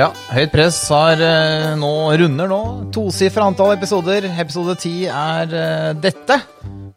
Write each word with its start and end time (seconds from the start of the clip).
Ja, 0.00 0.06
Høyt 0.32 0.52
press 0.54 0.78
har 0.94 1.20
eh, 1.20 1.74
nå 1.76 1.90
runder 2.22 2.48
nå. 2.48 2.60
Tosifra 2.94 3.44
antall 3.50 3.74
episoder. 3.74 4.24
Episode 4.40 4.76
ti 4.80 4.94
er 5.10 5.50
eh, 5.52 5.90
dette. 6.00 6.38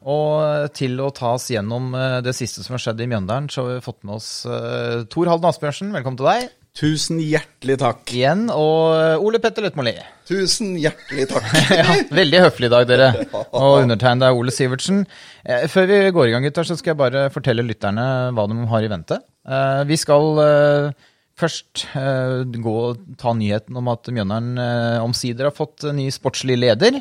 Og 0.07 0.69
til 0.75 0.95
å 1.03 1.09
ta 1.15 1.33
oss 1.35 1.49
gjennom 1.51 1.91
eh, 1.99 2.19
det 2.23 2.31
siste 2.37 2.63
som 2.63 2.77
har 2.77 2.83
skjedd 2.85 3.03
i 3.03 3.09
Mjøndalen, 3.11 3.49
så 3.51 3.65
har 3.65 3.73
vi 3.73 3.83
fått 3.83 3.99
med 4.07 4.15
oss 4.21 4.29
eh, 4.47 5.03
Tor 5.11 5.31
Halden 5.31 5.49
Asbjørnsen. 5.51 5.91
Velkommen 5.97 6.19
til 6.21 6.29
deg 6.31 6.51
Tusen 6.73 7.19
hjertelig 7.21 7.75
takk. 7.83 8.01
igjen. 8.15 8.47
Og 8.49 8.95
eh, 8.95 9.19
Ole 9.21 9.43
Petter 9.43 9.67
Løtmoli. 9.67 9.97
Tusen 10.29 10.71
hjertelig 10.79 11.27
takk. 11.33 11.51
ja, 11.83 11.99
veldig 12.17 12.39
høflig 12.47 12.71
i 12.71 12.73
dag, 12.73 12.87
dere. 12.89 13.09
Og 13.51 13.79
undertegnede 13.83 14.31
er 14.31 14.39
Ole 14.39 14.55
Sivertsen. 14.55 15.03
Eh, 15.43 15.67
Før 15.69 15.91
vi 15.91 15.99
går 16.15 16.29
i 16.31 16.35
gang, 16.37 16.47
gutter, 16.47 16.65
så 16.71 16.79
skal 16.79 16.95
jeg 16.95 17.01
bare 17.03 17.27
fortelle 17.35 17.67
lytterne 17.67 18.07
hva 18.33 18.47
de 18.49 18.63
har 18.71 18.87
i 18.87 18.93
vente. 18.95 19.19
Eh, 19.43 19.81
Vi 19.91 19.99
skal 20.01 20.45
eh, 20.47 21.09
først 21.39 21.87
uh, 21.97 22.43
gå 22.45 22.73
og 22.77 23.03
ta 23.17 23.33
nyheten 23.33 23.77
om 23.79 23.87
at 23.89 24.09
Mjøndalen 24.13 24.59
uh, 24.61 25.03
omsider 25.03 25.49
har 25.49 25.55
fått 25.57 25.87
ny 25.95 26.07
sportslig 26.13 26.59
leder. 26.59 26.99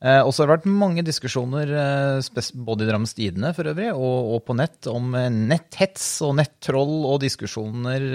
Uh, 0.00 0.22
Og 0.24 0.32
så 0.32 0.42
har 0.42 0.48
det 0.48 0.54
vært 0.54 0.70
mange 0.80 1.04
diskusjoner, 1.04 1.74
både 2.64 2.86
i 2.86 2.88
Drammens 2.88 3.12
Tidende 3.18 3.52
for 3.56 3.68
øvrig, 3.68 3.90
og, 3.92 4.30
og 4.32 4.44
på 4.48 4.56
nett, 4.56 4.88
om 4.88 5.12
netthets 5.50 6.22
og 6.24 6.38
nettroll 6.40 7.04
og 7.04 7.20
diskusjoner 7.20 8.06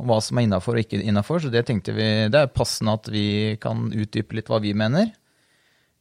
om 0.00 0.08
hva 0.08 0.16
som 0.24 0.40
er 0.40 0.46
innafor 0.48 0.76
og 0.76 0.86
ikke 0.86 1.02
innafor. 1.04 1.44
Så 1.44 1.52
det 1.52 1.66
tenkte 1.68 1.92
vi 1.96 2.08
det 2.32 2.40
er 2.40 2.52
passende 2.52 2.96
at 2.96 3.12
vi 3.12 3.56
kan 3.60 3.90
utdype 3.92 4.36
litt 4.38 4.48
hva 4.48 4.62
vi 4.64 4.72
mener. 4.76 5.12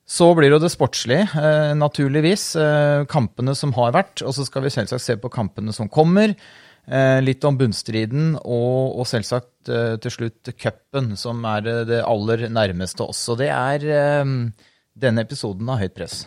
Så 0.05 0.27
blir 0.37 0.53
det 0.53 0.61
det 0.61 0.69
sportslige, 0.69 1.27
naturligvis. 1.75 2.51
Kampene 3.09 3.55
som 3.57 3.71
har 3.75 3.95
vært, 3.95 4.21
og 4.21 4.35
så 4.37 4.45
skal 4.45 4.63
vi 4.63 4.73
selvsagt 4.75 5.03
se 5.03 5.15
på 5.17 5.31
kampene 5.33 5.73
som 5.73 5.89
kommer. 5.89 6.35
Eh, 6.85 7.17
litt 7.25 7.45
om 7.47 7.57
bunnstriden, 7.57 8.35
og, 8.45 8.99
og 8.99 9.07
selvsagt 9.09 9.71
eh, 9.73 9.95
til 10.03 10.13
slutt 10.13 10.51
cupen, 10.61 11.15
som 11.17 11.41
er 11.49 11.65
det, 11.65 11.75
det 11.89 12.03
aller 12.05 12.45
nærmeste 12.53 13.07
oss. 13.07 13.23
Og 13.33 13.39
det 13.41 13.49
er 13.49 13.85
eh, 13.89 14.33
denne 14.93 15.25
episoden 15.25 15.69
av 15.73 15.81
Høyt 15.81 15.95
press. 15.97 16.23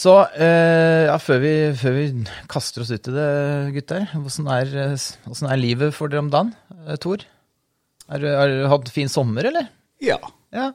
Så 0.00 0.14
eh, 0.38 1.10
ja, 1.10 1.16
før, 1.20 1.42
vi, 1.42 1.52
før 1.76 1.96
vi 1.98 2.04
kaster 2.48 2.84
oss 2.84 2.92
ut 2.94 3.08
i 3.10 3.12
det, 3.12 3.30
gutter, 3.74 4.06
hvordan 4.14 4.50
er, 4.54 4.74
eh, 4.86 5.08
er 5.50 5.60
livet 5.60 5.96
for 5.96 6.08
dere 6.08 6.24
om 6.24 6.30
dagen? 6.32 6.54
Eh, 6.86 6.96
Tor? 7.02 7.26
Har 8.10 8.22
du 8.22 8.64
hatt 8.70 8.88
fin 8.90 9.10
sommer, 9.12 9.50
eller? 9.50 9.68
Ja. 10.02 10.16
Ja. 10.54 10.70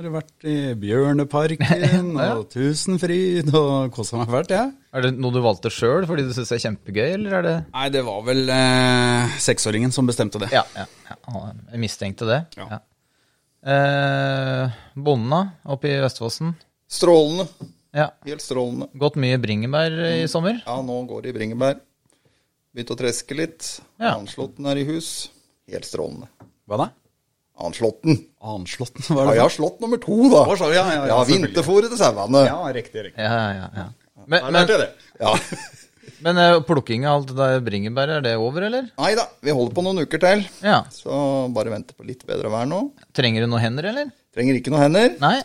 Har 0.00 0.06
vært 0.14 0.44
i 0.48 0.52
Bjørneparken 0.80 2.14
Ja. 2.16 2.30
og 2.38 2.46
Tusenfryd 2.48 3.50
og 3.52 3.90
kosa 3.92 4.16
meg 4.16 4.30
fælt, 4.32 4.52
jeg. 4.54 4.70
Er 4.96 5.04
det 5.04 5.10
noe 5.20 5.34
du 5.34 5.42
valgte 5.44 5.68
sjøl 5.72 6.06
fordi 6.08 6.24
du 6.24 6.30
syns 6.32 6.48
det 6.48 6.56
er 6.56 6.62
kjempegøy, 6.64 7.08
eller 7.18 7.34
er 7.36 7.44
det 7.44 7.52
Nei, 7.74 7.82
det 7.92 8.00
var 8.06 8.22
vel 8.24 8.40
eh, 8.54 9.34
seksåringen 9.44 9.92
som 9.92 10.08
bestemte 10.08 10.40
det. 10.40 10.48
Ja, 10.56 10.62
ja, 10.78 10.86
ja. 11.10 11.42
jeg 11.74 11.82
mistenkte 11.84 12.28
det. 12.30 12.38
Ja. 12.56 12.70
Ja. 12.72 12.80
Eh, 13.74 14.78
bonden, 14.96 15.28
da? 15.34 15.42
Oppe 15.76 15.92
i 15.92 15.98
Vestfossen? 16.00 16.54
Strålende. 16.90 17.44
Ja. 17.92 18.08
Helt 18.24 18.40
strålende. 18.46 18.88
Gått 19.04 19.20
mye 19.20 19.36
bringebær 19.42 19.98
i 20.14 20.24
sommer? 20.32 20.62
Ja, 20.64 20.78
nå 20.86 20.96
går 21.10 21.26
det 21.26 21.34
i 21.34 21.36
bringebær. 21.42 21.76
Begynt 22.72 22.94
å 22.94 22.96
treske 23.02 23.36
litt. 23.36 23.68
Ja. 24.00 24.14
Anslåtten 24.16 24.64
er 24.72 24.80
i 24.80 24.86
hus. 24.88 25.28
Helt 25.68 25.84
strålende. 25.84 26.30
Hva 26.70 26.80
da? 26.86 26.88
Anslåtten. 27.60 28.16
Anslåtten, 28.40 29.04
hva 29.10 29.24
er 29.24 29.30
det? 29.30 29.34
jeg 29.38 29.44
har 29.44 29.52
slått 29.54 29.82
nummer 29.82 30.00
to, 30.00 30.16
da. 30.32 30.44
Å, 30.48 30.56
så- 30.56 30.70
ja, 30.72 30.84
ja, 30.88 31.04
ja, 31.10 31.18
selvfølgelig. 31.20 31.50
vinterfôret 31.50 31.92
til 31.92 32.00
sauene. 32.00 32.44
Ja, 32.46 32.58
riktig, 32.76 33.04
riktig. 33.10 33.20
Ja, 33.26 33.42
ja, 33.58 33.68
ja. 33.76 33.86
Men, 34.26 34.52
men, 34.52 34.66
det. 34.68 34.88
Ja. 35.20 35.34
men 36.24 36.38
eh, 36.40 36.56
plukking 36.68 37.06
av 37.08 37.20
alt 37.20 37.30
det 37.32 37.38
der 37.40 37.60
bringebær, 37.66 38.16
er 38.18 38.24
det 38.24 38.34
over, 38.40 38.66
eller? 38.68 38.90
Nei 39.00 39.12
da, 39.18 39.26
vi 39.44 39.54
holder 39.56 39.76
på 39.76 39.84
noen 39.86 40.02
uker 40.06 40.22
til. 40.22 40.44
Ja. 40.64 40.82
Så 40.94 41.12
bare 41.56 41.72
vente 41.72 41.96
på 41.96 42.06
litt 42.08 42.24
bedre 42.28 42.52
vær 42.52 42.68
nå. 42.70 42.86
Trenger 43.16 43.44
du 43.44 43.50
noen 43.52 43.64
hender, 43.64 43.90
eller? 43.92 44.12
Trenger 44.36 44.60
ikke 44.60 44.72
noen 44.72 44.86
hender. 44.88 45.16
Nei? 45.22 45.38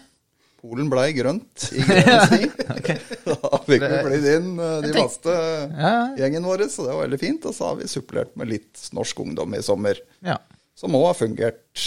Polen 0.65 0.87
blei 0.89 1.11
grønt 1.13 1.67
i 1.77 1.83
grønn 1.85 2.47
okay. 2.73 2.97
Da 3.29 3.59
fikk 3.67 3.83
vi 3.85 3.99
flydd 4.07 4.27
inn 4.31 4.47
eh, 4.57 4.79
de 4.85 4.93
vaste 4.95 5.29
faste 5.29 5.35
Ja. 5.77 5.93
gjengen 6.23 6.47
vår, 6.47 6.63
så 6.73 6.87
det 6.87 6.95
var 6.95 7.03
veldig 7.05 7.19
fint. 7.21 7.45
Og 7.45 7.53
så 7.57 7.69
har 7.69 7.77
vi 7.81 7.89
supplert 7.91 8.31
med 8.39 8.49
litt 8.49 8.87
norsk 8.97 9.21
ungdom 9.27 9.53
i 9.57 9.61
sommer, 9.65 9.99
Ja. 10.25 10.39
Som 10.75 10.95
òg 10.97 11.09
har 11.11 11.17
fungert 11.17 11.83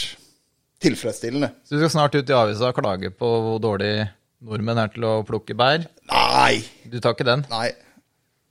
tilfredsstillende. 0.82 1.50
Så 1.66 1.74
du 1.76 1.82
skal 1.82 1.92
snart 1.96 2.14
ut 2.16 2.30
i 2.30 2.36
avisa 2.36 2.70
og 2.70 2.78
klage 2.78 3.10
på 3.12 3.28
hvor 3.44 3.60
dårlig 3.62 4.06
nordmenn 4.44 4.78
er 4.80 4.94
til 4.94 5.04
å 5.08 5.18
plukke 5.26 5.56
bær? 5.58 5.84
Nei! 6.08 6.62
Du 6.88 7.00
tar 7.02 7.16
ikke 7.16 7.26
den? 7.28 7.44
Nei. 7.50 7.70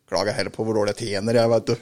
Klager 0.07 0.31
heller 0.37 0.53
på 0.55 0.63
hvor 0.63 0.77
dårlig 0.77 0.93
jeg 0.95 1.09
tjener, 1.09 1.35
jeg, 1.35 1.49
vet 1.51 1.67
du. 1.67 1.73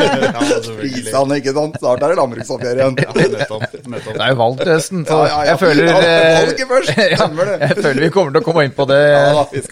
Prisene, 0.78 1.36
ikke 1.42 1.52
sant. 1.52 1.74
Snart 1.82 2.06
er 2.06 2.14
det 2.14 2.16
landbruksoppgjør 2.16 2.80
igjen. 2.80 2.96
Nettopp. 3.34 3.66
nettopp. 3.74 4.14
Det 4.16 4.24
er 4.24 4.32
jo 4.32 4.38
valgt 4.40 4.62
til 4.62 4.72
høsten, 4.72 5.02
så 5.04 5.18
Ja, 5.18 5.26
ja, 5.26 5.34
ja. 5.34 5.46
jeg 5.50 5.60
føler 5.60 5.90
eh, 5.90 6.38
valget 6.38 6.70
først. 6.70 6.92
Stemmer 7.20 7.50
det. 7.50 7.58
Jeg 7.66 7.78
føler 7.82 8.02
vi 8.06 8.12
kommer 8.16 8.32
til 8.36 8.40
å 8.40 8.46
komme 8.48 8.64
inn 8.64 8.76
på 8.78 8.88
det 8.88 9.00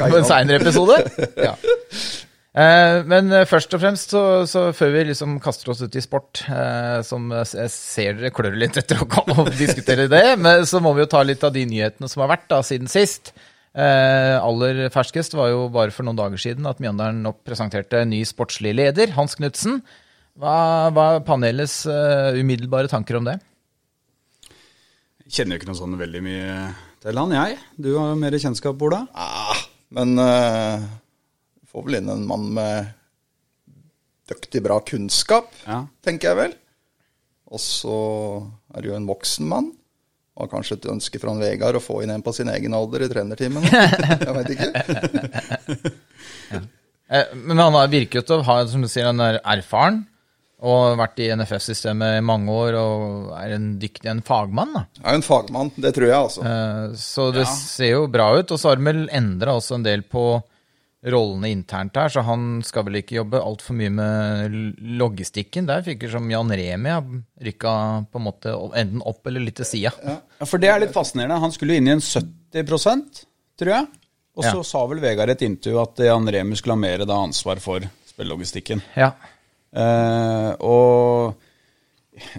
på 0.02 0.10
en 0.20 0.28
seinere 0.34 0.60
episode. 0.60 1.00
Ja. 1.40 1.54
Eh, 2.58 3.04
Men 3.06 3.30
eh, 3.34 3.46
først 3.48 3.74
og 3.76 3.82
fremst, 3.82 4.14
så, 4.14 4.22
så 4.50 4.68
før 4.76 4.94
vi 4.96 5.04
liksom 5.10 5.36
kaster 5.44 5.70
oss 5.72 5.82
ut 5.84 5.98
i 5.98 6.02
sport, 6.02 6.42
eh, 6.50 6.98
som 7.06 7.28
jeg 7.34 7.70
ser 7.74 8.18
dere 8.18 8.32
klør 8.34 8.56
litt 8.58 8.78
etter 8.80 9.04
å, 9.04 9.08
komme 9.10 9.36
og 9.44 9.52
diskutere 9.58 10.08
det, 10.10 10.24
men 10.40 10.66
så 10.66 10.80
må 10.82 10.94
vi 10.96 11.04
jo 11.04 11.12
ta 11.12 11.22
litt 11.26 11.44
av 11.46 11.54
de 11.54 11.66
nyhetene 11.68 12.10
som 12.10 12.24
har 12.24 12.32
vært 12.34 12.48
da 12.50 12.62
siden 12.66 12.90
sist. 12.90 13.32
Eh, 13.78 14.34
aller 14.40 14.88
ferskest 14.90 15.36
var 15.38 15.52
jo 15.52 15.68
bare 15.70 15.94
for 15.94 16.08
noen 16.08 16.18
dager 16.18 16.40
siden 16.40 16.66
at 16.66 16.80
Mjøndalen 16.82 17.22
nå 17.22 17.36
presenterte 17.46 18.02
en 18.02 18.10
ny 18.10 18.24
sportslig 18.26 18.74
leder, 18.74 19.12
Hans 19.14 19.38
Knutsen. 19.38 19.82
Hva 20.38 20.88
var 20.94 21.22
panelets 21.26 21.82
umiddelbare 21.86 22.90
tanker 22.90 23.18
om 23.18 23.26
det? 23.26 23.40
Jeg 25.26 25.34
Kjenner 25.34 25.58
jo 25.58 25.60
ikke 25.60 25.70
noe 25.72 25.78
sånn 25.82 25.98
veldig 25.98 26.20
mye 26.24 26.52
til 27.02 27.18
han, 27.20 27.34
jeg. 27.34 27.58
Du 27.76 27.90
har 27.98 28.14
jo 28.14 28.18
mer 28.18 28.36
kjennskap, 28.38 28.80
Ola. 28.86 29.02
Ah, 29.18 29.58
men 29.94 30.14
uh, 30.16 30.86
får 31.78 31.86
vel 31.88 31.98
inn 32.02 32.10
en 32.12 32.26
mann 32.28 32.46
med 32.58 32.90
dyktig 34.28 34.60
bra 34.66 34.80
kunnskap, 34.84 35.48
Ja. 35.66 35.86
tenker 36.04 36.28
jeg 36.34 36.36
vel. 36.36 36.54
Og 37.50 37.58
så 37.64 37.94
er 38.74 38.82
det 38.82 38.90
jo 38.90 38.96
en 38.98 39.06
voksen 39.08 39.46
mann. 39.48 39.70
Og 40.36 40.44
har 40.46 40.50
kanskje 40.60 40.76
et 40.76 40.84
ønske 40.92 41.18
fra 41.18 41.32
en 41.32 41.40
Vegard 41.40 41.74
å 41.74 41.80
få 41.82 42.02
inn 42.04 42.10
en 42.14 42.22
på 42.22 42.30
sin 42.36 42.46
egen 42.52 42.74
alder 42.76 43.02
i 43.02 43.08
trenertimen. 43.10 43.64
Jeg 43.72 44.34
veit 44.36 44.52
ikke. 44.54 44.68
ja. 46.52 46.60
Men 47.34 47.58
han 47.58 47.74
har 47.74 47.88
virket 47.90 48.30
å 48.30 48.42
ha, 48.46 48.58
som 48.68 48.84
du 48.84 48.88
sier, 48.90 49.08
han 49.08 49.20
er 49.24 49.40
erfaren. 49.42 50.04
Og 50.58 50.96
vært 50.98 51.20
i 51.22 51.28
NFF-systemet 51.38 52.16
i 52.18 52.22
mange 52.26 52.50
år 52.50 52.74
og 52.80 53.28
er 53.38 53.52
en 53.54 53.66
dyktig 53.78 54.10
en 54.10 54.22
fagmann. 54.26 54.72
da. 54.74 54.80
Er 55.04 55.14
jo 55.14 55.20
en 55.20 55.26
fagmann, 55.26 55.68
det 55.78 55.92
tror 55.94 56.08
jeg, 56.08 56.16
altså. 56.18 56.42
Eh, 56.42 56.94
Så 56.98 57.28
det 57.34 57.44
ser 57.46 57.92
jo 57.92 58.06
bra 58.10 58.32
ut. 58.40 58.50
Og 58.50 58.58
så 58.58 58.68
har 58.72 58.76
de 58.80 58.88
vel 58.88 59.04
endra 59.14 59.54
også 59.54 59.76
en 59.78 59.86
del 59.86 60.02
på 60.02 60.24
rollene 61.06 61.50
internt 61.54 61.94
her, 61.94 62.08
så 62.10 62.24
han 62.26 62.58
skal 62.66 62.84
vel 62.88 62.98
ikke 63.00 63.20
jobbe 63.20 63.38
altfor 63.38 63.76
mye 63.78 63.90
med 63.94 64.56
logistikken. 64.98 65.68
Der 65.68 65.84
virker 65.86 66.08
det 66.08 66.14
som 66.16 66.26
Jan 66.30 66.50
Remi 66.50 66.90
har 66.90 67.04
rykka 67.46 67.74
på 68.10 68.18
en 68.18 68.26
måte 68.26 68.54
enten 68.80 69.04
opp 69.06 69.26
eller 69.30 69.44
litt 69.46 69.60
til 69.60 69.68
sida. 69.68 69.92
Ja, 70.02 70.18
for 70.48 70.58
det 70.58 70.72
er 70.72 70.82
litt 70.82 70.94
fascinerende. 70.96 71.38
Han 71.44 71.54
skulle 71.54 71.78
inn 71.78 71.86
i 71.86 71.94
en 71.94 72.02
70% 72.02 73.24
tror 73.58 73.74
jeg. 73.76 73.86
Og 74.38 74.44
så 74.44 74.56
Ja. 74.58 74.62
sa 74.62 74.86
vel 74.86 75.00
Vegard 75.02 75.30
et 75.30 75.42
intervju 75.42 75.80
at 75.82 75.96
Jan 76.06 76.26
Remi 76.30 76.54
skulle 76.56 76.74
ha 76.76 76.82
mer 76.82 76.98
ansvar 77.06 77.58
for 77.60 77.80
spillelogistikken. 78.06 78.82
Ja. 78.96 79.12
Eh, 79.74 80.52
og 80.60 81.34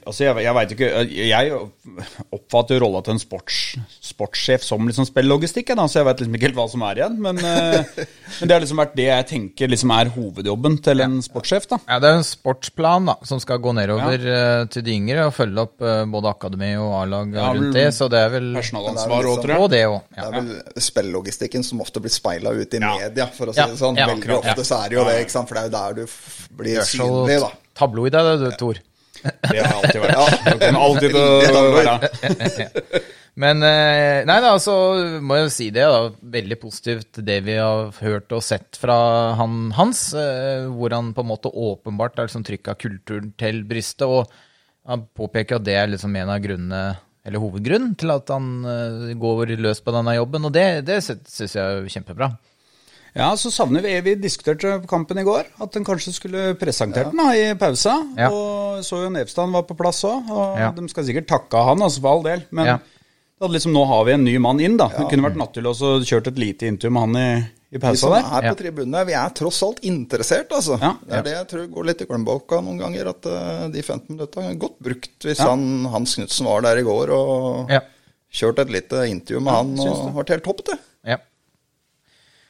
Altså, 0.05 0.23
jeg, 0.25 0.35
jeg 0.43 0.53
veit 0.57 0.71
ikke 0.75 0.89
Jeg 1.15 1.51
oppfatter 2.35 2.75
jo 2.77 2.81
rolla 2.85 3.01
til 3.05 3.15
en 3.15 3.21
sports, 3.21 3.57
sportssjef 4.09 4.63
som 4.65 4.87
liksom 4.87 5.07
spillogistikk, 5.07 5.71
så 5.79 5.99
jeg 6.01 6.07
veit 6.07 6.21
liksom 6.23 6.35
ikke 6.37 6.47
helt 6.49 6.57
hva 6.59 6.65
som 6.71 6.83
er 6.87 7.01
igjen. 7.01 7.17
Men, 7.23 7.39
eh, 7.43 8.01
men 8.39 8.49
det 8.49 8.55
har 8.55 8.63
liksom 8.63 8.81
vært 8.81 8.95
det 8.99 9.07
jeg 9.09 9.27
tenker 9.33 9.71
liksom 9.71 9.93
er 9.95 10.11
hovedjobben 10.15 10.77
til 10.85 11.03
en 11.05 11.17
sportssjef, 11.25 11.67
da. 11.71 11.79
Ja, 11.87 11.99
Det 12.03 12.09
er 12.11 12.19
en 12.19 12.27
sportsplan 12.27 13.09
da, 13.11 13.15
som 13.29 13.41
skal 13.43 13.61
gå 13.63 13.73
nedover 13.77 14.25
ja. 14.25 14.65
til 14.71 14.85
de 14.85 14.95
yngre 14.97 15.27
og 15.29 15.35
følge 15.37 15.65
opp 15.67 15.85
eh, 15.85 16.03
både 16.09 16.33
akademi 16.33 16.71
og 16.79 16.93
A-lag 17.03 17.33
Ja, 17.39 17.47
rundt 17.55 17.73
det. 17.77 17.87
Så 17.95 18.09
det 18.11 18.19
er 18.25 18.33
vel 18.35 18.51
Personalansvar 18.57 19.29
òg, 19.31 19.41
tror 19.43 19.55
jeg. 19.55 19.63
Og 19.63 19.71
det 19.73 19.83
er 20.25 20.35
vel 20.37 20.51
spillogistikken 20.89 21.65
som 21.65 21.81
ofte 21.85 22.01
blir 22.03 22.13
speila 22.13 22.53
ut 22.55 22.73
i 22.73 22.81
Ja. 22.83 22.95
media, 22.99 23.27
for 23.35 23.51
å 23.51 23.53
si 23.55 23.59
Ja, 23.61 23.67
det 23.67 23.79
sånn. 23.79 23.97
ja, 23.99 24.07
Veldig 24.09 24.23
akkurat, 24.23 24.45
ofte 24.45 24.63
ja. 24.63 24.69
så 24.71 24.83
er 24.83 24.89
det 24.89 24.95
jo 24.99 25.03
det, 25.07 25.17
ikke 25.25 25.35
sant? 25.37 25.49
for 25.49 25.55
det 25.55 25.63
er 25.63 25.69
jo 25.69 25.75
der 25.77 25.93
du 25.99 26.55
blir 26.59 26.81
synlig, 26.87 27.39
da. 27.43 27.49
tabloid 27.79 28.15
er 28.15 28.29
det, 28.29 28.37
du, 28.43 28.57
Tor. 28.59 28.79
Det 29.23 29.61
har 29.63 29.71
alltid 29.79 30.01
vært. 30.03 30.35
Det 30.45 30.57
kommer 30.61 30.83
alltid 30.87 31.15
til 31.15 31.57
å 31.59 31.63
være. 31.75 31.95
Men 33.39 33.63
eh, 33.63 34.25
nei 34.27 34.35
da, 34.43 34.49
så 34.59 34.73
må 35.23 35.37
jeg 35.37 35.45
jo 35.45 35.51
si 35.53 35.67
det. 35.71 35.85
da, 35.87 35.99
Veldig 36.33 36.57
positivt 36.59 37.19
det 37.23 37.37
vi 37.45 37.55
har 37.55 37.93
hørt 38.03 38.33
og 38.35 38.43
sett 38.43 38.75
fra 38.81 38.97
han 39.39 39.69
hans. 39.77 40.01
eh, 40.17 40.65
Hvor 40.67 40.91
han 40.95 41.13
på 41.15 41.23
en 41.23 41.29
måte 41.29 41.51
åpenbart 41.53 42.19
har 42.19 42.27
liksom 42.27 42.43
trykka 42.47 42.75
kulturen 42.81 43.31
til 43.39 43.61
brystet. 43.69 44.07
Og 44.09 44.27
han 44.89 45.05
påpeker 45.15 45.59
at 45.59 45.67
det 45.67 45.77
er 45.79 45.91
liksom 45.93 46.15
en 46.19 46.33
av 46.33 46.41
grunnene, 46.43 46.83
eller 47.27 47.43
hovedgrunnen, 47.43 47.93
til 47.99 48.11
at 48.15 48.31
han 48.33 48.51
eh, 48.67 49.15
går 49.19 49.55
løs 49.61 49.79
på 49.85 49.95
denne 49.95 50.17
jobben. 50.17 50.49
Og 50.49 50.55
det, 50.55 50.67
det 50.89 50.99
syns 51.05 51.55
jeg 51.55 51.63
er 51.63 51.87
kjempebra. 51.95 52.33
Ja, 53.15 53.31
så 53.37 53.49
savner 53.51 53.81
vi 53.81 53.93
Vi 54.05 54.15
diskuterte 54.15 54.75
på 54.83 54.87
kampen 54.87 55.17
i 55.17 55.23
går 55.25 55.45
at 55.61 55.75
en 55.75 55.85
kanskje 55.87 56.13
skulle 56.13 56.53
presentert 56.59 57.09
den 57.11 57.17
da, 57.17 57.31
i 57.33 57.53
pausa. 57.59 57.95
Ja. 58.17 58.29
Og 58.29 58.83
så 58.85 59.03
jo 59.03 59.09
Nevstad 59.09 59.49
var 59.51 59.63
på 59.63 59.77
plass 59.77 60.03
òg, 60.07 60.29
og 60.29 60.57
Ja. 60.59 60.71
de 60.71 60.87
skal 60.89 61.03
sikkert 61.05 61.27
takke 61.27 61.63
han, 61.65 61.81
altså, 61.81 62.01
for 62.01 62.09
all 62.17 62.23
del. 62.23 62.43
Men 62.51 62.65
Ja. 62.65 62.77
det 62.77 63.41
hadde 63.47 63.53
liksom, 63.57 63.73
nå 63.73 63.85
har 63.87 64.05
vi 64.05 64.11
en 64.13 64.23
ny 64.23 64.37
mann 64.37 64.59
inn, 64.59 64.77
da. 64.77 64.87
Det 64.89 65.09
kunne 65.09 65.29
vært 65.29 65.37
naturlig 65.37 65.73
å 65.73 66.03
kjørt 66.05 66.27
et 66.27 66.37
lite 66.37 66.67
intervju 66.67 66.91
med 66.91 67.01
han 67.01 67.15
i, 67.15 67.49
i 67.71 67.77
Vi 67.77 67.95
som 67.95 68.13
er 68.13 68.21
Ja. 68.43 68.53
på 68.53 68.57
tribunene, 68.57 69.05
vi 69.05 69.13
er 69.13 69.29
tross 69.29 69.61
alt 69.63 69.79
interessert, 69.81 70.49
altså. 70.51 70.79
Ja. 70.79 70.93
Det 71.05 71.13
er 71.17 71.21
det 71.23 71.33
jeg 71.33 71.47
tror 71.47 71.67
går 71.67 71.85
litt 71.85 72.01
i 72.01 72.05
glemmeboka 72.05 72.61
noen 72.61 72.77
ganger, 72.79 73.09
at 73.09 73.25
uh, 73.25 73.67
de 73.69 73.81
15 73.81 74.15
minutta 74.17 74.41
er 74.43 74.55
godt 74.55 74.79
brukt 74.81 75.19
hvis 75.21 75.39
Ja. 75.39 75.49
han, 75.49 75.85
Hans 75.85 76.15
Knutsen 76.15 76.45
var 76.45 76.61
der 76.61 76.77
i 76.77 76.83
går 76.83 77.09
og 77.11 77.69
Ja. 77.69 77.79
kjørt 78.31 78.59
et 78.59 78.69
lite 78.69 79.05
intervju 79.09 79.41
med 79.41 79.53
han 79.53 79.79
og 79.79 79.87
og 79.87 80.13
vært 80.15 80.29
helt 80.29 80.43
topp, 80.43 80.65
det. 80.65 80.79
Ja. 81.05 81.17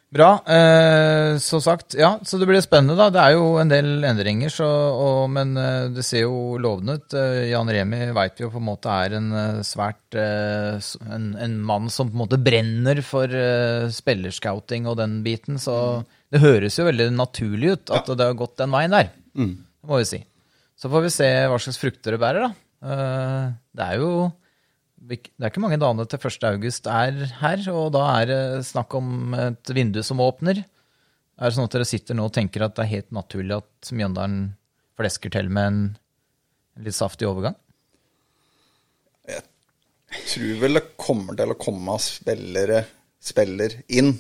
Bra. 0.09 0.29
Eh, 0.41 1.38
så 1.38 1.59
sagt, 1.61 1.94
ja, 1.94 2.15
så 2.25 2.39
det 2.41 2.47
blir 2.50 2.63
spennende, 2.65 2.95
da. 2.97 3.11
Det 3.13 3.21
er 3.21 3.35
jo 3.35 3.50
en 3.61 3.69
del 3.69 4.06
endringer, 4.09 4.50
så, 4.50 4.65
og, 4.65 5.27
men 5.29 5.53
eh, 5.61 5.89
det 5.94 6.06
ser 6.07 6.23
jo 6.23 6.57
lovende 6.61 6.95
ut. 6.97 7.13
Eh, 7.13 7.51
Jan 7.51 7.69
Remi 7.69 8.07
veit 8.17 8.39
vi 8.39 8.47
jo 8.47 8.50
på 8.56 8.57
en 8.61 8.67
måte 8.71 8.95
er 9.06 9.17
en 9.19 9.27
eh, 9.38 9.59
svært 9.67 10.17
en, 10.17 11.27
en 11.38 11.59
mann 11.61 11.91
som 11.94 12.09
på 12.09 12.17
en 12.17 12.23
måte 12.23 12.41
brenner 12.41 13.03
for 13.06 13.29
spillerscouting 13.94 14.89
og 14.89 14.97
den 14.97 15.19
biten, 15.25 15.61
så 15.61 16.01
det 16.33 16.41
høres 16.41 16.79
jo 16.79 16.88
veldig 16.89 17.11
naturlig 17.13 17.75
ut 17.75 17.94
at 17.94 18.09
det 18.09 18.31
har 18.31 18.38
gått 18.38 18.57
den 18.61 18.73
veien 18.73 18.95
der. 18.97 19.13
Det 19.38 19.89
må 19.91 20.01
vi 20.01 20.09
si. 20.09 20.23
Så 20.79 20.89
får 20.89 21.06
vi 21.06 21.13
se 21.13 21.29
hva 21.51 21.61
slags 21.61 21.79
frukter 21.81 22.15
det 22.15 22.21
bærer, 22.21 22.47
da. 22.47 22.51
Eh, 22.89 23.47
det 23.75 23.85
er 23.85 24.01
jo 24.01 24.11
det 25.00 25.22
er 25.40 25.51
ikke 25.51 25.63
mange 25.63 25.80
dagene 25.80 26.06
til 26.10 26.19
1. 26.19 26.44
august 26.50 26.90
er 26.92 27.24
her, 27.40 27.63
og 27.72 27.94
da 27.96 28.04
er 28.19 28.30
det 28.30 28.42
snakk 28.68 28.94
om 29.00 29.34
et 29.38 29.72
vindu 29.75 30.01
som 30.06 30.22
åpner. 30.24 30.62
Er 31.40 31.48
det 31.48 31.56
sånn 31.56 31.69
at 31.69 31.75
dere 31.78 31.88
sitter 31.88 32.18
nå 32.18 32.28
og 32.28 32.36
tenker 32.36 32.66
at 32.66 32.75
det 32.75 32.84
er 32.84 32.94
helt 32.98 33.13
naturlig 33.16 33.62
at 33.62 33.92
Mjøndalen 33.96 34.42
flesker 35.00 35.31
til 35.31 35.51
med 35.56 35.69
en 35.69 35.81
litt 36.84 36.98
saftig 36.98 37.30
overgang? 37.30 37.56
Jeg 39.30 40.25
tror 40.34 40.62
vel 40.63 40.80
det 40.80 40.88
kommer 41.00 41.38
til 41.38 41.54
å 41.54 41.60
komme 41.60 41.95
spillere 42.02 42.84
spiller 43.24 43.78
inn. 43.88 44.16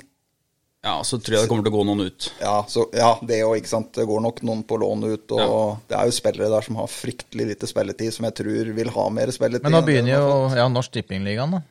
Ja, 0.79 0.93
så 1.03 1.17
tror 1.19 1.35
jeg 1.35 1.43
det 1.43 1.49
kommer 1.51 1.65
til 1.65 1.73
å 1.73 1.75
gå 1.75 1.81
noen 1.89 2.05
ut. 2.07 2.27
Ja, 2.39 2.53
så, 2.71 2.85
ja 2.95 3.09
det 3.27 3.41
òg, 3.43 3.57
ikke 3.59 3.71
sant. 3.73 3.89
Det 3.97 4.05
går 4.07 4.21
nok 4.23 4.37
noen 4.47 4.61
på 4.63 4.77
lån 4.79 5.01
ut, 5.09 5.33
og 5.35 5.81
det 5.91 5.97
er 5.99 6.07
jo 6.07 6.13
spillere 6.15 6.47
der 6.53 6.63
som 6.63 6.77
har 6.79 6.87
fryktelig 6.87 7.49
lite 7.49 7.67
spilletid, 7.67 8.13
som 8.15 8.27
jeg 8.29 8.37
tror 8.39 8.71
vil 8.77 8.91
ha 8.95 9.07
mer 9.11 9.33
spilletid. 9.35 9.65
Men 9.67 9.75
nå 9.75 9.81
begynner 9.83 10.13
jo 10.15 10.29
ja, 10.55 10.69
Norsk 10.71 10.93
Tippingligaen, 10.95 11.57
da. 11.57 11.61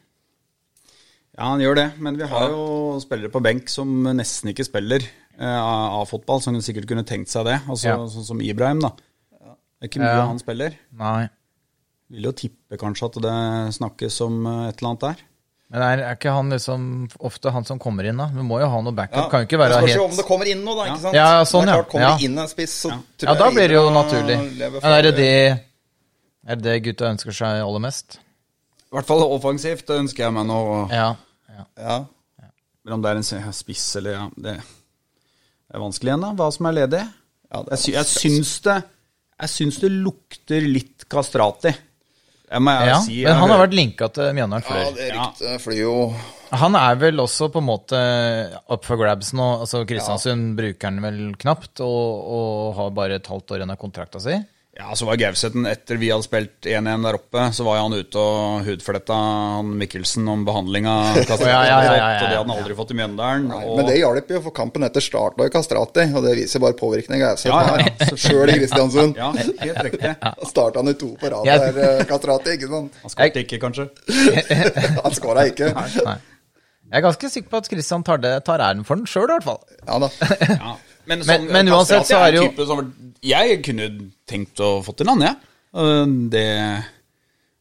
Ja, 1.38 1.46
han 1.54 1.62
gjør 1.62 1.78
det, 1.78 1.86
men 2.02 2.18
vi 2.20 2.26
har 2.28 2.50
jo 2.52 2.98
spillere 3.00 3.32
på 3.32 3.40
benk 3.46 3.70
som 3.72 3.88
nesten 4.18 4.50
ikke 4.52 4.66
spiller 4.66 5.04
eh, 5.06 5.56
av 5.56 6.00
av 6.02 6.08
fotball, 6.10 6.42
som 6.44 6.56
sikkert 6.60 6.88
kunne 6.90 7.06
tenkt 7.08 7.30
seg 7.32 7.46
det. 7.48 7.60
Altså, 7.64 7.92
Ja. 7.92 7.96
Sånn 8.12 8.26
som 8.26 8.42
Ibrahim, 8.44 8.82
da. 8.84 8.92
Det 9.38 9.86
er 9.86 9.90
ikke 9.92 10.02
mye 10.02 10.16
Ja. 10.18 10.26
han 10.26 10.40
spiller. 10.42 10.74
Nei. 10.98 11.28
Vil 12.10 12.24
jo 12.28 12.32
tippe 12.32 12.76
kanskje 12.80 13.06
at 13.08 13.18
det 13.22 13.36
snakkes 13.78 14.20
om 14.26 14.40
eh, 14.50 14.68
et 14.68 14.82
eller 14.82 14.90
annet 14.90 15.06
der. 15.06 15.24
Men 15.68 15.82
er, 15.84 16.00
er 16.00 16.14
ikke 16.16 16.32
han 16.32 16.48
liksom 16.54 16.84
ofte 17.28 17.50
han 17.52 17.66
som 17.68 17.76
kommer 17.82 18.06
inn, 18.08 18.16
da? 18.16 18.30
Vi 18.32 18.44
må 18.46 18.56
jo 18.62 18.68
ha 18.72 18.78
noe 18.80 18.96
backup. 18.96 19.18
Ja, 19.20 19.28
Kan 19.28 19.42
jo 19.42 19.48
ikke 19.50 19.58
være 19.60 19.80
jo 19.92 20.04
om 20.06 20.14
det 20.16 20.24
kommer 20.24 20.48
inn 20.48 20.62
noe, 20.64 20.78
da. 20.78 20.86
ikke 20.88 21.02
sant? 21.02 21.16
Ja, 21.18 21.26
sånn, 21.44 21.66
det 21.68 21.74
er 21.74 21.76
ja. 21.76 21.82
klart, 21.82 21.90
Kommer 21.92 22.06
Ja. 22.06 22.14
inn 22.24 22.38
en 22.40 22.48
spiss, 22.48 22.76
så 22.86 22.92
ja. 22.94 22.98
Ja, 23.26 23.34
da 23.36 23.50
blir 23.52 23.68
det 23.68 23.76
jo 23.76 23.82
naturlig. 23.92 24.38
Men 24.56 24.94
er 24.94 25.02
det 25.10 25.12
det, 25.18 25.34
er 26.48 26.62
det 26.64 26.76
gutta 26.86 27.10
ønsker 27.12 27.36
seg 27.36 27.60
aller 27.66 27.84
mest? 27.84 28.16
I 28.88 28.96
hvert 28.96 29.10
fall 29.10 29.26
offensivt 29.26 29.90
ønsker 29.92 30.24
jeg 30.24 30.36
meg 30.38 30.46
nå. 30.48 30.60
Ja. 30.88 31.10
ja. 31.52 31.66
Ja. 31.76 31.98
Men 32.86 32.96
om 32.96 33.02
det 33.04 33.10
er 33.12 33.20
en 33.20 33.52
spiss 33.52 33.84
eller 34.00 34.14
ja, 34.16 34.24
det 34.40 34.54
er 34.56 35.82
vanskelig 35.84 36.14
igjen, 36.14 36.24
da. 36.24 36.32
Hva 36.38 36.48
som 36.54 36.70
er 36.70 36.78
ledig. 36.80 37.02
Ja, 37.52 37.60
Jeg, 37.74 37.78
sy 37.82 37.92
jeg, 37.92 38.08
syns 38.08 38.54
det, 38.64 38.78
jeg 39.44 39.52
syns 39.52 39.82
det 39.84 39.90
lukter 39.92 40.64
litt 40.64 41.04
kastrati. 41.12 41.74
Jeg 42.48 42.64
må 42.64 42.74
jeg 42.78 42.88
ja. 42.88 42.98
si. 43.04 43.16
Men 43.26 43.38
han 43.42 43.50
har 43.52 43.60
vært 43.66 43.76
linka 43.76 44.08
til 44.16 44.30
Mjøndalen 44.36 44.64
ja, 44.64 44.68
før. 44.72 44.92
det 44.96 45.08
Ja. 45.12 45.56
flyr 45.60 45.80
jo 45.82 45.94
Han 46.56 46.76
er 46.80 46.94
vel 46.96 47.20
også 47.20 47.50
på 47.52 47.60
en 47.60 47.66
måte 47.68 47.98
up 48.72 48.84
for 48.88 48.96
grabs 48.96 49.34
nå. 49.36 49.48
Altså 49.66 49.82
Kristiansund 49.88 50.54
bruker 50.56 50.88
han 50.88 51.02
vel 51.04 51.18
knapt, 51.36 51.80
og, 51.84 52.30
og 52.38 52.74
har 52.78 52.94
bare 52.96 53.18
et 53.20 53.26
halvt 53.28 53.52
år 53.52 53.60
igjen 53.60 53.74
av 53.74 53.80
kontrakta 53.82 54.22
si. 54.24 54.38
Ja, 54.78 54.92
så 54.94 55.08
var 55.08 55.16
Gauseten 55.18 55.66
etter 55.66 55.98
vi 55.98 56.06
hadde 56.12 56.22
spilt 56.22 56.62
1-1 56.70 57.02
der 57.02 57.16
oppe, 57.18 57.40
så 57.52 57.64
var 57.66 57.80
han 57.80 57.96
ute 57.98 58.20
og 58.22 58.60
hudfletta 58.62 59.16
han 59.18 59.72
Mikkelsen 59.80 60.28
om 60.30 60.44
behandling 60.46 60.86
av 60.86 61.16
kastrati. 61.26 61.48
Ja, 61.50 61.64
ja, 61.66 61.78
ja, 61.82 61.82
ja, 61.82 61.96
ja, 61.96 62.04
Og 62.04 62.20
det 62.22 62.28
hadde 62.28 62.38
han 62.44 62.52
aldri 62.54 62.76
fått 62.78 62.92
i 62.94 62.98
Mjøndalen. 63.00 63.48
Nei, 63.50 63.58
og- 63.66 63.76
Men 63.80 63.88
det 63.90 63.96
hjalp 63.98 64.30
jo, 64.36 64.40
for 64.46 64.54
kampen 64.54 64.86
etter 64.86 65.02
starta 65.02 65.48
i 65.48 65.50
Kastrati, 65.50 66.06
og 66.14 66.22
det 66.28 66.36
viser 66.38 66.62
bare 66.62 66.78
påvirkning 66.78 67.24
Gauseten 67.24 67.50
Ja, 67.50 67.58
ja, 67.58 67.74
har. 67.74 67.82
ja. 67.82 68.16
Sjøl 68.28 68.54
i 68.54 68.58
Kristiansund. 68.60 69.18
Ja, 69.18 69.32
helt 69.66 69.82
riktig. 69.88 70.14
Starta 70.54 70.78
han 70.84 70.92
i 70.94 70.96
to 71.02 71.10
på 71.18 71.32
rad 71.34 71.50
der, 71.50 71.82
eh, 71.98 72.04
Kastrati, 72.14 72.54
ikke 72.60 72.70
sant? 72.70 73.02
Han 73.02 73.16
skåret 73.16 73.42
ikke, 73.42 73.58
kanskje. 73.66 73.88
Han 75.04 75.18
skåra 75.18 75.48
ikke. 75.50 75.72
Nei. 75.74 76.18
Jeg 76.88 77.02
er 77.02 77.04
ganske 77.04 77.28
sikker 77.34 77.50
på 77.52 77.58
at 77.60 77.66
Kristian 77.68 78.06
tar, 78.06 78.22
det, 78.22 78.36
tar 78.46 78.62
æren 78.64 78.86
for 78.86 78.96
den 78.96 79.10
sjøl, 79.10 79.26
i 79.26 79.34
hvert 79.40 79.44
fall. 79.44 79.58
Ja 79.90 79.98
da. 80.06 80.76
Ja. 81.08 81.14
Men, 81.14 81.24
sånn, 81.24 81.46
Men- 81.48 81.52
men 81.52 81.72
uansett 81.74 82.06
så 82.06 82.20
er 82.20 82.30
det 82.32 82.40
jo- 82.42 82.48
type 82.50 82.66
som, 82.66 82.94
Jeg 83.22 83.62
kunne 83.64 83.88
tenkt 84.28 84.60
å 84.60 84.84
få 84.84 84.94
til 84.96 85.08
han, 85.08 85.20
jeg. 85.20 85.36
Ja. 85.74 86.04
Det 86.30 86.84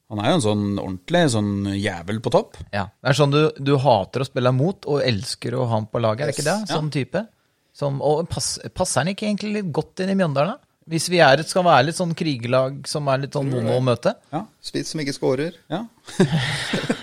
Han 0.10 0.20
er 0.24 0.30
jo 0.30 0.36
en 0.36 0.42
sånn 0.42 0.78
ordentlig 0.80 1.24
sånn 1.34 1.66
jævel 1.82 2.22
på 2.24 2.32
topp. 2.32 2.56
Ja. 2.72 2.86
Det 3.04 3.10
er 3.10 3.18
sånn 3.18 3.32
du, 3.34 3.52
du 3.60 3.78
hater 3.78 4.22
å 4.24 4.26
spille 4.30 4.54
mot, 4.56 4.86
og 4.88 5.02
elsker 5.04 5.52
å 5.52 5.66
ha 5.68 5.74
han 5.76 5.88
på 5.92 6.00
laget, 6.00 6.22
er 6.22 6.32
det 6.32 6.38
ikke 6.38 6.46
det? 6.48 6.70
Sånn 6.72 6.90
type. 6.90 7.28
Som, 7.76 8.02
og 8.02 8.30
pass, 8.30 8.58
passer 8.74 9.02
han 9.04 9.08
ikke 9.14 9.28
egentlig 9.28 9.52
litt 9.58 9.72
godt 9.76 10.00
inn 10.00 10.10
i 10.10 10.16
Mjøndalen? 10.16 10.56
Hvis 10.88 11.10
vi 11.12 11.20
er, 11.20 11.42
skal 11.44 11.66
være 11.68 11.90
litt 11.90 11.98
sånn 11.98 12.14
krigelag 12.16 12.86
som 12.88 13.08
er 13.12 13.26
litt 13.26 13.36
sånn 13.36 13.50
mono 13.52 13.76
å 13.76 13.84
møte? 13.84 14.14
Ja. 14.32 14.46
Spiss 14.64 14.94
som 14.94 15.02
ikke 15.04 15.16
skårer. 15.16 15.58
ja. 15.74 15.82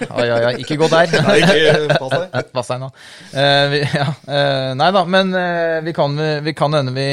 Oi, 0.09 0.25
oi, 0.25 0.39
oi, 0.39 0.53
ikke 0.63 0.79
gå 0.81 0.89
der. 0.89 1.13
Nei, 1.27 1.37
ikke 1.43 1.99
pass 2.01 2.15
deg. 2.15 2.49
Pass 2.57 2.71
deg 2.73 2.81
nå. 2.81 2.89
Uh, 3.35 3.65
vi, 3.75 3.83
ja, 3.85 4.07
uh, 4.09 4.71
nei 4.81 4.91
da, 4.97 5.05
men 5.05 5.37
uh, 5.37 5.79
vi 5.85 5.95
kan 5.97 6.17
vi 6.47 6.55
kan 6.57 6.79
hende 6.79 6.95
vi, 6.97 7.09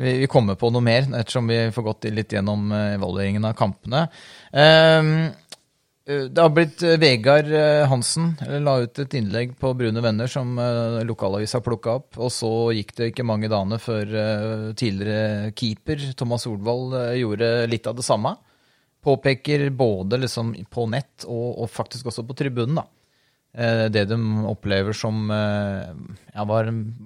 vi, 0.00 0.16
vi 0.22 0.30
kommer 0.32 0.56
på 0.60 0.72
noe 0.72 0.84
mer, 0.84 1.10
ettersom 1.20 1.52
vi 1.52 1.60
får 1.76 1.86
gått 1.90 2.08
litt 2.08 2.32
gjennom 2.32 2.72
eh, 2.72 2.94
evalueringen 2.96 3.44
av 3.50 3.56
kampene. 3.58 4.06
Eh, 6.04 6.26
det 6.26 6.42
har 6.42 6.50
blitt 6.50 6.82
eh, 6.82 6.98
Vegard 6.98 7.50
eh, 7.54 7.84
Hansen 7.86 8.32
la 8.64 8.78
ut 8.82 8.98
et 8.98 9.14
innlegg 9.14 9.54
på 9.60 9.70
Brune 9.78 10.02
Venner 10.02 10.30
som 10.30 10.56
lokalavisa 11.06 11.62
plukka 11.62 11.98
opp. 12.00 12.18
Og 12.18 12.32
så 12.34 12.50
gikk 12.76 12.94
det 12.98 13.12
ikke 13.12 13.26
mange 13.26 13.50
dagene 13.52 13.78
før 13.82 14.16
tidligere 14.78 15.52
keeper 15.58 16.08
Thomas 16.18 16.46
Solvold 16.48 16.96
eh, 16.98 17.20
gjorde 17.22 17.52
litt 17.70 17.86
av 17.86 17.98
det 17.98 18.06
samme. 18.06 18.34
Påpeker 19.02 19.68
både 19.74 20.20
liksom 20.22 20.54
på 20.70 20.86
nett 20.90 21.26
og, 21.26 21.62
og 21.64 21.70
faktisk 21.70 22.10
også 22.10 22.26
på 22.26 22.38
tribunen, 22.38 22.82
da. 22.82 22.88
Det 23.52 24.06
de 24.08 24.16
opplever 24.48 24.96
som 24.96 25.26
ja, 25.28 26.44
hva, 26.48 26.60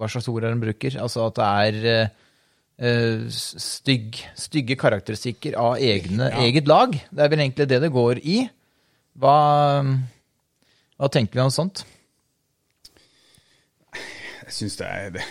slags 0.06 0.28
ord 0.30 0.44
er 0.44 0.52
det 0.52 0.52
de 0.52 0.62
bruker? 0.62 0.98
Altså 1.02 1.24
at 1.24 1.40
det 1.40 1.48
er 1.88 3.32
stygg, 3.34 4.20
stygge 4.38 4.76
karakteristikker 4.78 5.56
av 5.58 5.80
egne, 5.82 6.28
eget 6.44 6.70
lag. 6.70 6.94
Det 7.10 7.24
er 7.24 7.32
vel 7.32 7.42
egentlig 7.48 7.66
det 7.72 7.80
det 7.82 7.90
går 7.96 8.20
i. 8.22 8.36
Hva, 9.16 9.36
hva 11.00 11.08
tenker 11.12 11.38
vi 11.40 11.44
om 11.46 11.52
sånt? 11.54 11.84
Jeg 14.46 14.52
syns 14.54 14.76
det 14.78 14.86
er 14.86 15.14
det, 15.16 15.22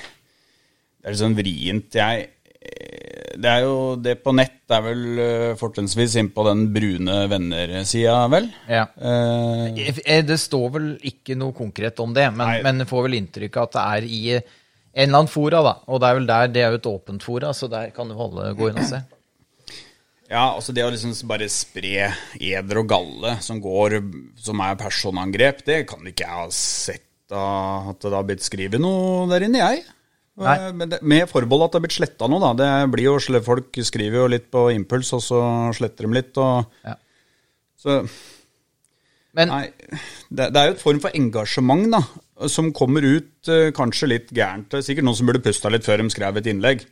det 0.99 1.07
er 1.07 1.13
litt 1.13 1.21
sånn 1.21 1.37
vrient. 1.37 1.95
Jeg 1.95 2.25
eh, 2.25 3.35
Det 3.39 3.51
er 3.51 3.61
jo 3.63 3.75
Det 4.01 4.15
på 4.23 4.33
nett 4.35 4.73
er 4.75 4.81
vel 4.83 5.03
eh, 5.21 5.53
fortrinnsvis 5.59 6.17
inn 6.19 6.31
på 6.35 6.43
den 6.47 6.65
brune 6.75 7.21
venner-sida, 7.31 8.17
vel? 8.33 8.49
Ja. 8.67 8.87
Eh, 8.97 9.79
Eh, 10.03 10.21
Det 10.25 10.39
står 10.41 10.69
vel 10.79 10.87
ikke 11.05 11.37
noe 11.37 11.53
konkret 11.55 11.99
om 12.03 12.13
det, 12.15 12.27
men, 12.35 12.61
men 12.65 12.87
får 12.89 13.05
vel 13.07 13.19
inntrykk 13.21 13.61
av 13.61 13.69
at 13.69 13.75
det 13.77 13.85
er 13.85 14.09
i 14.09 14.21
en 14.35 15.09
eller 15.09 15.19
annen 15.21 15.31
fora, 15.31 15.59
da. 15.63 15.75
Og 15.91 15.99
det 16.01 16.07
er 16.09 16.17
vel 16.19 16.27
der, 16.29 16.47
det 16.55 16.61
er 16.63 16.71
jo 16.73 16.79
et 16.81 16.89
åpent 16.89 17.23
fora, 17.23 17.53
så 17.53 17.67
der 17.71 17.89
kan 17.95 18.07
du 18.09 18.15
holde, 18.15 18.49
gå 18.55 18.69
inn 18.71 18.79
og 18.79 18.87
se. 18.89 19.01
Ja, 20.29 20.43
altså 20.55 20.73
det 20.73 20.85
å 20.85 20.91
liksom 20.93 21.13
bare 21.29 21.47
spre 21.51 22.09
eder 22.39 22.79
og 22.81 22.87
galle 22.89 23.35
som 23.45 23.59
går 23.61 23.99
Som 24.41 24.63
er 24.65 24.79
personangrep, 24.79 25.61
det 25.67 25.83
kan 25.89 26.05
ikke 26.07 26.25
jeg 26.25 26.39
ha 26.39 26.47
sett 26.53 27.03
da, 27.29 27.41
at 27.91 28.01
det 28.05 28.13
har 28.13 28.25
blitt 28.27 28.45
skrevet 28.45 28.81
noe 28.81 29.25
der 29.31 29.47
inne, 29.47 29.61
jeg. 29.63 29.85
Nei. 30.41 30.55
Eh, 30.59 30.73
Men 30.77 30.91
det, 30.91 30.99
med 31.01 31.29
forbehold 31.31 31.65
at 31.65 31.73
det 31.73 31.79
har 31.79 31.85
blitt 31.87 31.97
sletta 31.97 32.29
noe, 32.29 32.41
da. 32.43 32.51
Det 32.59 32.91
blir 32.93 33.07
jo, 33.07 33.41
folk 33.45 33.79
skriver 33.87 34.19
jo 34.23 34.27
litt 34.31 34.49
på 34.53 34.67
impuls, 34.75 35.09
og 35.15 35.23
så 35.23 35.41
sletter 35.77 36.07
de 36.07 36.19
litt. 36.19 36.37
Og, 36.37 36.69
Ja. 36.85 36.97
Så 37.81 37.97
Men 39.35 39.49
Nei, 39.51 39.65
det, 40.31 40.51
det 40.53 40.59
er 40.61 40.69
jo 40.69 40.75
et 40.77 40.83
form 40.83 41.01
for 41.03 41.17
engasjement, 41.17 41.89
da. 41.91 42.03
Som 42.51 42.73
kommer 42.75 43.03
ut 43.03 43.49
eh, 43.51 43.71
kanskje 43.75 44.11
litt 44.11 44.29
gærent. 44.35 44.69
Det 44.71 44.79
er 44.79 44.85
Sikkert 44.89 45.07
noen 45.07 45.17
som 45.17 45.27
burde 45.29 45.43
pusta 45.43 45.71
litt 45.71 45.87
før 45.87 46.03
de 46.03 46.11
skrev 46.11 46.39
et 46.39 46.51
innlegg. 46.51 46.85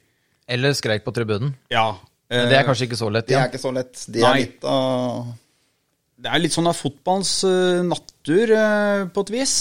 Eller 0.47 0.75
skreik 0.75 1.05
på 1.05 1.13
tribunen. 1.15 1.53
Ja. 1.71 1.93
Men 2.33 2.49
det 2.49 2.57
er 2.57 2.65
kanskje 2.67 2.87
ikke 2.89 2.97
så 2.99 3.09
lett. 3.13 3.27
Det 3.29 3.35
Ja. 3.37 3.43
er 3.45 3.51
ikke 3.51 3.61
så 3.61 3.71
lett. 3.75 4.05
Det 4.09 4.23
er 4.25 4.35
litt 4.41 4.63
av 4.65 5.31
Det 6.23 6.31
er 6.31 6.39
litt 6.39 6.53
sånn 6.55 6.67
av 6.69 6.75
fotballens 6.77 7.31
eh, 7.43 7.81
natur, 7.83 8.51
eh, 8.55 9.05
på 9.13 9.23
et 9.25 9.31
vis. 9.33 9.55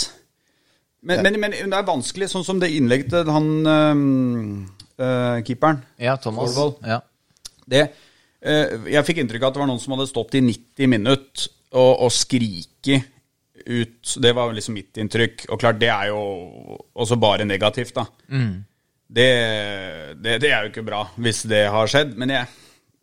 Men, 1.02 1.22
men, 1.26 1.40
men 1.42 1.50
det 1.50 1.74
er 1.74 1.86
vanskelig, 1.88 2.28
sånn 2.30 2.44
som 2.46 2.60
det 2.62 2.68
innlegget 2.76 3.08
til 3.10 3.30
han 3.34 3.48
eh, 3.66 4.02
eh, 5.02 5.40
keeperen. 5.48 5.80
Ja, 5.98 6.14
Thomas. 6.22 6.54
Ja. 6.86 7.00
Det, 7.66 7.82
eh, 8.46 8.76
jeg 8.94 9.04
fikk 9.08 9.18
inntrykk 9.24 9.42
av 9.42 9.50
at 9.50 9.54
det 9.58 9.62
var 9.64 9.70
noen 9.72 9.82
som 9.82 9.96
hadde 9.96 10.06
stått 10.12 10.36
i 10.38 10.44
90 10.46 10.86
minutter 10.92 11.48
og, 11.72 12.04
og 12.06 12.12
skriket 12.14 13.08
ut. 13.66 14.14
Det 14.22 14.32
var 14.34 14.52
liksom 14.54 14.74
mitt 14.78 14.98
inntrykk. 15.02 15.48
Og 15.50 15.58
klart, 15.62 15.80
det 15.82 15.90
er 15.90 16.12
jo 16.12 16.22
også 16.94 17.18
bare 17.18 17.44
negativt, 17.48 17.94
da. 17.98 18.06
Det, 19.12 19.28
det, 20.22 20.38
det 20.40 20.50
er 20.52 20.62
jo 20.64 20.70
ikke 20.72 20.86
bra 20.86 21.02
hvis 21.20 21.42
det 21.50 21.66
har 21.74 21.90
skjedd. 21.90 22.14
Men 22.20 22.30
jeg, 22.38 22.46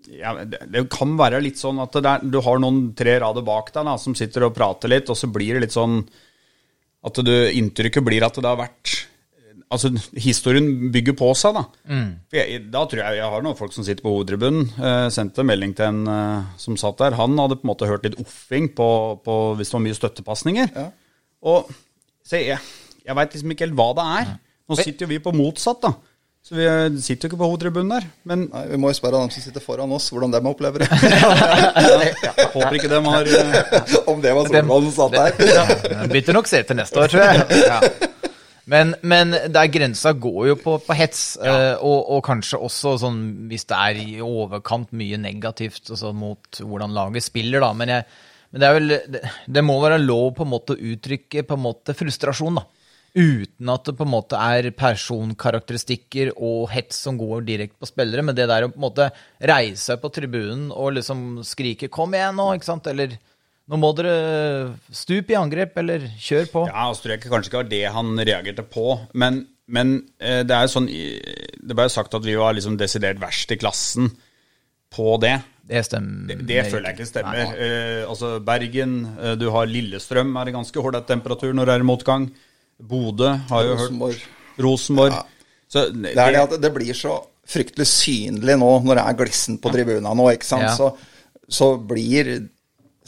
ja, 0.07 0.33
det, 0.45 0.63
det 0.71 0.85
kan 0.93 1.13
være 1.19 1.41
litt 1.43 1.59
sånn 1.59 1.81
at 1.83 1.93
det 1.99 2.07
er, 2.07 2.23
du 2.23 2.39
har 2.45 2.61
noen 2.61 2.89
tre 2.97 3.17
rader 3.21 3.45
bak 3.45 3.73
deg 3.75 3.87
da, 3.89 3.97
som 3.99 4.15
sitter 4.17 4.47
og 4.47 4.55
prater 4.55 4.91
litt, 4.91 5.11
og 5.11 5.17
så 5.19 5.29
blir 5.31 5.57
det 5.57 5.67
litt 5.67 5.75
sånn 5.75 6.01
at 7.05 7.21
du, 7.23 7.33
inntrykket 7.55 8.03
blir 8.03 8.25
at 8.27 8.39
det 8.39 8.49
har 8.49 8.59
vært 8.59 8.97
Altså, 9.69 9.91
historien 10.17 10.65
bygger 10.89 11.13
på 11.13 11.27
seg, 11.37 11.53
da. 11.53 11.61
Mm. 11.85 12.07
jeg, 12.33 12.61
da 12.73 12.81
tror 12.89 13.03
jeg 13.03 13.19
jeg 13.19 13.33
har 13.35 13.43
noen 13.45 13.57
folk 13.59 13.75
som 13.75 13.85
sitter 13.85 14.01
på 14.01 14.13
hovedtribunen. 14.15 14.63
Eh, 14.65 15.09
sendte 15.13 15.45
melding 15.45 15.75
til 15.77 15.91
en 15.91 16.09
eh, 16.09 16.47
som 16.57 16.77
satt 16.81 16.97
der. 16.97 17.13
Han 17.19 17.37
hadde 17.37 17.59
på 17.59 17.67
en 17.67 17.69
måte 17.69 17.85
hørt 17.85 18.07
litt 18.07 18.17
offing 18.17 18.71
på, 18.73 18.87
på 19.21 19.35
hvis 19.59 19.69
det 19.69 19.77
var 19.77 19.83
mye 19.85 19.99
støttepasninger. 19.99 20.71
Ja. 20.73 20.87
Og 21.53 21.69
så 22.25 22.41
jeg, 22.41 22.57
jeg 23.05 23.17
veit 23.19 23.37
liksom 23.37 23.53
ikke 23.53 23.67
helt 23.67 23.77
hva 23.77 23.87
det 23.99 24.07
er. 24.15 24.33
Nå 24.69 24.79
sitter 24.81 25.05
jo 25.05 25.11
vi 25.13 25.21
på 25.21 25.35
motsatt, 25.37 25.85
da. 25.85 25.93
Så 26.45 26.55
vi 26.55 26.65
eh, 26.65 26.85
sitter 27.03 27.27
jo 27.27 27.33
ikke 27.33 27.41
på 27.41 27.47
hovedtribunen 27.51 27.91
der. 27.91 28.05
Men 28.29 28.45
Nei, 28.47 28.63
Vi 28.71 28.79
må 28.81 28.91
jo 28.93 28.97
spørre 28.97 29.19
dem 29.21 29.31
som 29.33 29.43
sitter 29.43 29.63
foran 29.63 29.91
oss, 29.95 30.07
hvordan 30.13 30.31
de 30.33 30.39
opplever 30.49 30.85
det. 30.85 30.87
jeg 32.23 32.47
håper 32.55 32.77
ikke 32.79 32.91
de 32.91 33.01
har 33.05 33.33
eh, 33.39 33.97
Om 34.09 34.23
det 34.23 34.31
var 34.37 34.49
Solvald 34.49 34.87
som 34.87 34.95
satt 34.95 35.17
der. 35.19 35.99
De 36.05 36.07
bytter 36.13 36.37
nok 36.37 36.49
sete 36.49 36.77
neste 36.77 37.03
år, 37.03 37.11
tror 37.11 37.27
jeg. 37.27 37.59
Ja. 37.67 37.81
Men, 38.69 38.93
men 39.01 39.33
der 39.49 39.69
grensa 39.73 40.13
går 40.13 40.51
jo 40.51 40.55
på, 40.61 40.75
på 40.85 40.97
hets, 40.97 41.21
ja. 41.41 41.75
og, 41.81 42.03
og 42.13 42.19
kanskje 42.27 42.59
også 42.61 42.95
sånn 43.01 43.21
hvis 43.49 43.65
det 43.69 43.77
er 43.81 44.01
i 44.01 44.19
overkant 44.21 44.91
mye 44.93 45.17
negativt 45.17 45.89
altså 45.89 46.11
mot 46.13 46.59
hvordan 46.61 46.93
laget 46.93 47.25
spiller, 47.25 47.65
da. 47.65 47.71
Men, 47.77 47.95
jeg, 47.95 48.05
men 48.53 48.61
det 48.61 48.67
er 48.67 48.77
vel 48.77 48.93
det, 49.15 49.23
det 49.57 49.63
må 49.65 49.79
være 49.81 49.97
lov 50.03 50.35
på 50.37 50.45
en 50.45 50.53
måte 50.53 50.77
å 50.77 50.83
uttrykke 50.91 51.47
på 51.49 51.57
en 51.57 51.65
måte 51.65 51.97
frustrasjon, 51.97 52.61
da. 52.61 52.67
Uten 53.15 53.71
at 53.73 53.87
det 53.87 53.95
på 53.97 54.05
en 54.05 54.11
måte 54.11 54.37
er 54.37 54.69
personkarakteristikker 54.77 56.33
og 56.35 56.69
hets 56.73 56.99
som 57.07 57.17
går 57.19 57.47
direkte 57.47 57.79
på 57.81 57.89
spillere. 57.89 58.25
Men 58.25 58.37
det 58.37 58.49
der 58.51 58.67
å 58.67 58.71
på 58.71 58.79
en 58.79 58.85
måte 58.85 59.09
reise 59.39 59.91
seg 59.91 60.01
på 60.03 60.11
tribunen 60.13 60.69
og 60.69 60.93
liksom 60.99 61.41
skrike 61.47 61.89
'kom 61.89 62.13
igjen 62.13 62.37
nå', 62.37 62.53
ikke 62.55 62.69
sant, 62.69 62.87
eller 62.87 63.17
nå 63.69 63.77
må 63.77 63.91
dere 63.93 64.73
stupe 64.89 65.33
i 65.33 65.37
angrep, 65.37 65.77
eller 65.77 66.07
kjør 66.17 66.49
på. 66.49 66.65
Ja, 66.71 66.87
altså 66.87 67.05
tror 67.05 67.13
jeg 67.13 67.21
kanskje 67.27 67.51
ikke 67.51 67.61
var 67.61 67.69
det 67.69 67.83
han 67.93 68.17
reagerte 68.17 68.65
på. 68.65 68.99
Men, 69.13 69.45
men 69.67 70.09
eh, 70.17 70.41
det 70.41 70.55
er 70.55 70.65
jo 70.65 70.73
sånn 70.73 70.89
Det 70.89 71.75
ble 71.77 71.85
jo 71.85 71.93
sagt 71.93 72.17
at 72.17 72.25
vi 72.25 72.33
var 72.39 72.57
liksom 72.57 72.79
desidert 72.81 73.21
verst 73.21 73.51
i 73.53 73.59
klassen 73.61 74.09
på 74.89 75.17
det. 75.21 75.37
Det 75.69 75.83
stemmer. 75.85 76.31
Det, 76.31 76.39
det 76.49 76.63
føler 76.71 76.89
jeg 76.89 76.97
ikke 76.97 77.09
stemmer. 77.11 77.53
Eh, 77.61 78.03
altså 78.09 78.39
Bergen, 78.41 78.95
eh, 79.19 79.35
du 79.37 79.51
har 79.53 79.69
Lillestrøm, 79.69 80.33
er 80.33 80.49
det 80.49 80.55
ganske 80.55 80.81
ålreit 80.81 81.05
temperatur 81.05 81.53
når 81.53 81.69
det 81.69 81.75
er 81.75 81.85
motgang. 81.85 82.25
Bodø 82.79 83.33
har 83.49 83.65
jo 83.67 83.75
Rosenborg. 83.75 84.15
hørt 84.15 84.63
Rosenborg. 84.65 85.11
Ja. 85.13 85.25
Så 85.69 85.85
Det 85.93 86.15
det 86.15 86.39
at 86.41 86.61
det 86.61 86.71
blir 86.73 86.93
så 86.97 87.19
fryktelig 87.49 87.87
synlig 87.89 88.55
nå 88.61 88.69
når 88.85 88.95
det 88.99 89.03
er 89.09 89.17
glissen 89.23 89.57
på 89.61 89.71
tribuna 89.73 90.13
nå, 90.13 90.29
ikke 90.33 90.45
sant. 90.45 90.63
Ja. 90.63 90.75
Så, 90.77 90.93
så 91.49 91.77
blir 91.77 92.47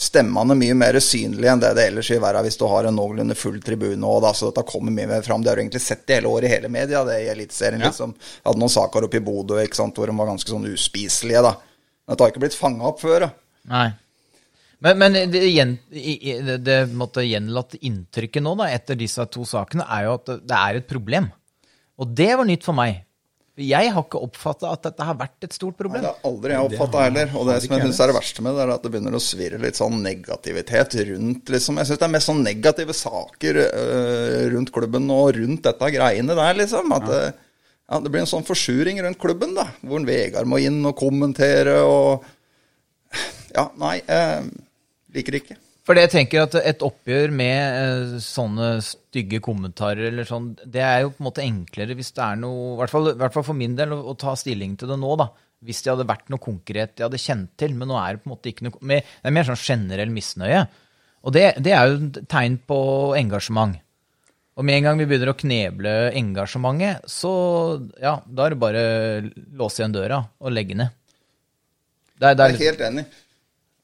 stemmene 0.02 0.56
mye 0.58 0.74
mer 0.74 0.98
synlige 1.04 1.52
enn 1.52 1.60
det 1.62 1.76
det 1.78 1.84
ellers 1.92 2.10
vil 2.10 2.22
være 2.24 2.42
hvis 2.46 2.58
du 2.58 2.66
har 2.70 2.88
en 2.90 2.96
noenlunde 2.98 3.36
full 3.38 3.60
tribune. 3.62 4.02
Og 4.08 4.22
da, 4.26 4.32
så 4.34 4.50
dette 4.50 4.64
kommer 4.70 4.94
mye 4.96 5.10
mer 5.12 5.22
fram. 5.26 5.44
Det 5.44 5.52
har 5.52 5.60
du 5.60 5.64
egentlig 5.66 5.84
sett 5.84 6.10
i 6.10 6.18
hele 6.18 6.32
året 6.32 6.50
i 6.50 6.54
hele 6.56 6.72
media, 6.74 7.04
det 7.06 7.20
i 7.22 7.30
Eliteserien. 7.34 7.82
Ja. 7.84 7.92
Liksom. 7.92 8.16
Jeg 8.18 8.48
hadde 8.50 8.64
noen 8.64 8.74
saker 8.74 9.06
oppe 9.08 9.20
i 9.22 9.26
Bodø 9.26 9.60
ikke 9.62 9.78
sant, 9.78 9.98
hvor 9.98 10.10
de 10.10 10.18
var 10.18 10.32
ganske 10.32 10.50
sånn 10.50 10.66
uspiselige. 10.72 11.44
da. 11.46 11.54
Dette 12.10 12.26
har 12.26 12.34
ikke 12.34 12.44
blitt 12.48 12.58
fanga 12.58 12.90
opp 12.90 13.02
før. 13.04 13.28
da. 13.28 13.32
Nei. 13.70 13.90
Men, 14.82 14.98
men 14.98 15.14
det, 15.30 15.44
gjen, 15.52 15.76
det, 15.92 16.58
det 16.66 16.80
måtte 16.98 17.22
gjenlatt 17.22 17.76
inntrykket 17.78 18.42
nå, 18.42 18.56
da, 18.58 18.72
etter 18.74 18.98
disse 18.98 19.26
to 19.30 19.46
sakene, 19.46 19.86
er 19.86 20.08
jo 20.08 20.18
at 20.18 20.32
det, 20.42 20.58
er 20.58 20.80
et 20.80 20.88
problem. 20.90 21.30
Og 22.02 22.14
det 22.18 22.32
var 22.34 22.48
nytt 22.50 22.66
for 22.66 22.78
meg. 22.78 23.04
Jeg 23.62 23.92
har 23.94 24.06
ikke 24.06 24.22
oppfatta 24.26 24.72
at 24.74 24.88
dette 24.88 25.06
har 25.06 25.18
vært 25.20 25.46
et 25.46 25.54
stort 25.54 25.76
problem. 25.78 26.02
Nei, 26.02 26.08
det 26.08 26.16
har 26.16 26.32
aldri 26.32 26.56
jeg 26.56 26.70
oppfatta 26.70 27.04
heller. 27.04 27.34
Og 27.36 27.46
det 27.50 27.58
som 27.62 27.76
jeg 27.76 27.86
syns 27.86 28.00
er 28.02 28.10
det 28.10 28.16
verste 28.16 28.46
med 28.46 28.58
det, 28.58 28.64
er 28.64 28.74
at 28.74 28.88
det 28.88 28.92
begynner 28.96 29.18
å 29.18 29.22
svirre 29.22 29.60
litt 29.62 29.78
sånn 29.78 30.00
negativitet 30.02 30.98
rundt 31.12 31.54
liksom. 31.54 31.78
Jeg 31.78 31.90
syns 31.92 32.02
det 32.02 32.08
er 32.08 32.14
mest 32.16 32.32
sånn 32.32 32.42
negative 32.48 32.96
saker 32.98 33.62
øh, 33.68 34.40
rundt 34.56 34.74
klubben 34.74 35.14
og 35.14 35.36
rundt 35.38 35.68
dette 35.68 35.92
greiene 35.94 36.40
der, 36.42 36.58
liksom. 36.64 36.96
At 36.98 37.08
det, 37.12 37.22
ja, 37.92 38.02
det 38.02 38.10
blir 38.16 38.24
en 38.24 38.34
sånn 38.34 38.48
forsuring 38.48 39.04
rundt 39.06 39.22
klubben, 39.22 39.54
da. 39.60 39.68
Hvor 39.84 40.02
en 40.02 40.10
Vegard 40.10 40.50
må 40.50 40.64
inn 40.64 40.82
og 40.88 40.98
kommentere 41.04 41.78
og 41.86 42.26
Ja, 43.52 43.68
nei. 43.78 43.98
Eh, 44.08 44.48
liker 45.16 45.36
det 45.36 45.44
ikke. 45.44 45.60
For 45.88 45.98
jeg 45.98 46.12
tenker 46.14 46.44
at 46.44 46.56
et 46.60 46.84
oppgjør 46.86 47.32
med 47.34 47.58
eh, 47.58 48.18
sånne 48.22 48.74
stygge 48.86 49.40
kommentarer 49.42 50.12
eller 50.12 50.28
sånn, 50.30 50.52
det 50.62 50.84
er 50.86 51.00
jo 51.04 51.14
på 51.16 51.24
en 51.24 51.28
måte 51.32 51.46
enklere 51.46 51.98
hvis 51.98 52.14
det 52.18 52.22
er 52.22 52.38
noe, 52.44 52.76
i 52.76 52.82
hvert 52.84 52.94
fall, 52.94 53.10
i 53.16 53.18
hvert 53.18 53.34
fall 53.34 53.48
for 53.48 53.58
min 53.58 53.74
del, 53.80 53.96
å, 53.96 54.04
å 54.12 54.18
ta 54.20 54.36
stilling 54.38 54.76
til 54.78 54.94
det 54.94 55.00
nå, 55.02 55.16
da. 55.20 55.32
Hvis 55.66 55.82
det 55.86 55.92
hadde 55.94 56.10
vært 56.10 56.30
noe 56.34 56.42
konkret 56.42 56.96
jeg 56.98 57.06
hadde 57.06 57.22
kjent 57.22 57.52
til, 57.60 57.74
men 57.78 57.90
nå 57.90 57.98
er 57.98 58.16
det 58.16 58.24
på 58.24 58.30
en 58.30 58.34
måte 58.34 58.50
ikke 58.50 58.66
noe 58.66 58.80
Det 58.82 59.30
er 59.30 59.36
mer 59.36 59.50
sånn 59.50 59.62
generell 59.62 60.14
misnøye. 60.14 60.62
Og 61.22 61.36
det, 61.36 61.44
det 61.62 61.74
er 61.78 61.90
jo 61.90 61.98
et 62.00 62.22
tegn 62.30 62.58
på 62.70 62.80
engasjement. 63.18 63.76
Og 64.58 64.66
med 64.68 64.78
en 64.78 64.88
gang 64.88 65.02
vi 65.02 65.06
begynner 65.10 65.32
å 65.32 65.38
kneble 65.38 65.92
engasjementet, 66.18 67.06
så 67.10 67.34
ja, 68.02 68.18
da 68.26 68.46
er 68.46 68.54
det 68.54 68.62
bare 68.62 68.86
låse 69.58 69.82
igjen 69.82 69.94
døra 69.96 70.20
og 70.42 70.54
legge 70.54 70.78
ned. 70.78 70.98
Det 72.22 72.34
er, 72.34 72.38
det 72.38 72.50
Jeg 72.52 72.58
er, 72.58 72.58
er 72.58 72.70
helt 72.70 72.84
enig. 72.90 73.06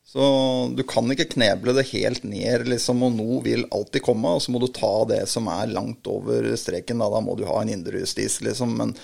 Så 0.08 0.24
du 0.72 0.86
kan 0.88 1.10
ikke 1.12 1.28
kneble 1.34 1.74
det 1.76 1.90
helt 1.90 2.24
ned, 2.24 2.70
liksom, 2.72 3.02
og 3.04 3.18
noe 3.18 3.42
vil 3.44 3.66
alltid 3.76 4.06
komme. 4.06 4.38
Og 4.38 4.46
så 4.46 4.54
må 4.56 4.62
du 4.64 4.70
ta 4.72 4.94
det 5.10 5.26
som 5.28 5.50
er 5.52 5.68
langt 5.74 6.08
over 6.08 6.48
streken. 6.56 7.04
Da, 7.04 7.10
da 7.12 7.20
må 7.24 7.36
du 7.36 7.44
ha 7.50 7.60
en 7.60 7.74
indre 7.74 8.00
justis, 8.06 8.40
liksom. 8.46 8.78
Men 8.80 8.96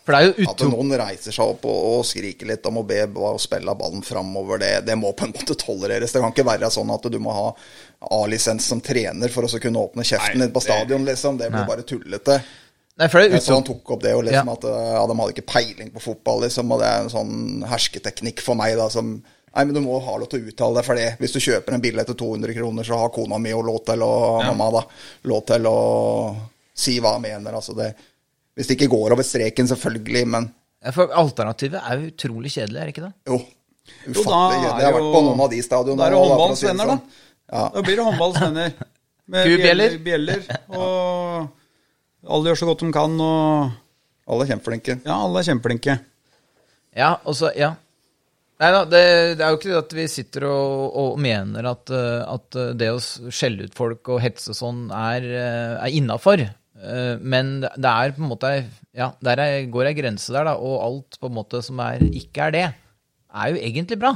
for 0.00 0.16
det 0.16 0.20
er 0.20 0.30
jo 0.30 0.48
at 0.48 0.62
noen 0.64 0.94
reiser 0.96 1.34
seg 1.34 1.52
opp 1.52 1.66
og, 1.68 1.80
og 1.90 2.06
skriker 2.08 2.48
litt 2.48 2.64
om 2.66 2.80
å 2.80 2.84
be 2.88 3.02
og 3.04 3.36
spille 3.42 3.74
ballen 3.78 4.00
framover, 4.02 4.58
det, 4.62 4.70
det 4.88 4.96
må 4.98 5.12
på 5.14 5.26
en 5.28 5.34
måte 5.36 5.54
tolereres. 5.60 6.14
Det 6.14 6.22
kan 6.24 6.32
ikke 6.32 6.46
være 6.48 6.70
sånn 6.72 6.90
at 6.94 7.04
du 7.12 7.18
må 7.22 7.34
ha 7.36 7.44
A-lisens 8.16 8.66
som 8.72 8.80
trener 8.82 9.30
for 9.30 9.44
å 9.44 9.50
så 9.52 9.60
kunne 9.62 9.82
åpne 9.84 10.06
kjeften 10.08 10.40
din 10.40 10.54
på 10.54 10.64
stadion, 10.64 11.04
liksom. 11.06 11.36
Det 11.38 11.50
blir 11.52 11.68
bare 11.68 11.84
tullete. 11.86 12.40
Nei, 13.00 13.08
for 13.08 13.20
det 13.20 13.28
er 13.28 13.36
Jeg 13.36 13.44
så 13.46 13.60
han 13.60 13.68
tok 13.68 13.92
opp 13.94 14.02
det, 14.02 14.14
og 14.16 14.24
liksom 14.26 14.48
Ja. 14.48 14.56
at 14.56 14.64
ja, 14.66 15.04
de 15.08 15.18
hadde 15.20 15.34
ikke 15.36 15.52
peiling 15.52 15.92
på 15.92 16.02
fotball, 16.08 16.42
liksom. 16.46 16.72
Og 16.72 16.80
det 16.80 16.88
er 16.88 17.04
en 17.04 17.12
sånn 17.12 17.68
hersketeknikk 17.68 18.42
for 18.44 18.58
meg, 18.58 18.74
da, 18.80 18.88
som 18.92 19.18
Nei, 19.50 19.64
men 19.66 19.74
du 19.74 19.80
må 19.82 19.96
ha 20.04 20.12
lov 20.20 20.28
til 20.30 20.44
å 20.44 20.50
uttale 20.52 20.76
deg 20.78 20.86
for 20.86 20.94
det. 21.00 21.08
Hvis 21.18 21.32
du 21.34 21.40
kjøper 21.42 21.74
en 21.74 21.82
billett 21.82 22.06
til 22.06 22.16
200 22.20 22.54
kroner, 22.54 22.86
så 22.86 22.98
har 23.00 23.08
kona 23.14 23.38
mi 23.42 23.50
og 23.56 23.64
lov 23.66 23.80
til 23.88 24.04
å 24.06 24.10
Mamma, 24.46 24.68
da. 24.76 24.82
Lov 25.26 25.40
til 25.48 25.66
å 25.66 25.76
si 26.74 26.94
hva 27.02 27.16
hun 27.16 27.24
mener. 27.26 27.56
Altså 27.58 27.74
det 27.78 27.88
Hvis 28.54 28.68
det 28.70 28.76
ikke 28.78 28.90
går 28.92 29.16
over 29.16 29.26
streken, 29.26 29.66
selvfølgelig, 29.70 30.26
men 30.26 30.46
Ja, 30.84 30.92
For 30.96 31.10
alternativet 31.12 31.82
er 31.82 31.98
jo 31.98 32.12
utrolig 32.12 32.52
kjedelig, 32.54 32.78
er 32.80 32.86
det 32.88 32.94
ikke 32.94 33.08
det? 33.08 33.12
jo. 33.26 33.40
Jo, 34.06 34.12
Ufattelig 34.14 34.30
da 34.30 34.38
gøy. 34.54 34.70
er 34.70 34.80
Jeg 34.80 34.86
har 34.86 34.94
vært 34.94 35.12
på 35.16 35.20
noen 35.26 35.40
av 35.42 35.50
de 35.50 35.60
stadionene. 35.66 35.98
Da 35.98 36.06
er 36.06 36.10
det 36.14 36.18
håndballens 36.20 36.62
håndballsvenner, 36.62 36.86
da. 36.86 36.94
sånn. 36.94 37.26
Ja. 37.50 37.62
Da 37.74 37.82
blir 37.82 37.96
det 37.98 38.04
håndballsvenner. 38.06 38.74
Med 39.34 39.50
bjeller. 39.60 39.96
bjeller, 40.04 40.40
og 40.74 42.30
alle 42.34 42.50
gjør 42.50 42.58
så 42.62 42.66
godt 42.70 42.80
de 42.86 42.90
kan, 42.94 43.12
og 43.22 44.30
Alle 44.30 44.46
er 44.46 44.50
kjempeflinke. 44.52 44.96
ja, 45.04 45.16
alle 45.26 45.42
er 45.42 45.46
kjempeflinke. 45.50 45.98
Ja, 46.98 47.10
og 47.24 47.34
så, 47.38 47.50
ja. 47.58 47.72
Nei 48.60 48.70
da, 48.74 48.80
det, 48.84 49.04
det 49.40 49.44
er 49.44 49.54
jo 49.54 49.58
ikke 49.58 49.70
det 49.70 49.78
at 49.80 49.94
vi 49.96 50.06
sitter 50.12 50.44
og, 50.50 50.96
og 51.00 51.20
mener 51.22 51.68
at, 51.70 51.92
eh, 51.96 52.20
at 52.28 52.58
det 52.76 52.90
å 52.92 53.00
skjelle 53.00 53.68
ut 53.68 53.76
folk 53.78 54.10
og 54.12 54.20
hetse 54.20 54.52
og 54.52 54.58
sånn 54.58 54.82
er, 54.92 55.24
eh, 55.24 55.76
er 55.80 55.96
innafor. 55.96 56.46
Men 56.80 57.58
det 57.60 57.90
er 57.90 58.14
på 58.16 58.22
en 58.22 58.30
måte 58.30 58.50
Ja, 58.96 59.10
der 59.20 59.40
er, 59.42 59.66
går 59.68 59.90
ei 59.90 59.96
grense 59.98 60.32
der, 60.32 60.46
da. 60.48 60.54
Og 60.56 60.78
alt 60.80 61.18
på 61.20 61.28
en 61.28 61.34
måte 61.36 61.60
som 61.60 61.76
er, 61.84 62.00
ikke 62.08 62.46
er 62.46 62.54
det, 62.54 62.62
er 63.36 63.50
jo 63.52 63.60
egentlig 63.60 63.98
bra. 64.00 64.14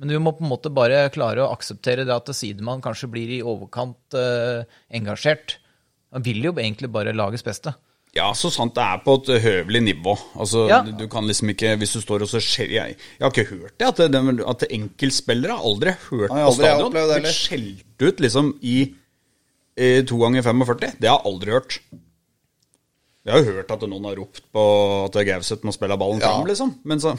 Men 0.00 0.10
vi 0.10 0.20
må 0.22 0.32
på 0.34 0.42
en 0.42 0.50
måte 0.50 0.72
bare 0.74 1.06
klare 1.14 1.44
å 1.44 1.52
akseptere 1.54 2.06
det 2.06 2.14
at 2.14 2.32
sidemann 2.34 2.82
kanskje 2.82 3.10
blir 3.12 3.30
i 3.36 3.42
overkant 3.46 4.16
eh, 4.18 4.64
engasjert. 4.98 5.58
Han 6.14 6.24
vil 6.26 6.42
jo 6.48 6.54
egentlig 6.56 6.90
bare 6.94 7.14
lages 7.14 7.46
beste. 7.46 7.74
Ja, 8.14 8.28
så 8.38 8.46
sant 8.54 8.76
det 8.76 8.82
er 8.84 9.00
på 9.02 9.16
et 9.18 9.30
høvelig 9.42 9.80
nivå. 9.82 10.12
Altså, 10.38 10.68
Ja. 10.70 10.82
du, 10.86 10.92
du 11.00 11.08
kan 11.10 11.26
liksom 11.26 11.50
ikke 11.50 11.72
Hvis 11.80 11.96
du 11.96 12.00
står 12.00 12.22
og 12.22 12.28
så 12.30 12.38
skjer 12.38 12.70
Jeg, 12.70 12.94
jeg 13.18 13.24
har 13.24 13.32
ikke 13.32 13.48
hørt 13.50 13.74
det, 13.80 13.88
at, 13.88 14.02
det, 14.14 14.44
at 14.52 14.62
enkeltspillere 14.70 15.56
har 15.56 15.64
aldri 15.66 15.96
hørt 16.10 16.30
Nei, 16.30 16.44
på 16.44 16.52
aldri 16.52 16.68
jeg 16.68 16.78
stadion 16.78 16.94
blitt 16.94 17.34
skjelt 17.34 18.06
ut 18.06 18.22
liksom 18.22 18.52
i, 18.62 18.76
to 20.06 20.18
ganger 20.22 20.42
45. 20.46 20.92
Det 21.02 21.08
har 21.10 21.18
jeg 21.18 21.26
aldri 21.32 21.50
hørt. 21.56 21.80
Jeg 23.24 23.32
har 23.34 23.40
jo 23.42 23.54
hørt 23.56 23.72
at 23.74 23.86
noen 23.88 24.04
har 24.06 24.18
ropt 24.20 24.42
på 24.54 24.62
at 25.08 25.16
Gauseth 25.26 25.64
må 25.66 25.72
spille 25.74 25.96
ballen 25.98 26.20
Ja. 26.22 26.30
fram, 26.36 26.46
liksom. 26.46 26.74
Men 26.84 27.00
så 27.02 27.16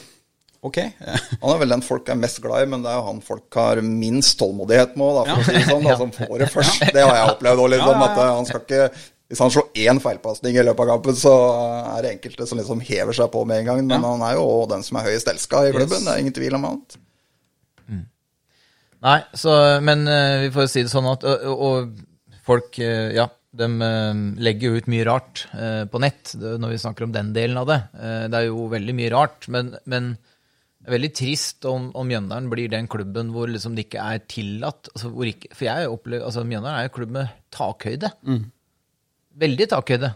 Ok. 0.65 0.77
Han 1.43 1.51
er 1.51 1.59
vel 1.61 1.69
den 1.75 1.83
folk 1.85 2.07
er 2.09 2.15
mest 2.17 2.39
glad 2.41 2.63
i, 2.63 2.69
men 2.71 2.81
det 2.81 2.89
er 2.89 2.95
jo 2.97 3.03
han 3.11 3.19
folk 3.21 3.53
har 3.59 3.81
minst 3.85 4.39
tålmodighet 4.39 4.95
med, 4.97 5.11
da, 5.19 5.25
for 5.27 5.43
å 5.43 5.45
si 5.45 5.53
det 5.59 5.65
sånn. 5.67 5.83
Da, 5.85 5.97
som 6.01 6.13
får 6.15 6.39
det 6.41 6.47
først. 6.55 6.79
Det 6.95 7.03
har 7.03 7.19
jeg 7.19 7.33
opplevd 7.35 7.61
òg, 7.61 7.69
liksom. 7.75 7.91
Ja, 7.91 7.99
ja, 7.99 8.07
ja. 8.07 8.13
At 8.15 8.23
eh, 8.23 8.31
han 8.39 8.47
skal 8.49 8.63
ikke 8.63 8.87
Hvis 9.25 9.41
han 9.41 9.49
slår 9.49 9.71
én 9.87 9.97
feilpasning 10.03 10.57
i 10.59 10.63
løpet 10.65 10.85
av 10.85 10.91
kampen, 10.95 11.15
så 11.17 11.33
er 11.95 12.05
det 12.05 12.11
enkelte 12.17 12.45
som 12.45 12.59
liksom 12.59 12.83
hever 12.85 13.17
seg 13.17 13.31
på 13.33 13.41
med 13.49 13.63
en 13.63 13.71
gang. 13.71 13.81
Men 13.89 14.05
han 14.05 14.21
er 14.27 14.37
jo 14.37 14.45
den 14.69 14.85
som 14.85 14.99
er 14.99 15.07
høyest 15.09 15.31
elska 15.31 15.63
i 15.65 15.73
klubben. 15.73 15.97
Yes. 15.97 16.05
Det 16.05 16.13
er 16.13 16.21
ingen 16.21 16.35
tvil 16.37 16.57
om 16.59 16.67
annet. 16.69 16.99
Nei, 19.05 19.19
så, 19.37 19.55
men 19.85 20.05
eh, 20.09 20.45
vi 20.45 20.53
får 20.55 20.69
si 20.71 20.85
det 20.85 20.89
sånn 20.89 21.07
at 21.11 21.25
Og, 21.29 21.65
og 21.67 22.37
folk, 22.45 22.77
eh, 22.81 23.11
ja, 23.13 23.27
de 23.55 23.67
eh, 23.85 24.21
legger 24.45 24.71
jo 24.71 24.79
ut 24.79 24.87
mye 24.91 25.05
rart 25.07 25.43
på 25.91 26.01
nett 26.01 26.33
når 26.35 26.73
vi 26.73 26.79
snakker 26.81 27.05
om 27.05 27.13
den 27.13 27.29
delen 27.35 27.59
av 27.61 27.69
det. 27.69 27.77
Det 28.31 28.39
er 28.39 28.47
jo 28.49 28.65
veldig 28.71 28.95
mye 28.97 29.11
rart, 29.13 29.47
men, 29.53 29.75
men 29.89 30.15
det 30.15 30.89
er 30.89 30.95
veldig 30.97 31.11
trist 31.17 31.65
om, 31.69 31.87
om 31.97 32.09
Mjøndalen 32.09 32.49
blir 32.51 32.69
den 32.71 32.89
klubben 32.91 33.31
hvor 33.33 33.49
liksom 33.49 33.77
det 33.77 33.87
ikke 33.87 34.03
er 34.03 34.25
tillatt. 34.29 34.89
Altså 34.93 35.13
hvor 35.13 35.29
ikke, 35.29 35.53
for 35.53 35.69
jeg 35.69 35.93
opplever, 35.93 36.25
altså 36.27 36.43
Mjøndalen 36.45 36.81
er 36.81 36.89
jo 36.89 36.95
klubb 36.97 37.15
med 37.15 37.31
takhøyde. 37.55 38.11
Veldig 39.35 39.67
takhøyde. 39.73 40.13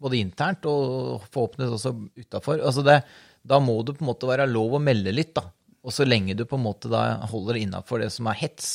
Både 0.00 0.16
internt 0.20 0.64
og 0.70 1.24
forhåpentligvis 1.32 1.74
også 1.76 1.94
utafor. 2.22 2.60
Altså 2.64 2.84
det, 2.86 3.00
da 3.44 3.58
må 3.60 3.78
det 3.84 3.96
på 3.98 4.04
en 4.04 4.10
måte 4.12 4.28
være 4.30 4.46
lov 4.48 4.78
å 4.78 4.82
melde 4.82 5.12
litt, 5.12 5.34
da. 5.36 5.42
Og 5.84 5.92
så 5.96 6.04
lenge 6.06 6.36
du 6.36 6.44
på 6.48 6.56
en 6.58 6.64
måte 6.64 6.88
da 6.92 7.16
holder 7.30 7.58
innafor 7.62 8.00
det 8.04 8.10
som 8.12 8.28
er 8.30 8.38
hets. 8.42 8.70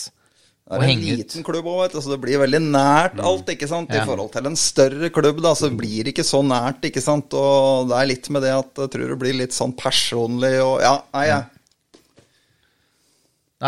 Det 0.65 0.79
er 0.81 0.83
en 0.89 1.01
liten 1.05 1.41
ut. 1.41 1.45
klubb 1.45 1.67
òg, 1.69 1.79
vet 1.83 1.93
du, 1.93 1.99
så 2.01 2.09
det 2.15 2.19
blir 2.23 2.39
veldig 2.41 2.59
nært 2.73 3.19
alt, 3.21 3.49
ikke 3.53 3.67
sant. 3.69 3.91
I 3.93 3.99
Ja. 3.99 4.05
forhold 4.09 4.31
til 4.33 4.47
en 4.49 4.55
større 4.57 5.09
klubb, 5.13 5.41
da, 5.45 5.51
så 5.53 5.69
blir 5.69 6.03
det 6.07 6.13
ikke 6.15 6.25
så 6.25 6.41
nært, 6.41 6.81
ikke 6.89 7.03
sant. 7.05 7.33
Og 7.37 7.87
det 7.91 7.99
er 7.99 8.07
litt 8.09 8.29
med 8.33 8.41
det 8.41 8.53
at 8.57 8.73
jeg 8.81 8.89
tror 8.95 9.07
det 9.13 9.19
blir 9.21 9.37
litt 9.37 9.53
sånn 9.53 9.75
personlig 9.77 10.55
og 10.65 10.81
Ja, 10.81 10.95
nei, 11.13 11.27
jeg 11.29 11.45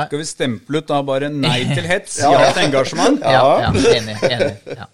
Skal 0.07 0.19
vi 0.19 0.25
stemple 0.25 0.77
ut 0.81 0.88
da 0.89 1.00
bare 1.05 1.29
nei 1.29 1.60
til 1.77 1.86
hets, 1.89 2.17
Ja. 2.22 2.31
ja 2.34 2.51
til 2.53 2.65
engasjement? 2.67 3.22
Ja, 3.22 3.46
ja 3.62 3.72
enig. 3.72 4.17
enig 4.27 4.77
ja. 4.77 4.88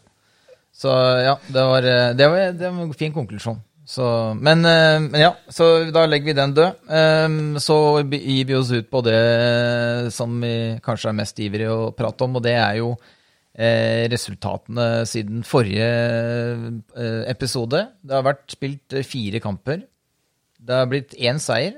Så 0.83 0.91
ja, 1.23 1.37
det 1.47 1.63
var, 1.69 1.85
eh, 1.87 2.09
det 2.19 2.27
var, 2.33 2.49
det 2.59 2.67
var 2.73 2.83
en 2.89 2.97
fin 2.97 3.13
konklusjon. 3.15 3.61
Så, 3.87 4.05
men, 4.39 4.63
eh, 4.67 4.97
men 5.03 5.19
ja, 5.21 5.29
så 5.51 5.65
da 5.95 6.05
legger 6.07 6.31
vi 6.31 6.35
den 6.37 6.53
død. 6.55 6.85
Eh, 6.99 7.35
Så 7.63 7.77
gir 8.11 8.45
vi 8.49 8.55
oss 8.55 8.71
ut 8.71 8.89
på 8.91 9.01
det 9.05 9.19
som 10.15 10.35
vi 10.43 10.53
kanskje 10.83 11.11
er 11.11 11.17
mest 11.19 11.39
ivrige 11.43 11.71
å 11.71 11.91
prate 11.95 12.27
om, 12.27 12.35
og 12.39 12.43
det 12.45 12.55
er 12.59 12.79
jo 12.81 12.93
eh, 13.55 14.05
resultatene 14.11 14.87
siden 15.07 15.43
forrige 15.47 15.87
eh, 15.87 17.23
episode. 17.31 17.83
Det 18.03 18.15
har 18.17 18.27
vært 18.27 18.55
spilt 18.55 18.95
eh, 18.99 19.07
fire 19.07 19.43
kamper. 19.43 19.83
Det 20.63 20.79
har 20.79 20.87
blitt 20.91 21.15
én 21.19 21.39
seier, 21.43 21.75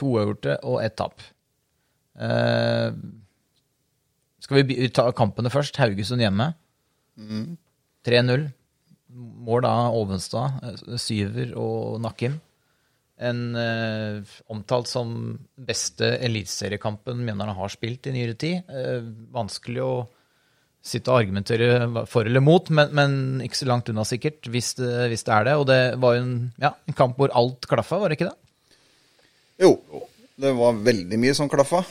to 0.00 0.16
øvrige 0.20 0.56
og 0.64 0.80
ett 0.84 0.96
tap. 1.00 1.20
Eh, 2.18 2.90
skal 4.44 4.64
vi 4.64 4.88
ta 4.92 5.10
kampene 5.16 5.52
først? 5.52 5.76
Haugesund 5.80 6.24
hjemme. 6.24 6.50
3-0. 8.06 8.48
Mål 9.46 9.68
av 9.68 9.94
Ovenstad, 9.98 10.58
eh, 10.64 10.98
Syver 11.00 11.54
og 11.60 12.00
Nakkim. 12.02 12.40
En 13.22 13.54
eh, 13.54 14.34
omtalt 14.50 14.90
som 14.90 15.12
beste 15.54 16.16
eliteseriekampen 16.26 17.22
Mjøndalen 17.22 17.54
har 17.54 17.70
spilt 17.72 18.08
i 18.10 18.14
nyere 18.16 18.34
tid. 18.34 18.66
Eh, 18.68 19.06
vanskelig 19.34 19.84
å 19.84 19.94
sitte 20.84 21.08
og 21.12 21.22
argumentere 21.22 22.06
for 22.10 22.28
eller 22.28 22.42
mot, 22.44 22.68
men, 22.74 22.90
men 22.92 23.14
ikke 23.44 23.62
så 23.62 23.68
langt 23.70 23.88
unna 23.88 24.04
sikkert, 24.04 24.44
hvis 24.52 24.74
det, 24.76 24.90
hvis 25.12 25.24
det 25.24 25.32
er 25.32 25.46
det. 25.48 25.54
Og 25.60 25.68
det 25.70 25.82
var 26.02 26.16
jo 26.16 26.24
en, 26.24 26.34
ja, 26.60 26.74
en 26.90 26.98
kamp 26.98 27.20
hvor 27.20 27.32
alt 27.32 27.70
klaffa, 27.70 28.02
var 28.02 28.12
det 28.12 28.18
ikke 28.18 28.32
det? 28.32 28.36
Jo. 29.64 29.76
Det 30.34 30.50
var 30.58 30.82
veldig 30.82 31.18
mye 31.22 31.36
som 31.38 31.48
klaffa. 31.48 31.84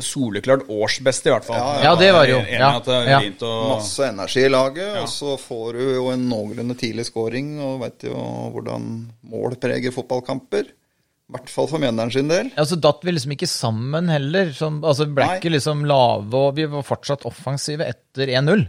Soleklart 0.00 0.70
årsbeste, 0.72 1.28
i 1.28 1.32
hvert 1.34 1.44
fall. 1.44 1.58
Ja, 1.60 1.72
ja. 1.76 1.88
Ja, 1.90 1.96
det 2.00 2.10
var 2.16 2.28
jo, 2.28 2.38
ja, 2.48 2.68
det 2.80 3.00
ja. 3.10 3.18
å 3.44 3.56
Masse 3.74 4.06
energi 4.08 4.46
i 4.46 4.52
laget, 4.52 4.94
og 5.02 5.10
så 5.12 5.34
får 5.36 5.76
du 5.76 5.82
jo 5.98 6.06
en 6.14 6.22
noenlunde 6.30 6.76
tidlig 6.80 7.04
scoring, 7.10 7.58
og 7.60 7.82
veit 7.82 8.06
jo 8.08 8.14
hvordan 8.54 8.86
mål 9.28 9.58
preger 9.60 9.92
fotballkamper. 9.92 10.70
I 10.72 11.36
hvert 11.36 11.52
fall 11.52 11.68
for 11.68 11.80
Mjøndalen 11.80 12.12
sin 12.12 12.28
del. 12.32 12.48
Ja, 12.56 12.64
så 12.68 12.76
datt 12.80 13.04
vi 13.04 13.12
liksom 13.14 13.32
ikke 13.36 13.48
sammen 13.48 14.08
heller. 14.12 14.50
Som, 14.56 14.80
altså, 14.84 15.06
ble 15.08 15.28
Nei. 15.28 15.36
ikke 15.40 15.52
liksom 15.52 15.84
lave, 15.88 16.40
og 16.40 16.56
vi 16.56 16.66
var 16.72 16.84
fortsatt 16.84 17.24
offensive 17.28 17.86
etter 17.88 18.32
1-0. 18.32 18.66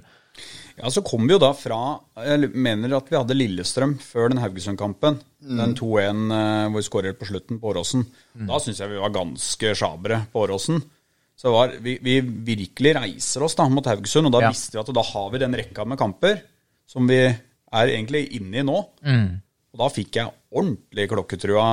Ja, 0.79 0.89
så 0.89 1.03
kom 1.05 1.27
vi 1.27 1.35
jo 1.35 1.41
da 1.41 1.51
fra 1.53 1.99
Jeg 2.25 2.49
mener 2.57 2.95
at 2.97 3.11
vi 3.11 3.17
hadde 3.19 3.35
Lillestrøm 3.37 3.93
før 4.01 4.31
den 4.33 4.41
Haugesund-kampen. 4.41 5.19
Den 5.43 5.75
2-1 5.77 6.23
eh, 6.33 6.63
hvor 6.71 6.79
vi 6.79 6.87
skårer 6.87 7.17
på 7.19 7.27
slutten 7.29 7.59
på 7.61 7.71
Åråsen. 7.73 8.07
Da 8.47 8.59
syns 8.63 8.81
jeg 8.81 8.91
vi 8.91 9.01
var 9.03 9.13
ganske 9.13 9.75
sjabre 9.77 10.23
på 10.33 10.45
Åråsen. 10.47 10.81
Så 11.39 11.51
var, 11.51 11.73
vi, 11.83 11.97
vi 12.03 12.19
virkelig 12.21 12.93
reiser 12.99 13.43
oss 13.43 13.55
da 13.59 13.65
mot 13.71 13.85
Haugesund, 13.89 14.29
og 14.29 14.35
da 14.37 14.45
Ja. 14.45 14.51
visste 14.53 14.77
vi 14.77 14.83
at 14.83 14.93
da 14.95 15.01
har 15.13 15.31
vi 15.33 15.41
den 15.41 15.55
rekka 15.57 15.85
med 15.87 15.99
kamper 15.99 16.41
som 16.87 17.07
vi 17.09 17.23
er 17.25 17.89
egentlig 17.89 18.27
inne 18.37 18.61
i 18.61 18.67
nå. 18.67 18.77
Og 19.73 19.79
da 19.81 19.87
fikk 19.89 20.19
jeg 20.19 20.29
ordentlig 20.53 21.07
klokketrua 21.09 21.63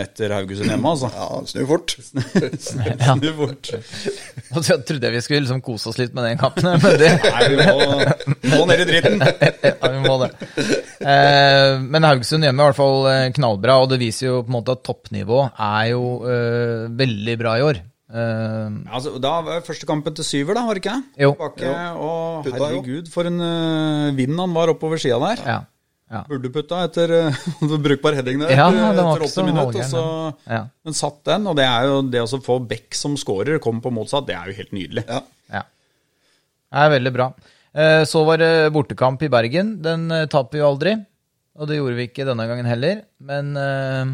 etter 0.00 0.32
Haugesund 0.32 0.70
hjemme, 0.72 0.94
altså. 0.94 1.10
Ja, 1.12 1.42
snu 1.44 1.66
fort. 1.68 1.92
Snu 2.64 3.26
fort 3.36 3.68
Og 4.56 4.64
så 4.64 4.78
trodde 4.80 5.04
jeg 5.10 5.12
vi 5.18 5.20
skulle 5.26 5.42
liksom 5.44 5.60
kose 5.66 5.90
oss 5.92 5.98
litt 6.00 6.14
med 6.16 6.24
den 6.24 6.40
kampen, 6.40 6.70
men 6.80 6.96
det 7.02 7.10
Nei, 7.20 7.42
vi 7.52 7.66
må, 7.68 8.54
må 8.54 8.62
ned 8.70 8.80
i 8.80 8.88
dritten. 8.88 9.20
ja, 9.68 9.92
vi 9.92 10.00
må 10.06 10.16
det. 10.24 10.30
Eh, 11.04 11.74
men 11.84 12.08
Haugesund 12.08 12.48
hjemme 12.48 12.64
er 12.64 12.70
i 12.70 12.72
hvert 12.72 12.80
fall 12.80 13.06
eh, 13.12 13.28
knallbra, 13.36 13.76
og 13.84 13.92
det 13.92 14.00
viser 14.06 14.30
jo 14.30 14.40
på 14.40 14.48
en 14.54 14.56
måte 14.56 14.78
at 14.78 14.84
toppnivå 14.88 15.44
er 15.52 15.92
jo 15.92 16.02
eh, 16.24 16.88
veldig 17.04 17.36
bra 17.44 17.58
i 17.60 17.66
år. 17.68 17.82
Eh, 18.10 18.78
Altså, 18.90 19.12
da 19.22 19.32
var 19.46 19.60
første 19.66 19.86
kampen 19.86 20.14
til 20.18 20.26
syver, 20.26 20.56
da, 20.58 20.64
var 20.66 20.74
det 20.78 20.82
ikke? 20.84 20.96
Jo. 21.22 21.32
Tilbake, 21.38 21.74
og 21.96 22.44
Putta 22.46 22.64
herregud, 22.64 23.10
for 23.12 23.28
en 23.30 23.38
uh, 23.40 24.16
vind 24.18 24.34
han 24.40 24.56
var 24.56 24.72
oppover 24.74 24.98
sida 24.98 25.18
der. 25.22 25.44
ja, 25.46 25.58
ja. 26.10 26.24
Burde 26.26 26.50
putta 26.50 26.80
etter 26.88 27.12
uh, 27.30 27.76
brukbar 27.78 28.16
heading 28.18 28.40
der 28.42 28.50
Ja, 28.50 28.66
etter, 28.66 29.04
var 29.06 29.20
etter 29.20 29.28
80 29.28 29.46
minutter. 29.46 29.84
Så, 29.86 30.02
ja. 30.50 30.64
Men 30.82 30.96
satt 30.98 31.20
den, 31.30 31.46
og 31.46 31.54
det 31.60 31.68
er 31.70 31.86
jo 31.86 32.00
det 32.10 32.24
å 32.24 32.40
få 32.42 32.58
Beck 32.66 32.98
som 32.98 33.14
scorer, 33.20 33.60
komme 33.62 33.78
på 33.84 33.92
motsatt, 33.94 34.26
det 34.26 34.34
er 34.34 34.50
jo 34.50 34.56
helt 34.58 34.74
nydelig. 34.74 35.04
Ja. 35.06 35.20
Ja. 35.54 35.62
Det 36.70 36.82
er 36.86 36.92
veldig 36.96 37.12
bra. 37.14 37.28
Eh, 37.74 38.02
Så 38.10 38.24
var 38.26 38.42
det 38.42 38.72
bortekamp 38.74 39.22
i 39.22 39.30
Bergen. 39.30 39.76
Den 39.86 40.10
eh, 40.10 40.26
taper 40.26 40.58
vi 40.58 40.64
jo 40.64 40.68
aldri. 40.72 40.96
Og 41.60 41.68
det 41.70 41.78
gjorde 41.78 41.96
vi 41.98 42.08
ikke 42.10 42.26
denne 42.26 42.46
gangen 42.50 42.66
heller. 42.66 43.04
Men 43.22 43.54
eh, 43.58 44.12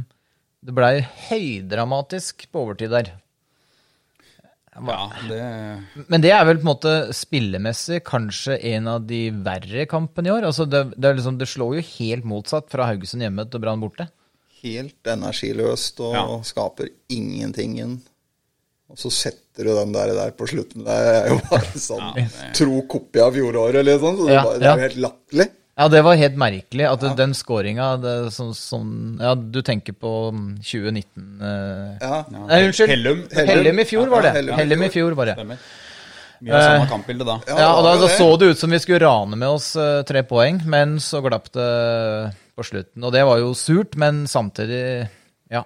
det 0.68 0.74
blei 0.76 0.94
høydramatisk 1.30 2.46
på 2.52 2.64
overtid 2.66 2.92
der. 2.92 3.14
Ja, 4.76 5.10
det 5.28 6.04
Men 6.10 6.20
det 6.20 6.30
er 6.36 6.44
vel 6.44 6.58
på 6.58 6.66
en 6.66 6.70
måte 6.74 6.94
spillemessig 7.16 8.02
kanskje 8.04 8.58
en 8.74 8.88
av 8.92 9.06
de 9.08 9.30
verre 9.30 9.86
kampene 9.88 10.28
i 10.28 10.34
år. 10.34 10.44
Altså 10.50 10.66
det, 10.68 10.82
det, 10.96 11.04
er 11.08 11.14
liksom, 11.16 11.38
det 11.40 11.48
slår 11.48 11.78
jo 11.78 11.86
helt 11.96 12.24
motsatt 12.28 12.68
fra 12.72 12.86
Haugesund 12.90 13.24
hjemme 13.24 13.46
til 13.50 13.62
Brann 13.64 13.80
borte. 13.80 14.08
Helt 14.62 15.08
energiløst 15.12 16.00
og 16.04 16.14
Ja. 16.16 16.26
skaper 16.44 16.88
ingenting. 17.12 17.78
Og 18.90 18.98
så 19.00 19.10
setter 19.10 19.64
du 19.66 19.72
den 19.74 19.92
der, 19.96 20.12
der 20.14 20.30
på 20.36 20.46
slutten. 20.46 20.84
Det 20.86 20.94
er 20.94 21.28
jo 21.32 21.38
bare 21.50 21.72
sånn 21.80 22.02
Ja, 22.04 22.12
det- 22.20 22.52
tro 22.54 22.82
kopi 22.86 23.20
av 23.24 23.32
fjoråret, 23.34 23.82
liksom. 23.84 24.16
Så 24.20 24.26
det, 24.28 24.34
Ja, 24.36 24.42
bare, 24.44 24.58
det 24.58 24.66
er 24.66 24.68
ja. 24.68 24.74
jo 24.76 24.86
helt 24.88 25.00
latterlig. 25.06 25.48
Ja, 25.76 25.88
det 25.92 26.00
var 26.06 26.16
helt 26.16 26.38
merkelig 26.40 26.86
at 26.88 27.02
den 27.18 27.34
scoringa 27.36 27.90
det, 28.00 28.12
sånn, 28.32 28.54
sånn, 28.56 28.92
Ja, 29.20 29.34
du 29.36 29.58
tenker 29.60 29.92
på 29.92 30.12
mm, 30.32 30.46
2019 30.64 31.26
eh, 31.44 31.90
Ja. 32.00 32.20
Nei, 32.32 32.60
unnskyld. 32.70 32.92
Hellum. 32.94 33.20
Hellum 33.36 33.82
i 33.82 33.84
fjor 33.88 34.08
var 34.08 34.24
Ja, 34.24 34.30
det. 34.30 34.38
Hellum 34.38 34.54
i 34.54 34.62
Hellum 34.62 34.86
i 34.86 34.88
fjor. 34.88 34.94
fjor 34.94 35.18
var 35.18 35.28
det. 35.28 35.34
Stemmer. 35.36 35.66
Mye 36.46 36.56
av 36.56 36.64
samme 36.64 36.88
kampbilde 36.88 37.26
da. 37.28 37.36
Ja, 37.48 37.58
Ja, 37.60 37.68
og 37.76 37.84
da, 37.84 37.92
da 38.00 38.08
så 38.12 38.28
det 38.40 38.48
ut 38.54 38.62
som 38.62 38.72
vi 38.72 38.80
skulle 38.80 39.02
rane 39.04 39.36
med 39.36 39.48
oss 39.48 39.68
uh, 39.76 40.00
tre 40.08 40.24
poeng, 40.28 40.62
men 40.64 40.96
så 41.00 41.20
glapp 41.24 41.52
det 41.52 41.68
på 42.56 42.64
slutten. 42.64 43.04
Og 43.04 43.12
det 43.12 43.24
var 43.28 43.40
jo 43.44 43.52
surt, 43.56 43.96
men 44.00 44.24
samtidig 44.30 44.82
Ja. 45.52 45.64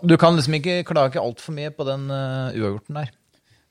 Du 0.00 0.16
kan 0.16 0.36
liksom 0.36 0.56
ikke 0.56 0.80
klage 0.88 1.20
altfor 1.20 1.52
mye 1.52 1.70
på 1.76 1.84
den 1.84 2.08
uh, 2.08 2.56
uavgjorten 2.56 3.02
der. 3.02 3.12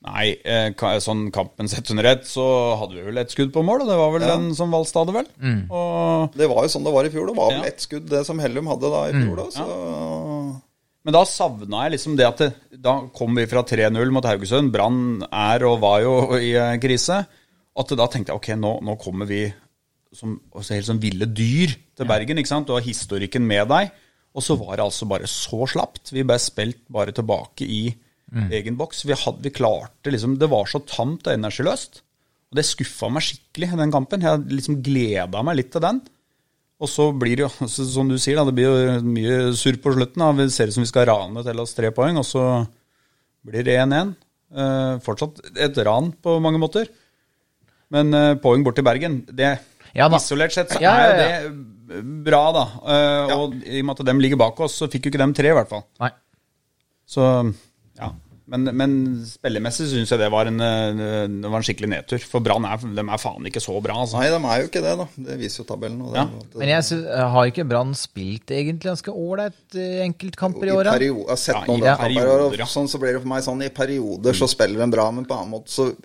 Nei, 0.06 0.36
eh, 0.46 0.70
sånn 1.02 1.32
kampen 1.34 1.66
sett 1.68 1.90
under 1.90 2.04
ett, 2.12 2.22
så 2.30 2.44
hadde 2.78 2.94
vi 2.94 3.02
vel 3.08 3.18
ett 3.18 3.32
skudd 3.34 3.50
på 3.52 3.64
mål, 3.66 3.82
og 3.82 3.88
det 3.90 3.96
var 3.98 4.12
vel 4.14 4.22
den 4.28 4.44
som 4.54 4.70
Valstad 4.70 5.02
hadde, 5.08 5.16
vel? 5.16 5.26
Mm. 5.42 5.64
Og 5.74 6.32
Det 6.38 6.46
var 6.48 6.62
jo 6.62 6.70
sånn 6.70 6.84
det 6.86 6.92
var 6.94 7.04
i 7.08 7.10
fjor. 7.10 7.26
Det 7.26 7.34
var 7.36 7.50
vel 7.50 7.60
Ja. 7.62 7.66
ett 7.66 7.80
skudd, 7.82 8.06
det 8.08 8.24
som 8.24 8.38
Hellum 8.38 8.66
hadde 8.70 8.90
da 8.92 9.00
i 9.08 9.12
Mm. 9.12 9.24
fjor. 9.26 9.36
Da, 9.36 9.50
så 9.50 10.60
Men 11.04 11.12
da 11.12 11.24
savna 11.24 11.82
jeg 11.84 11.92
liksom 11.98 12.16
det 12.16 12.26
at 12.26 12.36
det, 12.38 12.54
Da 12.82 13.00
kom 13.14 13.34
vi 13.34 13.46
fra 13.46 13.62
3-0 13.62 14.10
mot 14.12 14.24
Haugesund. 14.24 14.70
Brann 14.72 15.22
er 15.32 15.64
og 15.64 15.80
var 15.80 16.00
jo 16.02 16.34
i 16.36 16.52
eh, 16.54 16.76
krise. 16.78 17.26
At 17.76 17.88
da 17.88 18.06
tenkte 18.06 18.28
jeg 18.32 18.36
ok, 18.36 18.48
nå, 18.58 18.82
nå 18.82 18.96
kommer 19.00 19.26
vi 19.26 19.52
som 20.14 20.40
også 20.54 20.74
helt 20.74 20.86
sånn 20.86 21.00
ville 21.00 21.26
dyr 21.26 21.74
til 21.96 22.06
Bergen. 22.06 22.38
ikke 22.38 22.46
sant? 22.48 22.66
Du 22.66 22.72
har 22.74 22.80
historikken 22.80 23.42
med 23.42 23.68
deg. 23.68 23.90
Og 24.34 24.42
så 24.42 24.56
var 24.58 24.76
det 24.76 24.84
altså 24.84 25.06
bare 25.08 25.26
så 25.26 25.66
slapt. 25.66 26.10
Vi 26.12 26.22
ble 26.22 26.36
spilt 26.38 26.78
bare 26.90 27.12
tilbake 27.12 27.62
i 27.66 27.94
egen 28.50 28.76
boks. 28.76 29.04
Vi, 29.06 29.14
hadde, 29.14 29.42
vi 29.44 29.50
klarte 29.54 30.10
liksom 30.10 30.38
Det 30.40 30.48
var 30.50 30.66
så 30.66 30.80
tamt 30.84 31.26
og 31.28 31.32
energiløst. 31.36 32.02
Og 32.50 32.58
det 32.58 32.64
skuffa 32.66 33.08
meg 33.10 33.22
skikkelig, 33.26 33.72
den 33.78 33.92
kampen. 33.94 34.22
Jeg 34.22 34.44
liksom 34.50 34.80
gleda 34.86 35.42
meg 35.46 35.56
litt 35.60 35.70
til 35.74 35.82
den. 35.84 36.00
Og 36.82 36.90
så 36.92 37.06
blir 37.16 37.38
det 37.38 37.46
jo, 37.46 37.66
som 37.94 38.08
du 38.10 38.18
sier, 38.20 38.36
da, 38.36 38.44
det 38.48 38.54
blir 38.58 38.68
jo 38.68 39.00
mye 39.06 39.38
surr 39.56 39.78
på 39.82 39.94
slutten. 39.96 40.20
da. 40.22 40.32
Vi 40.36 40.48
ser 40.52 40.68
ut 40.70 40.76
som 40.76 40.84
vi 40.84 40.90
skal 40.90 41.06
rane 41.08 41.42
til 41.46 41.62
oss 41.62 41.74
tre 41.78 41.90
poeng, 41.96 42.18
og 42.20 42.26
så 42.28 42.44
blir 43.46 43.64
det 43.66 43.78
1-1. 43.80 44.14
Eh, 44.56 44.98
fortsatt 45.02 45.40
et 45.58 45.78
ran 45.86 46.12
på 46.22 46.36
mange 46.42 46.60
måter. 46.62 46.90
Men 47.94 48.12
eh, 48.14 48.34
poeng 48.42 48.62
bort 48.66 48.76
til 48.78 48.86
Bergen, 48.86 49.20
det 49.30 49.54
Ja 49.96 50.08
da. 50.12 50.18
Isolert 50.20 50.52
sett 50.52 50.74
så 50.74 50.80
Ja, 50.82 50.92
ja, 50.98 51.08
ja. 51.16 51.26
er 51.38 51.48
det 51.48 52.02
bra, 52.26 52.42
da. 52.52 52.64
Eh, 52.82 53.34
Og 53.38 53.54
i 53.62 53.78
og 53.80 53.86
med 53.88 54.00
at 54.02 54.06
de 54.10 54.14
ligger 54.20 54.38
bak 54.42 54.58
oss, 54.66 54.74
så 54.82 54.88
fikk 54.90 55.06
jo 55.06 55.12
ikke 55.14 55.22
dem 55.22 55.34
tre, 55.38 55.50
i 55.54 55.56
hvert 55.56 55.70
fall. 55.70 55.84
Nei. 56.02 56.10
Så 57.06 57.22
ja. 57.98 58.12
Men, 58.46 58.62
men 58.78 58.92
spillemessig 59.26 59.88
syns 59.90 60.12
jeg 60.12 60.20
det 60.20 60.28
var, 60.30 60.46
en, 60.46 60.60
eh, 60.62 61.26
det 61.26 61.48
var 61.50 61.58
en 61.58 61.64
skikkelig 61.66 61.88
nedtur. 61.90 62.20
For 62.30 62.38
Brann 62.38 62.62
er, 62.68 62.78
de 62.78 63.02
er 63.02 63.18
faen 63.18 63.48
ikke 63.50 63.58
så 63.58 63.74
bra, 63.82 63.96
altså. 64.04 64.20
Nei, 64.20 64.28
de 64.30 64.38
er 64.38 64.60
jo 64.62 64.68
ikke 64.68 64.82
det, 64.84 64.92
da. 65.00 65.06
Det 65.26 65.38
viser 65.40 65.64
jo 65.64 65.66
tabellen. 65.66 65.98
Og 66.06 66.14
Ja. 66.14 66.24
det- 66.30 66.54
Men 66.62 66.68
jeg 66.70 66.84
synes, 66.86 67.08
har 67.34 67.46
ikke 67.50 67.66
Brann 67.68 67.90
spilt 67.98 68.46
egentlig 68.54 68.86
ganske 68.86 69.10
ålreit 69.10 69.74
eh, 69.74 70.04
enkeltkamper 70.06 70.62
i 70.62 70.70
året? 70.70 70.94
åra? 70.94 71.00
jeg 71.00 71.26
har 71.26 71.36
sett 71.42 71.56
Ja, 71.66 71.96
i 71.96 71.98
perioder, 72.06 72.46
og 72.46 72.54
ja. 72.56 72.64
sånn 72.70 72.86
så 72.86 73.00
blir 73.02 73.14
det 73.18 73.22
for 73.22 73.28
meg 73.34 73.42
sånn 73.42 73.64
I 73.66 73.68
perioder 73.68 74.32
så 74.32 74.46
spiller 74.48 74.78
de 74.78 74.92
bra, 74.94 75.10
men 75.10 75.24
på 75.26 75.34
en 75.34 75.42
annen 75.42 75.50
måte 75.58 75.66
så 75.74 75.88
eh, 75.90 75.96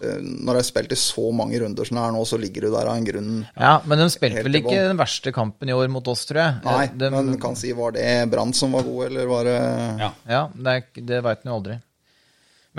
Når 0.00 0.50
det 0.50 0.58
har 0.58 0.66
spilt 0.66 0.94
i 0.94 0.98
så 0.98 1.26
mange 1.36 1.60
runder 1.62 1.86
som 1.86 1.98
det 1.98 2.04
er 2.06 2.14
nå, 2.16 2.24
så 2.28 2.38
ligger 2.40 2.66
du 2.66 2.70
der 2.72 2.88
av 2.90 2.96
en 2.96 3.06
grunn. 3.06 3.34
Ja, 3.54 3.74
men 3.84 4.00
de 4.02 4.08
spilte 4.12 4.44
vel 4.46 4.60
ikke 4.62 4.78
den 4.88 5.00
verste 5.00 5.32
kampen 5.36 5.70
i 5.70 5.76
år 5.76 5.90
mot 5.92 6.08
oss, 6.10 6.26
tror 6.28 6.42
jeg. 6.42 6.56
Nei, 6.64 6.80
Eh, 6.90 6.96
de, 6.96 7.10
men 7.12 7.36
kan 7.42 7.56
si 7.58 7.72
var 7.76 7.94
det 7.96 8.08
Brann 8.32 8.52
som 8.56 8.72
var 8.72 8.86
god, 8.86 9.06
eller 9.10 9.30
var 9.30 9.46
det 9.48 9.60
Ja. 10.00 10.10
Ja, 10.28 10.42
det, 10.54 10.82
det 11.06 11.22
veit 11.24 11.44
en 11.44 11.52
jo 11.52 11.60
aldri. 11.60 11.78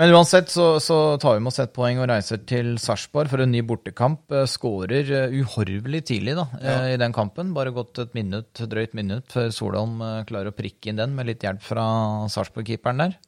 Men 0.00 0.08
uansett 0.16 0.48
så, 0.48 0.80
så 0.80 1.18
tar 1.20 1.34
vi 1.36 1.42
med 1.44 1.50
oss 1.50 1.60
ett 1.60 1.74
poeng 1.76 1.98
og 2.00 2.06
reiser 2.08 2.40
til 2.48 2.78
Sarpsborg 2.80 3.28
for 3.28 3.44
en 3.44 3.50
ny 3.52 3.60
bortekamp. 3.68 4.24
Eh, 4.32 4.46
Skårer 4.48 5.10
eh, 5.12 5.34
uhorvelig 5.42 6.06
tidlig 6.08 6.36
da, 6.38 6.46
ja. 6.64 6.76
i 6.94 7.00
den 7.00 7.12
kampen. 7.12 7.52
Bare 7.56 7.74
gått 7.76 8.00
et 8.00 8.14
minutt, 8.16 8.56
drøyt 8.72 8.96
minutt 8.96 9.28
før 9.32 9.52
Solholm 9.52 10.00
eh, 10.00 10.22
klarer 10.28 10.48
å 10.48 10.56
prikke 10.56 10.88
inn 10.88 11.02
den 11.02 11.12
med 11.18 11.28
litt 11.28 11.44
hjelp 11.44 11.60
fra 11.66 11.84
Sarpsborg-keeperen 12.32 13.04
der. 13.04 13.18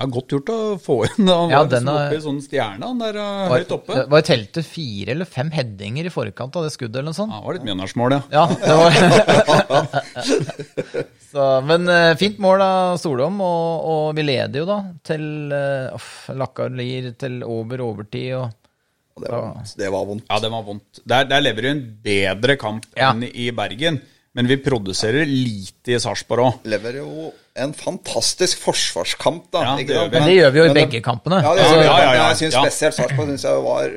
Ja, 0.00 0.06
godt 0.08 0.32
gjort 0.32 0.48
å 0.48 0.58
få 0.80 0.94
inn. 1.04 1.28
Han 1.28 1.50
Ja, 1.52 1.58
var 1.60 1.66
den 1.68 1.84
liksom 1.84 1.92
er- 1.92 2.06
oppe 2.08 2.16
i 2.16 2.24
sånn 2.24 2.38
stjerne, 2.40 2.86
han 2.88 2.98
der 3.02 3.16
eh, 3.20 3.48
Var, 3.50 3.58
høyt 3.60 3.72
oppe. 3.76 3.94
det 3.98 4.04
var 4.14 4.22
i 4.22 4.26
teltet 4.30 4.64
fire 4.64 5.12
eller 5.12 5.28
fem 5.28 5.50
headinger 5.52 6.06
i 6.08 6.12
forkant 6.14 6.56
av 6.56 6.64
det 6.64 6.72
skuddet 6.72 6.96
eller 7.02 7.10
noe 7.12 7.18
sånt. 7.18 7.32
Ja, 7.34 7.40
det 7.40 7.46
var 7.46 7.58
litt 7.58 7.66
Mjøndalsmål, 7.68 8.14
ja. 8.16 8.22
Ja, 8.32 8.46
det 8.64 8.76
var 8.80 8.90
så, 11.30 11.44
Men 11.68 11.88
eh, 11.88 12.14
fint 12.20 12.38
mål 12.42 12.62
av 12.64 12.96
Solom, 13.02 13.40
og, 13.44 13.84
og 13.92 14.06
vi 14.18 14.24
leder 14.26 14.62
jo 14.62 14.66
da 14.68 14.78
til 15.06 15.26
uh, 15.52 16.08
Lakkar 16.36 16.72
lir 16.74 17.12
til 17.20 17.42
over 17.46 17.82
overtid. 17.84 18.32
og 18.40 18.50
det, 19.20 19.28
var, 19.30 19.60
det 19.76 19.90
var 19.92 20.06
vondt. 20.08 20.24
Ja, 20.30 20.38
det 20.40 20.50
var 20.54 20.62
vondt. 20.64 21.02
Der, 21.04 21.26
der 21.28 21.42
lever 21.44 21.66
du 21.66 21.68
en 21.74 21.82
bedre 22.06 22.56
kamp 22.60 22.86
Ja. 22.96 23.10
enn 23.12 23.26
i 23.28 23.50
Bergen. 23.52 24.00
Men 24.38 24.46
vi 24.46 24.56
produserer 24.62 25.26
lite 25.26 25.96
i 25.96 25.98
Sarpsborg 25.98 26.44
òg. 26.46 26.66
Leverer 26.70 27.00
jo 27.02 27.30
en 27.58 27.72
fantastisk 27.74 28.60
forsvarskamp, 28.62 29.48
da. 29.50 29.64
Ja, 29.66 29.72
det 29.76 29.88
vi. 29.90 30.10
Men 30.14 30.28
det 30.28 30.36
gjør 30.36 30.52
vi 30.54 30.60
jo 30.60 30.66
i 30.68 30.74
begge 30.76 31.00
kampene. 31.02 31.40
Ja, 31.42 31.54
det 31.58 31.64
Altså, 31.64 31.80
ja, 31.82 31.96
ja, 31.98 32.12
ja. 32.14 32.28
Jeg 32.30 32.38
syns 32.44 32.58
spesielt 32.60 32.98
Sarpsborg 32.98 33.32
synes 33.32 33.46
jeg 33.48 33.64
var 33.66 33.96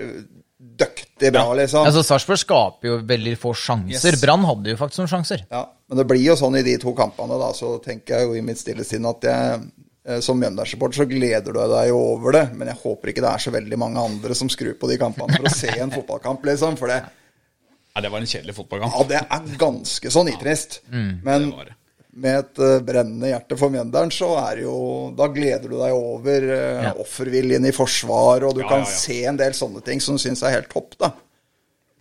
døktig 0.74 1.30
bra, 1.34 1.46
liksom. 1.58 1.86
altså 1.86 2.02
Sarpsborg 2.06 2.40
skaper 2.42 2.90
jo 2.90 2.98
veldig 3.08 3.36
få 3.38 3.54
sjanser. 3.58 4.16
Yes. 4.16 4.22
Brann 4.24 4.46
hadde 4.48 4.74
jo 4.74 4.80
faktisk 4.80 5.04
noen 5.04 5.12
sjanser. 5.12 5.46
Ja, 5.54 5.64
men 5.90 6.02
det 6.02 6.06
blir 6.10 6.24
jo 6.24 6.36
sånn 6.40 6.58
i 6.58 6.64
de 6.66 6.76
to 6.82 6.96
kampene, 6.98 7.38
da, 7.38 7.52
så 7.54 7.76
tenker 7.84 8.18
jeg 8.18 8.30
jo 8.30 8.38
i 8.40 8.44
mitt 8.46 8.62
stille 8.62 8.86
sinn 8.88 9.06
at 9.10 9.28
jeg 9.28 9.60
eh, 9.62 10.20
som 10.26 10.40
Mjøndalen-supporter 10.42 11.04
så 11.04 11.08
gleder 11.10 11.54
du 11.54 11.60
deg 11.62 11.92
jo 11.92 12.00
over 12.16 12.40
det, 12.40 12.46
men 12.58 12.72
jeg 12.74 12.82
håper 12.82 13.14
ikke 13.14 13.26
det 13.26 13.34
er 13.36 13.46
så 13.46 13.54
veldig 13.54 13.80
mange 13.86 14.08
andre 14.10 14.38
som 14.38 14.50
skrur 14.52 14.74
på 14.82 14.90
de 14.90 14.98
kampene 15.02 15.38
for 15.38 15.50
å 15.50 15.54
se 15.54 15.70
en 15.78 15.94
fotballkamp, 15.94 16.42
liksom. 16.50 16.80
For 16.80 16.90
det, 16.90 17.04
Ja, 17.96 18.02
det 18.02 18.10
var 18.10 18.20
en 18.24 18.26
kjedelig 18.30 18.56
fotballkamp. 18.58 18.94
ja, 18.98 19.04
det 19.10 19.20
er 19.22 19.58
ganske 19.62 20.10
så 20.12 20.24
nitrist. 20.26 20.80
Men 20.90 21.50
det 21.52 21.66
det. 21.70 21.76
med 22.14 22.40
et 22.40 22.60
eh, 22.66 22.80
brennende 22.86 23.30
hjerte 23.30 23.58
for 23.58 23.70
Mjøndalen, 23.74 24.12
så 24.14 24.32
er 24.50 24.56
det 24.60 24.64
jo 24.68 24.78
Da 25.18 25.28
gleder 25.34 25.70
du 25.70 25.76
deg 25.80 25.94
over 25.94 26.48
eh, 26.56 26.84
Ja. 26.88 26.94
offerviljen 27.02 27.66
i 27.66 27.72
forsvar, 27.74 28.44
og 28.48 28.56
du 28.56 28.62
Ja, 28.62 28.68
kan 28.70 28.84
ja, 28.84 28.90
ja. 28.90 28.98
se 28.98 29.20
en 29.30 29.38
del 29.38 29.54
sånne 29.54 29.84
ting 29.86 30.02
som 30.02 30.18
syns 30.18 30.42
er 30.44 30.56
helt 30.58 30.70
topp, 30.74 30.98
da. 31.00 31.12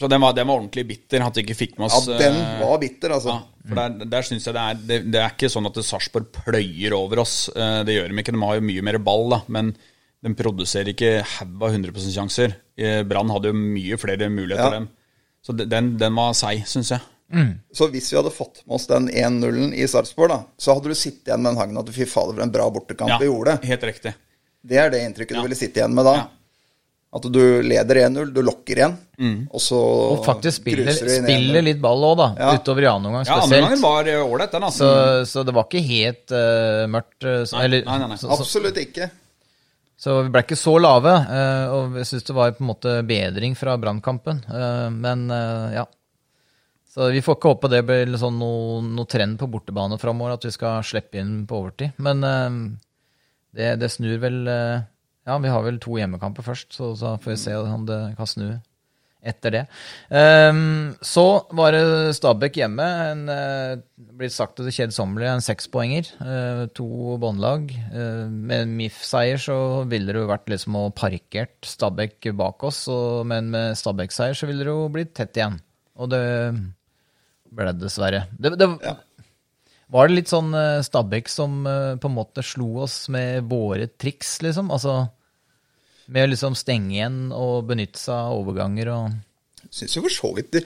Så 0.00 0.08
den 0.10 0.20
var, 0.24 0.32
den 0.34 0.48
var 0.48 0.58
ordentlig 0.58 0.82
bitter, 0.88 1.22
at 1.22 1.36
vi 1.36 1.44
ikke 1.44 1.54
fikk 1.60 1.76
med 1.78 1.86
oss 1.86 2.06
Ja, 2.08 2.16
den 2.18 2.34
eh, 2.40 2.64
var 2.64 2.78
bitter, 2.82 3.12
altså. 3.14 3.36
Ja, 3.36 3.68
for 3.68 3.74
der, 3.78 4.08
der 4.16 4.22
synes 4.26 4.44
jeg 4.48 4.54
det 4.56 4.62
er 4.64 4.80
det, 4.88 5.00
det 5.12 5.20
er 5.22 5.30
ikke 5.36 5.52
sånn 5.52 5.68
at 5.68 5.76
Sarpsborg 5.86 6.32
pløyer 6.40 6.96
over 6.96 7.20
oss. 7.22 7.36
Det 7.54 7.94
gjør 7.94 8.08
de 8.10 8.18
ikke. 8.24 8.32
De 8.34 8.40
har 8.42 8.56
jo 8.58 8.64
mye 8.66 8.82
mer 8.82 8.98
ball, 8.98 9.28
da. 9.30 9.42
Men 9.48 9.76
de 10.24 10.32
produserer 10.34 10.90
ikke 10.90 11.12
haug 11.36 11.62
av 11.62 11.70
100 11.76 12.10
sjanser. 12.16 12.56
Brann 13.06 13.30
hadde 13.30 13.52
jo 13.52 13.60
mye 13.60 14.00
flere 14.02 14.26
muligheter, 14.32 14.72
Ja. 14.72 14.78
dem. 14.80 14.88
Så 15.42 15.56
de- 15.58 15.66
den, 15.66 15.96
den 15.98 16.14
var 16.14 16.32
seig, 16.38 16.64
syns 16.70 16.90
jeg. 16.94 17.00
Så 17.72 17.86
hvis 17.88 18.10
vi 18.12 18.18
hadde 18.18 18.30
fått 18.30 18.60
med 18.66 18.74
oss 18.76 18.84
den 18.90 19.06
1-0-en 19.08 19.70
i 19.72 19.86
Sarpsborg, 19.88 20.28
da, 20.28 20.42
så 20.60 20.74
hadde 20.76 20.90
du 20.92 20.94
sittet 20.94 21.30
igjen 21.30 21.40
med 21.40 21.54
den 21.54 21.60
hangen 21.62 21.78
at 21.80 21.88
fy 21.94 22.04
fader, 22.04 22.34
for 22.36 22.44
en 22.44 22.52
bra 22.52 22.66
bortekamp 22.70 23.08
Ja, 23.08 23.16
vi 23.18 23.30
gjorde. 23.30 23.54
helt 23.64 23.82
riktig. 23.88 24.12
Det 24.62 24.76
er 24.78 24.90
det 24.92 25.00
inntrykket 25.06 25.32
Ja. 25.34 25.40
du 25.40 25.48
ville 25.48 25.56
sitte 25.58 25.80
igjen 25.80 25.94
med 25.96 26.04
da. 26.04 26.12
Ja. 26.20 26.28
At 27.14 27.24
du 27.28 27.40
leder 27.62 27.98
1-0, 28.06 28.30
du 28.32 28.40
lokker 28.44 28.76
igjen, 28.78 28.94
og 29.52 29.60
så 29.60 29.76
Og 30.12 30.22
faktisk 30.24 30.60
spiller, 30.62 30.84
du 30.92 31.08
inn 31.12 31.24
spiller 31.26 31.62
litt 31.64 31.80
ball 31.80 32.04
òg, 32.08 32.16
da. 32.20 32.28
Ja. 32.38 32.52
Utover 32.56 32.82
i 32.84 32.88
annen 32.88 33.06
omgang 33.10 33.26
Ja, 33.26 33.40
andre 33.42 33.60
gangen 33.64 33.80
var 33.82 34.08
eh, 34.08 34.22
ålreit, 34.24 34.52
den. 34.52 34.62
Altså. 34.68 34.78
så, 34.78 35.26
så 35.28 35.44
det 35.44 35.52
var 35.56 35.66
ikke 35.68 35.82
helt 35.88 36.32
uh, 36.32 36.86
mørkt. 36.88 37.18
eh, 37.24 37.42
så, 37.44 37.56
Nei, 37.58 37.64
eller, 37.64 37.84
nei, 37.84 37.98
nei, 37.98 38.08
nei. 38.14 38.16
Så, 38.16 38.28
så, 38.28 38.38
Absolutt 38.40 38.76
ikke. 38.80 39.10
Så 40.02 40.16
vi 40.24 40.32
ble 40.34 40.42
ikke 40.42 40.58
så 40.58 40.74
lave. 40.80 41.12
eh, 41.30 41.72
og 41.72 41.98
jeg 42.00 42.08
syns 42.08 42.24
det 42.26 42.34
var 42.34 42.54
på 42.56 42.64
en 42.64 42.70
måte 42.72 42.94
bedring 43.06 43.54
fra 43.58 43.76
brannkampen. 43.78 44.40
eh, 44.50 44.88
men 44.90 45.28
eh, 45.30 45.76
ja. 45.78 45.84
Så 46.92 47.06
vi 47.14 47.22
får 47.24 47.38
ikke 47.38 47.52
håpe 47.54 47.70
det 47.72 47.84
blir 47.88 48.10
liksom 48.10 48.34
noe, 48.36 48.80
noe 48.84 49.08
trend 49.08 49.38
på 49.40 49.48
bortebane 49.48 49.96
framover, 50.02 50.34
at 50.34 50.44
vi 50.44 50.50
skal 50.52 50.82
slippe 50.84 51.22
inn 51.22 51.46
på 51.48 51.62
overtid. 51.62 51.94
Men 51.96 52.20
det, 52.20 53.70
det 53.80 53.88
snur 53.88 54.18
vel 54.20 54.42
Ja, 54.44 55.38
vi 55.38 55.48
har 55.48 55.62
vel 55.64 55.78
to 55.80 55.96
hjemmekamper 55.96 56.44
først, 56.44 56.74
så, 56.76 56.90
så 56.98 57.14
får 57.22 57.30
vi 57.32 57.38
se 57.40 57.54
om 57.56 57.86
det 57.88 58.00
kan 58.18 58.28
snu 58.28 58.50
etter 59.22 59.54
det. 59.54 59.62
Um, 60.10 60.92
så 61.04 61.24
var 61.54 61.76
det 61.76 62.14
Stabæk 62.18 62.58
hjemme. 62.58 62.86
En, 63.12 63.24
uh, 63.30 64.08
blitt 64.18 64.34
sagt 64.34 64.58
at 64.58 64.66
det 64.66 64.74
kjedsommelige, 64.74 65.36
en 65.36 65.44
sekspoenger. 65.44 66.10
Uh, 66.18 66.64
to 66.74 67.16
båndlag. 67.22 67.70
Uh, 67.94 68.26
med 68.26 68.72
MIF-seier 68.74 69.40
så 69.42 69.56
ville 69.90 70.10
det 70.10 70.24
jo 70.24 70.30
vært 70.30 70.50
liksom 70.50 70.78
å 70.80 70.86
parkert 70.96 71.54
Stabæk 71.66 72.32
bak 72.38 72.66
oss, 72.66 72.84
og, 72.92 73.22
men 73.30 73.52
med 73.54 73.78
Stabæk-seier 73.78 74.38
så 74.38 74.50
ville 74.50 74.66
det 74.66 74.72
jo 74.74 74.90
blitt 74.92 75.14
tett 75.18 75.38
igjen. 75.38 75.60
Og 76.02 76.10
det 76.10 76.24
ble 77.52 77.72
det 77.72 77.84
dessverre. 77.84 78.26
Det, 78.38 78.54
det, 78.58 78.68
Var 79.92 80.08
det 80.08 80.16
litt 80.16 80.32
sånn 80.32 80.52
eh, 80.56 80.84
Stabæk 80.84 81.30
som 81.30 81.62
eh, 81.68 81.94
på 82.00 82.10
en 82.10 82.16
måte 82.16 82.44
slo 82.46 82.84
oss 82.86 83.04
med 83.12 83.48
våre 83.50 83.88
triks, 83.90 84.38
liksom? 84.44 84.72
Altså 84.74 85.02
med 86.06 86.24
å 86.26 86.30
liksom 86.32 86.56
stenge 86.58 86.94
igjen 86.96 87.20
og 87.34 87.66
benytte 87.68 88.00
seg 88.00 88.14
av 88.14 88.38
overganger 88.40 88.90
og 88.94 89.20
Syns 89.72 89.94
jo 89.96 90.02
for 90.04 90.12
så 90.12 90.28
vidt 90.36 90.50
de 90.52 90.60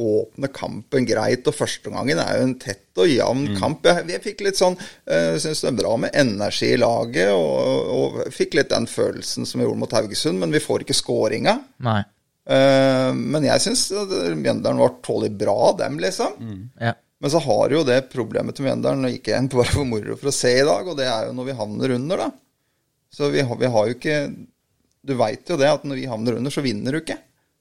åpner 0.00 0.48
kampen 0.56 1.04
greit, 1.04 1.44
og 1.46 1.52
førsteomgangen 1.54 2.18
er 2.22 2.38
jo 2.38 2.44
en 2.46 2.54
tett 2.58 2.96
og 2.98 3.10
jevn 3.10 3.42
Mm. 3.50 3.56
kamp. 3.60 3.84
Jeg, 3.84 4.06
jeg 4.08 4.22
fikk 4.24 4.40
litt 4.46 4.56
sånn 4.56 4.78
uh, 4.80 5.34
Syns 5.38 5.60
det 5.60 5.68
er 5.68 5.76
bra 5.76 5.92
med 6.00 6.14
energi 6.16 6.70
i 6.72 6.78
laget, 6.80 7.34
og, 7.36 7.90
og 8.24 8.32
fikk 8.32 8.56
litt 8.56 8.70
den 8.72 8.88
følelsen 8.88 9.44
som 9.46 9.60
vi 9.60 9.66
gjorde 9.66 9.82
mot 9.82 9.92
Haugesund, 9.92 10.40
men 10.40 10.54
vi 10.56 10.62
får 10.64 10.86
ikke 10.86 10.96
skåringa. 10.96 11.54
Nei. 11.84 12.00
Uh, 12.48 13.12
men 13.12 13.44
jeg 13.44 13.60
syns 13.66 13.84
Mjøndalen 13.92 14.80
var 14.80 14.96
tålelig 15.04 15.36
bra, 15.44 15.58
dem, 15.78 16.00
liksom. 16.02 16.40
Ja. 16.80 16.94
Men 17.20 17.34
så 17.34 17.42
har 17.44 17.74
jo 17.76 17.84
det 17.84 18.06
problemet 18.14 18.56
til 18.56 18.64
Mjøndalen, 18.70 19.04
og 19.04 19.18
ikke 19.18 19.36
en 19.36 19.50
bare 19.52 19.68
for 19.74 19.84
moro 19.84 20.16
for 20.16 20.32
å 20.32 20.34
se 20.34 20.56
i 20.62 20.64
dag, 20.64 20.88
og 20.88 20.96
det 20.98 21.10
er 21.12 21.28
jo 21.28 21.36
når 21.36 21.50
vi 21.52 21.58
havner 21.60 21.94
under, 21.98 22.24
da. 22.24 22.30
Så 23.12 23.28
vi 23.34 23.44
har, 23.44 23.58
vi 23.60 23.68
har 23.68 23.90
jo 23.90 23.98
ikke 23.98 24.16
Du 25.06 25.14
veit 25.16 25.48
jo 25.48 25.56
det 25.60 25.70
at 25.70 25.86
når 25.88 26.02
vi 26.02 26.08
havner 26.10 26.36
under, 26.36 26.52
så 26.52 26.64
vinner 26.64 26.92
du 26.92 27.00
ikke. 27.00 27.18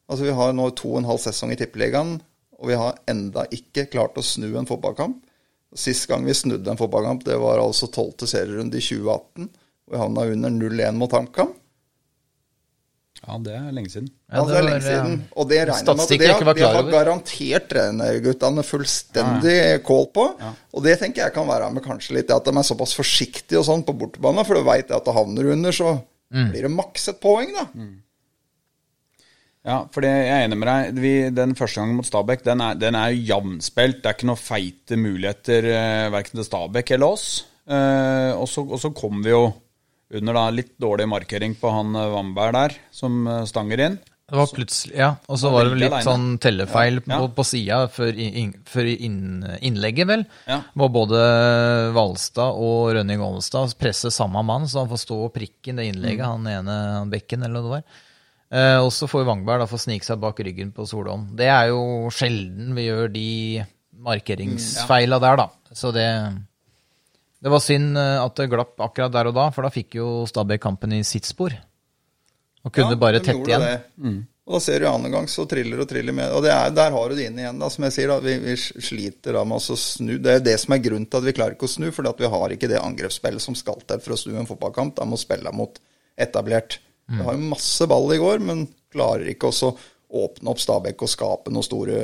Altså 0.09 0.25
Vi 0.25 0.35
har 0.35 0.53
nå 0.57 0.67
to 0.77 0.95
og 0.95 1.01
en 1.03 1.09
halv 1.11 1.21
sesong 1.23 1.53
i 1.53 1.59
Tippeligaen, 1.59 2.17
og 2.59 2.67
vi 2.67 2.77
har 2.79 2.97
enda 3.07 3.45
ikke 3.55 3.87
klart 3.93 4.17
å 4.19 4.25
snu 4.25 4.49
en 4.59 4.67
fotballkamp. 4.67 5.21
Sist 5.77 6.07
gang 6.09 6.25
vi 6.25 6.33
snudde 6.33 6.71
en 6.71 6.79
fotballkamp, 6.79 7.23
det 7.27 7.37
var 7.39 7.61
altså 7.61 7.87
tolvte 7.93 8.27
serierunde 8.27 8.79
i 8.79 8.83
2018. 8.83 9.49
Og 9.87 9.95
vi 9.95 10.01
havna 10.01 10.25
under 10.33 10.53
0-1 10.57 10.97
mot 10.97 11.13
HamKam. 11.13 11.53
Ja, 13.19 13.35
det 13.43 13.53
er 13.53 13.71
lenge 13.75 13.91
siden. 13.91 14.09
Ja, 14.31 14.43
det 14.47 14.55
er 14.55 14.65
lenge 14.65 14.83
siden. 14.83 15.15
Og 15.35 15.47
det 15.49 15.57
regner 15.67 15.95
med 15.97 16.03
at 16.03 16.11
det, 16.11 16.29
ikke 16.29 16.53
det 16.55 16.67
har 16.71 16.91
garantert 16.91 17.65
trenerguttene 17.71 18.63
fullstendig 18.65 19.57
kål 19.85 20.05
på. 20.15 20.27
Og 20.73 20.85
det 20.85 20.95
tenker 21.01 21.25
jeg 21.25 21.35
kan 21.35 21.49
være 21.49 21.67
med 21.75 21.83
kanskje 21.85 22.15
litt 22.19 22.31
at 22.33 22.47
de 22.47 22.53
er 22.55 22.67
såpass 22.67 22.95
forsiktige 22.97 23.59
og 23.59 23.67
sånn 23.67 23.83
på 23.85 23.95
bortebane, 23.99 24.45
for 24.47 24.57
du 24.57 24.67
veit 24.67 24.91
at 24.95 25.05
det 25.05 25.15
havner 25.15 25.51
under, 25.55 25.75
så 25.75 25.97
Mm. 26.29 26.49
blir 26.51 26.67
det 26.67 26.71
maks 26.73 27.09
et 27.11 27.19
poeng, 27.23 27.51
da. 27.55 27.65
Ja, 29.69 29.79
for 29.91 30.05
det, 30.05 30.09
jeg 30.13 30.33
er 30.33 30.45
enig 30.47 30.57
med 30.61 30.69
deg. 30.69 30.99
Vi, 31.03 31.13
den 31.35 31.55
første 31.57 31.81
gangen 31.81 31.97
mot 31.99 32.07
Stabæk, 32.07 32.45
den 32.45 32.61
er, 32.63 32.77
den 32.79 32.95
er 32.95 33.15
jevnspilt. 33.15 33.99
Det 33.99 34.11
er 34.11 34.17
ikke 34.17 34.29
noen 34.29 34.41
feite 34.41 34.99
muligheter 34.99 35.67
eh, 35.73 36.11
verken 36.13 36.39
til 36.39 36.47
Stabæk 36.47 36.93
eller 36.95 37.17
oss. 37.17 37.25
Eh, 37.69 38.31
og, 38.33 38.47
så, 38.49 38.63
og 38.63 38.79
så 38.81 38.93
kom 38.95 39.19
vi 39.25 39.33
jo 39.33 39.49
under 40.17 40.37
da 40.39 40.45
litt 40.53 40.71
dårlig 40.81 41.05
markering 41.11 41.53
på 41.59 41.73
han 41.73 41.93
eh, 41.97 42.13
Wamberg 42.15 42.55
der, 42.55 42.77
som 42.95 43.19
eh, 43.27 43.43
stanger 43.49 43.83
inn. 43.85 43.99
Det 44.29 44.37
var 44.37 44.51
plutselig, 44.53 44.95
ja, 44.97 45.09
Og 45.27 45.39
så 45.41 45.49
var 45.51 45.65
det 45.65 45.71
vel 45.73 45.81
litt 45.85 46.03
sånn 46.05 46.27
tellefeil 46.41 46.99
på, 47.05 47.19
på 47.35 47.45
sida 47.47 47.79
før, 47.89 48.13
inn, 48.13 48.51
før 48.69 48.89
inn, 48.93 49.21
innlegget, 49.65 50.07
vel. 50.09 50.25
Ja. 50.47 50.59
Hvor 50.77 50.91
både 50.93 51.21
Valstad 51.95 52.59
og 52.61 52.91
Rønning 52.97 53.23
Olstad 53.25 53.73
presser 53.79 54.13
samme 54.13 54.43
mann, 54.45 54.67
så 54.69 54.83
han 54.83 54.91
får 54.91 55.01
stå 55.05 55.17
og 55.25 55.33
prikke 55.35 55.71
inn 55.73 55.81
det 55.81 55.87
innlegget, 55.91 56.25
Mm. 56.25 56.29
han 56.29 56.47
ene 56.53 56.77
han 56.99 57.09
bekken, 57.13 57.43
eller 57.47 57.59
hva 57.61 57.65
det 57.65 57.73
var. 57.79 58.05
Eh, 58.49 58.77
og 58.81 58.91
så 58.93 59.05
får 59.09 59.25
Wangberg 59.27 59.59
da 59.61 59.67
få 59.69 59.77
snike 59.77 60.05
seg 60.07 60.19
bak 60.21 60.39
ryggen 60.41 60.71
på 60.73 60.85
Solholm. 60.89 61.27
Det 61.37 61.45
er 61.53 61.67
jo 61.69 62.09
sjelden 62.09 62.73
vi 62.77 62.87
gjør 62.87 63.11
de 63.13 63.27
markeringsfeila 64.09 65.19
der, 65.21 65.37
da. 65.43 65.49
Så 65.73 65.91
det 65.93 66.07
Det 67.41 67.49
var 67.53 67.61
synd 67.63 67.95
eh, 67.97 68.17
at 68.19 68.35
det 68.35 68.49
glapp 68.51 68.81
akkurat 68.83 69.13
der 69.13 69.29
og 69.29 69.35
da, 69.37 69.45
for 69.55 69.63
da 69.63 69.69
fikk 69.71 69.95
jo 69.95 70.25
Stabæk 70.27 70.59
kampen 70.59 70.91
i 70.97 71.03
sitt 71.07 71.23
spor. 71.29 71.53
Og 72.65 72.73
kunne 72.75 72.91
Ja, 72.95 72.99
bare 72.99 73.19
tette 73.23 73.45
igjen. 73.47 73.61
det. 73.61 74.25
Og 74.49 74.55
da 74.57 74.59
ser 74.65 74.79
du 74.81 74.87
annen 74.89 75.11
gang 75.13 75.27
så 75.29 75.43
triller 75.47 75.79
og 75.83 75.87
triller 75.91 76.11
med. 76.17 76.31
Og 76.33 76.41
det 76.43 76.49
er, 76.51 76.71
der 76.73 76.89
har 76.91 77.09
du 77.09 77.15
det 77.15 77.27
inn 77.29 77.37
igjen, 77.37 77.59
da, 77.61 77.67
som 77.69 77.83
jeg 77.85 77.93
sier. 77.93 78.07
da, 78.09 78.17
Vi, 78.19 78.33
vi 78.41 78.55
sliter 78.57 79.33
da 79.37 79.43
med 79.45 79.61
å 79.61 79.77
snu. 79.77 80.15
Det 80.17 80.33
er 80.33 80.39
det 80.47 80.55
som 80.59 80.73
er 80.73 80.81
grunnen 80.81 81.05
til 81.05 81.21
at 81.21 81.27
vi 81.29 81.33
klarer 81.37 81.53
ikke 81.53 81.69
å 81.69 81.75
snu, 81.75 81.91
fordi 81.93 82.09
at 82.09 82.23
vi 82.23 82.31
har 82.33 82.49
ikke 82.55 82.67
det 82.71 82.81
angrepsspillet 82.81 83.41
som 83.45 83.55
skal 83.55 83.77
til 83.85 84.01
for 84.01 84.15
å 84.15 84.17
snu 84.17 84.33
en 84.41 84.49
fotballkamp. 84.49 84.95
Da 84.97 85.05
må 85.05 85.19
spille 85.21 85.53
mot 85.53 85.77
etablert. 86.17 86.79
Vi 87.09 87.21
har 87.25 87.37
jo 87.37 87.45
masse 87.53 87.85
ball 87.89 88.09
i 88.13 88.19
går, 88.21 88.41
men 88.41 88.67
klarer 88.93 89.29
ikke 89.31 89.49
også 89.53 89.71
åpne 90.09 90.49
opp 90.49 90.57
Stabæk 90.57 91.03
og 91.05 91.09
skape 91.11 91.51
noen 91.53 91.65
store 91.65 91.97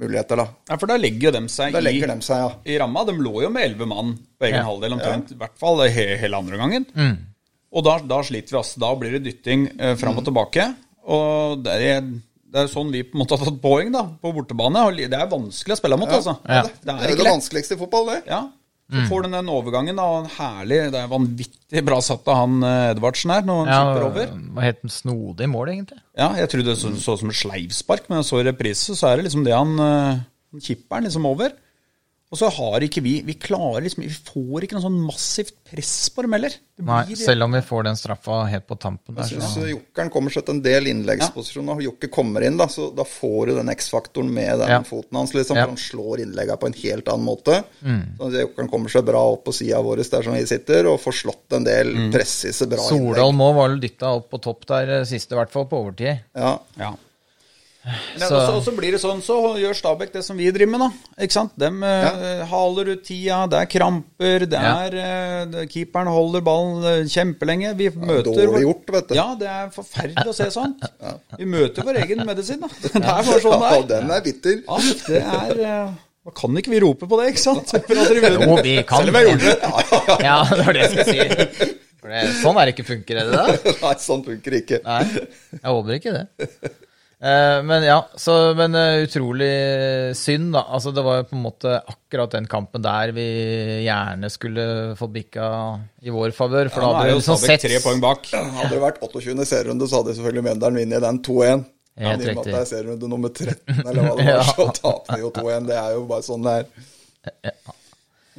muligheter, 0.00 0.40
da. 0.40 0.46
Ja, 0.70 0.78
For 0.80 0.88
da 0.88 0.96
legger 0.96 1.28
jo 1.28 1.32
dem 1.36 1.48
seg 1.52 1.74
Da 1.76 1.82
i, 1.84 2.00
de 2.00 2.16
seg, 2.24 2.40
ja. 2.40 2.50
i 2.64 2.78
ramma. 2.80 3.04
De 3.04 3.12
lå 3.20 3.42
jo 3.44 3.50
med 3.52 3.66
elleve 3.68 3.86
mann 3.88 4.14
på 4.40 4.48
egen 4.48 4.56
Ja. 4.62 4.64
halvdel 4.64 4.96
omtrent. 4.96 5.32
I 5.32 5.36
hvert 5.36 5.58
fall 5.60 5.82
hele 5.92 6.36
andre 6.40 6.56
gangen. 6.56 6.86
Og 7.70 7.84
da, 7.86 7.98
da 8.02 8.18
sliter 8.26 8.54
vi. 8.54 8.58
altså. 8.60 8.80
Da 8.82 8.90
blir 8.98 9.16
det 9.16 9.22
dytting 9.28 9.68
eh, 9.78 9.94
fram 10.00 10.18
og 10.18 10.24
tilbake. 10.26 10.64
Og 11.10 11.60
det 11.64 11.74
er, 11.86 12.00
det 12.50 12.64
er 12.64 12.70
sånn 12.72 12.90
vi 12.90 13.04
på 13.06 13.14
en 13.14 13.22
måte 13.22 13.36
har 13.38 13.46
tatt 13.46 13.60
poeng 13.62 13.92
da, 13.94 14.06
på 14.20 14.32
bortebane. 14.34 14.86
Og 14.88 14.96
Det 14.98 15.18
er 15.18 15.28
vanskelig 15.30 15.76
å 15.76 15.80
spille 15.82 15.98
mot, 16.00 16.10
altså. 16.10 16.34
Ja. 16.48 16.64
Det, 16.66 16.80
Det 16.88 16.96
er 16.96 17.12
jo 17.14 17.20
det 17.22 17.28
vanskeligste 17.30 17.78
i 17.78 17.80
fotball, 17.84 18.10
det. 18.14 18.24
Ja. 18.30 18.42
Så 18.90 19.04
får 19.06 19.22
du 19.22 19.28
den 19.30 19.48
overgangen, 19.54 19.94
da. 20.00 20.06
en 20.18 20.26
Herlig. 20.34 20.80
Det 20.90 20.98
er 20.98 21.10
vanvittig 21.12 21.82
bra 21.86 22.00
satt 22.02 22.26
av 22.26 22.40
han 22.40 22.56
eh, 22.66 22.88
Edvardsen 22.90 23.30
her, 23.30 23.44
når 23.46 23.60
han 23.62 23.70
chipper 23.70 24.06
over. 24.08 24.32
Hva 24.56 24.64
het 24.66 24.80
den? 24.82 24.90
Snodig 24.90 25.46
mål, 25.52 25.70
egentlig? 25.76 26.00
Ja, 26.18 26.32
jeg 26.40 26.50
trodde 26.50 26.72
det 26.72 26.78
så, 26.80 26.90
så 26.98 27.14
som 27.20 27.30
et 27.30 27.38
sleivspark, 27.38 28.08
men 28.10 28.18
jeg 28.18 28.26
så 28.32 28.40
i 28.42 28.48
reprise, 28.50 28.98
så 28.98 29.12
er 29.12 29.20
det 29.20 29.28
liksom 29.28 29.46
det 29.46 29.54
han 29.54 29.76
han 30.50 30.64
Kipperen 30.66 31.06
liksom 31.06 31.26
over. 31.30 31.52
Og 32.30 32.38
så 32.38 32.46
har 32.54 32.84
ikke 32.86 33.02
vi 33.02 33.16
Vi 33.26 33.34
klarer 33.42 33.82
liksom 33.82 34.04
Vi 34.04 34.08
får 34.14 34.62
ikke 34.62 34.76
noe 34.78 34.84
sånn 34.84 34.98
massivt 35.02 35.56
press 35.66 36.08
på 36.14 36.22
dem 36.22 36.32
heller. 36.36 36.52
Det 36.78 36.84
Nei, 36.86 37.14
selv 37.18 37.42
om 37.44 37.52
vi 37.52 37.60
får 37.66 37.84
den 37.88 37.96
straffa 37.98 38.36
helt 38.48 38.66
på 38.70 38.76
tampen 38.80 39.14
der. 39.18 39.26
Jeg 39.28 39.42
Så. 39.42 39.48
syns 39.58 39.68
Jokkeren 39.72 40.10
kommer 40.14 40.30
seg 40.30 40.46
til 40.46 40.54
en 40.54 40.62
del 40.62 40.86
innleggsposisjoner. 40.92 41.80
Ja. 41.82 41.88
Jokke 41.90 42.08
kommer 42.10 42.46
inn, 42.46 42.56
da, 42.56 42.66
så 42.70 42.88
da 42.96 43.02
får 43.04 43.50
du 43.50 43.54
den 43.58 43.68
X-faktoren 43.74 44.30
med 44.32 44.58
den 44.62 44.68
Ja. 44.68 44.78
foten 44.82 45.18
hans. 45.18 45.34
liksom, 45.34 45.56
Ja. 45.56 45.64
for 45.66 45.74
Han 45.74 45.76
slår 45.76 46.20
innleggene 46.24 46.56
på 46.58 46.66
en 46.66 46.72
helt 46.72 47.04
annen 47.12 47.26
måte. 47.26 47.64
Mm. 47.84 48.16
Så 48.16 48.30
jokeren 48.30 48.40
Jokkeren 48.46 48.70
kommer 48.70 48.88
seg 48.90 49.04
bra 49.04 49.22
opp 49.32 49.44
på 49.44 49.52
sida 49.52 49.82
vår 49.82 49.96
der 50.10 50.22
som 50.22 50.32
vi 50.32 50.44
sitter, 50.46 50.86
og 50.86 51.00
får 51.00 51.12
slått 51.24 51.52
en 51.56 51.64
del 51.64 51.86
Mm. 51.94 52.12
presise, 52.12 52.66
bra 52.68 52.78
Soldal 52.78 53.30
innlegg. 53.30 53.34
må 53.36 53.54
var 53.54 53.68
vel 53.68 53.80
dytta 53.80 54.06
opp 54.16 54.30
på 54.30 54.40
topp 54.40 54.66
der 54.66 54.88
eh, 55.00 55.04
siste, 55.04 55.32
i 55.32 55.36
hvert 55.36 55.50
fall 55.50 55.66
på 55.66 55.76
overtid. 55.84 56.20
Ja. 56.34 56.58
Ja. 56.78 56.94
Men 57.80 58.28
Så- 58.28 58.36
også, 58.36 58.56
også 58.58 58.72
blir 58.76 58.92
det 58.92 59.00
sånn, 59.00 59.22
så 59.24 59.36
gjør 59.56 59.72
Stabæk 59.78 60.10
det 60.12 60.20
som 60.26 60.36
vi 60.36 60.50
driver 60.52 60.68
med, 60.74 60.82
da. 60.84 60.88
Ikke 61.24 61.32
sant? 61.32 61.54
De 61.56 61.70
ja. 61.80 62.10
uh, 62.12 62.42
haler 62.50 62.90
ut 62.92 63.04
tida, 63.06 63.38
det 63.48 63.56
er 63.62 63.70
kramper, 63.72 64.44
det 64.52 64.60
er 64.60 64.96
eh, 65.00 65.44
det- 65.48 65.64
Keeperen 65.72 66.10
holder 66.12 66.44
ballen 66.44 66.84
eh, 66.84 67.08
kjempelenge. 67.08 67.72
Vi 67.78 67.88
møter 67.96 68.28
Dårlig 68.36 68.62
gjort, 68.66 68.92
vet 68.98 69.08
du. 69.08 69.14
Ja, 69.16 69.26
det 69.40 69.48
er 69.48 69.72
forferdelig 69.72 70.28
å 70.28 70.36
se 70.36 70.50
sånt. 70.52 70.84
Vi 71.40 71.48
møter 71.48 71.86
vår 71.88 72.02
egen 72.04 72.20
medisin, 72.28 72.60
da. 72.60 72.68
Det 72.82 73.00
er 73.00 73.00
bare 73.00 73.40
sånn 73.46 73.64
det 73.64 73.72
er. 73.72 73.88
den 73.94 74.10
er 74.18 74.24
bitter. 74.28 74.62
Ja, 74.68 74.78
det 75.08 75.24
er 75.24 75.60
Uh, 75.60 75.90
Da 76.28 76.34
kan 76.36 76.52
ikke 76.60 76.68
vi 76.74 76.78
rope 76.84 77.06
på 77.08 77.16
det, 77.16 77.30
ikke 77.32 77.40
sant? 77.40 77.70
Jo, 77.72 78.56
vi 78.60 78.74
kan 78.84 79.00
Selv 79.00 79.08
om 79.08 79.16
jeg 79.16 79.30
gjorde 79.30 79.54
det. 79.54 80.26
Ja, 80.26 80.36
det 80.52 80.66
var 80.66 80.76
det 80.76 80.82
jeg 80.82 80.90
skulle 80.92 81.06
si. 81.08 81.70
For 82.00 82.12
det, 82.12 82.20
sånn 82.42 82.60
er 82.60 82.68
det 82.68 82.74
ikke 82.76 82.86
funker, 82.90 83.20
er 83.22 83.30
det 83.30 83.40
det? 83.64 83.72
Nei, 83.86 83.94
sånn 84.04 84.22
funker 84.28 84.56
ikke. 84.60 84.78
Nei, 84.84 85.00
jeg 85.56 85.64
håper 85.64 85.96
ikke 85.96 86.12
det. 86.18 86.26
Eh, 87.20 87.58
men 87.68 87.82
ja, 87.84 87.98
så, 88.16 88.34
men 88.56 88.72
eh, 88.80 89.02
utrolig 89.04 89.50
synd, 90.16 90.54
da. 90.54 90.62
Altså, 90.72 90.88
det 90.96 91.02
var 91.04 91.18
jo 91.18 91.26
på 91.28 91.36
en 91.36 91.42
måte 91.44 91.74
akkurat 91.82 92.32
den 92.32 92.46
kampen 92.48 92.80
der 92.84 93.12
vi 93.12 93.26
gjerne 93.84 94.30
skulle 94.32 94.64
fått 94.96 95.12
bikka 95.18 95.48
i 96.00 96.14
vår 96.14 96.32
favør. 96.32 96.70
For 96.72 96.80
Ja, 96.80 96.86
da 96.86 96.94
er 96.94 96.96
hadde 97.02 97.10
vi 97.10 97.18
liksom 97.18 97.36
Stabæk 97.36 97.52
sett 97.60 97.66
tre 97.68 97.82
poeng 97.84 98.00
bak. 98.00 98.24
Hadde 98.32 98.70
det 98.72 98.80
vært 98.86 99.02
28. 99.04 99.44
serierunde, 99.50 99.88
så 99.90 100.00
hadde 100.00 100.16
selvfølgelig 100.16 100.46
Mjøndalen 100.48 100.80
vunnet 100.80 101.04
den 101.04 101.20
2-1. 101.28 101.66
Helt 102.00 102.06
Men 102.06 102.08
i 102.08 102.14
og 102.14 102.20
med 102.20 102.30
at 102.30 102.30
riktig. 102.30 102.52
det 102.54 102.60
er 102.62 102.68
serierunde 102.70 103.08
nummer 103.12 103.32
13, 103.36 103.80
eller 103.84 104.00
hva 104.06 104.14
det 104.16 104.24
var, 104.30 104.32
Ja. 104.32 104.42
så 104.48 104.66
taper 104.80 105.18
vi 105.18 105.20
jo 105.26 105.30
2-1. 105.36 105.66
Det 105.68 105.76
er 105.82 105.92
jo 105.98 106.04
bare 106.14 106.24
sånn 106.24 106.46
det 106.48 106.54
er. 106.56 107.52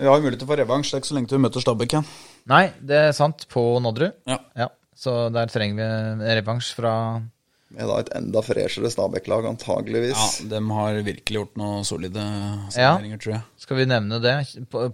Vi 0.02 0.08
har 0.08 0.15
jo 0.17 0.24
mulighet 0.24 0.39
til 0.41 0.48
å 0.48 0.52
få 0.56 0.58
revansj. 0.58 0.89
Det 0.89 0.98
er 0.98 1.04
ikke 1.04 1.12
så 1.12 1.17
lenge 1.20 1.30
til 1.30 1.38
vi 1.38 1.44
møter 1.46 1.62
Stabæk 1.62 1.94
igjen. 1.94 2.08
Nei, 2.50 2.63
det 2.82 2.98
er 2.98 3.13
sant. 3.13 3.46
På 3.52 3.67
Nodderud. 3.84 4.15
Ja. 4.58 4.72
Så 4.98 5.13
der 5.36 5.52
trenger 5.54 5.78
vi 6.24 6.34
revansj 6.39 6.72
fra 6.80 6.94
Med 7.72 7.88
da 7.88 7.98
et 8.02 8.10
enda 8.18 8.42
freshere 8.44 8.90
Stabæk-lag, 8.92 9.46
antageligvis. 9.48 10.12
Ja, 10.42 10.48
de 10.52 10.60
har 10.76 10.98
virkelig 11.08 11.38
gjort 11.38 11.54
noen 11.56 11.86
solide 11.88 12.24
signeringer, 12.74 13.20
tror 13.24 13.34
jeg. 13.38 13.44
Skal 13.64 13.78
vi 13.80 13.86
nevne 13.88 14.18
det? 14.20 14.34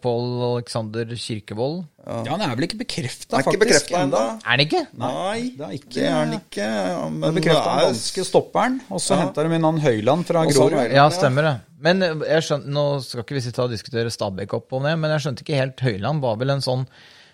Pål 0.03 0.27
Alexander 0.51 1.09
Kirkevold. 1.17 1.79
Ja, 2.05 2.19
Han 2.35 2.43
er 2.45 2.53
vel 2.55 2.67
ikke 2.67 2.77
bekrefta, 2.83 3.39
faktisk? 3.39 3.47
er 3.49 3.55
ikke 3.57 3.63
bekrefta 3.65 4.03
ennå. 4.05 4.21
Er 4.37 4.51
han 4.53 4.63
ikke? 4.63 4.83
Nei, 4.93 5.39
det 5.57 5.65
er 5.65 5.73
ikke- 5.79 5.93
det 5.97 6.03
er 6.05 6.13
han 6.19 6.33
ikke. 6.37 6.67
Ja, 6.69 7.09
men 7.09 7.21
Det 7.21 7.27
er 7.29 7.39
bekrefta 7.41 7.63
det 7.63 7.73
den 7.73 7.79
er- 7.79 7.91
danske 7.91 8.25
stopperen, 8.29 8.81
og 8.91 8.99
så 9.01 9.15
Ja. 9.17 9.21
henter 9.25 9.49
de 9.49 9.55
inn 9.55 9.63
han 9.63 9.79
Høyland 9.79 10.25
fra 10.25 10.45
Grorud. 10.45 10.91
Ja, 10.93 11.09
stemmer 11.09 11.41
det. 11.41 11.61
Men 11.79 12.01
eh, 12.03 12.13
jeg 12.29 12.41
skjønte, 12.43 12.67
nå 12.67 13.01
skal 13.03 13.23
ikke 13.23 13.35
vi 13.35 13.41
sitte 13.41 13.59
og 13.63 13.69
diskutere 13.71 14.09
Stabæk 14.09 14.53
opp 14.53 14.71
og 14.73 14.81
ned, 14.83 14.97
men 14.99 15.11
jeg 15.11 15.21
skjønte 15.21 15.43
ikke 15.43 15.55
helt 15.59 15.77
Høyland 15.79 16.21
var 16.21 16.35
vel 16.37 16.49
en 16.51 16.59
sånn 16.61 16.87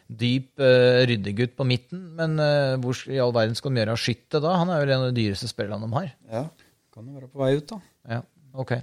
dyp 0.10 0.60
uh, 0.60 1.04
ryddegutt 1.10 1.56
på 1.58 1.66
midten. 1.68 2.02
Men 2.18 2.36
uh, 2.39 2.76
hvor 2.84 2.98
i 3.12 3.20
all 3.24 3.34
verden 3.36 3.56
skal 3.56 3.72
de 3.74 3.82
gjøre 3.84 3.96
av 3.96 4.02
skyttet 4.02 4.42
da? 4.44 4.56
Han 4.62 4.70
er 4.74 4.82
jo 4.84 4.89
en 4.94 5.06
av 5.08 5.13
de 5.13 5.22
dyreste 5.22 5.48
spillerne 5.52 5.88
de 5.88 5.94
har. 5.98 6.10
Ja. 6.32 6.44
Kan 6.94 7.08
jo 7.10 7.16
være 7.20 7.30
på 7.32 7.42
vei 7.44 7.52
ut, 7.58 7.68
da. 7.72 7.80
Ja, 8.18 8.20
ok. 8.63 8.74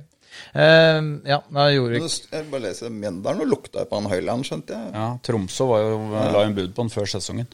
Uh, 0.55 1.03
ja, 1.27 1.41
da 1.51 1.67
gjorde 1.75 1.99
det- 2.01 2.31
Jeg 2.33 2.49
bare 2.51 2.65
leser 2.69 2.91
Mjøndalen 2.95 3.45
og 3.45 3.51
lukta 3.51 3.85
på 3.85 3.99
han 4.01 4.11
Høyland, 4.11 4.47
skjønte 4.47 4.75
jeg. 4.79 4.93
Ja, 4.95 5.07
Tromsø 5.27 5.67
var 5.71 5.85
jo, 5.85 6.01
la 6.35 6.43
en 6.47 6.55
bud 6.55 6.75
på 6.75 6.83
han 6.87 6.91
før 6.95 7.07
sesongen. 7.11 7.47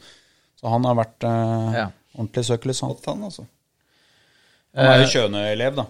Så 0.57 0.69
han 0.73 0.85
har 0.89 0.95
vært 0.97 1.23
uh, 1.25 1.73
Ja. 1.75 1.87
ordentlig 2.17 2.45
søkelys, 2.45 2.81
han. 2.81 2.95
Han, 3.05 3.23
altså. 3.29 3.45
Han 4.77 4.91
er 4.93 5.03
jo 5.03 5.11
Kjøne-elev, 5.13 5.75
da. 5.77 5.87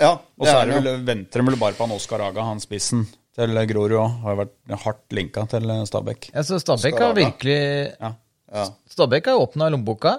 Ja, 0.00 0.12
Og 0.38 0.46
så 0.46 0.54
er 0.54 0.62
er 0.62 0.70
det 0.70 0.84
vel, 0.84 1.02
venter 1.04 1.42
de 1.42 1.46
vel 1.50 1.58
bare 1.60 1.76
på 1.76 1.84
han 1.84 1.92
Oskar 1.92 2.22
Aga, 2.24 2.44
han 2.46 2.60
spissen 2.62 3.02
til 3.36 3.60
Grorud 3.70 3.98
òg. 4.00 4.16
Har 4.24 4.40
vært 4.44 4.80
hardt 4.86 5.12
linka 5.16 5.46
til 5.50 5.70
Stabæk. 5.86 6.30
ja, 6.34 6.42
så 6.46 6.58
Stabæk 6.62 6.98
har 6.98 7.14
virkelig 7.14 7.60
Ja. 8.00 8.14
Ja. 8.52 8.64
Stabæk 8.90 9.26
har 9.30 9.38
åpna 9.38 9.68
lommeboka. 9.70 10.16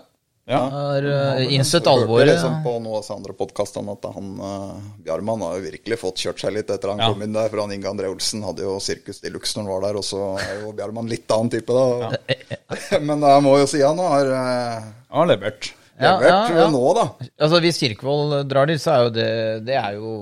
ja. 0.47 0.59
Har 0.71 1.03
uh, 1.03 1.53
innsett 1.53 1.85
alvoret. 1.87 2.27
liksom 2.31 2.61
på 2.63 2.71
noen 2.79 2.95
av 2.97 3.03
de 3.07 3.13
andre 3.13 3.33
podkastene 3.35 3.91
at 3.91 4.07
han 4.15 4.29
uh, 4.39 4.79
Bjarmann 5.03 5.43
har 5.45 5.57
jo 5.59 5.65
virkelig 5.67 5.97
fått 5.99 6.23
kjørt 6.23 6.39
seg 6.39 6.53
litt 6.55 6.69
etter 6.71 6.89
han 6.93 6.99
Ja. 7.03 7.09
kom 7.11 7.21
inn 7.23 7.33
der. 7.35 7.49
For 7.51 7.61
han 7.61 7.71
Inge 7.75 7.87
André 7.91 8.07
Olsen 8.11 8.43
hadde 8.47 8.63
jo 8.63 8.77
sirkus 8.79 9.19
de 9.21 9.29
luxe 9.35 9.55
når 9.59 9.67
han 9.67 9.73
var 9.75 9.81
der, 9.89 9.99
og 9.99 10.03
så 10.07 10.21
er 10.39 10.61
jo 10.63 10.71
Bjarmann 10.79 11.11
litt 11.11 11.29
annen 11.31 11.51
type, 11.51 11.71
da. 11.75 12.17
Men 13.07 13.21
jeg 13.21 13.43
må 13.45 13.57
jo 13.59 13.67
si 13.69 13.83
han 13.83 13.99
har 13.99 14.31
uh, 14.31 14.89
Han 15.11 15.23
har 15.25 15.31
levert. 15.35 15.73
Ja, 16.01 16.15
levert 16.17 16.31
ja, 16.55 16.63
ja. 16.63 16.69
nå, 16.73 16.81
da. 16.97 17.05
Altså, 17.37 17.59
Hvis 17.61 17.77
Kirkevold 17.83 18.47
drar 18.49 18.65
dit, 18.71 18.79
så 18.81 18.95
er 18.95 19.03
jo 19.03 19.09
det 19.19 19.29
Det 19.67 19.75
er 19.77 19.99
jo 19.99 20.15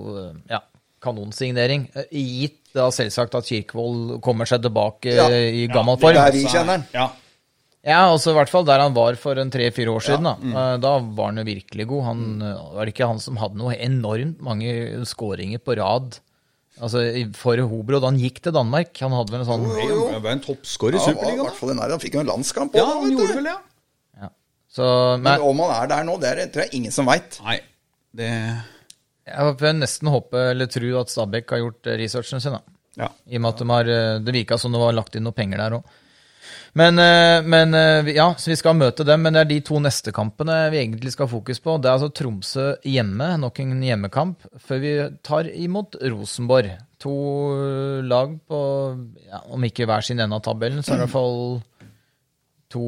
ja, 0.49 0.59
kanonsignering. 0.99 1.85
Gitt 2.11 2.58
da 2.73 2.89
selvsagt 2.93 3.35
at 3.35 3.45
Kirkevold 3.49 4.19
kommer 4.21 4.45
seg 4.45 4.61
tilbake 4.61 5.15
Ja. 5.15 5.27
i 5.29 5.67
gammel 5.67 5.97
Ja, 5.97 6.01
form. 6.03 6.13
Der 6.19 6.31
vi 6.31 6.43
kjenner 6.45 6.77
han. 6.77 6.85
Ja. 6.93 7.09
Ja, 7.85 7.99
altså 8.11 8.31
i 8.31 8.35
hvert 8.35 8.49
fall 8.51 8.65
der 8.67 8.79
han 8.83 8.93
var 8.93 9.15
for 9.15 9.39
en 9.39 9.49
tre-fire 9.49 9.87
år 9.89 10.01
siden. 10.03 10.23
Da 10.23 10.35
Mm. 10.35 10.81
Da 10.81 10.99
var 10.99 11.25
han 11.31 11.37
jo 11.37 11.43
virkelig 11.47 11.87
god. 11.87 12.03
Han, 12.03 12.41
eh, 12.41 12.75
Var 12.75 12.85
det 12.85 12.93
ikke 12.93 13.07
han 13.07 13.19
som 13.19 13.37
hadde 13.37 13.55
noe 13.57 13.73
enormt 13.79 14.41
mange 14.41 15.05
skåringer 15.05 15.59
på 15.63 15.77
rad? 15.79 16.19
Altså 16.81 16.99
For 17.35 17.57
Hobro 17.57 17.99
da 17.99 18.07
han 18.07 18.19
gikk 18.19 18.41
til 18.41 18.51
Danmark. 18.53 18.95
Han 18.99 19.11
hadde 19.11 19.31
vel 19.31 19.41
en 19.41 19.47
sånn 19.47 19.65
Han 20.13 20.21
var 20.23 20.31
en 20.31 20.39
toppskårer 20.41 20.95
i 20.95 20.97
Ja, 20.97 21.05
han 21.05 21.15
var 21.15 21.23
i 21.23 21.25
Superligaen. 21.25 21.45
hvert 21.47 21.55
fall 21.55 21.69
den 21.69 21.77
der, 21.77 21.89
Han 21.89 21.99
fikk 21.99 22.13
jo 22.13 22.19
en 22.19 22.27
landskamp 22.27 22.75
Ja, 22.75 22.83
også, 22.85 23.01
han 23.01 23.11
gjorde 23.17 23.35
vel 23.35 23.43
det. 23.43 23.57
ja. 24.21 24.29
Så 24.71 24.83
Men 25.19 25.23
men, 25.23 25.41
om 25.41 25.59
han 25.59 25.71
er 25.83 25.87
der 25.87 26.03
nå, 26.03 26.19
det 26.19 26.37
er, 26.37 26.47
tror 26.47 26.61
jeg 26.63 26.73
ingen 26.73 26.91
som 26.91 27.05
veit. 27.05 27.39
Nei, 27.43 27.59
det 28.15 28.29
jeg 29.29 29.55
får 29.61 29.79
nesten 29.79 30.11
håpe 30.11 30.43
eller 30.51 30.69
tro 30.71 30.91
at 30.99 31.13
Stabæk 31.13 31.55
har 31.55 31.63
gjort 31.63 31.89
eh, 31.89 31.97
researchen 32.01 32.43
sin. 32.43 32.57
da 32.57 32.61
Ja. 32.99 33.09
I 33.29 33.37
og 33.37 33.41
med 33.41 33.49
at 33.49 33.63
de 33.63 33.69
har, 33.69 33.89
eh, 33.89 34.19
det 34.19 34.33
virka 34.35 34.57
som 34.57 34.71
det 34.71 34.81
var 34.81 34.93
lagt 34.93 35.15
inn 35.15 35.23
noe 35.23 35.35
penger 35.35 35.57
der 35.57 35.77
òg. 35.79 35.83
Men, 36.73 36.99
eh, 36.99 37.41
men 37.41 37.73
ja, 38.13 38.33
så 38.37 38.51
vi 38.51 38.55
skal 38.55 38.75
møte 38.77 39.05
dem, 39.05 39.21
men 39.21 39.33
det 39.33 39.41
er 39.41 39.49
de 39.49 39.61
to 39.61 39.79
neste 39.79 40.11
kampene 40.13 40.69
vi 40.69 40.81
egentlig 40.83 41.13
skal 41.13 41.27
ha 41.27 41.31
fokus 41.31 41.59
på. 41.59 41.79
Det 41.81 41.89
er 41.89 41.97
altså 41.97 42.11
Tromsø 42.13 42.75
hjemme, 42.85 43.39
nok 43.41 43.59
en 43.59 43.81
hjemmekamp, 43.81 44.45
før 44.57 44.79
vi 44.79 44.93
tar 45.23 45.49
imot 45.49 45.97
Rosenborg. 46.01 46.77
To 46.99 47.15
lag 48.03 48.37
på, 48.47 48.59
ja, 49.25 49.41
om 49.49 49.63
ikke 49.63 49.87
hver 49.87 50.03
sin 50.03 50.19
ende 50.19 50.35
av 50.35 50.43
tabellen, 50.45 50.83
så 50.83 50.93
er 50.93 50.97
det 50.97 51.07
i 51.07 51.07
hvert 51.07 51.17
fall 51.17 51.61
to 52.69 52.85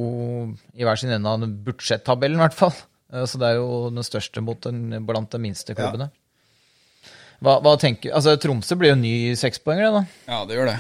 i 0.78 0.86
hver 0.86 1.00
sin 1.00 1.10
ende 1.10 1.30
av 1.30 1.46
budsjettabellen, 1.66 2.38
i 2.38 2.46
hvert 2.46 2.58
fall. 2.58 2.76
Så 3.12 3.40
det 3.40 3.50
er 3.50 3.60
jo 3.60 3.90
den 3.92 4.06
største 4.08 4.44
mot 4.44 4.62
den, 4.64 4.94
blant 5.08 5.32
de 5.34 5.40
minste 5.42 5.76
klubbene. 5.76 6.12
Hva, 7.42 7.56
hva 7.66 7.72
tenker 7.82 8.14
Altså, 8.14 8.36
Tromsø 8.38 8.76
blir 8.78 8.92
jo 8.94 9.00
ny 9.02 9.14
sekspoenger, 9.40 9.88
det, 9.88 9.94
da. 10.02 10.32
Ja, 10.34 10.42
det 10.46 10.58
gjør 10.60 10.70
det. 10.70 10.78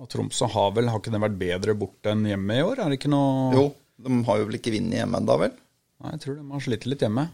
Og 0.00 0.08
Tromsø 0.12 0.46
har 0.52 0.70
vel, 0.76 0.88
har 0.88 1.00
ikke 1.02 1.12
den 1.12 1.24
vært 1.24 1.38
bedre 1.40 1.74
borte 1.76 2.12
enn 2.14 2.22
hjemme 2.30 2.56
i 2.56 2.62
år? 2.64 2.78
Er 2.84 2.92
det 2.92 3.00
ikke 3.00 3.10
noe 3.12 3.50
Jo, 3.56 3.64
de 4.00 4.20
har 4.28 4.38
jo 4.40 4.46
vel 4.48 4.58
ikke 4.60 4.72
vunnet 4.76 5.00
hjemme 5.02 5.18
ennå, 5.20 5.36
vel? 5.42 5.56
Nei, 6.00 6.14
jeg 6.14 6.22
tror 6.22 6.38
de 6.38 6.46
har 6.54 6.62
slitt 6.64 6.86
litt 6.88 7.02
hjemme. 7.04 7.26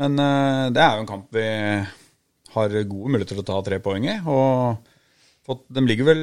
Men 0.00 0.20
uh, 0.22 0.68
det 0.70 0.84
er 0.84 0.94
jo 0.98 1.02
en 1.02 1.08
kamp 1.10 1.34
vi 1.34 1.46
har 2.54 2.76
gode 2.92 3.10
muligheter 3.14 3.34
til 3.38 3.42
å 3.42 3.48
ta 3.48 3.56
tre 3.66 3.80
poeng 3.82 4.06
i. 4.06 4.14
Og 4.30 4.78
fått, 5.46 5.64
de 5.74 5.82
ligger 5.86 6.06
vel 6.12 6.22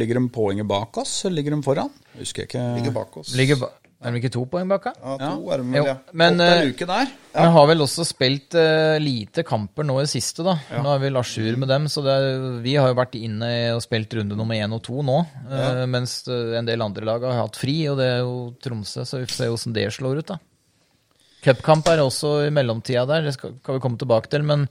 Ligger 0.00 0.18
de 0.20 0.30
poenget 0.32 0.68
bak 0.68 0.96
oss, 1.02 1.18
eller 1.26 1.40
ligger 1.42 1.56
de 1.56 1.66
foran? 1.66 1.92
Jeg 2.14 2.22
husker 2.24 2.48
ikke. 2.48 2.64
Ligger 2.78 2.94
bak 2.96 3.18
oss. 3.20 3.34
Ligger, 3.36 3.60
ba- 3.60 3.74
er 3.96 4.12
de 4.12 4.20
ikke 4.20 4.30
to 4.34 4.42
poeng 4.50 4.68
bak? 4.68 4.90
Ja, 4.92 5.14
to 5.16 5.48
er 5.54 5.62
de 5.62 5.78
Jo, 5.78 5.84
vel, 5.86 5.88
ja. 5.88 5.94
men 6.12 6.36
en 6.36 6.42
eh, 6.44 6.66
uke 6.68 6.86
der. 6.88 7.12
vi 7.32 7.44
har 7.54 7.68
vel 7.70 7.80
også 7.80 8.04
spilt 8.04 8.56
uh, 8.58 8.96
lite 9.00 9.44
kamper 9.46 9.86
nå 9.88 9.96
i 10.02 10.08
siste, 10.10 10.44
da. 10.44 10.52
Nå 10.84 10.90
er 10.92 11.00
vi 11.00 11.10
jour 11.14 11.56
med 11.62 11.70
dem, 11.72 11.86
så 11.88 12.04
det 12.04 12.16
er, 12.16 12.44
vi 12.64 12.74
har 12.76 12.90
jo 12.92 12.98
vært 12.98 13.16
inne 13.16 13.48
og 13.72 13.80
spilt 13.84 14.12
runde 14.18 14.36
nummer 14.36 14.54
én 14.54 14.74
og 14.76 14.82
to 14.84 15.00
nå. 15.00 15.16
eh, 15.48 15.86
mens 15.88 16.18
en 16.28 16.68
del 16.68 16.84
andre 16.84 17.08
lag 17.08 17.24
har 17.24 17.40
hatt 17.40 17.56
fri, 17.56 17.78
og 17.88 17.96
det 17.96 18.10
er 18.18 18.20
jo 18.20 18.34
Tromsø, 18.60 19.06
så 19.08 19.22
vi 19.22 19.30
får 19.30 19.38
se 19.38 19.48
hvordan 19.48 19.76
det 19.78 19.86
slår 19.96 20.20
ut, 20.20 20.34
da. 20.34 20.38
Cupkamp 21.46 21.88
er 21.88 22.02
også 22.02 22.34
i 22.48 22.52
mellomtida 22.52 23.06
der, 23.08 23.24
det 23.24 23.36
skal, 23.36 23.56
skal 23.62 23.78
vi 23.78 23.82
komme 23.84 24.00
tilbake 24.00 24.28
til, 24.32 24.44
men 24.44 24.66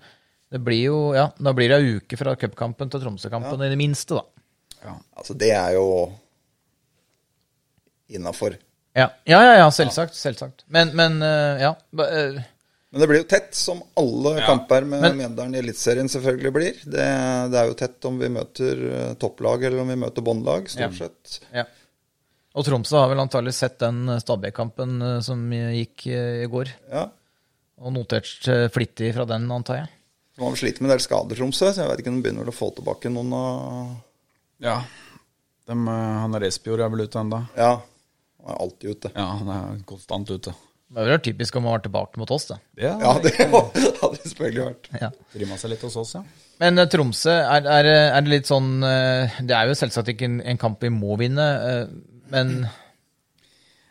det 0.53 0.61
blir 0.61 0.83
jo, 0.91 0.99
ja, 1.17 1.31
da 1.41 1.53
blir 1.55 1.71
det 1.73 1.81
ei 1.81 1.97
uke 1.97 2.19
fra 2.19 2.35
cupkampen 2.37 2.93
til 2.93 3.01
Tromsø-kampen 3.01 3.65
i 3.65 3.71
det 3.73 3.79
minste, 3.79 4.19
da. 4.21 4.25
Ja, 4.85 4.93
Altså, 5.17 5.33
det 5.33 5.49
er 5.55 5.73
jo 5.79 5.87
innafor. 8.13 8.53
Ja, 8.95 9.09
ja, 9.27 9.39
ja, 9.43 9.53
ja 9.59 9.69
selvsagt. 9.75 10.15
selvsagt. 10.15 10.63
Men, 10.71 10.93
men 10.95 11.17
uh, 11.21 11.59
ja. 11.59 11.71
eh, 12.05 12.37
Men 12.95 13.01
det 13.03 13.07
blir 13.11 13.19
jo 13.23 13.27
tett, 13.27 13.49
som 13.55 13.81
alle 13.99 14.37
Ja. 14.39 14.45
kamper 14.47 14.85
med 14.87 15.01
Men- 15.03 15.17
Mjøndalen 15.19 15.55
i 15.55 15.59
Eliteserien 15.59 16.07
selvfølgelig 16.11 16.51
blir. 16.55 16.77
Det, 16.85 17.07
det 17.51 17.59
er 17.59 17.67
jo 17.67 17.73
tett 17.75 18.05
om 18.07 18.19
vi 18.21 18.29
møter 18.31 18.83
eh, 18.91 19.13
topplag 19.19 19.63
eller 19.67 19.81
om 19.83 19.91
vi 19.91 19.97
møter 19.99 20.23
båndlag, 20.23 20.69
stort 20.71 20.95
Ja. 20.95 21.07
sett. 21.09 21.39
Ja. 21.51 21.65
Og 22.55 22.63
Tromsø 22.63 22.95
har 23.01 23.09
vel 23.11 23.19
antagelig 23.19 23.51
sett 23.57 23.75
den 23.83 24.05
Stabæk-kampen 24.23 25.01
som 25.21 25.41
gikk 25.51 26.05
i 26.07 26.45
går, 26.47 26.69
Ja. 26.89 27.09
og 27.83 27.91
notert 27.97 28.47
flittig 28.71 29.09
fra 29.17 29.25
den, 29.27 29.49
antar 29.51 29.81
jeg. 29.81 29.89
De 30.37 30.43
har 30.43 30.51
vi 30.55 30.61
slitt 30.61 30.79
med 30.79 30.87
en 30.89 30.95
del 30.95 31.03
skader, 31.03 31.35
Tromsø, 31.35 31.73
så 31.73 31.83
jeg 31.83 31.89
vet 31.89 31.99
ikke 31.99 32.13
om 32.13 32.21
de 32.21 32.23
begynner 32.29 32.47
å 32.47 32.55
få 32.55 32.69
tilbake 32.77 33.11
noen 33.11 33.33
av 33.35 33.97
Ja. 34.63 34.77
De, 35.67 35.73
han 35.75 36.39
Espejord 36.47 36.79
er 36.79 36.89
vel 36.95 37.03
ute 37.09 37.19
ennå. 37.19 37.41
Ja, 37.59 37.73
han 38.45 38.53
er 38.55 38.61
alltid 38.61 38.95
ute. 38.95 39.11
Ja, 39.15 39.25
han 39.41 39.51
er 39.51 39.83
konstant 39.89 40.29
ute. 40.29 40.53
Det 40.85 41.01
er 41.01 41.09
vært 41.15 41.25
typisk 41.25 41.55
om 41.57 41.65
han 41.65 41.73
var 41.75 41.81
tilbake 41.83 42.21
mot 42.21 42.31
oss, 42.31 42.45
det. 42.51 42.59
Det 42.77 42.85
Ja, 42.85 43.13
det 43.23 43.33
hadde 43.41 44.21
selvfølgelig 44.21 44.65
vært. 44.67 44.89
Ja. 45.01 45.09
Rima 45.41 45.57
seg 45.57 45.73
litt 45.73 45.85
hos 45.87 45.97
oss, 45.97 46.13
ja. 46.19 46.21
Men 46.61 46.79
eh, 46.79 46.87
Tromsø, 46.87 47.33
er, 47.33 47.65
er, 47.67 47.89
er 48.13 48.23
det 48.23 48.31
litt 48.31 48.47
sånn 48.47 48.77
eh, 48.87 49.33
Det 49.43 49.55
er 49.57 49.67
jo 49.67 49.75
selvsagt 49.75 50.13
ikke 50.13 50.29
en, 50.29 50.37
en 50.53 50.59
kamp 50.61 50.85
vi 50.85 50.91
må 50.93 51.17
vinne, 51.19 51.47
eh, 51.67 52.21
men 52.31 52.53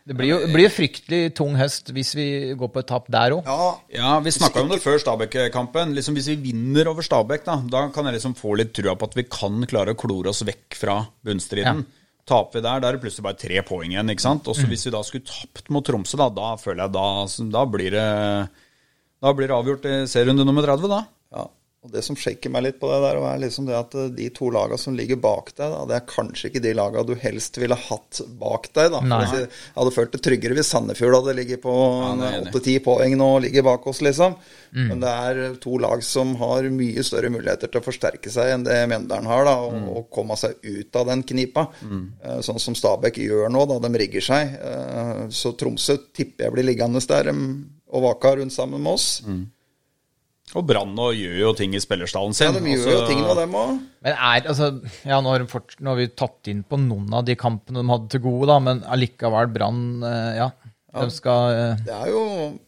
det 0.05 0.17
blir 0.17 0.31
jo 0.31 0.39
det 0.43 0.53
blir 0.53 0.73
fryktelig 0.73 1.35
tung 1.37 1.55
høst 1.57 1.89
hvis 1.97 2.11
vi 2.17 2.27
går 2.61 2.71
på 2.73 2.83
et 2.83 2.89
tap 2.91 3.07
der 3.13 3.37
òg. 3.39 3.47
Ja, 3.49 3.69
Ja, 3.97 4.15
vi 4.21 4.33
snakka 4.37 4.61
om 4.61 4.73
det 4.73 4.83
før 4.85 4.99
Stabæk-kampen. 5.01 5.95
Liksom 5.97 6.17
Hvis 6.19 6.29
vi 6.29 6.37
vinner 6.51 6.91
over 6.93 7.05
Stabæk, 7.07 7.47
da, 7.47 7.57
da 7.73 7.87
kan 7.93 8.09
jeg 8.11 8.19
liksom 8.19 8.37
få 8.37 8.53
litt 8.61 8.75
trua 8.77 8.97
på 9.01 9.09
at 9.09 9.17
vi 9.17 9.25
kan 9.25 9.65
klare 9.69 9.97
å 9.97 9.99
klore 9.99 10.29
oss 10.33 10.45
vekk 10.45 10.77
fra 10.77 10.99
bunnstriden. 11.25 11.87
Taper 12.25 12.57
vi 12.57 12.63
der, 12.65 12.81
da 12.81 12.89
er 12.89 12.97
det 12.97 13.03
plutselig 13.03 13.25
bare 13.27 13.37
tre 13.37 13.61
poeng 13.69 13.91
igjen. 13.93 14.13
ikke 14.15 14.25
sant? 14.25 14.47
Og 14.49 14.57
så 14.57 14.65
hvis 14.71 14.87
vi 14.89 14.93
da 14.95 15.03
skulle 15.05 15.29
tapt 15.29 15.69
mot 15.75 15.85
Tromsø, 15.85 16.17
da, 16.17 16.31
da 16.33 16.55
føler 16.61 16.87
jeg 16.87 16.95
da, 16.95 17.09
da 17.53 17.65
blir 17.69 17.93
det 17.93 18.07
Da 19.25 19.33
blir 19.37 19.49
det 19.49 19.57
avgjort 19.57 19.85
i 19.89 19.99
serierunde 20.09 20.45
nummer 20.49 20.65
30, 20.65 20.89
da. 20.89 21.03
Ja, 21.37 21.45
og 21.85 21.93
Det 21.93 22.01
som 22.07 22.17
sjekker 22.17 22.49
meg 22.51 22.63
litt 22.65 22.79
på 22.81 22.89
det 22.89 22.99
der, 23.05 23.19
er 23.29 23.41
liksom 23.43 23.67
det 23.69 23.75
at 23.77 23.95
eh, 24.01 24.09
de 24.17 24.29
to 24.33 24.49
lagene 24.55 24.79
som 24.81 24.95
ligger 24.97 25.19
bak 25.21 25.51
deg, 25.53 25.69
da, 25.75 25.83
det 25.91 25.97
er 25.99 26.07
kanskje 26.09 26.49
ikke 26.51 26.63
de 26.65 26.73
lagene 26.79 27.05
du 27.11 27.15
helst 27.21 27.59
ville 27.61 27.77
hatt 27.77 28.21
bak 28.41 28.71
deg. 28.73 28.91
da. 28.95 29.01
Nei. 29.05 29.21
Jeg 29.29 29.49
hadde 29.77 29.93
følt 29.95 30.13
det 30.17 30.23
tryggere 30.25 30.57
hvis 30.57 30.71
Sandefjord 30.73 31.19
hadde 31.21 31.37
ligget 31.37 31.61
på 31.63 31.75
i. 31.75 32.31
åtte-ti 32.49 32.79
poeng 32.85 33.17
nå 33.21 33.29
og 33.37 33.43
ligger 33.45 33.67
bak 33.69 33.87
oss, 33.93 34.01
liksom. 34.05 34.37
Men 34.75 34.99
det 35.05 35.11
er 35.29 35.55
to 35.63 35.77
lag 35.79 36.01
som 36.03 36.33
har 36.41 36.67
mye 36.75 37.05
større 37.07 37.29
muligheter 37.31 37.71
til 37.71 37.79
å 37.79 37.85
forsterke 37.85 38.33
seg 38.33 38.49
enn 38.57 38.65
det 38.67 38.81
Mjøndalen 38.91 39.29
har, 39.31 39.45
da, 39.47 39.53
og, 39.69 39.77
og 40.01 40.09
komme 40.11 40.35
seg 40.41 40.57
ut 40.67 40.97
av 40.99 41.07
den 41.13 41.23
knipa. 41.23 41.69
Mm. 41.85 42.01
Sånn 42.43 42.59
som 42.59 42.75
Stabæk 42.75 43.21
gjør 43.23 43.53
nå, 43.55 43.63
da 43.71 43.77
de 43.85 43.93
rigger 44.03 44.25
seg. 44.25 44.57
Eh, 44.59 45.21
Så 45.31 45.53
Tromsø 45.61 45.95
tipper 46.17 46.49
jeg 46.49 46.57
blir 46.57 46.67
liggende 46.67 46.99
der 47.07 47.31
og 47.35 48.03
vaka 48.09 48.35
rundt 48.41 48.53
sammen 48.57 48.83
med 48.83 48.97
oss. 48.97 49.21
Og 50.55 50.67
Brann 50.69 50.93
gjør 50.95 51.39
jo 51.41 51.53
ting 51.57 51.73
i 51.75 51.81
spillerstallen 51.83 52.35
sin. 52.37 52.53
Ja, 52.53 52.61
de 52.61 52.75
gjør 52.77 52.85
jo 52.85 52.99
altså- 52.99 53.09
ting 53.09 53.23
med 53.25 53.37
dem 53.41 53.55
òg. 53.59 53.79
Men 54.05 54.13
er, 54.13 54.45
altså, 54.53 54.69
ja, 55.09 55.21
nå 55.25 55.33
har, 55.33 55.47
fort, 55.51 55.75
nå 55.81 55.95
har 55.95 55.97
vi 55.97 56.07
tatt 56.13 56.51
inn 56.53 56.61
på 56.63 56.79
noen 56.79 57.13
av 57.17 57.25
de 57.25 57.35
kampene 57.35 57.81
de 57.81 57.89
hadde 57.91 58.11
til 58.13 58.21
gode, 58.21 58.47
da, 58.53 58.59
men 58.61 58.83
allikevel 58.85 59.49
Brann 59.55 59.81
ja, 60.37 60.51
Ja, 60.95 61.01
de 61.01 61.11
skal 61.11 61.51
eh, 61.51 61.81
Det 61.89 61.95
er 61.97 62.11
jo, 62.13 62.21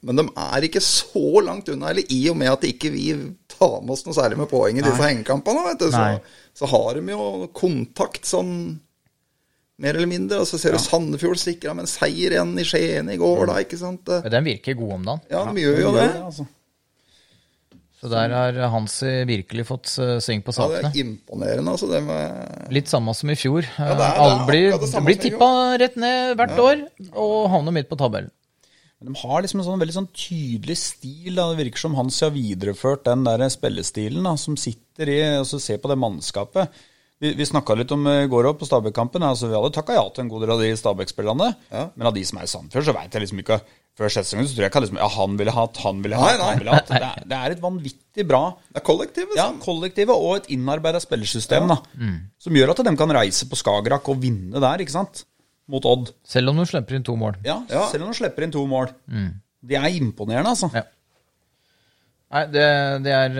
men 0.03 0.17
de 0.17 0.25
er 0.49 0.65
ikke 0.67 0.83
så 0.83 1.45
langt 1.45 1.69
unna. 1.69 1.93
Eller 1.93 2.03
i 2.11 2.29
og 2.33 2.37
med 2.41 2.51
at 2.51 2.65
ikke 2.67 2.91
vi 2.91 3.12
tar 3.47 3.77
med 3.83 3.93
oss 3.95 4.03
noe 4.09 4.17
særlig 4.17 4.41
med 4.41 4.51
poeng 4.51 4.81
i 4.81 4.83
disse 4.83 4.99
hengekampene, 5.05 5.62
vet 5.69 5.85
du, 5.85 5.93
så, 5.93 6.19
så 6.57 6.67
har 6.73 6.99
de 6.99 7.12
jo 7.12 7.47
kontakt 7.55 8.27
sånn 8.27 8.81
mer 9.79 9.95
eller 9.95 10.11
mindre. 10.11 10.41
Og 10.43 10.49
så 10.49 10.59
ser 10.59 10.75
du 10.75 10.81
Sandefjord 10.83 11.39
sikra 11.39 11.77
med 11.77 11.87
en 11.87 11.93
seier 11.93 12.35
igjen 12.35 12.57
i 12.59 12.67
Skien 12.67 13.12
i 13.12 13.21
går, 13.21 13.47
da, 13.53 13.61
ikke 13.62 13.79
sant. 13.79 14.09
Men 14.09 14.33
Den 14.33 14.49
virker 14.49 14.75
god 14.81 14.93
om 14.97 15.09
dagen. 15.12 15.27
Ja, 15.31 15.45
de 15.53 15.62
gjør 15.69 15.83
jo 15.85 15.95
det. 16.01 16.11
altså. 16.25 16.49
Så 18.07 18.12
der 18.12 18.31
har 18.31 18.59
Hansi 18.71 19.11
virkelig 19.27 19.64
fått 19.66 19.90
eh, 19.99 20.16
sving 20.23 20.45
på 20.47 20.55
Ja, 20.55 20.66
det 20.71 20.83
er 20.92 20.99
imponerende, 21.03 21.73
altså. 21.75 21.88
Det 21.90 22.05
med 22.07 22.71
Litt 22.77 22.87
samme 22.92 23.14
som 23.19 23.31
i 23.33 23.35
fjor. 23.35 23.66
er- 23.66 23.97
det 23.99 24.07
er 24.07 24.21
Alle 24.23 24.47
blir, 24.47 24.77
blir 25.03 25.19
tippa 25.19 25.49
rett 25.83 25.97
ned 25.99 26.37
hvert 26.38 26.59
år 26.62 26.85
og 27.19 27.51
havner 27.51 27.75
midt 27.75 27.88
på 27.90 27.99
tabellen. 27.99 28.31
Men 29.03 29.12
de 29.12 29.21
har 29.21 29.42
liksom 29.42 29.61
en 29.61 29.66
sånn 29.66 29.81
veldig 29.83 29.92
sånn 29.99 30.09
tydelig 30.14 30.77
stil. 30.81 31.35
Da. 31.35 31.51
Det 31.53 31.59
virker 31.66 31.83
som 31.83 31.97
Hansi 31.99 32.25
har 32.25 32.33
videreført 32.33 33.03
den 33.05 33.25
der 33.27 33.42
spillestilen 33.53 34.23
da, 34.25 34.37
som 34.40 34.57
sitter 34.57 35.11
i 35.12 35.19
altså 35.42 35.59
Se 35.61 35.77
på 35.77 35.90
det 35.90 35.99
mannskapet. 36.01 36.71
Vi, 37.21 37.33
vi 37.37 37.45
snakka 37.49 37.75
litt 37.77 37.92
om 37.92 38.07
i 38.09 38.27
går 38.29 38.49
på 38.61 38.69
Stabæk-kampen. 38.69 39.25
Altså, 39.25 39.49
vi 39.51 39.57
hadde 39.57 39.73
takka 39.75 39.95
ja 39.99 40.07
til 40.12 40.25
en 40.25 40.31
god 40.33 40.47
del 40.47 40.55
av 40.55 40.61
de 40.64 40.71
Stabæk-spillerne. 40.77 41.51
Ja. 41.73 41.88
Men 41.97 42.07
av 42.09 42.14
de 42.16 42.25
som 42.29 42.38
er 42.38 42.45
i 42.49 42.53
Sandefjord, 42.55 42.87
så 42.88 42.95
veit 42.97 43.12
jeg 43.12 43.25
liksom 43.27 43.40
ikke 43.45 43.61
Før 43.97 44.11
sesongen 44.13 44.45
så 44.45 44.53
tror 44.53 44.67
jeg 44.67 44.71
ikke 44.75 44.81
liksom, 44.85 44.99
ja, 45.01 45.07
han 45.15 45.37
ville 45.41 45.53
hatt, 45.57 45.79
han 45.81 46.03
ville 46.05 46.19
hatt, 46.21 46.35
Nei, 46.35 46.41
nei. 46.41 46.49
han 46.51 46.59
ville 46.61 46.75
hatt. 46.75 46.91
Det 46.91 46.99
er, 47.01 47.23
det 47.31 47.37
er 47.39 47.55
et 47.55 47.63
vanvittig 47.63 48.27
bra 48.29 48.41
Det 48.69 48.83
er 48.83 48.85
kollektivet, 48.85 49.39
ja, 49.39 49.47
kollektivet 49.63 50.13
og 50.27 50.35
et 50.43 50.51
innarbeida 50.53 51.01
spillersystem 51.01 51.71
da, 51.71 51.79
som 52.45 52.59
gjør 52.61 52.75
at 52.75 52.83
de 52.91 52.93
kan 53.01 53.15
reise 53.17 53.49
på 53.49 53.57
Skagerrak 53.57 54.11
og 54.13 54.21
vinne 54.21 54.61
der, 54.61 54.85
ikke 54.85 54.93
sant? 54.99 55.23
Mot 55.73 55.89
Odd. 55.89 56.13
Selv 56.29 56.53
om 56.53 56.61
de 56.61 56.67
slipper 56.69 56.99
inn 56.99 57.07
to 57.09 57.17
mål. 57.19 57.41
Ja, 57.47 57.57
Ja. 57.73 57.87
Selv 57.91 58.05
om 58.05 58.13
de 58.13 58.19
slipper 58.21 58.45
inn 58.47 58.53
to 58.55 58.67
mål. 58.71 58.93
De 59.67 59.75
er 59.81 59.89
imponerende, 59.97 60.53
altså. 60.53 60.69
Ja. 60.77 60.85
Nei, 62.37 62.43
det, 62.53 62.63
det, 63.07 63.13
er, 63.17 63.35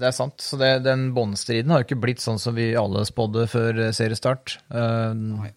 det 0.00 0.06
er 0.08 0.14
sant. 0.16 0.40
Så 0.42 0.58
det, 0.60 0.70
den 0.86 1.10
båndstriden 1.16 1.70
har 1.72 1.82
jo 1.82 1.86
ikke 1.86 2.00
blitt 2.02 2.20
sånn 2.24 2.40
som 2.42 2.56
vi 2.56 2.70
alle 2.76 3.04
spådde 3.08 3.46
før 3.52 3.80
seriestart. 3.94 4.56
seriestart. 4.58 5.46
Eh, 5.46 5.52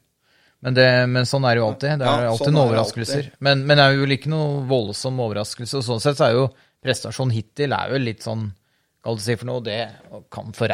men, 0.65 0.75
det, 0.77 0.85
men 1.13 1.27
sånn 1.29 1.45
er 1.45 1.55
det 1.55 1.61
jo 1.61 1.67
alltid. 1.69 1.99
Det 2.01 2.09
er 2.09 2.23
Ja, 2.25 2.29
alltid 2.33 2.47
sånn 2.49 2.55
noen 2.57 2.63
er 2.65 2.71
overraskelser. 2.73 3.23
alltid. 3.23 3.39
Men, 3.45 3.63
men 3.69 3.77
det 3.77 3.85
er 3.85 3.97
jo 3.99 4.11
ikke 4.17 4.31
noe 4.33 4.61
voldsom 4.69 5.19
overraskelse. 5.21 5.77
Og 5.79 5.85
sånn 5.85 6.01
sett 6.03 6.17
så 6.17 6.27
er 6.31 6.39
jo 6.39 6.47
prestasjonen 6.85 7.35
hittil 7.37 7.73
er 7.77 7.93
jo 7.95 8.01
litt 8.01 8.25
sånn 8.25 8.47
Kall 9.05 9.19
det 9.19 9.21
si 9.21 9.35
for 9.37 9.45
noe, 9.45 9.61
det 9.61 9.75
kan, 10.33 10.47
for, 10.57 10.71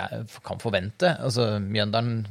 kan 0.48 0.60
forvente. 0.64 1.10
Altså, 1.20 1.58
Mjøndalen 1.60 2.22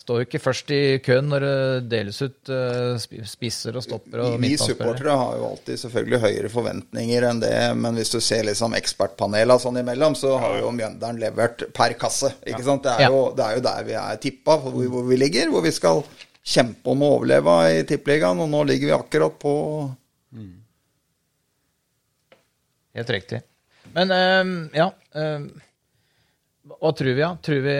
står 0.00 0.22
jo 0.22 0.24
ikke 0.26 0.40
først 0.40 0.72
i 0.72 0.78
køen 1.04 1.28
når 1.28 1.44
det 1.44 1.58
deles 1.92 2.22
ut 2.24 2.50
eh, 2.52 2.96
spisser 3.28 3.76
og 3.76 3.84
stopper 3.84 4.22
og 4.24 4.38
Vi 4.40 4.54
supportere 4.60 5.12
har 5.20 5.36
jo 5.42 5.50
alltid 5.50 5.80
selvfølgelig 5.84 6.22
høyere 6.24 6.50
forventninger 6.52 7.28
enn 7.28 7.40
det, 7.44 7.54
men 7.76 8.00
hvis 8.00 8.12
du 8.16 8.18
ser 8.24 8.48
liksom 8.48 8.72
ekspertpanelene 8.80 9.60
sånn 9.60 9.82
imellom, 9.84 10.16
så 10.16 10.34
har 10.40 10.58
jo 10.62 10.72
Mjøndalen 10.76 11.20
levert 11.20 11.66
per 11.76 11.96
kasse. 12.00 12.32
ikke 12.48 12.64
sant? 12.64 12.88
Det 12.88 12.96
er, 13.04 13.12
jo, 13.12 13.26
det 13.36 13.44
er 13.50 13.58
jo 13.60 13.64
der 13.68 13.84
vi 13.92 13.96
er 14.08 14.20
tippa, 14.24 14.56
hvor, 14.64 14.80
hvor 14.96 15.04
vi 15.12 15.20
ligger. 15.20 15.52
Hvor 15.52 15.64
vi 15.68 15.72
skal 15.76 16.00
kjempe 16.44 16.92
om 16.92 17.02
å 17.02 17.12
overleve 17.18 17.54
i 17.72 17.84
Tippeligaen, 17.88 18.42
og 18.44 18.50
nå 18.52 18.64
ligger 18.68 18.90
vi 18.90 18.96
akkurat 18.98 19.38
på 19.40 19.54
Helt 22.94 23.10
riktig. 23.10 23.40
Men 23.94 24.10
um, 24.10 24.52
ja 24.74 24.88
um, 25.18 25.48
Hva 26.70 26.92
tror 26.96 27.10
vi, 27.10 27.20
da? 27.20 27.32
Tror 27.44 27.64
vi, 27.64 27.74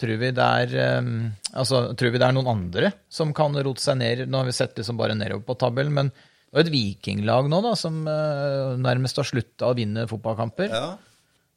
tror 0.00 0.22
um, 0.24 1.10
Altså, 1.52 1.80
tror 1.98 2.14
vi 2.14 2.20
det 2.22 2.28
er 2.28 2.36
noen 2.36 2.52
andre 2.52 2.92
som 3.12 3.34
kan 3.36 3.56
rote 3.58 3.82
seg 3.82 3.98
ned? 4.00 4.24
Nå 4.28 4.40
har 4.40 4.48
vi 4.48 4.54
sett 4.56 4.78
liksom 4.78 4.98
bare 5.00 5.16
nedover 5.18 5.44
på 5.46 5.58
tabellen, 5.60 5.94
men 5.94 6.12
det 6.14 6.60
er 6.60 6.68
et 6.68 6.70
vikinglag 6.74 7.50
nå 7.50 7.58
da, 7.64 7.74
som 7.78 8.04
uh, 8.06 8.78
nærmest 8.78 9.18
har 9.18 9.26
slutta 9.26 9.72
å 9.72 9.74
vinne 9.74 10.06
fotballkamper. 10.10 10.70
Ja. 10.70 10.86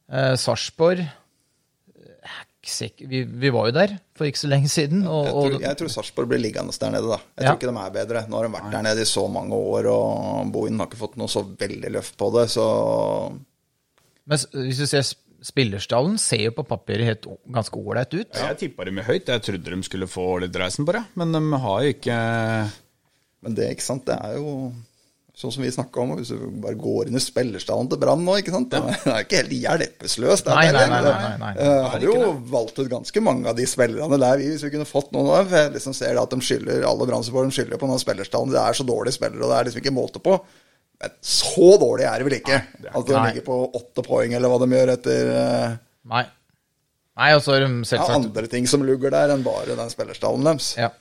Uh, 0.09 0.33
Sarpsborg 0.39 1.03
sikker- 2.74 3.07
vi, 3.09 3.24
vi 3.24 3.49
var 3.53 3.68
jo 3.68 3.72
der 3.76 3.93
for 4.15 4.26
ikke 4.26 4.39
så 4.41 4.47
lenge 4.49 4.68
siden. 4.70 5.05
Og, 5.07 5.26
Jeg 5.26 5.34
tror, 5.34 5.61
jeg 5.61 5.78
tror 5.78 5.88
Sarpsborg 5.93 6.28
blir 6.30 6.39
liggende 6.41 6.74
der 6.80 6.91
nede, 6.91 7.07
da. 7.07 7.18
Jeg 7.38 7.43
Ja. 7.45 7.51
tror 7.53 7.59
ikke 7.59 7.72
de 7.74 7.86
er 7.86 7.93
bedre. 8.05 8.26
Nå 8.28 8.36
har 8.41 8.47
de 8.47 8.53
vært 8.57 8.72
der 8.72 8.82
nede 8.84 9.01
i 9.01 9.05
så 9.05 9.28
mange 9.32 9.51
år, 9.53 9.86
og 9.91 10.51
Bohin 10.51 10.78
har 10.80 10.88
ikke 10.88 10.97
fått 11.03 11.18
noe 11.18 11.28
så 11.28 11.43
veldig 11.57 11.91
løft 11.91 12.18
på 12.18 12.32
det, 12.34 12.49
så 12.49 12.68
men 14.28 14.38
hvis 14.38 14.78
du 14.78 14.86
ser 14.86 15.05
spillerstallen, 15.47 16.18
ser 16.20 16.41
jo 16.49 16.51
på 16.51 16.65
papiret 16.68 17.05
helt 17.05 17.26
ganske 17.53 17.78
ålreit 17.80 18.13
ut. 18.18 18.34
Jeg 18.34 18.57
tippa 18.57 18.84
dem 18.86 18.97
høyt. 18.97 19.26
Jeg 19.30 19.41
trodde 19.45 19.63
de 19.63 19.84
skulle 19.84 20.07
få 20.09 20.39
litt 20.41 20.51
reisen 20.59 20.86
på 20.86 20.91
det, 20.97 21.03
men 21.15 21.32
de 21.32 21.41
har 21.57 21.84
jo 21.84 21.93
ikke 21.93 22.18
Men 23.43 23.53
det, 23.55 23.70
ikke 23.78 23.86
sant, 23.86 24.03
det 24.05 24.18
er 24.20 24.36
jo 24.36 24.74
sånn 25.38 25.53
som 25.53 25.61
vi 25.61 25.69
snakka 25.69 26.01
om, 26.01 26.15
hvis 26.17 26.31
du 26.33 26.45
bare 26.63 26.77
går 26.81 27.09
inn 27.11 27.19
i 27.19 27.21
spillerstallen 27.21 27.89
til 27.91 27.99
Brann 28.01 28.23
nå, 28.25 28.39
ikke 28.41 28.53
sant. 28.55 28.71
Det 28.73 28.79
er 29.13 29.21
ikke 29.21 29.41
helt 29.43 29.53
hjelpeløst. 29.53 30.47
det 30.47 30.55
Nei, 30.57 30.63
nei, 30.73 30.85
nei, 30.89 31.01
nei, 31.05 31.17
nei, 31.21 31.33
nei. 31.43 31.51
Jeg 31.59 31.91
hadde 31.93 32.07
jo 32.09 32.31
valgt 32.49 32.79
ut 32.81 32.89
ganske 32.89 33.21
mange 33.21 33.51
av 33.51 33.59
de 33.59 33.67
spillerne 33.69 34.17
der, 34.23 34.39
vi, 34.41 34.47
hvis 34.49 34.65
vi 34.65 34.71
kunne 34.73 34.88
fått 34.89 35.11
noen 35.13 35.29
av. 35.38 35.53
Jeg 35.53 35.75
liksom 35.75 35.93
ser 35.97 36.17
at 36.17 36.33
de 36.33 36.41
skylder, 36.41 36.88
alle 36.89 37.09
Brann-supportere 37.09 37.53
skylder 37.59 37.81
på 37.83 37.91
den 37.91 38.01
spillerstallen. 38.01 38.55
Det 38.55 38.63
er 38.63 38.79
så 38.79 38.88
dårlige 38.88 39.19
spillere, 39.19 39.43
og 39.43 39.53
det 39.53 39.59
er 39.59 39.69
liksom 39.69 39.83
ikke 39.83 39.95
måte 39.99 40.23
på. 40.25 40.39
Men 40.97 41.13
så 41.29 41.69
dårlig 41.77 42.07
er 42.09 42.17
det 42.17 42.25
vel 42.31 42.39
ikke? 42.39 42.61
At 42.89 43.11
de 43.11 43.19
ligger 43.29 43.45
på 43.45 43.59
åtte 43.77 44.05
poeng, 44.07 44.33
eller 44.33 44.49
hva 44.49 44.57
de 44.63 44.73
gjør 44.73 44.93
etter 44.97 45.33
eh, 45.38 45.75
Nei. 46.09 46.23
Nei, 47.17 47.33
og 47.33 47.41
så 47.41 47.55
er 47.57 47.65
de 47.65 47.97
ja, 47.97 48.05
andre 48.13 48.49
ting 48.49 48.65
som 48.69 48.83
lugger 48.85 49.13
der, 49.13 49.33
enn 49.33 49.45
bare 49.45 49.77
den 49.77 49.89
spillerstallen 49.93 50.45
deres. 50.45 50.73
Ja. 50.77 50.91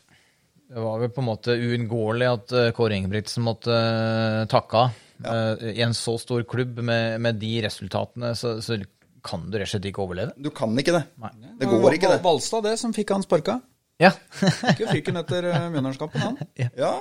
Det 0.67 0.83
var 0.83 0.99
vel 0.99 1.13
på 1.15 1.23
en 1.23 1.29
måte 1.29 1.55
uunngåelig 1.55 2.29
at 2.29 2.55
eh, 2.59 2.73
Kåre 2.75 2.97
Ingebrigtsen 2.99 3.45
måtte 3.47 3.71
uh, 3.71 4.43
takke 4.51 4.81
av. 4.83 5.03
Ja. 5.23 5.35
I 5.57 5.81
en 5.81 5.95
så 5.97 6.19
stor 6.21 6.43
klubb 6.45 6.83
med, 6.85 7.21
med 7.25 7.39
de 7.41 7.55
resultatene, 7.65 8.35
så, 8.37 8.59
så 8.61 8.77
kan 9.25 9.47
du 9.49 9.57
rett 9.57 9.71
og 9.71 9.73
slett 9.73 9.89
ikke 9.89 10.03
overleve. 10.05 10.35
Du 10.37 10.51
kan 10.53 10.75
ikke 10.77 10.93
det. 10.99 11.07
Nei. 11.23 11.31
Det 11.63 11.71
går 11.71 11.97
ikke, 11.97 12.11
det. 12.13 12.21
Valstad, 12.27 12.67
det, 12.67 12.75
som 12.83 12.93
fikk 12.93 13.15
han 13.15 13.25
sparka. 13.25 13.61
Ja. 14.03 14.11
Ikke 14.75 14.91
fyken 14.91 15.17
etter 15.23 15.49
Mjøndalskampen, 15.73 16.21
han. 16.21 16.39
Ja. 16.77 16.93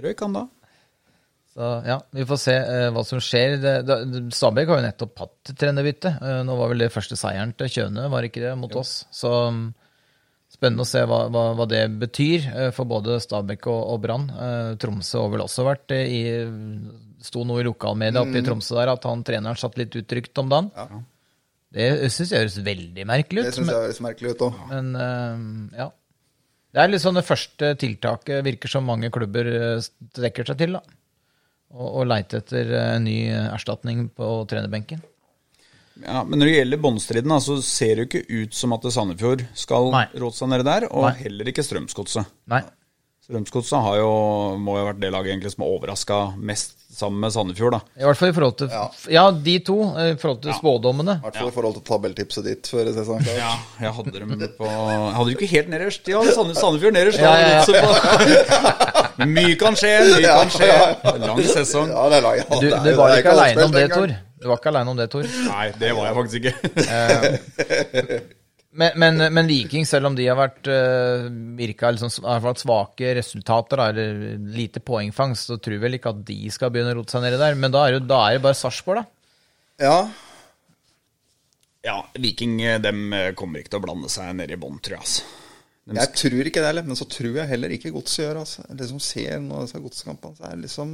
Røyk 0.00 0.24
han 0.24 0.36
da. 0.36 0.46
Så 1.52 1.68
ja, 1.84 1.98
vi 2.16 2.24
får 2.28 2.38
se 2.40 2.54
uh, 2.64 2.88
hva 2.94 3.02
som 3.04 3.20
skjer. 3.20 3.58
Det, 3.60 3.72
det, 3.84 4.22
Stabæk 4.32 4.70
har 4.72 4.80
jo 4.80 4.86
nettopp 4.86 5.20
hatt 5.20 5.52
trenerbytte. 5.60 6.14
Uh, 6.22 6.40
nå 6.48 6.56
var 6.56 6.72
vel 6.72 6.86
det 6.86 6.92
første 6.94 7.18
seieren 7.20 7.52
til 7.58 7.68
Kjøne, 7.74 8.08
var 8.12 8.24
ikke 8.24 8.40
det, 8.46 8.54
mot 8.56 8.72
oss? 8.80 9.02
Så 9.12 9.32
mm, 9.52 9.66
spennende 10.62 10.84
å 10.84 10.88
se 10.88 11.02
hva, 11.10 11.24
hva, 11.32 11.42
hva 11.58 11.66
det 11.66 11.82
betyr 11.98 12.44
eh, 12.52 12.68
for 12.74 12.86
både 12.86 13.18
Stabæk 13.22 13.66
og, 13.72 13.80
og 13.96 14.02
Brann. 14.04 14.28
Eh, 14.30 14.68
Tromsø 14.82 15.24
har 15.24 15.32
vel 15.34 15.42
også 15.42 15.64
vært 15.66 15.94
eh, 15.96 16.06
i 16.06 16.20
Sto 17.22 17.44
noe 17.46 17.62
i 17.62 17.66
lokalmedia 17.66 18.22
oppe 18.24 18.40
i 18.40 18.42
Tromsø 18.46 18.74
der 18.80 18.90
at 18.94 19.04
han 19.06 19.20
treneren 19.26 19.58
satt 19.58 19.76
litt 19.78 19.94
utrygt 19.94 20.38
om 20.42 20.48
dagen. 20.50 20.70
Det 21.72 21.84
syns 22.10 22.32
jeg 22.34 22.42
høres 22.42 22.56
veldig 22.66 23.04
merkelig 23.08 23.44
Det 23.44 23.52
ut. 23.52 23.58
syns 23.60 23.66
men- 23.68 23.74
jeg 23.76 23.84
høres 23.86 24.00
merkelig 24.02 24.32
ut 24.34 24.42
òg. 24.48 24.56
Men 24.72 24.88
ja. 25.78 25.86
Det 26.72 26.82
er 26.82 26.90
litt 26.90 27.04
sånn 27.04 27.14
det 27.14 27.22
første 27.28 27.70
tiltaket 27.78 28.42
virker 28.42 28.72
som 28.72 28.84
mange 28.88 29.10
klubber 29.14 29.46
strekker 29.86 30.50
seg 30.50 30.58
til. 30.64 30.74
da. 30.74 30.82
Å 31.72 32.02
leite 32.04 32.42
etter 32.42 32.74
en 32.80 33.06
ny 33.06 33.16
erstatning 33.30 34.08
på 34.18 34.32
trenerbenken. 34.50 34.98
Ja, 36.00 36.22
Men 36.24 36.38
når 36.40 36.46
det 36.48 36.54
gjelder 36.56 36.78
båndstriden, 36.80 37.34
så 37.44 37.58
ser 37.62 37.94
det 37.96 38.04
jo 38.04 38.08
ikke 38.08 38.42
ut 38.42 38.54
som 38.54 38.72
at 38.72 38.86
Sandefjord 38.92 39.44
skal 39.54 39.90
råde 39.92 40.34
seg 40.34 40.48
nede 40.48 40.64
der, 40.64 40.86
og 40.90 41.04
Nei. 41.10 41.16
heller 41.26 41.44
ikke 41.52 41.62
Strømsgodset. 41.66 42.24
Strømsgodset 43.22 43.78
har 43.84 43.96
jo, 44.00 44.08
må 44.58 44.74
jo 44.78 44.82
ha 44.82 44.88
vært 44.90 44.98
det 45.04 45.12
laget 45.14 45.30
egentlig 45.30 45.52
som 45.52 45.62
har 45.62 45.70
overraska 45.76 46.16
mest 46.42 46.72
sammen 46.92 47.20
med 47.22 47.30
Sandefjord. 47.32 47.76
da. 47.76 47.80
I 48.02 48.04
hvert 48.08 48.18
fall 48.18 48.32
i 48.32 48.34
forhold 48.36 48.56
til 48.58 48.68
Ja. 48.72 48.82
Ja, 49.14 49.30
de 49.30 49.58
to. 49.60 49.76
eh, 49.96 50.10
I 50.12 50.16
forhold 50.18 50.42
til 50.42 50.52
spådommene. 50.58 51.14
I 51.20 51.22
hvert 51.22 51.36
fall 51.38 51.48
i 51.48 51.54
forhold 51.54 51.74
til 51.78 51.84
tabelltipset 51.86 52.44
ditt 52.44 52.66
før 52.72 52.90
sesongen. 52.92 53.24
Ja, 53.36 53.52
jeg 53.80 53.92
hadde 53.94 54.10
dem 54.12 54.28
på 54.58 54.66
Jeg 54.66 55.14
hadde 55.14 55.30
jo 55.30 55.36
ikke 55.38 55.50
helt 55.54 55.70
nederst. 55.70 56.08
Ja, 56.08 56.20
Sandefjord 56.34 56.92
nederst. 56.98 57.18
Ja, 57.18 57.36
ja, 57.38 57.62
ja. 57.62 57.64
På- 57.64 59.26
Mye 59.36 59.54
kan 59.60 59.74
skje, 59.78 59.92
mye 60.08 60.26
kan 60.26 60.50
skje. 60.50 60.66
ja, 60.66 60.94
ja. 61.04 61.16
Lang 61.28 61.38
sesong. 61.46 61.88
Ja, 61.94 62.08
det 62.08 62.16
er 62.18 62.22
lang. 62.26 62.36
ja, 62.36 62.44
Du, 62.48 62.66
det 62.66 62.72
er 62.72 62.84
du 62.90 62.96
var 62.96 63.08
det 63.08 63.14
er 63.14 63.22
ikke 63.22 63.32
aleine 63.38 63.64
om 63.64 63.72
det. 63.72 63.90
Tor. 63.92 64.14
Du 64.42 64.48
var 64.50 64.58
ikke 64.58 64.72
aleine 64.72 64.92
om 64.92 64.98
det, 64.98 65.08
Tor. 65.12 65.26
Nei, 65.46 65.66
det 65.78 65.90
var 65.96 66.08
jeg 66.08 66.16
faktisk 66.20 66.38
ikke. 66.42 66.54
Men, 68.72 68.94
men, 68.96 69.20
men 69.36 69.48
Viking, 69.50 69.84
selv 69.84 70.08
om 70.08 70.14
de 70.16 70.24
har 70.24 70.38
vært 70.38 70.64
uh, 70.64 71.26
virka 71.58 71.90
liksom, 71.92 72.08
har 72.24 72.40
hvert 72.40 72.62
svake 72.62 73.10
resultater, 73.18 73.76
da, 73.76 73.90
eller 73.92 74.38
lite 74.56 74.80
poengfangst, 74.80 75.50
så 75.50 75.58
tror 75.60 75.76
vel 75.82 75.98
ikke 75.98 76.14
at 76.14 76.22
de 76.30 76.38
skal 76.54 76.72
begynne 76.72 76.94
å 76.94 76.96
rote 77.02 77.12
seg 77.12 77.20
nedi 77.26 77.36
der. 77.42 77.58
Men 77.60 77.74
da 77.74 77.82
er 77.84 77.98
det, 77.98 78.06
da 78.08 78.22
er 78.24 78.38
det 78.38 78.44
bare 78.46 78.56
Sarpsborg, 78.56 79.02
da. 79.02 79.84
Ja, 79.84 79.98
Ja, 81.82 81.98
Viking 82.14 82.56
dem 82.80 83.12
kommer 83.36 83.60
ikke 83.60 83.74
til 83.74 83.82
å 83.82 83.84
blande 83.84 84.08
seg 84.12 84.32
ned 84.38 84.52
i 84.54 84.60
bånn, 84.60 84.80
tror 84.80 84.96
jeg. 84.96 85.04
altså. 85.04 85.28
Skal... 85.82 85.96
jeg 85.98 86.10
tror 86.20 86.48
ikke 86.48 86.62
det 86.62 86.68
heller, 86.68 86.84
men 86.86 86.98
så 86.98 87.06
tror 87.10 87.38
jeg 87.40 87.50
heller 87.50 87.72
ikke 87.74 87.90
Godset 87.90 88.20
gjør 88.22 88.38
altså. 88.44 88.62
det 88.68 88.84
liksom 88.84 89.00
ser 89.02 89.40
nå 89.42 89.64
disse 89.64 89.80
godskampene, 89.82 90.36
så 90.38 90.46
er 90.46 90.54
det 90.54 90.68
liksom 90.68 90.92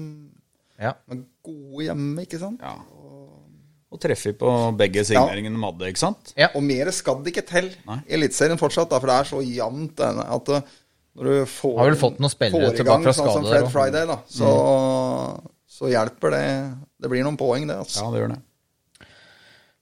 Ja. 0.80 0.94
de 1.04 1.18
er 1.18 1.24
gode 1.44 1.84
hjemme, 1.84 2.24
ikke 2.24 2.40
sant? 2.40 2.64
Ja. 2.64 2.78
Og 3.88 4.00
treffer 4.02 4.34
på 4.36 4.50
begge 4.76 5.00
signeringene 5.08 5.56
de 5.56 5.64
hadde, 5.64 5.88
ikke 5.88 6.02
sant? 6.02 6.34
Ja. 6.36 6.50
Og 6.58 6.64
mer 6.64 6.90
skal 6.92 7.22
det 7.24 7.32
ikke 7.32 7.46
til 7.48 7.70
i 7.72 7.94
Eliteserien 8.18 8.60
fortsatt, 8.60 8.90
da, 8.90 8.98
for 9.00 9.08
det 9.08 9.14
er 9.16 9.30
så 9.30 9.40
jevnt 9.40 10.02
at 10.04 10.50
uh, 10.52 10.74
når 11.18 11.30
du 11.30 11.38
får, 11.48 11.72
Har 11.80 11.88
vel 11.88 11.96
fått 12.02 12.20
noen 12.20 12.32
spillere 12.34 12.74
tilbake 12.76 13.06
fra 13.08 13.14
sånn 13.16 13.30
som 13.32 13.46
skade 13.46 13.70
Fred 13.72 13.96
der. 13.96 14.04
Friday, 14.04 14.10
da, 14.10 14.18
så, 14.28 14.52
så 15.78 15.88
hjelper 15.90 16.36
det. 16.36 16.44
Det 17.00 17.10
blir 17.14 17.24
noen 17.24 17.40
poeng, 17.40 17.64
det. 17.70 17.78
altså. 17.80 18.04
Ja, 18.04 18.12
det 18.12 18.22
gjør 18.22 18.34
det. 18.34 18.42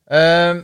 Uh, 0.06 0.62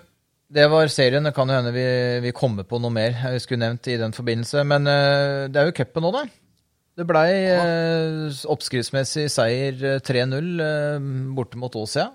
det 0.52 0.68
var 0.70 0.92
serien. 0.92 1.26
Det 1.26 1.34
kan 1.34 1.50
jo 1.50 1.58
hende 1.58 1.74
vi, 1.74 1.88
vi 2.22 2.34
kommer 2.36 2.68
på 2.68 2.78
noe 2.78 2.94
mer 2.94 3.16
jeg 3.32 3.42
skulle 3.42 3.64
nevnt 3.64 3.90
i 3.90 3.98
den 4.00 4.14
forbindelse. 4.14 4.62
Men 4.68 4.86
uh, 4.86 5.50
det 5.50 5.58
er 5.58 5.70
jo 5.70 5.76
cupen 5.82 6.06
nå, 6.06 6.14
da. 6.14 6.24
Det 6.92 7.06
blei 7.08 7.28
uh, 7.56 8.28
oppskriftsmessig 8.52 9.30
seier 9.32 9.78
eh, 9.94 10.00
3-0 10.04 10.50
eh, 10.60 11.06
borte 11.32 11.60
mot 11.60 11.72
Åsia. 11.80 12.10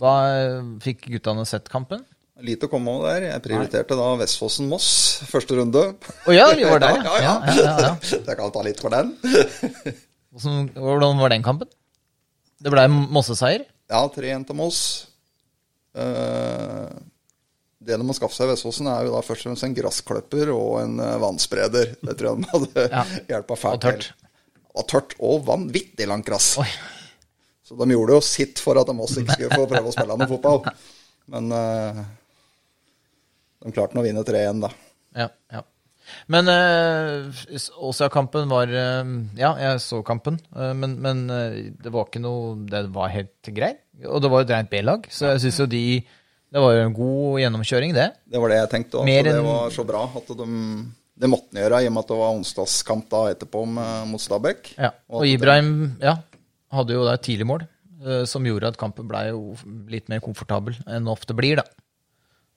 Da 0.00 0.12
eh, 0.28 0.60
fikk 0.84 1.06
guttene 1.14 1.46
sett 1.48 1.70
kampen. 1.72 2.04
Lite 2.44 2.68
å 2.68 2.72
komme 2.72 2.92
over 2.92 3.14
der. 3.14 3.30
Jeg 3.30 3.44
prioriterte 3.46 3.96
da 3.96 4.10
Vestfossen-Moss 4.20 4.88
første 5.30 5.56
runde. 5.56 5.86
Å 6.28 6.34
ja, 6.36 6.50
vi 6.52 6.66
var 6.68 6.82
der, 6.84 6.98
Ja, 7.08 7.14
ja. 7.24 7.34
ja, 7.48 7.76
ja, 7.86 7.92
jeg 8.12 8.36
kan 8.36 8.52
ta 8.52 8.64
litt 8.66 8.82
for 8.82 8.92
den. 8.92 9.14
Hvordan, 10.36 11.16
var 11.16 11.32
den 11.32 11.44
kampen? 11.46 11.70
Det 12.60 12.72
blei 12.72 12.84
Mosse-seier. 12.92 13.64
Ja, 13.88 14.02
3-1 14.12 14.44
til 14.50 14.58
Moss. 14.58 14.80
Eh, 15.96 16.92
det 17.86 17.96
de 17.96 18.04
må 18.04 18.12
skaffe 18.16 18.36
seg 18.36 18.50
i 18.50 18.52
Vestfossen, 18.52 18.88
er 18.90 19.06
jo 19.06 19.14
da 19.14 19.22
først 19.24 19.46
og 19.46 19.50
fremst 19.52 19.64
en 19.64 19.76
gressklipper 19.78 20.52
og 20.52 20.76
en 20.82 21.00
eh, 21.00 21.16
vannspreder. 21.22 21.94
Det 22.02 22.18
tror 22.18 22.34
jeg 22.34 22.42
de 22.44 22.52
hadde 22.52 22.86
Ja. 22.90 23.04
hjelpa 23.32 23.58
fælt 23.62 23.86
til. 23.86 24.10
Og 24.76 24.84
tørt 24.92 25.16
og 25.24 25.46
vanvittig 25.48 26.04
langt 26.10 26.28
gress. 26.28 26.52
Oi. 26.60 26.68
Så 27.66 27.74
de 27.74 27.88
gjorde 27.90 28.14
jo 28.14 28.22
sitt 28.22 28.60
for 28.62 28.78
at 28.78 28.86
de 28.86 28.94
også 28.94 29.22
ikke 29.22 29.38
skulle 29.40 29.58
få 29.58 29.68
prøve 29.72 29.90
å 29.90 29.94
spille 29.94 30.18
noe 30.18 30.30
fotball. 30.30 30.60
Men 31.34 31.48
uh, 31.50 32.04
de 33.64 33.72
klarte 33.74 33.96
nå 33.96 34.04
å 34.04 34.06
vinne 34.06 34.22
3-1, 34.26 34.60
da. 34.62 34.70
Ja, 35.16 35.32
ja. 35.50 35.64
Men 36.30 36.46
uh, 36.46 37.40
Åsia-kampen 37.82 38.46
var 38.46 38.70
uh, 38.70 39.08
Ja, 39.34 39.56
jeg 39.58 39.80
så 39.82 39.98
kampen, 40.06 40.38
uh, 40.54 40.70
men, 40.78 40.94
men 41.02 41.24
det 41.26 41.90
var 41.90 42.06
ikke 42.06 42.22
noe 42.22 42.52
Det 42.70 42.84
var 42.94 43.10
helt 43.10 43.50
greit. 43.56 43.82
Og 44.06 44.22
det 44.22 44.30
var 44.30 44.44
jo 44.44 44.46
et 44.46 44.52
rent 44.54 44.70
B-lag, 44.70 45.08
så 45.10 45.32
jeg 45.32 45.46
syns 45.46 45.58
jo 45.64 45.66
de 45.72 45.82
Det 45.98 46.62
var 46.62 46.76
jo 46.76 46.84
en 46.84 46.94
god 46.94 47.40
gjennomkjøring, 47.42 47.96
det. 47.96 48.06
Det 48.30 48.44
var 48.44 48.54
det 48.54 48.60
jeg 48.60 48.70
tenkte. 48.76 49.02
Og 49.02 49.10
det 49.10 49.34
var 49.48 49.74
så 49.74 49.86
bra 49.88 50.04
at 50.20 50.30
de, 50.38 50.46
det 51.18 51.30
måtte 51.32 51.50
han 51.50 51.64
gjøre, 51.64 51.82
i 51.82 51.90
og 51.90 51.96
med 51.96 52.04
at 52.04 52.12
det 52.12 52.20
var 52.22 52.38
onsdagskamp 52.38 53.10
da 53.10 53.24
etterpå 53.32 53.64
med, 53.74 54.06
mot 54.12 54.22
Stabæk. 54.22 54.76
Ja. 54.78 54.92
Og 55.10 55.24
og 55.24 55.32
Ibrahim 55.32 55.72
ja, 55.98 56.14
hadde 56.76 56.94
jo 56.96 57.04
da 57.06 57.14
et 57.16 57.24
tidlig 57.26 57.46
mål 57.48 57.64
eh, 58.04 58.24
som 58.28 58.44
gjorde 58.46 58.70
at 58.72 58.78
kampen 58.80 59.08
ble 59.10 59.22
jo 59.30 59.42
litt 59.92 60.08
mer 60.12 60.22
komfortabel 60.24 60.76
enn 60.86 61.08
ofte 61.12 61.36
blir, 61.36 61.60
da. 61.60 61.64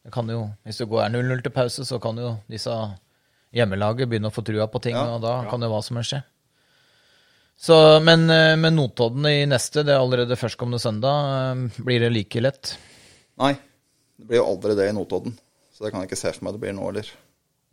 Det 0.05 0.13
kan 0.15 0.30
jo, 0.32 0.45
Hvis 0.63 0.78
det 0.80 0.88
går 0.89 1.09
0-0 1.11 1.41
til 1.43 1.51
pause, 1.55 1.84
så 1.86 1.99
kan 2.01 2.17
jo 2.22 2.38
disse 2.49 2.72
hjemmelaget 3.55 4.07
begynne 4.09 4.30
å 4.32 4.34
få 4.36 4.43
trua 4.45 4.67
på 4.72 4.82
ting, 4.82 4.95
Ja, 4.95 5.15
og 5.17 5.24
da 5.26 5.41
kan 5.49 5.61
jo 5.61 5.70
hva 5.72 5.82
som 5.84 5.97
helst 5.99 6.13
skje. 6.13 6.22
Så, 7.59 7.76
men, 8.03 8.30
eh, 8.32 8.55
men 8.55 8.78
Notodden 8.78 9.26
i 9.28 9.45
neste, 9.49 9.84
det 9.84 9.91
er 9.91 9.99
allerede 9.99 10.38
førstkommende 10.39 10.80
søndag, 10.80 11.32
eh, 11.51 11.84
blir 11.84 11.99
det 12.05 12.13
like 12.15 12.39
lett? 12.45 12.78
Nei, 13.41 13.53
det 14.20 14.28
blir 14.30 14.39
jo 14.39 14.45
aldri 14.53 14.78
det 14.80 14.88
i 14.89 14.95
Notodden. 14.95 15.36
Så 15.76 15.84
det 15.84 15.91
kan 15.91 16.01
jeg 16.03 16.09
ikke 16.11 16.22
se 16.22 16.32
for 16.36 16.45
meg 16.47 16.55
det 16.55 16.61
blir 16.63 16.74
nå 16.78 16.86
heller. 16.88 17.09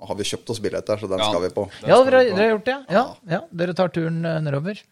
Har 0.07 0.19
vi 0.19 0.27
kjøpt 0.29 0.51
oss 0.53 0.61
billetter, 0.61 0.99
så 1.01 1.09
den 1.09 1.19
Ja. 1.23 1.31
skal 1.31 1.43
vi 1.43 1.49
på. 1.55 1.71
Ja, 1.87 2.03
dere, 2.05 2.25
har 2.35 2.51
gjort 2.51 2.67
det? 2.67 2.77
Ja. 2.91 3.05
ja, 3.31 3.41
Dere 3.55 3.75
tar 3.75 3.89
turen 3.89 4.21
nedover. 4.45 4.83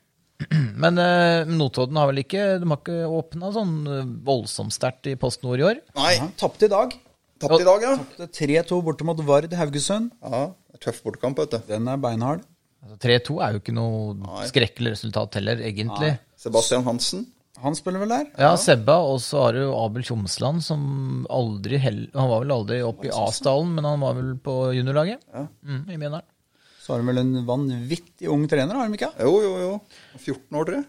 Men 0.82 0.98
eh, 0.98 1.46
Notodden 1.46 1.98
har 2.00 2.08
vel 2.10 2.24
ikke 2.24 2.44
De 2.58 2.66
har 2.66 2.80
ikke 2.80 3.04
åpna 3.06 3.52
sånn 3.54 3.74
eh, 3.86 4.08
voldsomt 4.26 4.74
sterkt 4.74 5.06
i 5.10 5.14
Post 5.20 5.44
Nord 5.46 5.62
i 5.62 5.68
år? 5.68 5.82
Nei, 5.98 6.14
Ja, 6.18 6.26
Tapte 6.40 6.66
i 6.66 6.72
dag. 6.72 6.96
Tapt 7.44 7.60
i 7.60 7.66
dag, 7.66 7.82
ja. 7.82 7.94
Er 8.24 8.30
3-2 8.30 8.80
borte 8.86 9.06
mot 9.06 9.20
Vard 9.26 9.52
Haugesund. 9.58 10.12
ja. 10.22 10.46
det 10.70 10.78
er 10.78 10.82
Tøff 10.88 11.00
bortekamp, 11.04 11.38
vet 11.42 11.54
du. 11.54 11.60
Den 11.68 11.88
er 11.90 12.00
beinhard. 12.00 12.44
Altså, 12.84 12.98
3-2 13.04 13.38
er 13.42 13.54
jo 13.54 13.62
ikke 13.62 13.74
noe 13.76 14.42
skrekkelig 14.50 14.94
resultat 14.94 15.38
heller, 15.40 15.62
egentlig. 15.64 16.14
Sebastian 16.40 16.84
Hansen. 16.86 17.26
Han 17.64 17.76
spiller 17.78 18.02
vel 18.02 18.10
der? 18.10 18.26
Ja, 18.40 18.50
Sebba, 18.60 18.96
og 19.06 19.20
så 19.22 19.44
har 19.46 19.56
du 19.56 19.62
Abel 19.72 20.04
Tjomsland, 20.04 20.60
som 20.66 20.82
aldri 21.32 21.78
hell... 21.80 22.00
Han 22.12 22.28
var 22.32 22.42
vel 22.42 22.52
aldri 22.56 22.80
oppe 22.84 23.08
i 23.08 23.12
Asdalen, 23.14 23.70
men 23.76 23.86
han 23.88 24.02
var 24.02 24.18
vel 24.18 24.34
på 24.42 24.56
juniorlaget 24.76 25.22
mm, 25.32 25.84
i 25.86 25.96
Mjøndalen. 25.96 26.26
Så 26.84 26.92
har 26.92 27.00
de 27.00 27.06
vel 27.08 27.16
en 27.22 27.30
vanvittig 27.48 28.28
ung 28.28 28.42
trener, 28.50 28.76
har 28.76 28.90
de 28.92 28.98
ikke? 28.98 29.08
Jo, 29.24 29.30
jo, 29.40 29.52
jo. 29.62 29.76
14 30.20 30.58
år, 30.60 30.66
tror 30.68 30.74
jeg. 30.76 30.84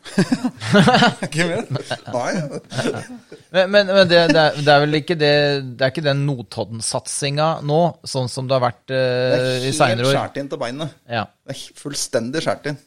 Ikke 1.30 1.46
mer? 1.48 1.62
Nei. 2.12 2.32
Men, 3.56 3.70
men, 3.72 3.92
men 3.94 4.02
det, 4.12 4.20
det, 4.34 4.42
er, 4.42 4.58
det 4.60 4.74
er 4.74 4.82
vel 4.84 4.98
ikke 5.00 5.16
det 5.16 5.30
Det 5.80 5.86
er 5.88 5.94
ikke 5.94 6.04
den 6.04 6.26
Notodden-satsinga 6.28 7.46
nå, 7.64 7.78
sånn 8.12 8.28
som 8.32 8.50
det 8.50 8.58
har 8.58 8.66
vært 8.66 8.82
Det 8.92 9.00
eh, 9.00 9.36
er 9.38 9.56
i 9.62 9.70
helt 9.70 9.78
seinere 9.80 10.10
år. 10.10 10.18
skjært 10.18 10.40
inn 10.42 10.50
til 10.52 10.60
beinet. 10.66 10.98
Ja. 11.16 11.24
Det 11.48 11.56
er 11.56 11.62
fullstendig 11.80 12.44
skjært 12.44 12.68
inn. 12.74 12.82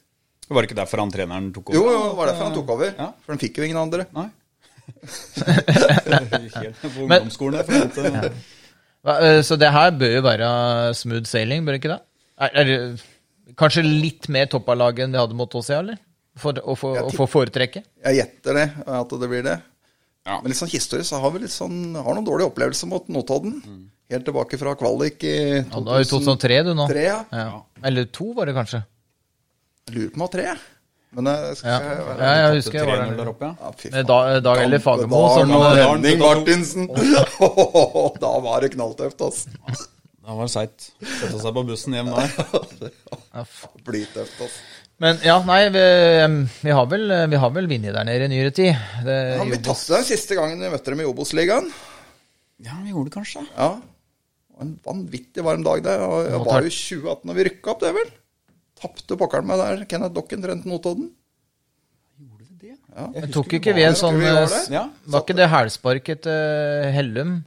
Var 0.49 0.61
det 0.61 0.69
ikke 0.69 0.77
derfor 0.83 1.01
han 1.03 1.13
treneren 1.13 1.47
tok 1.55 1.71
over? 1.73 1.79
Jo, 1.79 1.85
jo, 1.95 2.03
det 2.11 2.17
var 2.21 2.29
derfor 2.31 2.47
han 2.51 2.55
tok 2.59 2.75
over. 2.77 2.93
Ja. 2.93 3.07
For 3.25 3.33
han 3.33 3.41
fikk 3.41 3.57
jo 3.57 3.65
ingen 3.65 3.81
andre. 3.81 4.05
Nei. 4.19 4.27
Helt 5.49 6.79
på 6.85 7.07
ungdomsskolen. 7.07 7.65
Men, 7.73 8.29
ja. 9.05 9.17
Eh, 9.17 9.41
Så 9.45 9.57
det 9.61 9.69
her 9.73 9.91
bør 9.97 10.13
jo 10.19 10.21
være 10.25 10.47
smooth 10.97 11.25
sailing, 11.29 11.65
bør 11.65 11.73
det 11.77 11.81
ikke 11.83 11.93
det? 11.95 12.01
Er, 12.39 12.53
er 12.53 12.69
det 12.69 13.55
kanskje 13.59 13.83
litt 13.83 14.29
mer 14.31 14.47
topp 14.51 14.69
av 14.71 14.79
laget 14.79 15.05
enn 15.05 15.15
vi 15.15 15.19
hadde 15.19 15.37
mot 15.37 15.55
Åsia, 15.59 15.81
eller? 15.83 15.99
For 16.39 16.55
å 16.63 16.75
få, 16.79 16.93
å 17.03 17.11
få 17.11 17.27
foretrekke? 17.27 17.83
Jeg 18.05 18.19
gjetter 18.21 18.55
det, 18.55 18.67
at 18.95 19.15
det 19.21 19.27
blir 19.31 19.43
det. 19.43 19.57
Ja. 20.27 20.37
Men 20.39 20.51
litt 20.51 20.59
sånn 20.59 20.71
historisk 20.71 21.09
så 21.09 21.19
har 21.23 21.33
vi 21.35 21.43
litt 21.43 21.53
sånn, 21.53 21.97
har 21.97 22.15
noen 22.15 22.27
dårlige 22.27 22.51
opplevelser 22.51 22.89
mot 22.91 23.07
Notodden. 23.11 23.59
Helt 24.09 24.25
tilbake 24.25 24.57
fra 24.57 24.73
kvalik 24.77 25.23
i 25.27 25.35
Ja, 25.59 25.81
da 25.85 25.99
er 25.99 26.07
2003, 26.09 26.63
du 26.65 26.73
nå. 26.77 26.87
3, 26.89 27.05
Ja. 27.05 27.19
Ja. 27.35 27.61
Eller 27.85 28.07
to, 28.13 28.31
var 28.37 28.49
det 28.49 28.55
kanskje? 28.57 28.83
Jeg 29.89 29.95
lurer 29.97 30.09
på 30.13 30.15
om 30.15 30.19
det 30.19 30.25
var 30.25 30.33
tre. 30.37 30.57
Men 31.17 31.29
jeg 31.29 31.57
skal 31.57 31.69
Ja, 31.69 31.77
ja 32.21 32.33
jeg 32.39 32.57
husker 32.59 32.77
jeg 32.79 32.87
var 32.87 32.99
3-0 33.03 33.15
der. 33.17 33.29
oppe, 33.33 33.45
ja. 33.45 33.55
Ja, 33.59 33.69
Med 33.69 34.11
faen. 34.11 34.43
Dag, 34.45 34.63
eller 34.63 34.81
Fagermo 34.83 35.21
Dag 35.25 35.77
eh, 35.77 35.85
Henning 35.89 36.19
Martinsen. 36.21 36.89
da 38.23 38.33
var 38.45 38.61
det 38.65 38.73
knalltøft, 38.75 39.21
altså. 39.21 39.89
Da 40.29 40.35
var 40.37 40.45
det 40.45 40.53
seigt. 40.53 40.91
Sette 41.01 41.39
seg 41.41 41.55
på 41.55 41.61
bussen 41.65 41.95
hjem 41.97 42.11
der. 42.13 42.91
ja, 43.33 43.41
Blytøft, 43.87 44.35
altså. 44.45 44.67
Men 45.01 45.17
ja, 45.25 45.39
nei, 45.47 45.61
vi, 45.73 45.81
vi 46.67 46.75
har 46.75 46.85
vel, 46.91 47.13
vi 47.31 47.39
har 47.41 47.53
vel 47.55 47.69
vunnet 47.71 47.95
der 47.95 48.05
nede 48.05 48.27
i 48.27 48.31
nyere 48.35 48.51
tid. 48.53 48.77
Det, 49.07 49.15
Ja, 49.39 49.47
vi 49.47 49.57
tatt 49.57 49.65
tapte 49.71 49.95
den 49.95 50.05
siste 50.05 50.37
gangen 50.37 50.61
vi 50.61 50.69
møtte 50.69 50.93
dem 50.93 51.01
i 51.01 51.07
Obos-ligaen. 51.09 51.71
Ja, 52.61 52.77
vi 52.83 52.93
gjorde 52.93 53.09
det 53.09 53.15
kanskje. 53.15 53.45
Ja. 53.55 53.71
Det 53.79 54.53
var 54.59 54.67
en 54.67 54.77
vanvittig 54.85 55.47
varm 55.49 55.65
dag 55.65 55.81
der. 55.87 56.05
Og 56.05 56.29
det 56.29 56.43
var 56.45 56.67
jo 56.67 56.75
2018 56.77 57.31
når 57.31 57.39
vi 57.39 57.49
rykka 57.49 57.73
opp, 57.73 57.81
det 57.87 57.93
vel? 57.97 58.15
Tapte 58.83 59.17
pokkeren 59.23 59.49
meg 59.49 59.65
der. 59.65 59.85
Kenneth 59.89 60.13
Dokken 60.13 60.45
trente 60.45 60.69
Notodden. 60.69 61.09
Gjorde 62.21 62.45
det 62.45 62.67
det? 62.67 62.75
Ja. 62.77 63.11
Men 63.17 63.31
tok 63.33 63.57
ikke 63.57 63.73
vi 63.81 63.89
en 63.89 63.97
sånn 63.97 64.21
vi 64.21 64.29
var 64.29 64.43
eh, 64.45 64.51
der? 64.59 64.73
Ja. 64.77 64.89
Var 65.09 65.25
ikke 65.25 65.41
det 65.41 65.49
hælsparket 65.57 66.27
til 66.29 66.91
Hellum? 66.93 67.39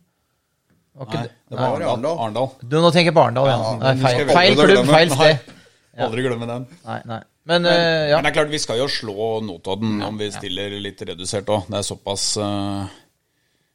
Nei, 0.93 1.23
det? 1.25 1.57
var 1.57 1.79
Nei. 1.79 1.89
Arendal. 1.89 2.19
Arendal. 2.19 2.49
Du, 2.61 2.77
nå 2.85 2.91
tenker 2.93 3.15
på 3.17 3.23
Arendal, 3.25 3.49
ja. 3.49 3.75
Nei, 3.81 3.93
feil, 4.03 4.27
feil 4.29 4.57
klubb, 4.59 4.91
feil 4.91 5.13
sted. 5.15 5.53
Ja. 5.93 6.07
Aldri 6.07 6.25
glemme 6.25 6.49
den. 6.49 6.67
Nei, 6.87 6.99
nei. 7.09 7.21
Men 7.49 7.67
eh, 7.67 8.11
ja. 8.11 8.19
Men 8.19 8.29
det 8.29 8.31
er 8.31 8.37
klart, 8.39 8.53
vi 8.53 8.61
skal 8.63 8.79
jo 8.81 8.89
slå 8.89 9.31
Notodden 9.45 9.99
om 10.07 10.21
vi 10.21 10.29
stiller 10.33 10.77
litt 10.85 11.01
redusert 11.09 11.49
òg. 11.53 11.67
Det 11.73 11.81
er 11.81 11.89
såpass 11.89 12.27
uh, 12.41 12.85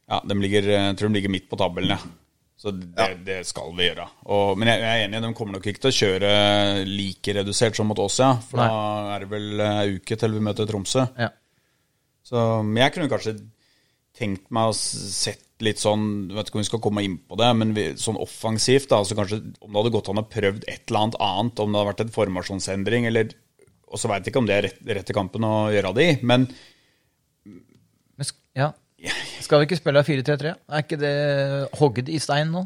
Ja, 0.08 0.22
de 0.24 0.38
ligger, 0.40 0.70
jeg 0.72 0.96
tror 0.98 1.12
de 1.12 1.18
ligger 1.18 1.34
midt 1.34 1.50
på 1.50 1.58
tabellen, 1.60 1.98
ja. 1.98 2.00
Så 2.58 2.72
det, 2.74 3.10
det 3.22 3.36
skal 3.46 3.70
vi 3.78 3.86
gjøre. 3.86 4.08
Og, 4.34 4.56
men 4.58 4.72
jeg, 4.72 4.82
jeg 4.82 5.02
er 5.02 5.04
enig, 5.06 5.20
de 5.22 5.34
kommer 5.38 5.58
nok 5.58 5.68
ikke 5.70 5.84
til 5.84 5.92
å 5.92 5.98
kjøre 5.98 6.30
like 6.88 7.34
redusert 7.36 7.78
som 7.78 7.86
mot 7.86 8.00
oss, 8.02 8.16
ja. 8.18 8.32
For 8.48 8.58
da 8.58 8.70
er 9.14 9.26
det 9.26 9.30
vel 9.30 9.62
ei 9.62 9.98
uke 10.00 10.18
til 10.18 10.34
vi 10.34 10.42
møter 10.48 10.70
Tromsø. 10.70 11.06
ja. 11.18 11.30
Så, 12.28 12.40
men 12.60 12.82
jeg 12.82 12.92
kunne 12.92 13.08
kanskje 13.08 13.38
tenkt 14.18 14.50
meg 14.52 14.68
å 14.68 14.74
sett 14.76 15.47
litt 15.64 15.80
sånn 15.82 16.28
Vet 16.30 16.48
ikke 16.50 16.58
om 16.58 16.62
vi 16.62 16.68
skal 16.68 16.82
komme 16.84 17.02
inn 17.06 17.18
på 17.26 17.36
det, 17.40 17.48
men 17.58 17.74
vi, 17.76 17.90
sånn 18.00 18.18
offensivt, 18.20 18.88
da. 18.92 19.02
Så 19.04 19.16
kanskje 19.18 19.40
om 19.58 19.72
det 19.72 19.80
hadde 19.80 19.94
gått 19.96 20.10
an 20.12 20.22
å 20.22 20.26
prøvd 20.30 20.66
et 20.70 20.88
eller 20.88 21.04
annet 21.04 21.20
annet, 21.28 21.62
om 21.62 21.70
det 21.72 21.80
hadde 21.80 21.90
vært 21.92 22.02
en 22.06 22.16
formasjonsendring, 22.16 23.10
eller 23.10 23.36
Og 23.88 23.96
så 23.96 24.08
veit 24.10 24.26
jeg 24.26 24.34
ikke 24.34 24.42
om 24.42 24.48
det 24.48 24.56
er 24.56 24.66
rett, 24.68 24.82
rett 24.98 25.10
i 25.10 25.14
kampen 25.16 25.46
å 25.48 25.70
gjøre 25.72 25.94
det 25.96 26.08
i, 26.08 26.18
men 26.22 26.50
ja. 28.58 28.72
Skal 29.44 29.60
vi 29.62 29.68
ikke 29.68 29.78
spille 29.78 30.02
4-3-3? 30.02 30.52
Er 30.58 30.82
ikke 30.82 30.98
det 30.98 31.14
hogd 31.78 32.10
i 32.10 32.18
stein 32.22 32.50
nå? 32.50 32.64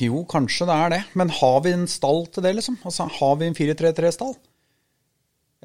jo, 0.00 0.22
kanskje 0.24 0.64
det 0.68 0.76
er 0.80 0.92
det. 0.94 1.00
Men 1.18 1.32
har 1.40 1.58
vi 1.64 1.74
en 1.76 1.88
stall 1.90 2.26
til 2.32 2.44
det, 2.46 2.54
liksom? 2.56 2.78
Altså, 2.88 3.04
Har 3.18 3.34
vi 3.36 3.48
en 3.48 3.56
4-3-3-stall? 3.58 4.36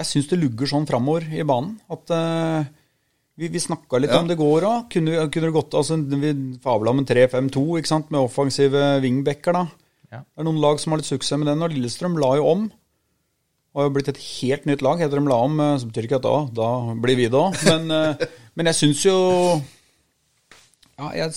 Jeg 0.01 0.09
syns 0.09 0.27
det 0.27 0.39
lugger 0.41 0.67
sånn 0.67 0.87
framover 0.89 1.27
i 1.31 1.45
banen 1.45 1.77
at 1.93 2.11
eh, 2.11 2.71
vi, 3.37 3.47
vi 3.49 3.59
snakka 3.59 3.99
litt 3.99 4.11
Ja. 4.13 4.19
om 4.21 4.27
det 4.29 4.37
går 4.37 4.61
òg. 4.69 4.89
Kunne, 4.93 5.29
kunne 5.33 5.47
det 5.49 5.55
gått 5.55 5.73
altså, 5.73 5.97
Vi 5.97 6.33
fabla 6.61 6.91
om 6.91 6.99
en 7.01 7.05
3-5-2 7.09 7.63
ikke 7.79 7.87
sant, 7.89 8.11
med 8.11 8.21
offensive 8.21 8.99
wingbacker. 9.01 9.53
da. 9.53 9.63
Ja. 10.11 10.19
Det 10.21 10.43
er 10.43 10.47
noen 10.47 10.61
lag 10.61 10.79
som 10.79 10.91
har 10.93 10.99
litt 11.01 11.09
suksess 11.09 11.39
med 11.41 11.47
den, 11.49 11.63
og 11.65 11.71
Lillestrøm 11.73 12.19
la 12.21 12.35
jo 12.37 12.45
om. 12.51 12.71
Og 13.73 13.81
har 13.81 13.87
jo 13.89 13.93
blitt 13.95 14.09
et 14.13 14.21
helt 14.21 14.65
nytt 14.69 14.83
lag 14.85 15.01
etter 15.01 15.17
de 15.17 15.25
la 15.31 15.39
om. 15.47 15.59
eh, 15.59 15.77
Så 15.81 15.89
betyr 15.89 16.05
ikke 16.05 16.19
at 16.21 16.27
da, 16.27 16.35
da 16.53 16.93
blir 16.93 17.15
vi 17.17 17.25
det 17.27 17.39
òg. 17.39 17.57
Men, 17.65 17.89
eh, 17.91 18.27
men 18.55 18.65
jeg 18.69 18.75
syns 18.75 19.01
jo 19.07 19.17
Ja, 20.99 21.09
jeg, 21.17 21.33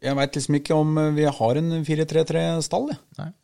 jeg 0.00 0.16
veit 0.16 0.36
liksom 0.38 0.56
ikke 0.58 0.76
om 0.76 0.96
eh, 0.98 1.10
vi 1.16 1.24
har 1.28 1.60
en 1.60 1.70
4-3-3-stall, 1.84 2.90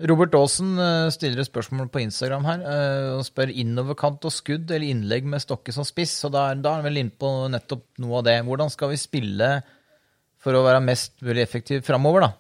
Robert 0.09 0.35
Aasen 0.39 0.75
eh, 0.81 1.09
stiller 1.15 1.43
et 1.43 1.51
spørsmål 1.51 1.91
på 1.93 2.01
Instagram 2.07 2.47
her, 2.49 2.63
Han 2.65 3.19
og 3.19 3.25
spør 3.29 3.53
innoverkant 3.53 4.25
og 4.25 4.33
skudd 4.35 4.71
eller 4.71 4.89
innlegg 4.89 5.29
med 5.29 5.45
Stokke 5.45 5.75
som 5.77 5.85
spiss. 5.85 6.17
Og 6.29 6.33
da 6.37 6.49
er, 6.51 6.63
da 6.65 6.73
er 6.77 6.81
han 6.83 6.89
vel 6.89 7.03
inne 7.05 7.15
på 7.17 7.31
nettopp 7.53 7.87
noe 8.03 8.19
av 8.23 8.27
det. 8.29 8.39
Hvordan 8.49 8.73
skal 8.73 8.93
vi 8.95 9.01
spille 9.01 9.53
for 10.43 10.55
å 10.57 10.65
være 10.67 10.83
mest 10.85 11.17
mulig 11.27 11.43
effektiv 11.43 11.83
framover, 11.87 12.27
da? 12.27 12.33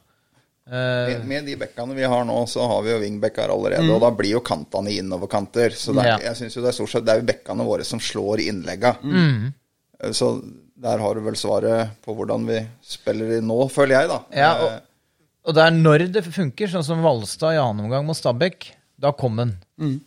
Eh, 0.67 1.13
Med, 1.13 1.27
med 1.31 1.45
de 1.47 1.55
bekkene 1.61 1.95
vi 1.95 2.03
har 2.11 2.25
nå, 2.27 2.41
så 2.51 2.65
har 2.67 2.83
vi 2.83 2.91
jo 2.91 2.99
wingbacker 3.05 3.53
allerede. 3.55 3.87
Og 3.95 4.01
da 4.03 4.11
blir 4.15 4.33
jo 4.37 4.41
kantene 4.47 4.91
innoverkanter. 4.97 5.75
Så 5.79 5.95
det 5.95 6.03
er, 6.05 6.09
Ja. 6.15 6.19
jeg 6.31 6.41
synes 6.41 6.57
jo 6.57 6.63
det 6.65 6.73
er 6.73 6.79
stort 6.81 6.91
sett 6.95 7.05
det 7.07 7.15
er 7.15 7.21
jo 7.23 7.29
bekkene 7.31 7.67
våre 7.69 7.85
som 7.87 8.01
slår 8.03 8.43
innlegga. 8.49 8.97
Mm. 9.03 9.53
Så 10.13 10.33
der 10.77 11.01
har 11.01 11.15
du 11.17 11.23
vel 11.25 11.37
svaret 11.41 11.95
på 12.05 12.15
hvordan 12.17 12.45
vi 12.49 12.59
spiller 12.85 13.39
i 13.39 13.43
nå, 13.45 13.57
føler 13.73 14.01
jeg, 14.01 14.11
da. 14.13 14.19
Ja, 14.37 14.51
Eh, 14.57 14.65
og, 14.65 14.83
og 15.49 15.55
det 15.57 15.63
er 15.65 15.77
når 15.77 16.07
det 16.13 16.25
funker, 16.27 16.69
sånn 16.73 16.85
som 16.85 17.05
Valstad 17.05 17.55
i 17.57 17.61
annen 17.63 17.87
omgang 17.87 18.05
mot 18.09 18.19
Stabæk. 18.19 18.73
Da 18.99 19.11
kom 19.13 19.37
han. 19.39 19.51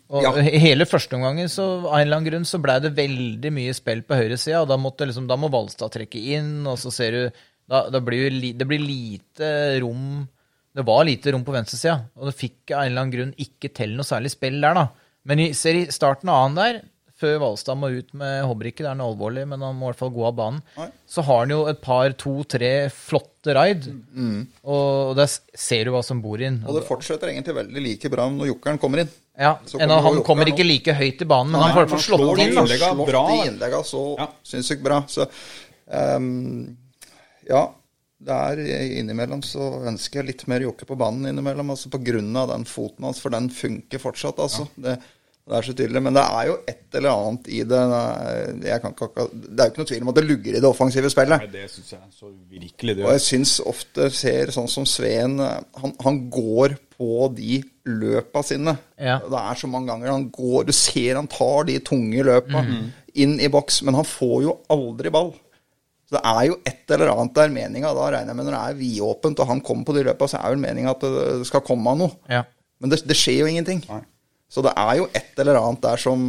Og 0.09 0.23
Ja. 0.25 0.31
hele 0.41 0.85
første 0.89 1.13
omgangen 1.13 1.45
så 1.47 1.61
av 1.85 1.93
en 1.93 2.01
eller 2.07 2.17
annen 2.17 2.29
grunn 2.31 2.45
så 2.49 2.57
blei 2.61 2.79
det 2.81 2.89
veldig 2.97 3.51
mye 3.53 3.73
spill 3.77 4.01
på 4.01 4.17
høyresida, 4.17 4.63
og 4.63 4.67
da, 4.71 4.77
måtte 4.81 5.05
liksom, 5.05 5.27
da 5.29 5.37
må 5.37 5.49
Valstad 5.53 5.93
trekke 5.93 6.17
inn, 6.33 6.65
og 6.65 6.77
så 6.81 6.89
ser 6.91 7.11
du 7.13 7.21
da, 7.69 7.83
da 7.93 7.99
blir 8.01 8.31
li, 8.33 8.49
Det 8.57 8.65
blir 8.65 8.81
lite 8.81 9.77
rom 9.83 10.27
Det 10.73 10.85
var 10.87 11.03
lite 11.05 11.31
rom 11.35 11.43
på 11.45 11.53
venstresida, 11.53 11.99
og 12.17 12.31
det 12.31 12.35
fikk 12.39 12.73
av 12.73 12.81
en 12.81 12.89
eller 12.91 13.01
annen 13.03 13.13
grunn 13.13 13.33
ikke 13.37 13.69
til 13.77 13.93
noe 13.97 14.05
særlig 14.09 14.31
spill 14.33 14.57
der, 14.61 14.73
da. 14.73 14.87
Men 15.29 15.39
i, 15.43 15.47
ser 15.53 15.77
i 15.77 15.85
starten 15.93 16.29
av 16.33 16.47
annen 16.47 16.57
der, 16.57 16.81
før 17.19 17.37
Valstad 17.43 17.75
må 17.79 17.89
ut 17.91 18.13
med 18.17 18.43
Håbrike, 18.47 18.83
det 18.85 18.89
er 18.91 18.97
noe 18.99 19.11
alvorlig, 19.11 19.43
men 19.51 19.61
han 19.65 19.75
må 19.75 19.87
i 19.87 19.91
hvert 19.91 19.99
fall 19.99 20.13
gå 20.15 20.25
av 20.29 20.35
banen, 20.37 20.61
Nei. 20.77 20.87
så 21.09 21.23
har 21.27 21.41
han 21.43 21.51
jo 21.53 21.61
et 21.67 21.81
par, 21.83 22.13
to-tre 22.19 22.71
flotte 22.95 23.55
raid. 23.57 23.87
Og 24.63 25.15
der 25.19 25.27
ser 25.59 25.85
du 25.89 25.91
hva 25.95 26.03
som 26.05 26.21
bor 26.23 26.39
inn. 26.41 26.61
og 26.67 26.77
det 26.79 26.85
fortsetter 26.87 27.33
egentlig 27.33 27.57
veldig 27.59 27.83
like 27.85 28.11
bra 28.13 28.29
når 28.31 28.53
jokeren 28.53 28.79
kommer 28.81 29.03
inn. 29.03 29.11
Ja, 29.39 29.53
kommer 29.71 30.01
Han 30.03 30.21
kommer 30.27 30.47
nå. 30.47 30.51
ikke 30.53 30.65
like 30.67 30.93
høyt 30.99 31.21
i 31.23 31.27
banen, 31.29 31.51
men 31.55 31.61
han 31.63 31.71
får 31.75 31.81
i 31.81 31.85
hvert 31.85 31.95
fall 31.95 32.05
slått 32.07 32.41
inn. 32.43 32.55
Han 32.57 32.67
slår 32.67 33.11
de 33.15 33.49
innlegga 33.49 33.83
så 33.87 34.01
Ja. 34.19 34.27
sinnssykt 34.43 34.83
bra. 34.83 35.03
Så 35.07 35.27
um, 35.87 36.77
ja. 37.47 37.65
Det 38.19 38.35
er 38.35 38.59
innimellom 38.99 39.39
så 39.47 39.69
ønsker 39.87 40.19
jeg 40.19 40.27
litt 40.33 40.41
mer 40.51 40.59
jokke 40.65 40.83
på 40.89 40.97
banen 40.99 41.29
innimellom. 41.29 41.69
Altså 41.71 41.87
på 41.93 42.01
grunn 42.03 42.35
av 42.35 42.49
den 42.51 42.65
foten 42.67 43.05
hans, 43.07 43.21
for 43.23 43.31
den 43.31 43.47
funker 43.49 44.01
fortsatt, 44.03 44.41
altså. 44.43 44.65
Det, 44.75 44.97
det 45.49 45.57
er 45.57 45.65
så 45.65 45.73
tydelig. 45.73 46.01
Men 46.05 46.13
det 46.13 46.21
er 46.23 46.43
jo 46.49 46.55
et 46.69 46.97
eller 46.99 47.09
annet 47.15 47.47
i 47.49 47.59
det. 47.65 47.79
Jeg 48.69 48.81
kan 48.83 48.93
ikke, 48.93 49.25
det 49.33 49.59
er 49.63 49.65
jo 49.65 49.71
ikke 49.73 49.81
noe 49.81 49.89
tvil 49.91 50.03
om 50.05 50.11
at 50.13 50.19
det 50.19 50.25
lugger 50.29 50.51
i 50.57 50.61
det 50.61 50.69
offensive 50.69 51.09
spillet. 51.11 51.41
Nei, 51.41 51.49
det 51.53 51.63
syns 51.73 51.89
jeg 51.95 52.13
så 52.19 52.29
virkelig 52.51 52.95
det 52.99 53.05
Og 53.07 53.11
jeg 53.15 53.23
syns 53.25 53.55
ofte 53.71 54.09
ser 54.13 54.53
sånn 54.55 54.69
som 54.69 54.85
Sveen 54.89 55.37
han, 55.41 55.95
han 56.05 56.19
går 56.33 56.77
på 56.99 57.29
de 57.37 57.59
løpa 57.89 58.43
sine. 58.45 58.75
Ja. 58.99 59.17
Det 59.25 59.41
er 59.41 59.59
så 59.61 59.69
mange 59.71 59.89
ganger 59.89 60.11
han 60.13 60.25
går 60.35 60.67
Du 60.69 60.73
ser 60.75 61.15
han 61.17 61.29
tar 61.31 61.63
de 61.69 61.79
tunge 61.79 62.23
løpa 62.27 62.61
Mhm. 62.63 62.89
inn 63.19 63.39
i 63.41 63.47
boks, 63.49 63.81
men 63.83 63.95
han 63.97 64.05
får 64.05 64.43
jo 64.45 64.57
aldri 64.69 65.09
ball. 65.11 65.31
Så 66.09 66.17
det 66.17 66.21
er 66.25 66.43
jo 66.49 66.55
et 66.65 66.91
eller 66.93 67.09
annet 67.13 67.33
der 67.37 67.49
meninga. 67.53 67.89
Da 67.93 68.05
regner 68.13 68.31
jeg 68.33 68.35
med 68.37 68.45
når 68.47 68.55
det 68.55 68.61
er 68.69 68.77
vidåpent 68.79 69.39
og 69.43 69.47
han 69.47 69.61
kommer 69.61 69.85
på 69.85 69.93
de 69.97 70.03
løpa, 70.07 70.27
så 70.29 70.37
er 70.43 70.53
vel 70.53 70.61
meninga 70.61 70.91
at 70.93 71.01
det 71.01 71.47
skal 71.49 71.61
komme 71.65 71.95
noe. 71.97 72.11
Ja. 72.29 72.43
Men 72.81 72.89
det, 72.93 73.01
det 73.09 73.17
skjer 73.17 73.41
jo 73.43 73.49
ingenting. 73.49 73.81
Nei. 73.89 74.01
Så 74.49 74.65
det 74.65 74.73
er 74.77 74.95
jo 74.97 75.09
et 75.13 75.41
eller 75.41 75.59
annet 75.61 75.83
der 75.85 76.01
som 76.01 76.21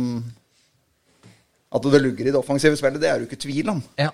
At 1.71 1.87
det 1.87 2.03
lugger 2.03 2.27
i 2.27 2.33
det 2.33 2.41
offensive 2.41 2.77
spillet, 2.77 3.01
det 3.01 3.09
er 3.09 3.19
det 3.19 3.27
jo 3.27 3.31
ikke 3.31 3.45
tvil 3.47 3.69
om. 3.71 3.83
Ja. 3.99 4.11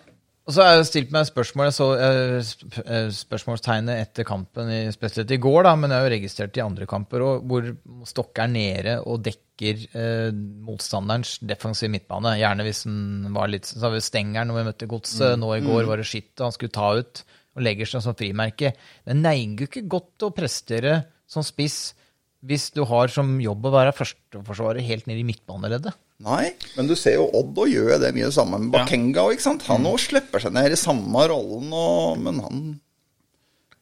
Og 0.46 0.54
så 0.54 0.62
har 0.62 0.76
jeg 0.76 0.86
stilt 0.86 1.14
meg 1.14 1.24
spørsmål, 1.26 1.72
så 1.74 1.86
eh, 1.98 2.50
eh, 2.84 3.09
spørsmålstegnet 3.11 3.98
etter 3.98 4.26
kampen, 4.28 4.68
i, 4.70 4.92
spesielt 4.94 5.32
i 5.34 5.40
går, 5.42 5.64
da, 5.66 5.72
men 5.74 5.90
jeg 5.90 5.98
har 5.98 6.07
jo 6.07 6.12
registrert 6.12 6.61
i 6.61 6.62
andre 6.62 6.86
kamper 6.86 7.24
òg, 7.26 7.48
hvor 7.50 7.66
Stokke 8.07 8.44
er 8.44 8.52
nede 8.52 8.94
og 9.02 9.24
dekker 9.26 9.82
eh, 9.98 10.28
motstanderens 10.68 11.40
defensive 11.42 11.90
midtbane. 11.90 12.36
Gjerne 12.38 12.68
hvis 12.68 12.84
den 12.86 13.34
var 13.34 13.50
litt 13.50 13.66
Så 13.66 13.82
har 13.82 13.96
vi 13.96 14.04
Stengeren 14.04 14.52
når 14.52 14.61
vi 14.61 14.66
møtte 14.68 14.90
Godset. 14.92 15.34
Nå 15.40 15.50
i 15.57 15.64
går 15.66 15.90
var 15.90 15.98
det 15.98 16.07
skitt, 16.12 16.36
og 16.38 16.46
han 16.46 16.54
skulle 16.54 16.76
ta 16.78 16.92
ut 17.00 17.24
og 17.57 17.66
legger 17.66 17.90
seg 17.90 18.04
som 18.04 18.14
frimerke. 18.14 18.76
Det 19.02 19.18
neiger 19.18 19.64
jo 19.64 19.70
ikke 19.72 19.86
godt 19.96 20.28
å 20.28 20.34
prestere 20.36 21.00
som 21.26 21.42
spiss 21.42 21.96
hvis 22.45 22.70
du 22.74 22.84
har 22.84 23.09
som 23.09 23.39
jobb 23.41 23.64
å 23.66 23.72
være 23.72 23.95
førsteforsvarer 23.97 24.82
helt 24.87 25.07
ned 25.07 25.18
i 25.18 25.24
midtbaneleddet. 25.26 25.95
Nei, 26.24 26.53
men 26.76 26.87
du 26.89 26.95
ser 26.97 27.14
jo 27.18 27.26
Odd 27.37 27.59
og 27.59 27.68
gjør 27.68 27.99
det 28.01 28.14
mye 28.16 28.30
sammen 28.32 28.66
med 28.66 28.72
Bakenga 28.72 29.24
ikke 29.34 29.43
sant. 29.45 29.62
Han 29.68 29.82
Mm. 29.82 29.91
òg 29.93 29.99
slipper 30.01 30.41
seg 30.41 30.53
ned 30.53 30.72
i 30.72 30.76
samme 30.80 31.26
rollen, 31.28 31.72
og, 31.72 32.18
men 32.18 32.39
han 32.41 32.80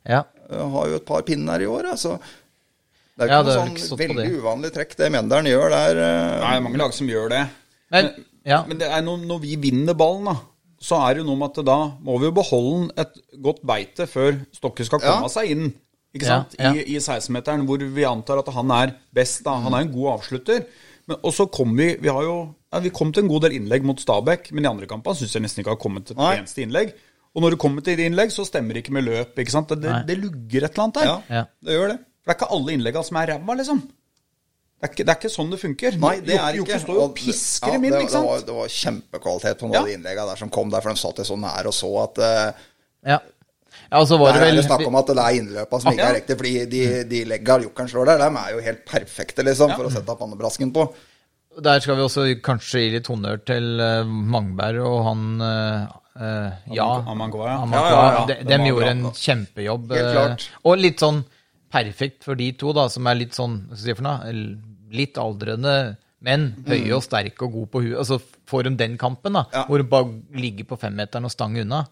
Ja. 0.07 0.23
har 0.51 0.89
jo 0.89 0.97
et 0.97 1.07
par 1.07 1.23
pinner 1.23 1.61
i 1.63 1.67
år, 1.67 1.85
altså. 1.93 2.19
Det 3.17 3.25
er 3.25 3.29
Ja, 3.29 3.43
ikke 3.43 3.47
noe 3.47 3.79
sånn 3.79 3.99
veldig 3.99 4.17
det. 4.17 4.43
uvanlig 4.43 4.73
trekk 4.75 4.97
det 4.97 5.13
Menderen 5.13 5.47
gjør 5.47 5.71
der. 5.71 5.95
Nei, 5.95 6.41
Det 6.41 6.57
er 6.57 6.61
mange 6.67 6.79
lag 6.79 6.93
som 6.93 7.07
gjør 7.07 7.29
det. 7.31 7.49
Men, 7.91 8.25
ja. 8.45 8.65
Men 8.67 8.79
det 8.79 8.89
er 8.91 9.03
når, 9.03 9.19
når 9.25 9.41
vi 9.41 9.57
vinner 9.57 9.95
ballen, 9.95 10.25
da, 10.25 10.37
så 10.81 10.99
er 11.09 11.15
det 11.15 11.23
jo 11.25 11.29
noe 11.31 11.37
med 11.39 11.57
at 11.57 11.65
da 11.65 11.77
må 12.03 12.19
vi 12.19 12.27
jo 12.27 12.33
beholde 12.33 12.91
et 12.99 13.15
godt 13.41 13.63
beite 13.65 14.07
før 14.11 14.45
Stokke 14.53 14.85
skal 14.85 14.99
komme 14.99 15.23
Ja. 15.23 15.29
seg 15.29 15.51
inn. 15.51 15.73
Ikke 16.15 16.27
sant? 16.29 16.55
ja. 16.59 16.71
I, 16.75 16.85
I 16.95 16.99
16-meteren, 17.03 17.65
hvor 17.67 17.79
vi 17.83 18.05
antar 18.07 18.39
at 18.45 18.49
han 18.55 18.71
er 18.71 18.93
best. 19.15 19.43
da. 19.45 19.57
Han 19.65 19.75
er 19.75 19.87
en 19.87 19.93
god 19.93 20.13
avslutter. 20.21 20.65
Men, 21.07 21.19
og 21.21 21.35
så 21.37 21.45
kom 21.53 21.75
vi 21.77 21.91
Vi 22.01 22.09
har 22.09 22.23
jo 22.25 22.37
ja, 22.73 22.79
vi 22.81 22.91
kom 22.91 23.11
til 23.13 23.23
en 23.25 23.29
god 23.31 23.43
del 23.45 23.53
innlegg 23.59 23.85
mot 23.87 24.01
Stabæk, 24.01 24.49
men 24.53 24.65
i 24.65 24.69
andre 24.71 24.87
kampene 24.91 25.15
syns 25.15 25.35
jeg 25.37 25.43
nesten 25.45 25.61
ikke 25.63 25.75
har 25.77 25.83
kommet 25.83 26.07
til 26.09 26.17
et 26.17 26.23
Nei. 26.23 26.31
eneste 26.41 26.63
innlegg. 26.65 26.95
Og 27.35 27.43
når 27.45 27.55
det 27.55 27.59
kommer 27.63 27.83
til 27.87 28.01
innlegg, 28.03 28.33
så 28.35 28.43
stemmer 28.47 28.75
det 28.75 28.83
ikke 28.85 28.95
med 28.97 29.05
løp. 29.07 29.37
ikke 29.39 29.53
sant? 29.53 29.69
Det, 29.69 29.83
det, 29.85 29.93
det 30.09 30.17
lugger 30.23 30.65
et 30.67 30.73
eller 30.73 30.83
annet 30.85 30.95
der. 30.99 31.05
Ja, 31.11 31.19
Ja. 31.37 31.45
det 31.63 31.77
gjør 31.77 31.93
det. 31.93 31.99
For 32.25 32.31
det 32.31 32.35
er 32.35 32.39
ikke 32.41 32.49
alle 32.57 32.73
innleggene 32.79 33.05
som 33.11 33.17
er 33.21 33.31
ræva, 33.35 33.55
liksom. 33.61 33.81
Det 33.85 34.89
er, 34.89 34.93
ikke, 34.93 35.05
det 35.07 35.13
er 35.15 35.19
ikke 35.21 35.31
sånn 35.33 35.51
det 35.55 35.59
funker. 35.63 35.99
Nei, 36.03 36.15
det 36.27 36.35
er 36.39 36.57
Jokke 36.59 36.73
ikke 36.75 36.81
står 36.83 36.95
jo 36.99 37.03
og 37.05 37.09
og- 37.11 37.15
pisker 37.21 37.73
ja, 37.77 37.79
min, 37.79 37.95
ikke 37.95 38.11
sant? 38.15 38.27
Det 38.27 38.31
var, 38.35 38.43
det 38.49 38.57
var 38.59 38.69
kjempekvalitet 38.79 39.59
på 39.61 39.67
noen 39.69 39.75
Ja. 39.75 39.81
av 39.81 39.87
de 39.87 39.95
innleggene 39.99 40.29
der 40.33 40.37
som 40.43 40.51
kom 40.51 40.71
der, 40.75 40.81
for 40.85 40.91
de 40.91 41.01
satt 41.05 41.19
jo 41.23 41.25
så 41.31 41.39
nær 41.41 41.67
og 41.71 41.75
så 41.79 41.93
at 42.03 42.19
uh, 42.19 42.67
Ja. 43.15 43.19
Ja, 43.91 44.01
og 44.01 44.07
så 44.09 44.19
var 44.21 44.33
Der 44.33 44.41
det 44.41 44.47
er 44.47 44.51
vel 44.51 44.61
det 44.61 44.67
snakk 44.67 44.87
om 44.89 44.97
at 45.01 45.11
det 45.11 45.25
er 45.25 45.39
innløpa 45.41 45.81
som 45.81 45.93
ikke 45.93 46.07
er 46.11 46.17
riktig, 46.19 46.37
fordi 46.41 46.53
de, 46.73 46.85
de 47.11 47.25
legga 47.31 47.59
jokeren 47.63 47.91
slår 47.91 48.11
der, 48.13 48.23
de 48.25 48.43
er 48.45 48.55
jo 48.55 48.63
helt 48.69 48.85
perfekte, 48.89 49.45
liksom, 49.47 49.75
for 49.77 49.89
å 49.89 49.93
sette 49.93 50.17
pannebrasken 50.21 50.73
på. 50.75 50.87
Der 51.63 51.83
skal 51.85 51.99
vi 51.99 52.03
også 52.03 52.25
kanskje 52.43 52.81
gi 52.83 52.95
litt 52.97 53.11
honnør 53.11 53.39
til 53.47 53.69
uh, 53.79 54.03
Mangberg 54.09 54.81
og 54.83 54.97
han 55.07 55.27
uh, 55.39 55.85
uh, 56.19 56.51
Ja. 56.75 56.89
Amankwa, 57.13 57.47
ja. 57.47 57.59
Ja, 57.71 57.83
ja, 57.85 58.01
ja. 58.17 58.25
De, 58.31 58.39
dem 58.51 58.67
gjorde 58.67 58.91
en 58.91 59.05
kjempejobb. 59.15 59.93
Helt 59.95 60.11
klart. 60.17 60.49
Og 60.67 60.81
litt 60.83 61.05
sånn 61.05 61.23
perfekt 61.75 62.27
for 62.27 62.39
de 62.39 62.51
to, 62.59 62.73
da, 62.75 62.89
som 62.91 63.07
er 63.11 63.21
litt 63.21 63.39
sånn 63.39 63.61
hva 63.69 63.79
skal 63.79 63.93
jeg 63.93 63.97
si 63.97 64.01
for 64.01 64.07
noe, 64.09 64.33
litt 64.95 65.19
aldrende, 65.19 65.75
men 66.25 66.51
høye 66.67 66.95
og 66.97 67.03
sterke 67.05 67.47
og 67.47 67.55
gode 67.59 67.71
på 67.73 67.85
huet. 67.85 67.99
Altså 68.03 68.21
Får 68.49 68.67
de 68.67 68.75
den 68.77 68.99
kampen, 69.01 69.33
da, 69.39 69.47
Ja. 69.55 69.63
hvor 69.65 69.81
de 69.81 69.87
bare 69.89 70.11
ligger 70.37 70.67
på 70.69 70.77
femmeteren 70.77 71.25
og 71.25 71.33
stanger 71.33 71.65
unna, 71.65 71.87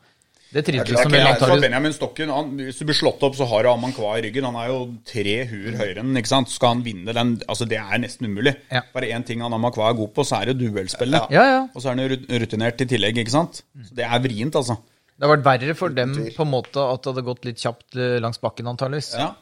det 0.53 0.63
trives 0.67 0.91
som 0.93 1.13
det 1.13 1.21
vel 1.23 1.31
er 1.33 1.63
Benjamin 1.63 1.95
Stokken, 1.97 2.31
han, 2.33 2.51
Hvis 2.61 2.81
du 2.83 2.85
blir 2.89 2.97
slått 2.97 3.23
opp, 3.25 3.37
så 3.39 3.47
har 3.49 3.65
du 3.65 3.71
Amankwa 3.71 4.11
i 4.19 4.25
ryggen. 4.27 4.45
Han 4.51 4.59
er 4.61 4.69
jo 4.69 4.81
tre 5.09 5.37
huer 5.49 5.79
høyere 5.79 6.03
enn 6.03 6.19
ikke 6.21 6.29
sant? 6.29 6.53
Skal 6.53 6.75
han 6.75 6.83
vinne 6.85 7.15
den 7.17 7.35
altså 7.47 7.69
Det 7.69 7.79
er 7.81 8.03
nesten 8.03 8.29
umulig. 8.29 8.53
Ja. 8.69 8.83
Bare 8.93 9.09
én 9.17 9.25
ting 9.29 9.41
han 9.45 9.57
Amankwa 9.57 9.89
er 9.89 9.97
god 9.97 10.13
på, 10.17 10.27
så 10.29 10.43
er 10.43 10.53
det 10.53 10.59
duellspillet. 10.61 11.33
Ja, 11.33 11.45
ja. 11.49 11.63
Og 11.73 11.81
så 11.81 11.89
er 11.89 11.97
han 11.97 12.05
jo 12.05 12.41
rutinert 12.45 12.85
i 12.85 12.89
tillegg, 12.91 13.23
ikke 13.25 13.35
sant. 13.35 13.63
Så 13.87 13.97
det 13.97 14.05
er 14.05 14.25
vrient, 14.25 14.59
altså. 14.61 14.77
Det 15.17 15.29
har 15.29 15.33
vært 15.37 15.47
verre 15.47 15.79
for 15.79 15.95
dem 15.95 16.15
på 16.35 16.45
en 16.45 16.51
måte 16.51 16.85
at 16.85 17.01
det 17.01 17.13
hadde 17.13 17.27
gått 17.31 17.49
litt 17.49 17.61
kjapt 17.63 17.97
eh, 17.97 18.19
langs 18.21 18.41
bakken, 18.43 18.69
antageligvis. 18.73 19.13
Ja. 19.17 19.33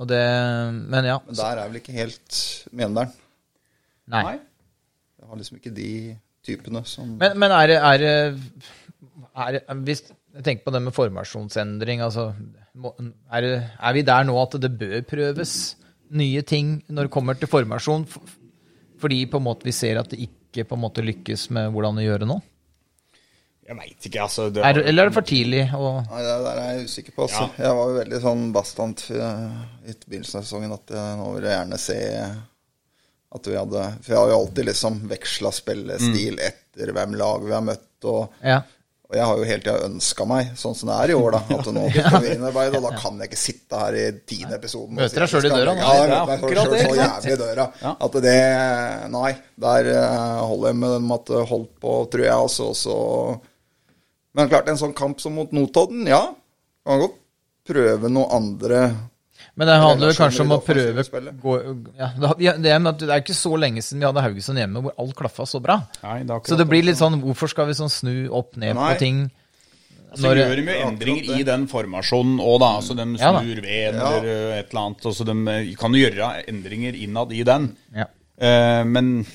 Og 0.00 0.08
det, 0.10 0.22
men 0.92 1.10
ja. 1.10 1.18
Men 1.26 1.38
der 1.38 1.60
er 1.60 1.70
vel 1.70 1.80
ikke 1.80 1.94
helt 1.96 2.40
Mjøndalen. 2.70 3.14
Nei. 4.10 4.22
Nei. 4.26 4.36
Jeg 5.20 5.30
har 5.30 5.40
liksom 5.40 5.58
ikke 5.58 5.72
de 5.74 5.90
typene 6.46 6.82
som 6.88 7.16
Men, 7.20 7.36
men 7.38 7.52
det, 7.68 7.76
er 7.76 8.00
det 8.00 8.14
hvis, 9.86 10.02
Jeg 10.38 10.46
tenker 10.46 10.66
på 10.66 10.74
det 10.74 10.82
med 10.84 10.94
formasjonsendring. 10.94 12.02
Altså, 12.04 12.30
er, 13.34 13.48
er 13.66 13.96
vi 13.96 14.04
der 14.06 14.26
nå 14.28 14.36
at 14.40 14.54
det 14.62 14.70
bør 14.78 15.00
prøves 15.08 15.54
nye 16.14 16.42
ting 16.46 16.76
når 16.88 17.08
det 17.08 17.14
kommer 17.14 17.38
til 17.38 17.50
formasjon? 17.50 18.06
Fordi 19.00 19.24
på 19.30 19.40
en 19.40 19.46
måte 19.48 19.66
vi 19.66 19.74
ser 19.74 19.98
at 20.00 20.12
det 20.12 20.20
ikke 20.28 20.68
på 20.68 20.78
en 20.78 20.84
måte 20.84 21.04
lykkes 21.04 21.48
med 21.56 21.70
hvordan 21.74 21.98
å 21.98 22.06
gjøre 22.06 22.28
nå? 22.30 22.38
Jeg 23.70 23.78
veit 23.78 24.06
ikke, 24.08 24.22
altså. 24.24 24.48
Det 24.50 24.62
Er, 24.66 24.80
eller 24.90 25.06
er 25.06 25.10
det 25.10 25.14
for 25.14 25.26
tidlig? 25.26 25.60
å 25.78 25.90
Nei, 26.02 26.22
det 26.26 26.38
der 26.42 26.58
er 26.58 26.70
jeg 26.74 26.88
usikker 26.90 27.14
på. 27.14 27.26
Altså. 27.28 27.44
Jeg 27.54 27.76
var 27.78 27.90
jo 27.92 27.98
veldig 28.00 28.20
sånn 28.24 28.40
bastant 28.54 29.04
eh, 29.14 29.44
i 29.86 29.94
begynnelsen 29.94 30.40
av 30.40 30.46
sesongen 30.48 30.74
at 30.74 30.94
jeg 30.96 31.20
nå 31.20 31.28
ville 31.36 31.52
jeg 31.52 31.60
gjerne 31.60 31.78
se 31.78 31.98
at 33.30 33.46
vi 33.46 33.54
hadde 33.54 33.84
For 34.02 34.10
jeg 34.10 34.18
har 34.18 34.32
jo 34.32 34.38
alltid 34.40 34.66
liksom 34.66 34.96
veksla 35.12 35.52
spillestil 35.54 36.40
etter 36.42 36.90
hvem 36.96 37.14
lag 37.20 37.46
vi 37.46 37.54
har 37.54 37.62
møtt. 37.62 38.08
Og, 38.10 38.40
ja. 38.42 38.58
Og 39.10 39.16
jeg 39.18 39.26
har 39.26 39.40
jo 39.40 39.46
hele 39.48 39.62
tida 39.64 39.88
ønska 39.88 40.24
meg, 40.30 40.50
sånn 40.54 40.76
som 40.78 40.90
det 40.92 40.96
er 41.02 41.10
i 41.10 41.14
år, 41.18 41.34
da, 41.34 41.40
at 41.56 41.68
nå 41.74 41.86
skal 41.90 42.22
vi 42.22 42.28
innarbeide. 42.36 42.78
Og 42.78 42.84
da 42.86 42.92
kan 42.94 43.16
jeg 43.18 43.30
ikke 43.30 43.40
sitte 43.40 43.80
her 43.80 43.96
i 43.98 44.04
tiende 44.22 44.54
episoden 44.54 44.94
og 44.94 45.00
Møter 45.00 45.24
deg 45.24 45.32
sjøl 45.32 45.48
i 45.48 45.50
døra, 45.50 45.72
da. 45.72 45.80
Ja, 45.80 45.88
jeg 45.90 46.04
er 46.04 46.12
møter 46.12 46.28
meg 46.28 46.44
akkurat 46.44 46.60
selv 46.62 46.76
det, 46.76 46.84
så 46.84 46.98
jævlig 47.00 47.32
i 47.32 47.40
døra. 47.40 47.64
At 47.90 48.18
det 48.26 48.36
Nei, 49.16 49.32
der 49.66 49.90
eh, 49.96 50.42
holder 50.52 50.70
jeg 50.70 50.78
med 50.84 50.94
den 50.94 51.14
at 51.16 51.32
det 51.32 51.42
holdt 51.50 51.72
på, 51.82 51.96
tror 52.12 52.24
jeg 52.28 52.46
også. 52.46 52.68
Og 52.70 52.78
så 52.78 52.98
Men 54.38 54.52
klart, 54.52 54.70
en 54.70 54.78
sånn 54.78 54.94
kamp 54.94 55.18
som 55.18 55.34
mot 55.34 55.50
Notodden, 55.58 56.06
ja. 56.06 56.22
Kan 56.86 57.02
godt 57.02 57.18
prøve 57.66 58.14
noe 58.14 58.30
andre 58.38 58.84
Men 59.58 59.68
det 59.68 59.76
handler 59.82 60.10
vel 60.12 60.16
kanskje 60.16 60.44
om 60.46 60.54
å 60.54 60.60
prøve 60.64 61.04
gå, 61.42 61.54
ja, 61.98 62.08
det, 62.16 62.48
er, 62.70 62.84
det 62.94 63.08
er 63.10 63.22
ikke 63.22 63.36
så 63.36 63.52
lenge 63.58 63.82
siden 63.82 64.00
vi 64.00 64.08
hadde 64.08 64.22
Haugesund 64.24 64.60
hjemme 64.62 64.82
hvor 64.84 64.94
alt 65.02 65.16
klaffa 65.18 65.46
så 65.48 65.60
bra. 65.62 65.80
Nei, 66.04 66.22
det 66.28 66.38
Så 66.48 66.58
det 66.60 66.68
blir 66.70 66.86
litt 66.86 67.00
sånn 67.00 67.18
Hvorfor 67.24 67.50
skal 67.50 67.68
vi 67.68 67.76
sånn 67.76 67.92
snu 67.92 68.14
opp 68.36 68.56
ned 68.60 68.78
Nei. 68.78 68.92
på 68.94 69.02
ting? 69.02 69.20
Så 70.14 70.26
Når- 70.26 70.40
gjør 70.40 70.56
de 70.56 70.64
jo 70.66 70.86
endringer 70.88 71.36
i 71.38 71.42
den 71.46 71.66
formasjonen 71.70 72.40
òg, 72.42 72.56
da. 72.62 72.70
Altså 72.80 72.96
de 72.98 73.06
Ja 73.18 73.30
snur 73.36 73.60
ved 73.62 73.94
eller 73.94 74.24
et 74.58 74.72
eller 74.72 74.80
annet. 74.82 75.06
Altså 75.06 75.26
de 75.26 75.36
uh, 75.36 75.76
kan 75.78 75.94
jo 75.94 76.02
gjøre 76.02 76.30
endringer 76.50 76.94
innad 76.98 77.32
i 77.32 77.44
den. 77.46 77.76
Ja. 77.94 78.06
Uh, 78.40 78.82
men 78.84 79.26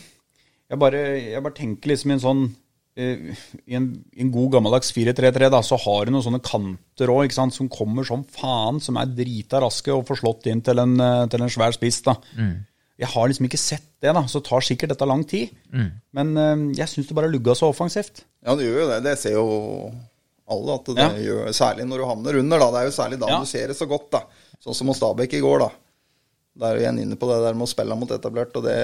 jeg 0.70 0.80
bare, 0.80 1.02
jeg 1.22 1.44
bare 1.44 1.54
tenker 1.54 1.94
liksom 1.94 2.12
i 2.12 2.14
en 2.16 2.24
sånn 2.24 2.44
eh, 2.50 2.65
I 2.96 3.76
en, 3.76 3.90
i 4.16 4.22
en 4.24 4.30
god 4.32 4.54
gammeldags 4.54 4.94
4-3-3 4.96 5.50
da, 5.52 5.60
så 5.68 5.76
har 5.84 6.06
du 6.08 6.14
noen 6.16 6.24
sånne 6.24 6.40
kanter 6.46 7.12
òg, 7.12 7.34
som 7.36 7.68
kommer 7.68 8.08
som 8.08 8.24
faen, 8.24 8.80
som 8.80 8.96
er 9.02 9.10
drita 9.12 9.60
raske 9.60 9.92
og 9.92 10.06
får 10.08 10.22
slått 10.22 10.48
inn 10.48 10.62
til 10.64 10.80
en, 10.80 10.94
eh, 11.04 11.26
til 11.28 11.44
en 11.44 11.52
svær 11.52 11.76
spiss. 11.76 12.02
da. 12.08 12.16
Jeg 12.98 13.10
har 13.12 13.28
liksom 13.28 13.50
ikke 13.50 13.60
sett 13.60 13.90
det, 14.00 14.14
da, 14.16 14.22
så 14.32 14.40
tar 14.40 14.64
sikkert 14.64 14.94
dette 14.94 15.06
lang 15.06 15.26
tid. 15.28 15.50
Men 16.16 16.30
uh, 16.40 16.56
jeg 16.78 16.88
syns 16.88 17.10
det 17.10 17.16
bare 17.18 17.28
lugga 17.28 17.52
så 17.60 17.68
offensivt. 17.74 18.24
Ja, 18.46 18.56
det 18.56 18.70
gjør 18.70 18.86
jo 18.86 18.88
det. 18.94 19.00
Det 19.04 19.18
ser 19.20 19.34
jo 19.36 19.92
alle 20.48 20.78
at 20.78 20.86
det 20.86 21.04
Ja. 21.04 21.10
gjør, 21.20 21.50
Særlig 21.52 21.88
når 21.90 21.98
du 22.00 22.06
havner 22.08 22.40
under, 22.40 22.60
da. 22.64 22.70
Det 22.72 22.80
er 22.80 22.88
jo 22.88 22.96
særlig 22.96 23.20
da 23.20 23.28
Ja. 23.34 23.40
du 23.44 23.46
ser 23.52 23.68
det 23.68 23.76
så 23.76 23.88
godt, 23.92 24.08
da. 24.16 24.22
Sånn 24.64 24.78
som 24.80 24.88
hos 24.88 25.02
Stabæk 25.02 25.34
i 25.36 25.42
går, 25.44 25.60
da. 25.66 25.70
Da 26.56 26.70
er 26.72 26.76
vi 26.80 26.86
igjen 26.86 27.02
inne 27.04 27.18
på 27.20 27.28
det 27.28 27.42
der 27.44 27.54
med 27.60 27.68
å 27.68 27.74
spille 27.76 27.98
mot 28.00 28.08
etablert, 28.16 28.56
og 28.56 28.64
det 28.64 28.78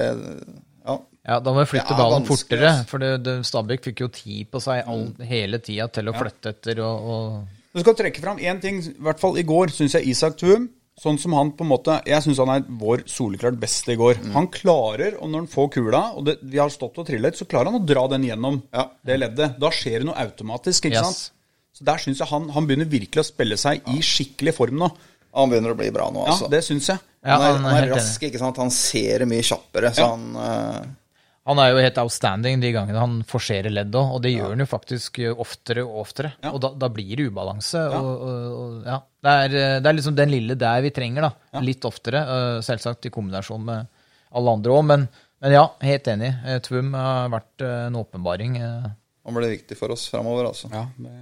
Ja. 0.86 0.98
Ja, 1.22 1.36
da 1.38 1.52
må 1.54 1.62
vi 1.62 1.68
flytte 1.76 1.94
ballen 1.94 2.24
vanskelig, 2.24 2.58
fortere. 2.58 2.70
altså. 2.72 2.88
For 2.90 2.98
det, 2.98 3.10
det, 3.22 3.34
Stabæk 3.46 3.84
fikk 3.86 4.00
jo 4.02 4.08
tid 4.10 4.48
på 4.50 4.58
seg 4.64 4.82
all, 4.90 5.04
hele 5.28 5.60
tida 5.62 5.86
til 5.94 6.08
å 6.10 6.14
flytte 6.18 6.50
etter 6.56 6.80
og, 6.82 7.04
og 7.14 7.58
Du 7.72 7.80
skal 7.84 7.94
trekke 7.94 8.20
fram 8.24 8.38
én 8.42 8.58
ting, 8.60 8.80
i 8.82 8.94
hvert 9.06 9.20
fall 9.22 9.38
i 9.38 9.44
går, 9.46 9.70
syns 9.70 9.94
jeg 9.94 10.08
Isak 10.10 10.36
Thum 10.42 10.68
Sånn 11.00 11.16
som 11.18 11.32
han 11.32 11.54
på 11.56 11.64
en 11.64 11.70
måte 11.70 11.94
Jeg 12.04 12.20
syns 12.26 12.36
han 12.42 12.50
er 12.52 12.66
vår 12.68 13.06
soleklart 13.08 13.56
beste 13.58 13.94
i 13.94 13.96
går. 13.96 14.18
Mm. 14.20 14.32
Han 14.34 14.48
klarer, 14.52 15.14
og 15.22 15.30
når 15.32 15.38
han 15.40 15.46
får 15.54 15.70
kula, 15.78 16.02
og 16.18 16.26
det, 16.26 16.34
vi 16.42 16.58
har 16.60 16.68
stått 16.74 16.98
og 17.00 17.06
trillet, 17.08 17.38
så 17.38 17.46
klarer 17.48 17.70
han 17.72 17.78
å 17.80 17.86
dra 17.88 18.02
den 18.12 18.26
gjennom 18.28 18.58
Ja. 18.74 18.84
det 19.02 19.16
leddet. 19.22 19.56
Da 19.58 19.70
skjer 19.72 20.02
det 20.02 20.08
noe 20.10 20.18
automatisk, 20.20 20.84
ikke 20.90 21.00
Yes. 21.00 21.06
sant? 21.06 21.32
Så 21.78 21.86
der 21.88 21.96
syns 22.02 22.18
jeg 22.20 22.28
han, 22.28 22.50
han 22.52 22.66
begynner 22.68 22.84
virkelig 22.92 23.22
å 23.24 23.24
spille 23.24 23.56
seg 23.56 23.80
i 23.88 24.02
skikkelig 24.04 24.52
form 24.58 24.76
nå. 24.82 24.90
Han 25.32 25.48
begynner 25.48 25.72
å 25.72 25.78
bli 25.80 25.88
bra 25.96 26.10
nå, 26.12 26.26
Ja, 26.26 26.34
altså. 26.36 26.50
det 26.52 26.60
syns 26.66 26.90
jeg. 26.92 27.00
Ja, 27.22 27.36
han, 27.38 27.42
er, 27.42 27.52
han 27.54 27.66
er 27.66 27.76
han 27.76 27.84
er 27.86 27.94
rask, 27.94 28.24
ikke 28.26 28.40
sant. 28.40 28.58
Han 28.58 28.72
ser 28.74 29.22
det 29.22 29.30
mye 29.30 29.44
kjappere, 29.46 29.92
så 29.94 30.08
Ja. 30.08 30.10
han 30.16 30.36
uh... 30.36 30.98
Han 31.42 31.58
er 31.58 31.72
jo 31.72 31.80
helt 31.82 31.96
outstanding 31.98 32.60
de 32.62 32.68
gangene 32.70 33.00
han 33.02 33.14
forserer 33.26 33.72
ledd 33.74 33.94
òg, 33.98 34.12
og 34.14 34.20
det 34.22 34.30
gjør 34.30 34.52
han 34.52 34.62
jo 34.62 34.66
faktisk 34.70 35.18
eh, 35.24 35.32
oftere 35.42 35.82
og 35.82 35.96
oftere. 36.04 36.30
Ja. 36.38 36.52
Og 36.54 36.60
da, 36.62 36.70
da 36.78 36.86
blir 36.94 37.18
det 37.18 37.26
ubalanse. 37.32 37.82
Og, 37.98 38.10
og, 38.12 38.44
og, 38.60 38.76
ja. 38.86 39.00
det, 39.26 39.32
er, 39.32 39.56
eh, 39.58 39.74
det 39.82 39.90
er 39.90 39.96
liksom 39.98 40.14
den 40.20 40.30
lille 40.30 40.54
der 40.54 40.84
vi 40.84 40.92
trenger, 40.94 41.26
da. 41.26 41.58
Litt 41.66 41.82
oftere. 41.88 42.22
Selvsagt 42.62 43.10
i 43.10 43.14
kombinasjon 43.14 43.66
med 43.66 43.90
alle 44.38 44.54
andre 44.54 44.76
òg, 44.76 44.86
men, 44.86 45.08
men 45.42 45.56
ja, 45.56 45.64
helt 45.82 46.12
enig. 46.14 46.30
Tvum 46.68 46.94
har 46.94 47.34
vært 47.34 47.66
en 47.66 47.98
åpenbaring. 47.98 48.60
han 48.62 49.40
blir 49.40 49.56
viktig 49.56 49.80
for 49.82 49.96
oss 49.96 50.06
framover, 50.14 50.46
altså. 50.52 50.70
Ja, 50.70 50.86
det, 50.94 51.16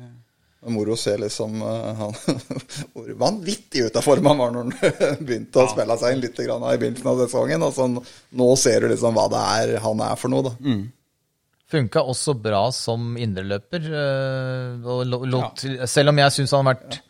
moro 0.68 0.92
å 0.92 0.98
se 1.00 1.14
liksom 1.16 1.54
eh, 1.64 1.90
han, 1.96 2.14
hvor 2.92 3.08
vanvittig 3.16 3.86
ute 3.86 3.98
av 4.00 4.04
form 4.04 4.26
han 4.28 4.38
var 4.42 4.50
når 4.52 4.66
han 4.68 5.20
begynte 5.26 5.62
å 5.62 5.68
spille 5.72 5.96
seg 6.00 6.12
inn 6.16 6.20
litt 6.26 6.36
grann 6.44 6.66
i 6.68 6.76
begynnelsen 6.80 7.08
av 7.12 7.22
sesongen. 7.24 7.64
Og 7.64 7.72
sånn, 7.76 7.98
nå 8.36 8.48
ser 8.60 8.80
du 8.84 8.90
liksom 8.92 9.16
hva 9.16 9.28
det 9.32 9.44
er 9.56 9.76
han 9.86 10.02
er 10.04 10.16
for 10.20 10.32
noe, 10.34 10.50
da. 10.50 10.56
Funka 11.70 12.02
også 12.02 12.34
bra 12.42 12.64
som 12.74 13.14
indreløper. 13.16 13.84
eh, 13.94 14.88
og 14.90 15.06
lo- 15.06 15.22
Selv 15.86 16.10
om 16.12 16.18
jeg 16.18 16.34
syns 16.34 16.50
han 16.56 16.66
har 16.66 16.74
vært 16.74 17.00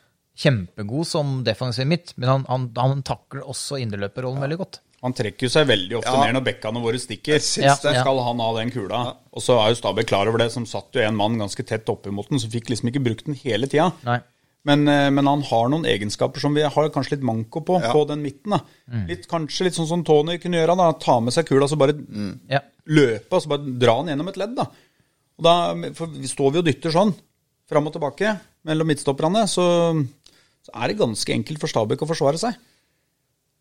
kjempegod 0.41 1.07
som 1.09 1.41
defensiv 1.45 1.89
midt, 1.89 2.15
men 2.17 2.29
han, 2.29 2.45
han, 2.49 2.69
han 2.77 3.03
takler 3.05 3.43
også 3.49 3.81
indreløperrollen 3.83 4.41
veldig 4.47 4.59
godt. 4.63 4.79
Han 5.03 5.15
trekker 5.17 5.49
seg 5.49 5.67
veldig 5.67 5.97
ofte 5.97 6.13
Ja. 6.13 6.25
ned 6.27 6.35
når 6.37 6.45
bekkene 6.45 6.83
våre 6.85 6.99
stikker. 7.01 7.41
Ja, 7.63 7.75
skal 7.75 8.19
han 8.21 8.39
ha 8.39 8.49
den 8.59 8.71
kula. 8.71 9.17
Og 9.33 9.41
så 9.41 9.57
er 9.57 9.71
jo 9.73 9.79
Stabæk 9.81 10.07
klar 10.11 10.29
over 10.29 10.39
det, 10.39 10.51
som 10.53 10.67
satt 10.67 10.93
jo 10.93 11.01
en 11.01 11.17
mann 11.17 11.39
ganske 11.41 11.65
tett 11.65 11.87
oppimot 11.89 12.29
den, 12.29 12.39
som 12.39 12.51
fikk 12.51 12.69
liksom 12.69 12.91
ikke 12.93 13.03
brukt 13.03 13.25
den 13.25 13.35
hele 13.35 13.67
tida. 13.67 13.93
Men, 14.63 14.87
eh, 14.87 15.09
men 15.09 15.25
han 15.25 15.41
har 15.41 15.71
noen 15.73 15.87
egenskaper 15.89 16.39
som 16.39 16.53
vi 16.53 16.61
har 16.61 16.91
kanskje 16.93 17.13
litt 17.17 17.23
manko 17.25 17.63
på, 17.65 17.81
Ja. 17.81 17.93
på 17.95 18.07
den 18.07 18.21
midten. 18.23 18.51
da. 18.51 18.61
Mm. 18.93 19.07
Litt, 19.09 19.27
kanskje 19.27 19.65
litt 19.65 19.73
sånn 19.75 19.89
som 19.89 20.05
Tony 20.05 20.37
kunne 20.37 20.59
gjøre. 20.61 20.77
da, 20.77 20.93
Ta 20.93 21.19
med 21.19 21.33
seg 21.33 21.47
kula 21.47 21.67
så 21.67 21.79
bare 21.79 21.95
Ja. 22.51 22.61
løpe 22.87 23.33
og 23.33 23.41
så 23.43 23.49
bare 23.49 23.79
dra 23.79 24.03
den 24.03 24.19
gjennom 24.19 24.29
et 24.29 24.37
ledd. 24.37 24.55
da. 24.55 24.67
Og 25.39 25.43
da 25.43 25.75
for 25.95 26.07
vi 26.09 26.27
står 26.29 26.53
vi 26.53 26.59
og 26.59 26.65
dytter 26.67 26.93
sånn, 26.93 27.15
fram 27.71 27.87
og 27.87 27.95
tilbake 27.95 28.39
mellom 28.67 28.87
midtstopperne, 28.87 29.49
så, 29.49 30.07
så 30.63 30.71
er 30.75 30.89
det 30.89 30.99
ganske 30.99 31.33
enkelt 31.33 31.59
for 31.59 31.67
Stabæk 31.69 32.03
å 32.05 32.09
forsvare 32.09 32.37
seg. 32.39 32.55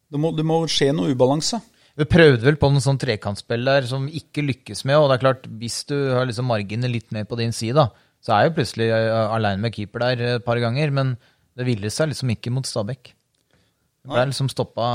Det 0.10 0.20
må, 0.22 0.32
det 0.36 0.45
må 0.47 0.64
skje 0.72 0.89
noe 0.95 1.14
ubalanse. 1.14 1.60
Vi 1.99 2.05
prøvde 2.07 2.45
vel 2.47 2.55
på 2.60 2.70
noen 2.72 2.82
sånn 2.84 2.99
trekantspill 3.01 3.66
der 3.68 3.86
som 3.89 4.05
vi 4.07 4.22
ikke 4.22 4.41
lykkes 4.45 4.86
med. 4.88 4.97
Og 4.97 5.10
det 5.10 5.18
er 5.18 5.24
klart, 5.26 5.47
hvis 5.62 5.82
du 5.89 5.95
har 6.16 6.26
liksom 6.30 6.47
margene 6.49 6.89
litt 6.91 7.12
mer 7.16 7.28
på 7.30 7.38
din 7.39 7.51
side, 7.55 7.76
da, 7.76 7.89
så 8.24 8.36
er 8.38 8.47
jo 8.47 8.55
plutselig 8.57 8.88
uh, 8.93 9.34
aleine 9.36 9.62
med 9.66 9.76
keeper 9.76 10.05
der 10.05 10.24
et 10.38 10.45
par 10.45 10.62
ganger. 10.64 10.93
Men 10.95 11.18
det 11.60 11.68
ville 11.68 11.91
seg 11.91 12.12
liksom 12.14 12.32
ikke 12.34 12.53
mot 12.55 12.68
Stabæk. 12.68 13.12
Det 13.99 14.14
ble 14.16 14.24
liksom 14.30 14.47
stoppa 14.49 14.86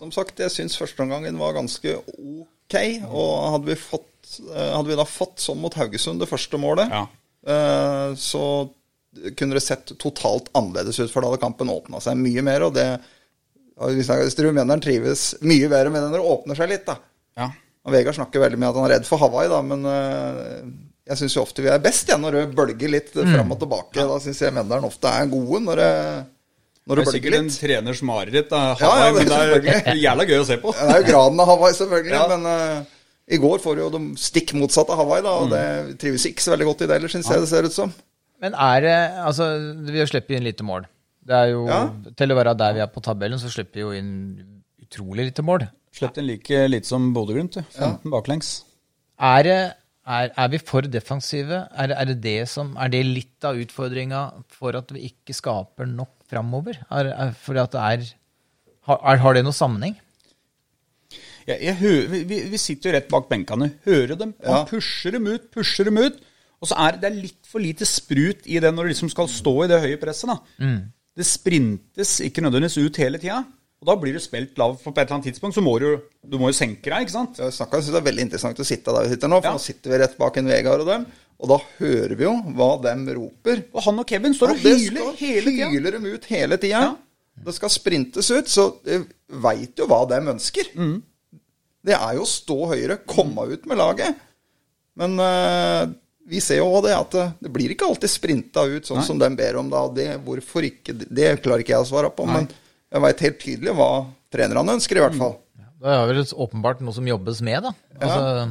Som 0.00 0.10
sagt, 0.14 0.40
jeg 0.40 0.50
syns 0.54 0.78
førsteomgangen 0.80 1.36
var 1.38 1.52
ganske 1.58 1.98
ok. 2.08 2.76
Og 3.12 3.30
hadde 3.52 3.68
vi, 3.68 3.76
fått, 3.78 4.38
eh, 4.48 4.70
hadde 4.72 4.88
vi 4.90 4.96
da 4.98 5.04
fått 5.06 5.44
sånn 5.44 5.60
mot 5.60 5.76
Haugesund, 5.76 6.18
det 6.24 6.30
første 6.30 6.58
målet, 6.58 6.88
Ja. 6.90 7.04
eh, 7.46 8.14
så 8.16 8.42
kunne 9.36 9.54
det 9.54 9.62
sett 9.62 9.92
totalt 10.00 10.48
annerledes 10.56 10.98
ut. 10.98 11.12
For 11.12 11.20
da 11.20 11.28
hadde 11.30 11.44
kampen 11.44 11.68
åpna 11.70 12.00
seg 12.02 12.16
mye 12.18 12.42
mer. 12.42 12.64
Og 12.66 12.74
det 12.74 12.86
jeg- 12.88 13.00
rumeneren 13.80 14.80
trives 14.82 15.34
mye 15.44 15.68
bedre 15.68 15.90
med 15.92 16.02
det 16.02 16.10
når 16.12 16.22
det 16.22 16.32
åpner 16.34 16.56
seg 16.58 16.70
litt, 16.72 16.86
da. 16.88 16.96
Ja. 17.36 17.50
Og 17.86 17.92
Vegard 17.94 18.16
snakker 18.16 18.40
veldig 18.42 18.58
med 18.58 18.68
at 18.70 18.76
han 18.80 18.86
er 18.88 18.94
redd 18.96 19.06
for 19.06 19.20
Hawaii, 19.22 19.48
da, 19.52 19.60
men 19.62 19.84
eh, 19.86 20.62
jeg 21.06 21.20
syns 21.20 21.36
jo 21.36 21.42
ofte 21.44 21.62
vi 21.62 21.68
er 21.70 21.78
best 21.84 22.08
igjen 22.08 22.24
når 22.24 22.32
det 22.40 22.46
bølger 22.58 22.90
litt 22.90 23.12
fram 23.14 23.52
og 23.54 23.60
tilbake. 23.60 24.00
Da 24.08 24.16
syns 24.24 24.40
jeg 24.42 24.54
Menderen 24.56 24.88
ofte 24.88 25.06
er 25.12 25.28
gode 25.30 25.60
når 25.62 25.82
det, 25.82 25.90
når 26.88 26.96
Det 26.96 27.04
det 27.04 27.06
er 27.06 27.14
sikkert 27.18 27.36
en 27.38 27.46
litt. 27.50 27.60
treners 27.60 28.02
mareritt. 28.02 28.48
da, 28.50 28.62
Ja, 28.80 28.90
Hawaii, 28.90 29.04
ja, 29.04 29.12
det 29.12 29.22
men 29.22 29.62
det 29.68 29.76
er 29.92 30.00
jævla 30.08 30.26
gøy 30.32 30.40
å 30.40 30.48
se 30.48 30.56
på. 30.64 30.74
Det 30.74 30.88
er 30.96 30.98
jo 31.04 31.06
graden 31.12 31.40
av 31.44 31.52
Hawaii, 31.52 31.78
selvfølgelig, 31.78 32.16
Ja. 32.16 32.26
men 32.34 32.50
Uh, 32.56 32.92
i 33.26 33.38
går 33.42 33.58
får 33.58 33.74
du 33.74 33.80
jo 33.82 33.90
de 33.90 34.00
stikk 34.22 34.52
motsatte 34.54 34.94
av 34.94 35.00
Hawaii, 35.02 35.22
da, 35.22 35.30
og 35.42 35.48
det 35.50 35.98
trives 35.98 36.26
ikke 36.28 36.42
så 36.44 36.52
veldig 36.54 36.66
godt 36.68 36.82
i 36.82 36.86
det 36.86 36.94
heller, 36.98 37.10
syns 37.10 37.26
jeg 37.30 37.40
det 37.42 37.48
ser 37.50 37.66
ut 37.66 37.74
som. 37.74 37.94
Men 38.42 38.54
er 38.54 38.80
det 38.84 38.98
Altså, 39.26 39.48
vi 39.90 39.98
har 39.98 40.06
sluppet 40.10 40.36
inn 40.38 40.44
lite 40.46 40.62
mål. 40.66 40.86
Det 41.26 41.34
er 41.34 41.48
jo 41.52 41.64
Ja. 41.66 41.80
Til 42.16 42.30
å 42.32 42.36
være 42.38 42.54
der 42.58 42.76
vi 42.76 42.80
er 42.84 42.92
på 42.92 43.02
tabellen, 43.02 43.38
så 43.42 43.50
slipper 43.50 43.80
vi 43.80 43.84
jo 43.86 43.90
inn 43.96 44.12
utrolig 44.86 45.30
lite 45.32 45.42
mål. 45.42 45.66
Slipper 45.96 46.22
inn 46.22 46.28
like 46.28 46.60
lite 46.70 46.86
som 46.86 47.08
Bodø-Glimt. 47.16 47.56
15 47.72 47.80
ja. 47.82 47.96
baklengs. 48.12 48.50
Er, 49.18 49.48
er, 50.06 50.30
er 50.36 50.48
vi 50.52 50.58
for 50.62 50.82
defensive? 50.86 51.64
Er, 51.74 51.90
er, 51.96 52.04
det 52.12 52.20
det 52.22 52.48
som, 52.52 52.74
er 52.78 52.92
det 52.92 53.00
litt 53.08 53.44
av 53.48 53.58
utfordringa 53.58 54.20
for 54.54 54.76
at 54.78 54.92
vi 54.94 55.08
ikke 55.10 55.34
skaper 55.34 55.88
nok 55.88 56.12
framover? 56.30 56.78
Er, 56.90 57.10
er, 57.14 57.32
fordi 57.32 57.62
at 57.64 57.72
det 57.74 57.80
er 57.90 58.06
har, 58.86 59.16
har 59.24 59.34
det 59.34 59.42
noen 59.42 59.56
sammenheng? 59.56 59.96
Ja, 61.46 61.72
hører, 61.78 62.08
vi, 62.10 62.22
vi- 62.50 62.58
sitter 62.58 62.90
jo 62.90 62.94
rett 62.96 63.08
bak 63.10 63.28
benkene. 63.30 63.72
Hører 63.86 64.16
dem. 64.18 64.34
Han 64.44 64.60
Ja. 64.60 64.64
pusher 64.66 65.12
dem 65.14 65.26
ut, 65.26 65.50
pusher 65.54 65.84
dem 65.84 65.98
ut. 65.98 66.20
Og 66.60 66.68
så 66.70 66.74
er 66.78 66.96
det 66.98 67.04
er 67.10 67.16
litt 67.22 67.46
for 67.46 67.60
lite 67.60 67.84
sprut 67.86 68.46
i 68.46 68.58
det 68.62 68.70
når 68.74 68.86
du 68.86 68.88
liksom 68.94 69.10
skal 69.12 69.28
stå 69.28 69.64
i 69.64 69.68
det 69.68 69.80
høye 69.82 69.98
presset. 70.00 70.30
da. 70.30 70.38
Det 71.16 71.24
sprintes 71.24 72.18
ikke 72.26 72.42
nødvendigvis 72.44 72.76
ut 72.84 72.98
hele 73.00 73.18
tida. 73.22 73.38
Og 73.80 73.88
da 73.90 73.94
blir 74.00 74.16
du 74.16 74.20
spilt 74.24 74.56
lav, 74.60 74.74
for 74.80 74.92
på 74.92 75.00
et 75.00 75.06
eller 75.06 75.18
annet 75.18 75.28
tidspunkt 75.30 75.54
så 75.56 75.62
må 75.64 75.74
du, 75.80 75.88
du 76.24 76.38
må 76.40 76.48
jo 76.50 76.56
senke 76.56 76.88
deg, 76.88 77.04
ikke 77.04 77.12
sant? 77.12 77.38
Jeg 77.40 77.52
synes 77.52 77.90
det 77.92 78.00
er 78.00 78.06
veldig 78.08 78.24
interessant 78.26 78.60
å 78.60 78.64
sitte 78.66 78.92
der 78.96 79.04
vi 79.04 79.12
sitter 79.14 79.28
nå, 79.32 79.40
for 79.42 79.50
Ja. 79.50 79.52
nå 79.56 79.62
sitter 79.62 79.92
vi 79.92 79.98
rett 80.00 80.16
bak 80.20 80.36
en 80.40 80.48
Vegard 80.48 80.80
og 80.84 80.88
dem, 80.88 81.04
og 81.36 81.50
da 81.52 81.58
hører 81.78 82.14
vi 82.16 82.24
jo 82.24 82.32
hva 82.56 82.70
dem 82.86 83.02
roper. 83.18 83.60
Og 83.76 83.82
han 83.84 84.00
og 84.00 84.06
Kevin 84.08 84.34
står 84.36 84.54
og 84.54 84.56
Og 84.56 84.64
hyler 84.64 85.12
hele 85.20 85.50
tida. 85.52 85.68
hyler 85.74 85.90
dem 85.98 86.06
ut 86.08 86.24
hele 86.32 86.56
tida. 86.56 86.80
Ja. 86.86 86.96
Det 87.44 87.54
skal 87.54 87.68
sprintes 87.74 88.30
ut, 88.32 88.48
så 88.48 88.64
jeg 88.88 89.04
veit 89.28 89.76
jo 89.76 89.86
hva 89.92 90.00
dem 90.08 90.32
ønsker. 90.32 90.72
Mm. 90.74 91.02
Det 91.84 91.94
er 92.00 92.14
jo 92.16 92.24
å 92.24 92.32
stå 92.32 92.56
høyere, 92.72 92.96
komme 93.06 93.44
ut 93.52 93.66
med 93.68 93.76
laget. 93.76 94.16
Men 94.96 95.20
eh, 95.20 95.84
vi 96.26 96.42
ser 96.42 96.60
jo 96.60 96.68
også 96.68 96.84
det 96.88 96.94
at 96.96 97.16
eh, 97.20 97.34
det 97.46 97.50
blir 97.54 97.72
ikke 97.72 97.86
alltid 97.86 98.10
sprinta 98.10 98.64
ut 98.66 98.88
sånn 98.88 99.04
som 99.06 99.18
de 99.20 99.28
ber 99.38 99.58
om. 99.60 99.68
da, 99.72 99.86
det, 99.94 100.08
Hvorfor 100.26 100.66
ikke? 100.66 100.96
Det 101.06 101.36
klarer 101.44 101.64
ikke 101.64 101.76
jeg 101.76 101.86
å 101.86 101.90
svare 101.90 102.12
på, 102.14 102.26
men 102.28 102.48
jeg 102.90 103.04
veit 103.04 103.26
helt 103.26 103.42
tydelig 103.42 103.74
hva 103.78 103.90
trenerne 104.32 104.78
ønsker, 104.78 104.98
i 104.98 105.04
hvert 105.04 105.18
fall. 105.18 105.36
Det 105.76 105.92
er 105.92 106.08
vel 106.08 106.22
åpenbart 106.46 106.80
noe 106.82 106.96
som 106.96 107.06
jobbes 107.06 107.42
med, 107.46 107.68
da. 107.68 107.72
Altså, 108.00 108.48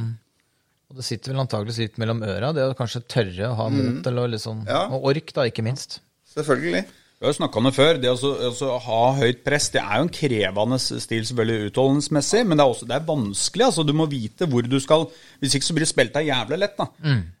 og 0.86 1.00
det 1.00 1.04
sitter 1.04 1.32
vel 1.32 1.42
antakeligvis 1.42 1.82
litt 1.82 1.98
mellom 2.00 2.22
øra, 2.24 2.52
det 2.56 2.64
å 2.64 2.76
kanskje 2.78 3.02
tørre 3.10 3.50
å 3.50 3.56
ha 3.58 3.66
mot 3.72 3.98
mm. 3.98 4.04
eller 4.08 4.30
liksom 4.36 4.62
Ja. 4.68 4.86
Og 4.94 5.10
ork, 5.10 5.32
da, 5.34 5.44
ikke 5.50 5.64
minst. 5.66 5.98
Selvfølgelig. 6.36 6.84
Vi 7.16 7.24
har 7.24 7.32
jo 7.32 7.38
snakka 7.38 7.56
om 7.56 7.64
det 7.64 7.72
før. 7.72 7.96
Det 7.96 8.10
å 8.12 8.30
altså, 8.50 8.74
ha 8.84 9.00
høyt 9.16 9.38
press 9.46 9.70
det 9.72 9.80
er 9.80 10.02
jo 10.02 10.04
en 10.04 10.12
krevende 10.12 10.76
stil, 10.82 11.22
selvfølgelig 11.24 11.70
utholdensmessig, 11.70 12.42
men 12.44 12.58
det 12.58 12.64
er 12.66 12.72
også 12.74 12.88
det 12.90 12.96
er 12.98 13.06
vanskelig. 13.08 13.64
altså 13.70 13.84
Du 13.88 13.94
må 13.96 14.04
vite 14.10 14.48
hvor 14.52 14.68
du 14.68 14.76
skal 14.84 15.06
Hvis 15.40 15.56
ikke 15.56 15.68
så 15.68 15.76
blir 15.78 15.86
det 15.86 15.92
spilt 15.94 16.12
deg 16.12 16.28
jævlig 16.28 16.58
lett. 16.60 16.76
da 16.76 16.90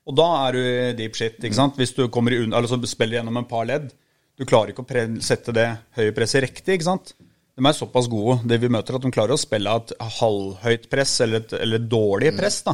Og 0.08 0.16
da 0.16 0.28
er 0.46 0.56
du 0.56 0.62
deep 1.02 1.18
shit. 1.18 1.36
ikke 1.44 1.58
sant 1.58 1.76
Hvis 1.76 1.92
du 1.92 2.08
kommer 2.08 2.32
i 2.32 2.40
altså, 2.48 2.80
spiller 2.88 3.18
gjennom 3.18 3.36
en 3.36 3.44
par 3.50 3.68
ledd. 3.68 3.92
Du 4.36 4.46
klarer 4.48 4.72
ikke 4.72 4.84
å 4.84 5.20
sette 5.20 5.52
det 5.52 5.68
høye 5.96 6.16
presset 6.16 6.46
riktig. 6.46 6.78
ikke 6.78 6.88
sant 6.88 7.12
De 7.20 7.66
er 7.66 7.76
såpass 7.76 8.08
gode, 8.08 8.40
det 8.48 8.60
vi 8.60 8.72
møter, 8.72 8.96
at 8.96 9.04
de 9.04 9.12
klarer 9.12 9.36
å 9.36 9.40
spille 9.40 9.76
et 9.76 9.92
halvhøyt 10.00 10.88
press 10.88 11.20
eller 11.20 11.44
et, 11.44 11.52
eller 11.52 11.80
et 11.84 11.88
dårlig 11.88 12.32
press. 12.36 12.62
da 12.64 12.72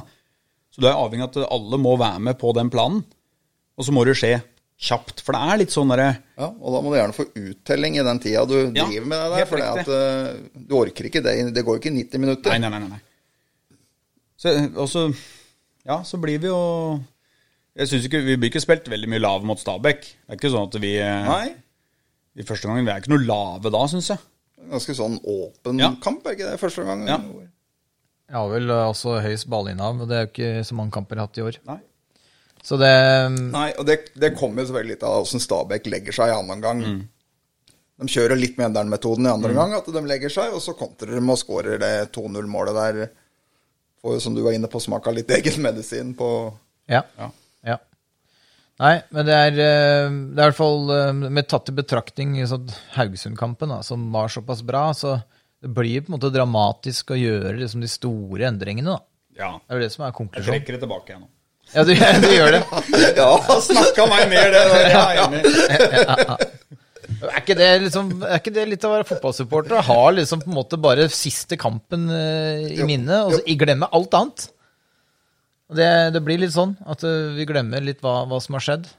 Så 0.70 0.78
du 0.78 0.86
er 0.86 0.94
avhengig 0.94 1.26
av 1.26 1.34
at 1.34 1.50
alle 1.50 1.82
må 1.82 1.98
være 1.98 2.22
med 2.30 2.38
på 2.38 2.54
den 2.54 2.70
planen. 2.70 3.02
Og 3.74 3.86
så 3.86 3.90
må 3.90 4.06
det 4.06 4.14
skje 4.14 4.36
kjapt. 4.82 5.20
For 5.22 5.36
det 5.36 5.40
er 5.52 5.60
litt 5.62 5.70
sånn 5.74 5.92
derre 5.92 6.08
Ja, 6.40 6.48
Og 6.50 6.74
da 6.74 6.80
må 6.82 6.90
du 6.90 6.96
gjerne 6.98 7.14
få 7.14 7.28
uttelling 7.38 7.96
i 8.00 8.02
den 8.06 8.18
tida 8.22 8.42
du 8.50 8.56
Ja, 8.74 8.84
driver 8.88 9.06
med 9.12 9.20
det 9.22 9.28
der. 9.30 9.38
helt 9.38 9.86
For 9.86 9.94
uh, 9.94 10.64
du 10.66 10.74
orker 10.80 11.06
ikke 11.08 11.22
det. 11.22 11.34
Det 11.54 11.62
går 11.66 11.78
jo 11.78 11.82
ikke 11.84 11.94
90 11.94 12.22
minutter. 12.24 12.50
Nei, 12.56 12.58
nei, 12.66 12.80
nei. 12.82 12.88
nei. 12.96 13.00
Så, 14.42 14.52
og 14.74 14.88
så, 14.90 15.04
ja, 15.86 16.00
så 16.02 16.18
blir 16.18 16.40
vi 16.42 16.50
jo 16.50 16.58
Jeg 17.78 17.88
synes 17.92 18.08
ikke, 18.08 18.24
Vi 18.26 18.36
blir 18.42 18.50
ikke 18.50 18.64
spilt 18.64 18.90
veldig 18.90 19.08
mye 19.12 19.22
lave 19.22 19.46
mot 19.46 19.60
Stabæk. 19.62 20.02
Det 20.02 20.34
er 20.34 20.40
ikke 20.40 20.50
sånn 20.56 20.66
at 20.68 20.80
vi 20.82 20.92
eh, 20.98 21.28
Nei. 21.30 21.54
i 22.42 22.46
første 22.48 22.66
gangen, 22.68 22.84
Vi 22.88 22.92
er 22.92 23.00
ikke 23.04 23.14
noe 23.14 23.22
lave 23.28 23.70
da, 23.72 23.84
syns 23.92 24.10
jeg. 24.12 24.18
Ganske 24.72 24.94
sånn 24.98 25.16
åpen 25.22 25.78
Ja. 25.82 25.92
kamp, 26.02 26.26
er 26.26 26.34
ikke 26.36 26.50
det 26.52 26.60
første 26.62 26.84
gangen. 26.86 27.06
Ja. 27.10 27.18
Jeg 28.32 28.38
har 28.40 28.50
vel 28.50 28.70
eh, 28.70 28.84
også 28.90 29.16
høyest 29.22 29.48
ballinnehav, 29.52 30.02
og 30.02 30.08
det 30.10 30.16
er 30.18 30.26
jo 30.26 30.30
ikke 30.32 30.66
så 30.66 30.76
mange 30.78 30.94
kamper 30.94 31.18
jeg 31.18 31.22
har 31.22 31.28
hatt 31.30 31.40
i 31.40 31.46
år. 31.48 31.58
Nei. 31.70 31.78
Så 32.62 32.78
det 32.78 32.92
Nei, 33.34 33.72
og 33.74 33.86
det, 33.88 34.12
det 34.14 34.34
kommer 34.38 34.62
jo 34.62 34.70
selvfølgelig 34.70 34.94
litt 34.94 35.06
av 35.06 35.24
åssen 35.24 35.42
Stabæk 35.42 35.88
legger 35.90 36.14
seg 36.14 36.30
i 36.30 36.36
annen 36.36 36.62
gang. 36.62 36.82
Mm. 36.82 37.00
De 38.02 38.10
kjører 38.10 38.38
litt 38.38 38.58
Mjøndalen-metoden 38.58 39.26
i 39.26 39.32
andre 39.32 39.52
gang, 39.56 39.74
at 39.76 39.88
de 39.94 40.02
legger 40.06 40.32
seg, 40.32 40.54
og 40.54 40.62
så 40.64 40.74
kontrer 40.78 41.14
de 41.14 41.22
og 41.22 41.38
skårer 41.38 41.80
det 41.82 41.92
2-0-målet 42.14 42.78
der. 42.78 43.00
Får 44.02 44.16
jo, 44.16 44.22
som 44.24 44.34
du 44.34 44.42
var 44.46 44.56
inne 44.56 44.70
på, 44.70 44.80
smaka 44.82 45.12
litt 45.14 45.30
egen 45.38 45.62
medisin 45.62 46.14
på 46.18 46.28
Ja. 46.90 47.04
Ja. 47.18 47.28
ja. 47.66 47.76
Nei, 48.82 48.96
men 49.14 49.28
det 49.28 49.36
er, 49.36 49.52
eh, 49.52 50.08
det 50.10 50.40
er 50.40 50.48
i 50.48 50.48
hvert 50.48 50.58
fall 50.58 50.90
eh, 50.90 51.12
med 51.22 51.50
tatt 51.50 51.70
i 51.70 51.76
betraktning 51.76 52.40
sånn 52.50 52.72
Haugesund-kampen, 52.96 53.74
som 53.86 54.08
var 54.14 54.32
såpass 54.32 54.64
bra, 54.66 54.88
så 54.96 55.20
det 55.62 55.70
blir 55.70 56.02
på 56.02 56.10
en 56.10 56.16
måte 56.16 56.32
dramatisk 56.34 57.12
å 57.14 57.20
gjøre 57.20 57.54
liksom, 57.60 57.84
de 57.84 57.90
store 57.90 58.48
endringene. 58.48 58.96
da. 58.96 58.98
Ja. 59.38 59.52
Det 59.62 59.70
er 59.70 59.78
jo 59.78 59.84
det 59.84 59.92
som 59.94 60.06
er 60.06 60.16
Jeg 60.16 60.48
trekker 60.48 60.78
det 60.78 60.82
tilbake 60.82 61.12
igjen 61.12 61.22
nå. 61.26 61.30
Ja, 61.72 61.84
du, 61.86 61.92
du 62.24 62.28
gjør 62.28 62.56
det. 62.56 62.62
Ja, 63.16 63.30
Snakka 63.64 64.08
meg 64.10 64.26
mer, 64.32 64.52
det. 64.52 64.64
Jeg 64.92 64.98
er 64.98 65.22
enig. 65.26 66.48
Er 67.22 67.38
ikke 67.38 67.54
det, 67.58 67.68
liksom, 67.84 68.08
er 68.26 68.40
ikke 68.40 68.54
det 68.54 68.64
litt 68.66 68.84
av 68.86 68.92
å 68.92 68.96
være 68.96 69.08
fotballsupporter? 69.12 69.76
Å 69.78 69.84
ha 69.86 70.00
liksom 70.16 70.42
på 70.42 70.50
en 70.50 70.56
måte 70.56 70.78
bare 70.80 71.06
siste 71.12 71.58
kampen 71.60 72.08
eh, 72.10 72.64
i 72.72 72.80
Jo, 72.80 72.88
minnet, 72.88 73.28
og 73.28 73.36
så 73.38 73.56
glemme 73.60 73.88
alt 73.94 74.16
annet? 74.18 74.48
Det, 75.72 75.92
det 76.12 76.22
blir 76.24 76.42
litt 76.42 76.54
sånn 76.54 76.74
at 76.90 77.04
eh, 77.06 77.30
vi 77.36 77.46
glemmer 77.48 77.84
litt 77.84 78.02
hva, 78.04 78.22
hva 78.28 78.40
som 78.42 78.58
har 78.58 78.66
skjedd. 78.66 78.90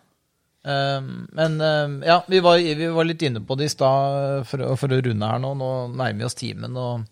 Um, 0.63 1.27
men 1.35 1.57
um, 1.59 1.97
ja, 2.07 2.21
vi 2.31 2.39
var, 2.39 2.61
vi 2.63 2.87
var 2.95 3.03
litt 3.03 3.23
inne 3.27 3.41
på 3.43 3.57
det 3.59 3.67
i 3.67 3.73
stad 3.73 4.45
for, 4.47 4.63
for 4.79 4.95
å 4.95 5.01
runde 5.03 5.27
her 5.27 5.41
nå. 5.43 5.51
Nå 5.59 5.71
nærmer 5.91 6.21
vi 6.21 6.27
oss 6.29 6.39
timen 6.39 6.77
og, 6.79 7.03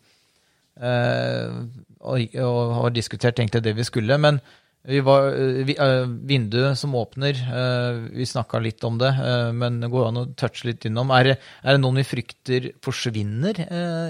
uh, 0.80 1.60
og, 2.00 2.38
og 2.40 2.76
har 2.78 2.96
diskutert 2.96 3.42
egentlig 3.44 3.66
det 3.68 3.76
vi 3.76 3.88
skulle. 3.88 4.16
Men 4.24 4.40
vi 4.84 5.00
var, 5.06 5.28
eh, 5.34 5.64
vi, 5.68 5.76
eh, 5.78 6.06
vinduet 6.06 6.78
som 6.78 6.96
åpner, 6.96 7.38
eh, 7.38 8.00
vi 8.18 8.26
snakka 8.26 8.60
litt 8.60 8.84
om 8.84 8.98
det, 8.98 9.12
men 9.54 9.80
det 9.80 9.90
går 9.94 10.08
an 10.08 10.18
å 10.18 10.36
touche 10.36 10.66
litt 10.66 10.86
innom. 10.90 11.12
Er 11.14 11.38
er 11.38 11.72
det 11.76 11.82
noen 11.82 12.02
vi 12.02 12.04
frykter 12.04 12.72
forsvinner 12.82 13.62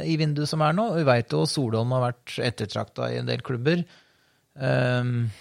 i 0.05 0.17
vinduet 0.17 0.47
som 0.47 0.61
er 0.61 0.73
nå? 0.73 0.93
Vi 0.95 1.03
veit 1.03 1.29
jo 1.29 1.45
Solholm 1.45 1.91
har 1.91 2.13
vært 2.13 2.39
ettertrakta 2.39 3.11
i 3.11 3.17
en 3.19 3.25
del 3.25 3.41
klubber. 3.41 3.83
Um, 4.55 5.31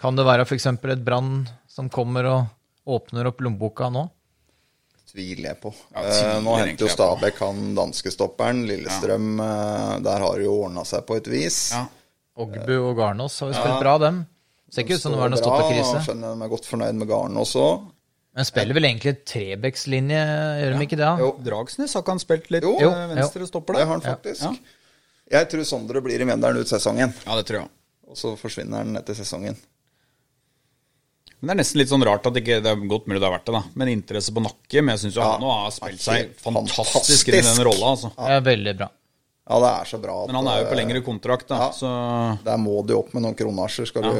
Kan 0.00 0.16
det 0.16 0.24
være 0.24 0.46
f.eks. 0.46 0.66
et 0.66 1.04
Brann 1.04 1.46
som 1.68 1.90
kommer 1.92 2.24
og 2.24 2.46
åpner 2.88 3.28
opp 3.28 3.42
lommeboka 3.44 3.90
nå? 3.92 4.08
Tviler 5.10 5.50
jeg 5.50 5.58
på. 5.60 5.72
Ja, 5.92 6.04
tviler 6.06 6.44
nå 6.44 6.54
henter 6.56 6.86
jo. 6.86 6.92
Stabæk 6.94 7.40
han 7.42 7.74
danskestopperen. 7.76 8.62
Lillestrøm, 8.68 9.40
eh, 9.42 9.94
der 10.06 10.24
har 10.24 10.38
det 10.38 10.46
jo 10.46 10.54
ordna 10.64 10.84
seg 10.88 11.04
på 11.08 11.18
et 11.18 11.28
vis. 11.30 11.58
Ja. 11.74 11.84
Ogbu 12.44 12.74
og 12.90 12.96
Garnås 12.98 13.38
har 13.42 13.50
jo 13.52 13.56
spilt 13.60 13.80
bra, 13.82 13.94
dem. 14.02 14.20
Ser 14.70 14.84
ikke 14.86 14.98
ut 14.98 15.02
som 15.02 15.12
det 15.14 15.18
var 15.20 15.32
noe 15.32 15.40
og 15.40 16.04
Skjønner 16.06 16.36
de 16.36 16.46
er 16.46 16.52
godt 16.52 16.68
fornøyd 16.70 16.98
med 17.00 17.08
Garnås 17.10 17.54
òg. 17.58 17.88
Men 18.38 18.46
spiller 18.46 18.76
vel 18.78 18.86
egentlig 18.86 19.16
Trebekslinje, 19.26 20.20
gjør 20.62 20.76
de 20.76 20.84
ikke 20.86 20.98
det? 21.00 21.08
Jo. 21.18 21.30
Dragsnes 21.48 21.94
har 21.96 22.04
ikke 22.04 22.14
han 22.14 22.22
spilt 22.22 22.50
litt 22.54 22.62
Jo. 22.68 22.76
eh, 22.78 22.84
Jo, 22.86 23.08
venstre 23.16 23.48
stopper 23.50 23.74
Det 23.74 23.80
der? 23.82 23.86
har 23.90 23.98
han 23.98 24.04
faktisk. 24.06 24.44
Ja. 24.46 24.76
Jeg 25.40 25.48
tror 25.50 25.64
Sondre 25.66 26.02
blir 26.02 26.20
i 26.22 26.24
Mjøndalen 26.28 26.62
ut 26.62 26.70
sesongen. 26.70 27.12
Ja, 27.26 27.34
det 27.38 27.46
tror 27.50 27.60
jeg. 27.64 27.68
Og 28.10 28.16
så 28.18 28.36
forsvinner 28.38 28.82
han 28.84 28.96
etter 28.98 29.14
sesongen. 29.18 29.58
Men 31.40 31.48
det 31.48 31.54
er 31.54 31.60
nesten 31.62 31.80
litt 31.80 31.88
sånn 31.88 32.04
rart 32.04 32.26
at 32.28 32.36
ikke, 32.36 32.58
det 32.62 32.68
er 32.70 32.80
godt 32.90 33.06
mulig 33.08 33.20
det 33.22 33.26
har 33.30 33.32
vært 33.38 33.46
det, 33.48 33.54
da. 33.56 33.62
Men 33.80 33.88
interesse 33.94 34.32
på 34.36 34.42
Nakke. 34.44 34.82
Men 34.84 34.92
jeg 34.94 35.02
syns 35.06 35.16
jo 35.16 35.22
Ja. 35.22 35.30
han 35.32 35.40
nå 35.40 35.50
har 35.54 35.70
spilt 35.72 36.02
seg 36.04 36.34
fantastisk, 36.36 36.76
fantastisk 36.76 37.28
inn 37.32 37.38
i 37.40 37.46
den 37.48 37.64
rolla, 37.64 37.86
altså. 37.94 38.10
Ja. 38.18 38.40
veldig 38.44 38.74
bra. 38.76 38.88
Ja, 39.50 39.58
det 39.58 39.70
er 39.74 39.88
så 39.90 39.98
bra. 39.98 40.14
at, 40.22 40.30
Men 40.30 40.38
han 40.38 40.48
er 40.52 40.60
jo 40.62 40.68
på 40.70 40.76
eh, 40.76 40.78
lengre 40.78 41.02
kontrakt, 41.02 41.48
da. 41.50 41.58
Ja. 41.64 41.68
Så 41.74 41.90
Der 42.46 42.60
må 42.62 42.80
du 42.86 42.94
opp 42.94 43.10
med 43.16 43.24
noen 43.26 43.34
kronasjer, 43.38 43.88
skal 43.90 44.06
du 44.06 44.14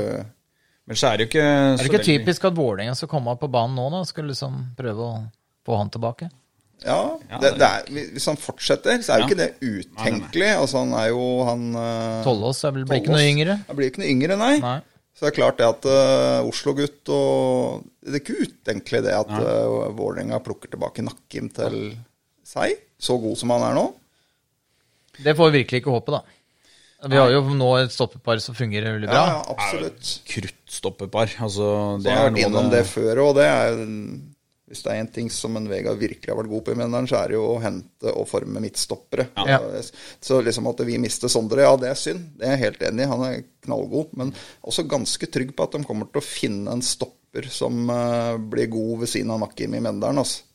Men 0.90 0.98
så 0.98 1.12
er 1.12 1.20
det 1.20 1.28
jo 1.28 1.30
ikke 1.30 1.46
Er 1.46 1.76
det 1.78 1.86
ikke 1.92 2.04
typisk 2.08 2.48
at 2.50 2.58
Vålerenga 2.58 2.96
skal 2.98 3.12
komme 3.12 3.36
på 3.38 3.50
banen 3.52 3.78
nå, 3.78 3.86
da? 3.94 4.02
Skal 4.08 4.26
liksom 4.32 4.58
prøve 4.78 5.06
å 5.06 5.16
få 5.66 5.78
han 5.78 5.92
tilbake? 5.94 6.30
Ja, 6.82 7.18
Ja, 7.28 7.38
det, 7.38 7.58
det- 7.60 7.68
er, 7.68 8.10
hvis 8.16 8.26
han 8.26 8.38
fortsetter, 8.40 9.02
så 9.04 9.12
er 9.14 9.20
jo 9.20 9.26
Ja. 9.26 9.28
ikke 9.28 9.36
det 9.36 9.50
utenkelig. 9.60 10.50
Altså, 10.56 10.78
han 10.78 10.94
er 10.96 11.08
jo 11.12 11.44
han 11.44 11.74
eh, 11.76 12.22
Tollås 12.24 12.62
blir 12.72 12.86
blir 12.88 13.02
ikke 13.02 13.12
noe 13.14 13.26
yngre? 13.28 13.58
Han 13.68 13.76
blir 13.76 13.90
ikke 13.92 14.02
noe 14.02 14.10
yngre, 14.10 14.38
nei. 14.40 14.54
Nei. 14.58 14.80
Så 15.14 15.26
det 15.26 15.32
er 15.34 15.36
klart 15.42 15.58
det 15.58 15.66
at 15.68 15.84
uh, 15.84 16.48
Oslo-gutt 16.48 17.10
og 17.12 17.82
Det 18.00 18.14
er 18.14 18.22
ikke 18.22 18.46
utenkelig 18.46 19.02
det 19.04 19.12
at 19.12 19.28
uh, 19.28 19.90
Vålerenga 19.92 20.38
plukker 20.40 20.70
tilbake 20.72 21.04
Nakkim 21.04 21.50
til 21.52 21.96
seg, 22.46 22.78
så 22.98 23.18
god 23.20 23.36
som 23.36 23.50
han 23.52 23.66
er 23.68 23.74
nå. 23.76 23.82
Det 25.18 25.34
får 25.36 25.50
vi 25.50 25.58
virkelig 25.62 25.82
ikke 25.82 25.94
håpe, 25.94 26.12
da. 26.14 26.22
Vi 27.08 27.16
har 27.16 27.30
jo 27.32 27.40
nå 27.56 27.68
et 27.80 27.92
stoppepar 27.94 28.42
som 28.44 28.54
fungerer 28.54 28.92
veldig 28.98 29.08
bra. 29.08 29.20
Ja, 29.20 29.38
ja, 29.38 29.54
absolutt. 29.54 30.10
kruttstoppepar. 30.28 31.32
Altså, 31.40 31.64
Så 31.96 32.02
det 32.04 32.12
har 32.12 32.18
er 32.18 32.28
jeg 32.28 32.34
vært 32.34 32.42
innom 32.44 32.66
av 32.66 32.74
det 32.74 32.82
før, 32.90 33.22
og 33.28 33.34
det 33.40 33.46
er 33.48 33.80
Hvis 34.70 34.84
det 34.84 34.92
er 34.92 35.00
én 35.02 35.08
ting 35.10 35.30
som 35.34 35.56
en 35.58 35.64
Vegard 35.66 35.98
virkelig 35.98 36.30
har 36.30 36.36
vært 36.38 36.50
god 36.52 36.62
på 36.62 36.70
i 36.70 36.76
Mjøndalen, 36.78 37.08
så 37.10 37.16
er 37.18 37.32
det 37.32 37.34
jo 37.34 37.46
å 37.56 37.60
hente 37.60 38.12
og 38.14 38.28
forme 38.30 38.60
midtstoppere. 38.62 39.24
Ja. 39.48 39.56
Så 40.22 40.38
liksom 40.46 40.68
at 40.70 40.78
vi 40.86 40.94
mister 41.02 41.26
Sondre, 41.32 41.64
ja 41.66 41.72
det 41.74 41.88
er 41.90 41.98
synd. 41.98 42.28
Det 42.38 42.46
er 42.46 42.54
jeg 42.54 42.62
helt 42.68 42.84
enig 42.86 43.02
i. 43.02 43.08
Han 43.10 43.24
er 43.26 43.40
knallgod. 43.66 44.12
Men 44.20 44.30
også 44.62 44.84
ganske 44.86 45.26
trygg 45.26 45.56
på 45.56 45.66
at 45.66 45.74
de 45.74 45.82
kommer 45.88 46.06
til 46.06 46.22
å 46.22 46.28
finne 46.28 46.70
en 46.70 46.84
stopper 46.86 47.48
som 47.50 47.90
eh, 47.90 48.36
blir 48.38 48.70
god 48.70 49.00
ved 49.02 49.10
siden 49.10 49.32
av 49.34 49.40
Nakim 49.42 49.74
i 49.74 49.80
Mjøndalen. 49.82 50.22
Altså. 50.22 50.46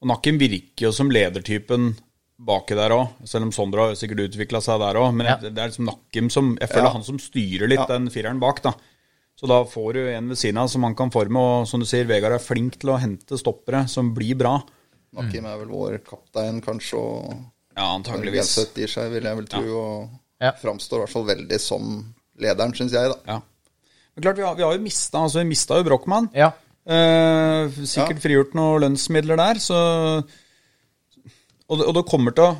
Og 0.00 0.08
Nakim 0.08 0.40
virker 0.40 0.86
jo 0.88 0.94
som 0.96 1.12
ledertypen 1.12 1.90
baki 2.38 2.74
der 2.76 2.90
òg, 2.92 3.08
selv 3.24 3.44
om 3.48 3.52
Sondre 3.52 3.78
har 3.88 3.94
sikkert 3.96 4.26
utvikla 4.28 4.60
seg 4.62 4.78
der 4.82 4.94
òg. 5.00 5.14
Men 5.14 5.26
Ja. 5.26 5.36
det 5.36 5.56
er 5.56 5.68
liksom 5.70 5.86
Nakkim 5.86 6.30
som 6.30 6.56
Jeg 6.60 6.68
føler 6.68 6.84
Ja. 6.84 6.92
han 6.92 7.02
som 7.04 7.18
styrer 7.18 7.68
litt 7.68 7.78
Ja. 7.80 7.86
den 7.86 8.08
fireren 8.08 8.38
bak, 8.40 8.62
da. 8.62 8.72
Så 9.38 9.46
da 9.46 9.64
får 9.64 9.92
du 9.94 10.08
en 10.08 10.28
ved 10.28 10.36
siden 10.38 10.56
av 10.58 10.68
som 10.68 10.82
han 10.82 10.94
kan 10.94 11.10
forme, 11.10 11.36
og 11.36 11.66
som 11.68 11.80
du 11.80 11.86
sier, 11.86 12.04
Vegard 12.06 12.32
er 12.32 12.38
flink 12.38 12.78
til 12.78 12.90
å 12.90 12.98
hente 12.98 13.36
stoppere 13.38 13.86
som 13.88 14.14
blir 14.14 14.34
bra. 14.36 14.62
Nakim 15.14 15.44
er 15.46 15.58
vel 15.58 15.68
vår 15.68 15.98
kaptein, 16.04 16.60
kanskje, 16.62 16.94
og 16.98 17.36
Ja, 17.76 17.94
antageligvis. 17.98 18.58
i 18.78 18.86
seg, 18.86 19.10
vil 19.12 19.22
jeg 19.22 19.36
vel 19.36 19.46
tro. 19.46 19.78
Og 19.78 20.10
Ja. 20.40 20.52
framstår 20.52 20.96
i 20.96 21.04
hvert 21.06 21.10
fall 21.12 21.24
veldig 21.24 21.60
som 21.60 22.14
lederen, 22.38 22.72
syns 22.72 22.92
jeg, 22.92 23.10
da. 23.12 23.16
Ja. 23.26 23.40
Men 24.16 24.22
klart, 24.22 24.36
vi 24.36 24.42
har, 24.42 24.54
vi 24.54 24.62
har 24.62 24.72
jo 24.72 24.80
mista 24.82 25.18
altså, 25.18 25.38
vi 25.42 25.44
mista 25.50 25.74
jo 25.76 25.84
Brochmann. 25.84 26.30
Ja. 26.34 26.52
Eh, 26.86 27.68
sikkert 27.84 28.20
frigjort 28.22 28.54
noen 28.54 28.80
lønnsmidler 28.80 29.36
der, 29.36 29.54
så 29.60 30.24
Og 31.68 31.78
det, 31.80 31.86
og 31.86 31.94
det 31.98 32.06
kommer 32.08 32.34
til 32.36 32.50
å 32.50 32.56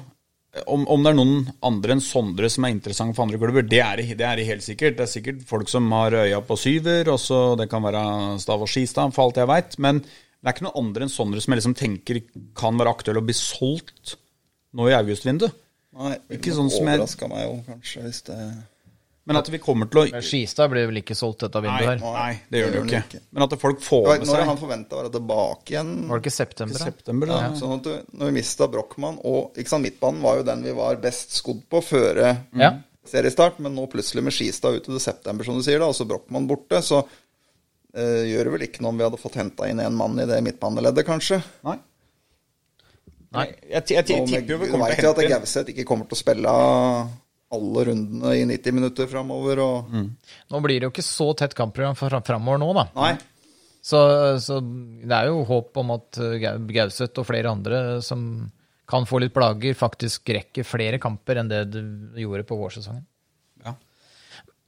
om, 0.73 0.87
om 0.89 1.03
det 1.05 1.11
er 1.11 1.17
noen 1.19 1.49
andre 1.67 1.97
enn 1.97 2.01
Sondre 2.01 2.49
som 2.53 2.65
er 2.65 2.73
interessante 2.73 3.17
for 3.17 3.27
andre 3.27 3.41
klubber, 3.41 3.67
det 3.69 3.81
er, 3.83 4.01
det 4.17 4.25
er 4.25 4.41
helt 4.49 4.65
sikkert. 4.65 4.97
Det 4.97 5.05
er 5.05 5.11
sikkert 5.11 5.43
folk 5.49 5.69
som 5.69 5.91
har 5.93 6.17
øya 6.23 6.39
på 6.47 6.57
syver, 6.61 7.11
og 7.13 7.21
så 7.21 7.41
det 7.61 7.69
kan 7.69 7.85
være 7.85 8.05
Stav 8.41 8.65
og 8.65 8.71
Skistad, 8.71 9.13
for 9.13 9.27
alt 9.27 9.41
jeg 9.43 9.51
veit. 9.51 9.77
Men 9.85 10.01
det 10.01 10.49
er 10.49 10.57
ikke 10.57 10.69
noen 10.69 10.81
andre 10.87 11.07
enn 11.07 11.13
Sondre 11.13 11.43
som 11.45 11.53
jeg 11.53 11.61
liksom 11.61 11.77
tenker 11.77 12.23
kan 12.57 12.81
være 12.81 12.95
aktuelle 12.97 13.21
å 13.21 13.27
bli 13.27 13.37
solgt 13.37 14.17
nå 14.77 14.89
i 14.89 14.97
augustvinduet. 14.97 15.63
Nei, 15.97 16.17
det 16.29 16.41
sånn 16.53 16.69
jeg- 16.73 16.83
Overraska 16.85 17.29
meg 17.29 17.45
jo, 17.47 17.61
kanskje, 17.69 18.03
hvis 18.05 18.23
det 18.27 18.41
Men 19.27 19.41
at 19.41 19.49
vi 19.51 19.59
kommer 19.59 19.89
til 19.91 19.99
å 19.99 20.05
Men 20.15 20.23
Skistad 20.23 20.71
blir 20.71 20.87
vel 20.87 21.01
ikke 21.01 21.17
solgt 21.19 21.41
dette 21.43 21.59
vinduet 21.65 21.89
her? 21.89 22.03
nei 22.15 22.35
det 22.53 22.61
gjør 22.61 22.69
det 22.71 22.79
jo 22.79 22.83
ikke. 22.87 23.01
ikke. 23.09 23.21
Men 23.35 23.45
at 23.47 23.55
folk 23.59 23.81
får 23.83 24.05
med 24.07 24.21
seg 24.23 24.31
Når 24.31 24.43
er 24.43 24.51
han 24.53 24.61
forventa 24.61 24.95
å 24.95 25.01
være 25.01 25.11
tilbake 25.17 25.75
igjen? 25.75 25.91
Var 26.07 26.21
det 26.21 26.23
ikke 26.23 26.35
september? 26.37 26.79
i 26.79 26.85
september, 26.85 27.33
da. 27.33 27.41
Ja, 27.43 27.49
sånn 27.59 27.75
at 27.75 27.89
du, 27.89 28.13
når 28.21 28.31
vi 28.31 28.37
mista 28.39 28.69
Brochmann 28.71 29.19
og 29.27 29.59
ikke 29.59 29.73
sant, 29.73 29.87
Midtbanen 29.89 30.23
var 30.23 30.39
jo 30.39 30.47
den 30.47 30.63
vi 30.69 30.77
var 30.79 31.01
best 31.03 31.35
skodd 31.41 31.65
på 31.75 31.83
før 31.83 32.23
Ja. 32.55 32.71
seriestart, 33.07 33.59
men 33.59 33.75
nå 33.75 33.89
plutselig 33.91 34.23
med 34.29 34.35
Skistad 34.39 34.79
ut 34.79 34.87
til 34.87 35.03
september, 35.03 35.47
som 35.47 35.59
du 35.59 35.67
sier, 35.67 35.83
da, 35.83 35.91
og 35.91 35.99
så 35.99 36.07
Brochmann 36.07 36.47
borte, 36.47 36.79
så 36.87 37.03
uh, 37.03 38.23
gjør 38.31 38.47
det 38.47 38.55
vel 38.55 38.67
ikke 38.71 38.87
noe 38.87 38.95
om 38.95 39.03
vi 39.03 39.09
hadde 39.11 39.23
fått 39.27 39.43
henta 39.43 39.67
inn 39.71 39.83
en 39.83 39.99
mann 39.99 40.19
i 40.23 40.27
det 40.31 40.39
midtbaneleddet, 40.47 41.07
kanskje. 41.07 41.43
Nei. 41.67 41.77
Nei. 43.35 43.47
Jeg, 43.51 43.59
jeg, 43.75 43.83
jeg, 43.91 44.07
jeg 44.07 44.27
tipper 44.31 44.55
jo 44.55 44.59
vi 44.63 44.71
kommer 44.71 44.95
til 44.95 45.11
å 45.11 45.13
hente 45.13 45.27
inn 45.27 45.35
Gauseth 45.35 45.75
ikke 45.75 45.85
kommer 45.89 46.07
til 46.07 46.15
å 46.15 46.23
spille 46.23 46.53
alle 47.57 47.87
rundene 47.91 48.35
i 48.37 48.45
90 48.49 48.77
minutter 48.77 49.09
framover, 49.11 49.63
og 49.65 49.97
Nå 49.97 50.61
blir 50.65 50.79
det 50.79 50.89
jo 50.89 50.93
ikke 50.95 51.07
så 51.07 51.33
tett 51.39 51.57
kampprogram 51.57 51.97
framover 51.97 52.63
nå, 52.63 52.71
da. 52.77 52.87
Nei. 53.01 53.17
Så, 53.87 53.99
så 54.43 54.59
det 54.61 55.15
er 55.15 55.29
jo 55.31 55.45
håp 55.47 55.79
om 55.79 55.93
at 55.95 56.19
uh, 56.19 56.35
Gauseth 56.75 57.23
og 57.23 57.29
flere 57.29 57.53
andre 57.55 58.01
som 58.03 58.25
kan 58.87 59.07
få 59.07 59.21
litt 59.23 59.35
plager, 59.35 59.75
faktisk 59.79 60.31
rekker 60.35 60.67
flere 60.67 60.99
kamper 61.03 61.41
enn 61.41 61.51
det 61.51 61.65
du 61.71 61.83
gjorde 62.23 62.47
på 62.47 62.59
vårsesongen. 62.59 63.05
Ja. 63.67 63.75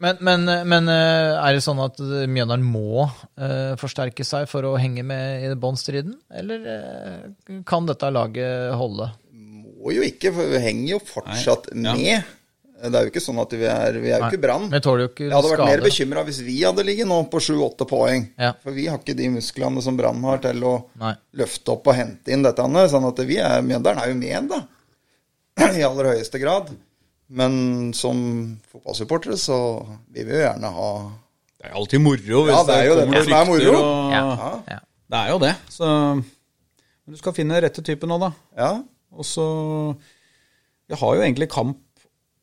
Men, 0.03 0.19
men, 0.23 0.47
men 0.71 0.91
uh, 0.91 1.39
er 1.43 1.55
det 1.55 1.65
sånn 1.67 1.83
at 1.83 1.99
uh, 2.03 2.27
Mjøndalen 2.31 2.67
må 2.67 3.07
uh, 3.07 3.75
forsterke 3.79 4.27
seg 4.27 4.47
for 4.51 4.67
å 4.67 4.77
henge 4.79 5.03
med 5.07 5.47
i 5.47 5.53
båndstriden, 5.59 6.19
eller 6.31 6.67
uh, 6.67 7.63
kan 7.67 7.91
dette 7.91 8.11
laget 8.15 8.75
holde? 8.79 9.11
Må 9.35 9.95
jo 9.95 10.07
ikke, 10.07 10.35
for 10.35 10.51
vi 10.51 10.63
henger 10.63 10.97
jo 10.97 11.03
fortsatt 11.07 11.73
Nei. 11.79 11.99
Ja. 12.07 12.23
Det 12.79 12.95
er 12.95 13.07
jo 13.09 13.11
ikke 13.11 13.23
sånn 13.25 13.39
at 13.43 13.53
vi 13.59 13.67
er, 13.67 13.97
vi 13.99 14.11
er 14.15 14.21
jo 14.23 14.27
ikke 14.31 14.41
Brann. 14.43 14.69
Jeg 14.71 14.83
hadde 15.35 15.51
vært 15.51 15.65
mer 15.67 15.81
bekymra 15.83 16.23
hvis 16.29 16.39
vi 16.47 16.61
hadde 16.63 16.85
ligget 16.87 17.09
nå 17.11 17.17
på 17.33 17.41
sju-åtte 17.43 17.87
poeng. 17.91 18.29
Ja. 18.39 18.53
For 18.63 18.71
vi 18.77 18.85
har 18.87 19.01
ikke 19.01 19.17
de 19.19 19.27
musklene 19.35 19.83
som 19.83 19.97
Brann 19.99 20.23
har 20.29 20.39
til 20.45 20.63
å 20.63 20.75
Nei. 21.03 21.15
løfte 21.41 21.75
opp 21.75 21.91
og 21.91 21.97
hente 21.99 22.31
inn 22.35 22.45
dette. 22.47 22.63
Sånn 22.93 23.09
at 23.09 23.23
vi 23.27 23.41
er, 23.43 23.65
Mjøndalen 23.67 24.03
er 24.05 24.13
jo 24.13 24.19
med, 24.21 24.53
da. 24.53 24.61
I 25.81 25.83
aller 25.89 26.13
høyeste 26.13 26.39
grad. 26.39 26.71
Men 27.29 27.91
som 27.99 28.21
fotballsupportere 28.71 29.37
så 29.37 29.59
vi 30.09 30.23
vil 30.23 30.31
vi 30.31 30.39
jo 30.39 30.45
gjerne 30.47 30.71
ha 30.73 30.91
Det 31.59 31.67
er 31.69 31.75
alltid 31.77 32.01
moro 32.01 32.45
hvis 32.47 32.55
Ja, 32.55 32.63
det 32.65 32.77
er 32.79 32.87
jo 32.87 32.95
det 32.95 33.03
kommer 33.03 33.19
er 33.19 33.27
rykter 33.27 33.51
moro. 33.51 33.75
Og, 33.83 34.13
Ja. 34.15 34.23
Ja. 34.23 34.53
Ja. 34.71 34.79
Det 35.09 35.19
er 35.25 35.29
jo 35.35 35.39
det. 35.43 35.51
Så 35.73 35.89
Men 36.15 37.17
du 37.17 37.19
skal 37.21 37.35
finne 37.37 37.61
rette 37.61 37.83
typen 37.85 38.09
nå, 38.13 38.21
da. 38.23 38.31
ja. 38.57 38.71
Og 39.19 39.25
så 39.27 39.45
Vi 40.89 40.97
har 40.97 41.17
jo 41.19 41.23
egentlig 41.27 41.51
kamp 41.53 41.77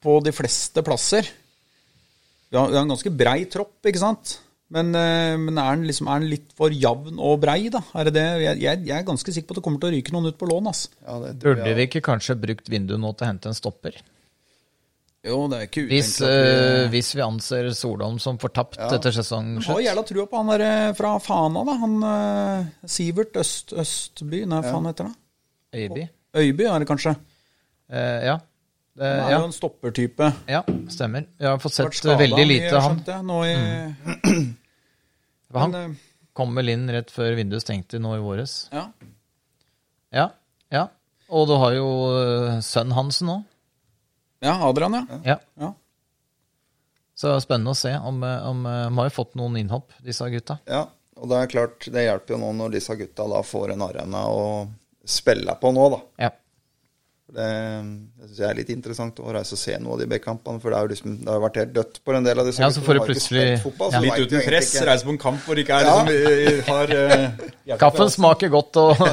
på 0.05 0.19
de 0.25 0.31
fleste 0.35 0.83
plasser. 0.85 1.27
Vi 2.51 2.57
har, 2.59 2.69
vi 2.71 2.77
har 2.77 2.83
en 2.85 2.93
ganske 2.93 3.11
brei 3.17 3.39
tropp, 3.51 3.79
ikke 3.89 3.99
sant? 4.05 4.37
Men, 4.75 4.87
eh, 4.97 5.35
men 5.37 5.57
er, 5.61 5.75
den 5.77 5.85
liksom, 5.89 6.07
er 6.09 6.21
den 6.23 6.31
litt 6.31 6.53
for 6.57 6.73
jevn 6.73 7.19
og 7.21 7.37
brei, 7.43 7.67
da? 7.73 7.83
Er 7.99 8.07
det 8.07 8.15
det? 8.15 8.25
Jeg, 8.45 8.61
jeg, 8.63 8.79
jeg 8.89 8.95
er 8.97 9.05
ganske 9.05 9.33
sikker 9.35 9.49
på 9.51 9.55
at 9.55 9.59
det 9.59 9.65
kommer 9.67 9.81
til 9.83 9.91
å 9.91 9.95
ryke 9.97 10.13
noen 10.15 10.31
ut 10.31 10.37
på 10.41 10.47
lån, 10.49 10.69
ass. 10.71 10.87
ja 11.05 11.17
det 11.21 11.35
det, 11.35 11.41
Burde 11.43 11.73
vi 11.77 11.85
ikke 11.89 12.01
kanskje 12.05 12.37
brukt 12.41 12.69
vinduet 12.73 13.01
nå 13.01 13.11
til 13.13 13.27
å 13.27 13.29
hente 13.29 13.51
en 13.51 13.57
stopper? 13.57 13.99
Jo, 15.25 15.37
det 15.49 15.57
er 15.57 15.67
ikke 15.69 15.83
Hvis, 15.89 16.09
utenkelig 16.21 16.55
vi- 16.55 16.81
eh, 16.85 16.89
hvis 16.93 17.07
vi 17.17 17.21
anser 17.25 17.69
Solholm 17.73 18.19
som 18.21 18.37
fortapt 18.41 18.75
etter 18.77 19.09
Jeg 19.09 19.15
har 19.15 19.23
sesongslutt? 19.23 19.81
jævla 19.85 20.03
trua 20.05 20.25
på 20.29 20.37
han 20.41 20.51
der 20.53 20.63
eh, 20.65 20.89
fra 20.97 21.13
Fana, 21.19 21.63
da. 21.65 21.77
Han 21.81 21.95
uh, 22.05 22.89
Sivert 22.89 23.37
Øst, 23.41 23.73
Østby, 23.73 24.43
nei, 24.45 24.59
ja. 24.61 24.69
faen 24.69 24.85
heter 24.85 25.09
det? 25.09 25.15
Øyby? 25.81 26.03
Øyby 26.37 26.67
er 26.69 26.77
det 26.83 26.89
kanskje. 26.91 27.15
Uh, 27.89 28.21
ja. 28.29 28.35
Det, 28.95 29.07
Han 29.07 29.27
er 29.27 29.33
ja. 29.33 29.39
jo 29.41 29.47
en 29.49 29.55
stoppertype. 29.55 30.27
ja, 30.47 30.61
stemmer. 30.91 31.25
Jeg 31.37 31.49
har 31.51 31.59
fått 31.59 31.75
sett 31.75 31.97
skadet 31.97 32.19
veldig 32.21 32.45
lite 32.47 32.69
av 32.71 32.85
han. 32.85 32.99
skjønte 33.01 33.11
jeg, 33.11 33.25
Nå 33.27 33.39
i, 33.43 33.55
Han 35.55 35.73
men, 35.75 35.75
han 35.75 35.97
kom 36.35 36.55
vel 36.55 36.71
inn 36.71 36.85
rett 36.91 37.11
før 37.11 37.35
vinduet 37.35 37.63
stengte 37.63 37.99
nå 37.99 38.15
i 38.17 38.23
våres. 38.23 38.65
ja. 38.75 38.87
Ja, 40.15 40.29
ja. 40.71 40.85
Og 41.27 41.47
du 41.49 41.55
har 41.59 41.73
jo 41.75 41.87
eh, 42.21 42.59
sønnen 42.63 42.95
hans 42.95 43.17
nå. 43.25 43.39
ja, 44.45 44.53
Adrian, 44.63 44.93
ja. 44.93 45.19
Ja. 45.25 45.37
ja. 45.59 45.71
Så 47.15 47.27
det 47.27 47.33
er 47.35 47.43
spennende 47.43 47.73
å 47.73 47.79
se 47.79 47.91
om, 47.97 48.21
eh, 48.23 48.47
om 48.47 48.63
eh, 48.69 48.85
De 48.85 48.99
har 48.99 49.09
jo 49.09 49.15
fått 49.17 49.35
noen 49.39 49.57
innhopp, 49.59 49.91
disse 50.05 50.27
gutta. 50.31 50.59
Ja, 50.69 50.85
og 51.17 51.31
det 51.31 51.41
er 51.41 51.51
klart, 51.51 51.87
det 51.91 52.05
hjelper 52.05 52.35
jo 52.35 52.41
nå 52.45 52.53
når 52.61 52.77
disse 52.77 52.95
gutta 52.99 53.27
da 53.31 53.41
får 53.43 53.73
en 53.75 53.83
arena 53.89 54.23
å 54.31 54.45
spille 55.03 55.57
på 55.59 55.71
nå, 55.75 55.89
da. 55.97 56.01
Ja. 56.27 56.31
Det, 57.25 57.45
det 58.21 58.27
syns 58.27 58.37
jeg 58.37 58.47
er 58.51 58.57
litt 58.59 58.69
interessant 58.69 59.17
å 59.19 59.31
reise 59.33 59.55
og 59.57 59.59
se 59.59 59.73
noe 59.81 59.95
av 59.95 60.01
de 60.03 60.05
backkampene, 60.11 60.61
for 60.61 60.69
det, 60.69 60.77
er 60.77 60.85
jo 60.85 60.91
liksom, 60.91 61.15
det 61.25 61.31
har 61.33 61.41
vært 61.41 61.57
helt 61.57 61.73
dødt 61.73 61.97
på 62.05 62.13
en 62.13 62.27
del 62.27 62.41
av 62.43 62.45
disse. 62.49 62.61
Ja, 62.61 62.69
så 62.69 62.83
får 62.85 62.93
du 62.93 62.99
har 63.01 63.09
plutselig- 63.09 63.61
fotball, 63.63 63.95
ja. 63.95 64.01
Litt 64.05 64.27
uten 64.27 64.45
press, 64.45 64.69
ikke- 64.75 64.85
reise 64.91 65.07
på 65.07 65.13
en 65.15 65.21
kamp 65.25 65.41
hvor 65.47 65.57
det 65.57 65.65
ikke 65.65 65.79
er 65.81 65.87
liksom, 65.89 66.69
har 66.69 66.93
uh, 67.01 67.77
Kaffen 67.81 68.13
smaker 68.13 68.53
godt 68.53 68.77
og 68.83 68.93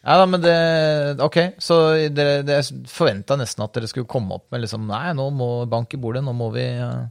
Ja 0.00 0.16
da, 0.16 0.24
men 0.26 0.40
det 0.40 1.20
Ok, 1.24 1.36
så 1.60 1.80
dere, 2.08 2.40
dere 2.46 2.62
forventa 2.88 3.36
nesten 3.36 3.64
at 3.66 3.74
dere 3.76 3.88
skulle 3.90 4.08
komme 4.08 4.38
opp 4.38 4.46
med 4.52 4.62
liksom 4.64 4.86
Nei, 4.88 5.10
nå 5.16 5.26
må 5.36 5.50
bank 5.68 5.92
i 5.96 6.00
bordet, 6.00 6.22
nå 6.24 6.32
må 6.36 6.48
vi 6.54 6.64
uh, 6.80 7.04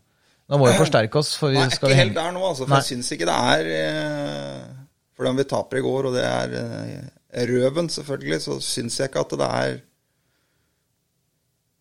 Nå 0.50 0.58
må 0.58 0.70
vi 0.72 0.78
forsterke 0.80 1.22
oss, 1.22 1.36
for 1.38 1.54
vi 1.54 1.60
Nei, 1.62 1.70
skal 1.70 1.92
ikke 1.92 2.00
helt 2.00 2.18
der 2.18 2.32
nå, 2.34 2.42
altså. 2.42 2.66
For 2.66 2.74
Nei. 2.74 2.82
jeg 2.82 2.96
syns 2.96 3.12
ikke 3.14 3.28
det 3.30 3.36
er 3.54 3.68
eh, 3.76 4.64
For 5.18 5.30
om 5.30 5.38
vi 5.38 5.46
taper 5.46 5.78
i 5.78 5.84
går, 5.86 6.08
og 6.10 6.16
det 6.18 6.24
er 6.26 6.56
eh, 6.58 7.10
røven, 7.34 7.90
selvfølgelig, 7.94 8.42
så 8.42 8.60
syns 8.64 9.00
jeg 9.00 9.10
ikke 9.12 9.22
at 9.26 9.38
det 9.38 9.50
er 9.50 9.82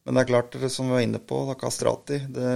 Men 0.05 0.15
det 0.17 0.23
er 0.23 0.29
klart, 0.31 0.53
det 0.57 0.71
som 0.73 0.87
vi 0.89 0.93
var 0.97 1.05
inne 1.05 1.19
på, 1.21 1.43
da 1.49 1.55
Kastrati 1.61 2.19
det, 2.33 2.53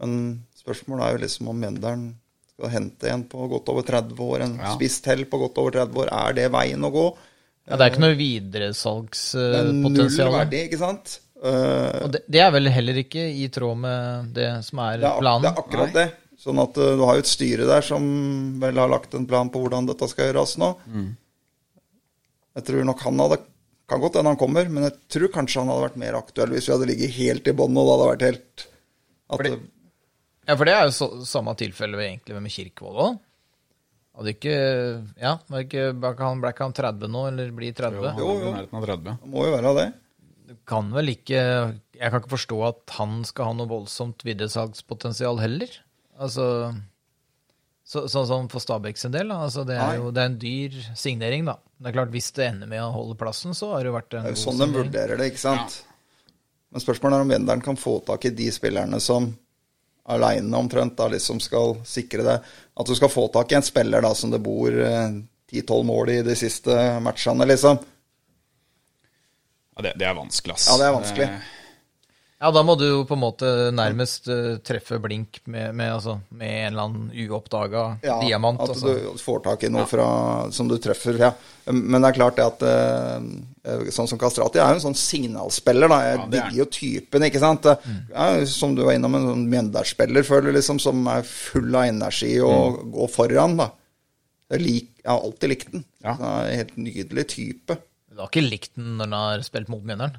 Men 0.00 0.14
spørsmålet 0.58 1.04
er 1.06 1.12
jo 1.16 1.22
liksom 1.24 1.48
om 1.52 1.58
Mjøndalen 1.60 2.06
skal 2.54 2.72
hente 2.72 3.10
en 3.12 3.24
på 3.28 3.46
godt 3.48 3.68
over 3.72 3.82
30 3.86 4.20
år, 4.26 4.42
en 4.46 4.56
Ja. 4.58 4.74
spiss 4.74 5.00
til 5.04 5.24
på 5.26 5.38
godt 5.38 5.58
over 5.58 5.70
30 5.70 6.00
år. 6.04 6.08
Er 6.12 6.32
det 6.34 6.50
veien 6.52 6.80
å 6.84 6.90
gå? 6.92 7.16
Ja, 7.68 7.76
det 7.76 7.84
er 7.86 7.90
ikke 7.92 8.00
noe 8.00 8.16
Det 9.52 9.60
er 9.60 9.72
null 9.72 10.32
verdi, 10.32 10.62
ikke 10.68 10.78
sant? 10.80 11.20
Uh, 11.40 12.04
Og 12.04 12.10
det, 12.12 12.20
det 12.28 12.40
er 12.40 12.50
vel 12.52 12.68
heller 12.68 12.98
ikke 13.00 13.22
i 13.32 13.46
tråd 13.48 13.78
med 13.80 14.34
det 14.34 14.48
som 14.64 14.78
er 14.84 14.98
Det 14.98 15.08
er, 15.08 15.20
planen? 15.22 15.42
det 15.42 15.50
er 15.50 15.62
akkurat 15.62 15.92
det. 15.94 16.08
Sånn 16.40 16.60
at 16.62 16.76
uh, 16.80 16.94
du 16.96 17.02
har 17.04 17.18
jo 17.18 17.24
et 17.24 17.28
styre 17.28 17.66
der 17.68 17.84
som 17.84 18.04
vel 18.62 18.78
har 18.80 18.88
lagt 18.88 19.12
en 19.18 19.26
plan 19.28 19.50
på 19.52 19.60
hvordan 19.60 19.88
dette 19.90 20.06
skal 20.08 20.30
gjøres 20.30 20.54
nå. 20.62 20.70
Jeg 22.56 22.66
tror 22.66 22.86
nok 22.88 23.02
han 23.06 23.20
hadde 23.24 23.40
Kan 23.90 24.00
godt 24.04 24.16
hende 24.20 24.30
han 24.30 24.38
kommer, 24.38 24.68
men 24.70 24.84
jeg 24.86 24.94
tror 25.10 25.32
kanskje 25.34 25.60
han 25.64 25.70
hadde 25.72 25.82
vært 25.88 25.96
mer 25.98 26.16
aktuell 26.20 26.52
hvis 26.54 26.68
vi 26.68 26.72
hadde 26.76 26.86
ligget 26.92 27.14
helt 27.16 27.48
i 27.50 27.54
bånn 27.58 27.74
og 27.80 27.88
det 27.88 27.94
hadde 27.96 28.10
vært 28.12 28.26
helt 28.28 28.64
Fordi- 29.30 29.56
Ja, 30.48 30.54
for 30.56 30.64
det 30.64 30.74
er 30.74 30.84
jo 30.86 30.92
så, 30.94 31.08
samme 31.26 31.54
tilfelle 31.58 31.96
ved- 31.98 32.08
egentlig 32.10 32.42
med 32.42 32.50
Kirkevold 32.54 33.00
òg. 33.04 33.18
Hadde 34.16 34.32
ikke 34.34 34.54
Ja, 35.20 35.32
var 35.48 35.60
ikke, 35.66 35.84
ble 35.98 36.12
ikke 36.14 36.28
han, 36.28 36.40
ble 36.40 36.50
ikke 36.54 36.64
han 36.68 36.72
30 36.72 37.08
nå, 37.10 37.26
eller 37.28 37.50
blir 37.50 37.74
30? 37.74 38.14
Jo, 38.18 38.30
jo. 38.38 38.38
jo. 38.46 38.54
av 38.78 38.86
30. 38.86 39.18
Det 39.20 39.30
må 39.34 39.44
jo 39.46 39.52
være 39.58 39.74
det. 39.80 39.88
Du 40.48 40.54
kan 40.66 40.90
vel 40.94 41.06
ikke 41.12 41.42
Jeg 42.00 42.10
kan 42.10 42.20
ikke 42.22 42.34
forstå 42.38 42.58
at 42.68 42.96
han 42.96 43.24
skal 43.24 43.44
ha 43.44 43.52
noe 43.58 43.66
voldsomt 43.70 44.22
videresalgspotensial 44.24 45.38
heller. 45.42 45.68
Altså 46.20 46.46
så- 47.90 48.04
Sånn 48.06 48.26
som 48.28 48.48
for 48.48 48.60
Stabæk 48.62 48.98
sin 48.98 49.10
del. 49.10 49.28
da. 49.28 49.40
Altså, 49.46 49.64
det 49.66 49.74
er 49.74 49.86
Nei. 49.86 49.96
jo 49.96 50.10
det 50.14 50.20
er 50.22 50.26
en 50.30 50.38
dyr 50.38 50.76
signering, 50.94 51.44
da. 51.48 51.56
Det 51.80 51.88
er 51.88 51.92
klart, 51.96 52.10
Hvis 52.12 52.30
det 52.36 52.44
ender 52.46 52.68
med 52.70 52.78
å 52.84 52.92
holde 52.92 53.16
plassen, 53.18 53.50
så 53.56 53.72
har 53.72 53.82
det 53.82 53.86
jo 53.90 53.96
vært 53.96 54.14
en 54.14 54.22
Det 54.24 54.30
er 54.30 54.36
jo 54.36 54.44
sånn 54.52 54.58
de 54.60 54.68
vurderer 54.78 55.16
det, 55.18 55.32
ikke 55.32 55.42
sant. 55.42 55.82
Men 56.70 56.80
spørsmålet 56.80 57.16
er 57.18 57.20
om 57.24 57.28
Venderen 57.28 57.62
kan 57.64 57.76
få 57.76 58.04
tak 58.06 58.24
i 58.26 58.30
de 58.30 58.46
spillerne 58.54 59.00
som 59.00 59.36
aleine 60.06 60.54
omtrent 60.54 60.94
da 60.96 61.08
liksom 61.08 61.40
skal 61.42 61.74
sikre 61.82 62.22
det. 62.22 62.42
At 62.76 62.86
du 62.86 62.94
skal 62.94 63.08
få 63.08 63.26
tak 63.32 63.50
i 63.50 63.56
en 63.56 63.62
spiller 63.62 64.00
da 64.02 64.12
som 64.14 64.30
det 64.30 64.42
bor 64.42 64.68
eh, 64.70 65.10
10-12 65.52 65.84
mål 65.84 66.10
i 66.10 66.22
de 66.22 66.36
siste 66.36 66.70
matchene, 67.02 67.44
liksom. 67.46 67.80
Ja, 69.76 69.82
det, 69.82 69.94
det 69.98 70.06
er 70.06 70.14
vanskelig, 70.14 70.54
ass. 70.54 70.68
Ja, 70.70 70.76
det 70.78 70.86
er 70.86 70.94
vanskelig. 70.94 71.28
Ja, 72.40 72.48
da 72.56 72.62
må 72.64 72.72
du 72.80 72.86
jo 72.86 73.00
på 73.04 73.12
en 73.18 73.20
måte 73.20 73.48
nærmest 73.76 74.24
uh, 74.32 74.54
treffe 74.64 74.96
blink 75.04 75.42
med, 75.44 75.74
med, 75.76 75.90
altså, 75.92 76.14
med 76.32 76.48
en 76.48 76.70
eller 76.70 76.86
annen 76.86 77.10
uoppdaga 77.28 77.82
Ja, 78.00 78.14
diamant. 78.22 78.62
At 78.64 78.70
Altså. 78.72 78.94
du 79.12 79.18
får 79.20 79.42
tak 79.44 79.66
i 79.66 79.68
noe 79.68 79.84
fra, 79.90 80.06
som 80.56 80.70
du 80.70 80.78
treffer. 80.80 81.18
Ja. 81.20 81.34
Men 81.68 82.00
det 82.00 82.08
er 82.14 82.16
klart 82.16 82.38
det 82.40 82.46
at 82.48 82.64
uh, 82.64 83.90
Sånn 83.92 84.08
som 84.08 84.16
Kastrati 84.18 84.56
er 84.56 84.70
jo 84.72 84.78
en 84.78 84.84
sånn 84.86 84.96
signalspiller. 84.96 85.92
da 85.92 85.98
Jeg 86.06 86.16
Ja, 86.16 86.22
er 86.24 86.30
digger 86.32 86.56
jo 86.62 86.66
typen, 86.78 87.26
ikke 87.28 87.42
sant. 87.44 87.68
Ja, 87.68 88.30
som 88.48 88.72
du 88.74 88.86
var 88.88 88.96
innom, 88.96 89.18
en 89.20 89.28
sånn 89.28 89.44
Mjøndalsspiller, 89.52 90.24
føler 90.24 90.56
liksom, 90.56 90.80
som 90.80 91.04
er 91.12 91.28
full 91.28 91.68
av 91.76 91.90
energi 91.92 92.38
og 92.40 92.80
går 92.96 93.12
foran. 93.12 93.58
da 93.60 93.68
jeg, 94.50 94.64
lik, 94.64 94.88
jeg 95.04 95.12
har 95.12 95.20
alltid 95.28 95.52
likt 95.52 95.68
den. 95.76 95.84
Ja. 96.02 96.16
Det 96.16 96.26
er 96.32 96.48
en 96.48 96.58
helt 96.62 96.76
nydelig 96.88 97.26
type. 97.36 97.76
Du 98.10 98.24
har 98.24 98.32
ikke 98.32 98.48
likt 98.48 98.72
den 98.80 98.96
når 98.96 99.04
den 99.04 99.12
har 99.20 99.44
spilt 99.46 99.68
mot 99.70 99.84
Mjøndalen? 99.84 100.16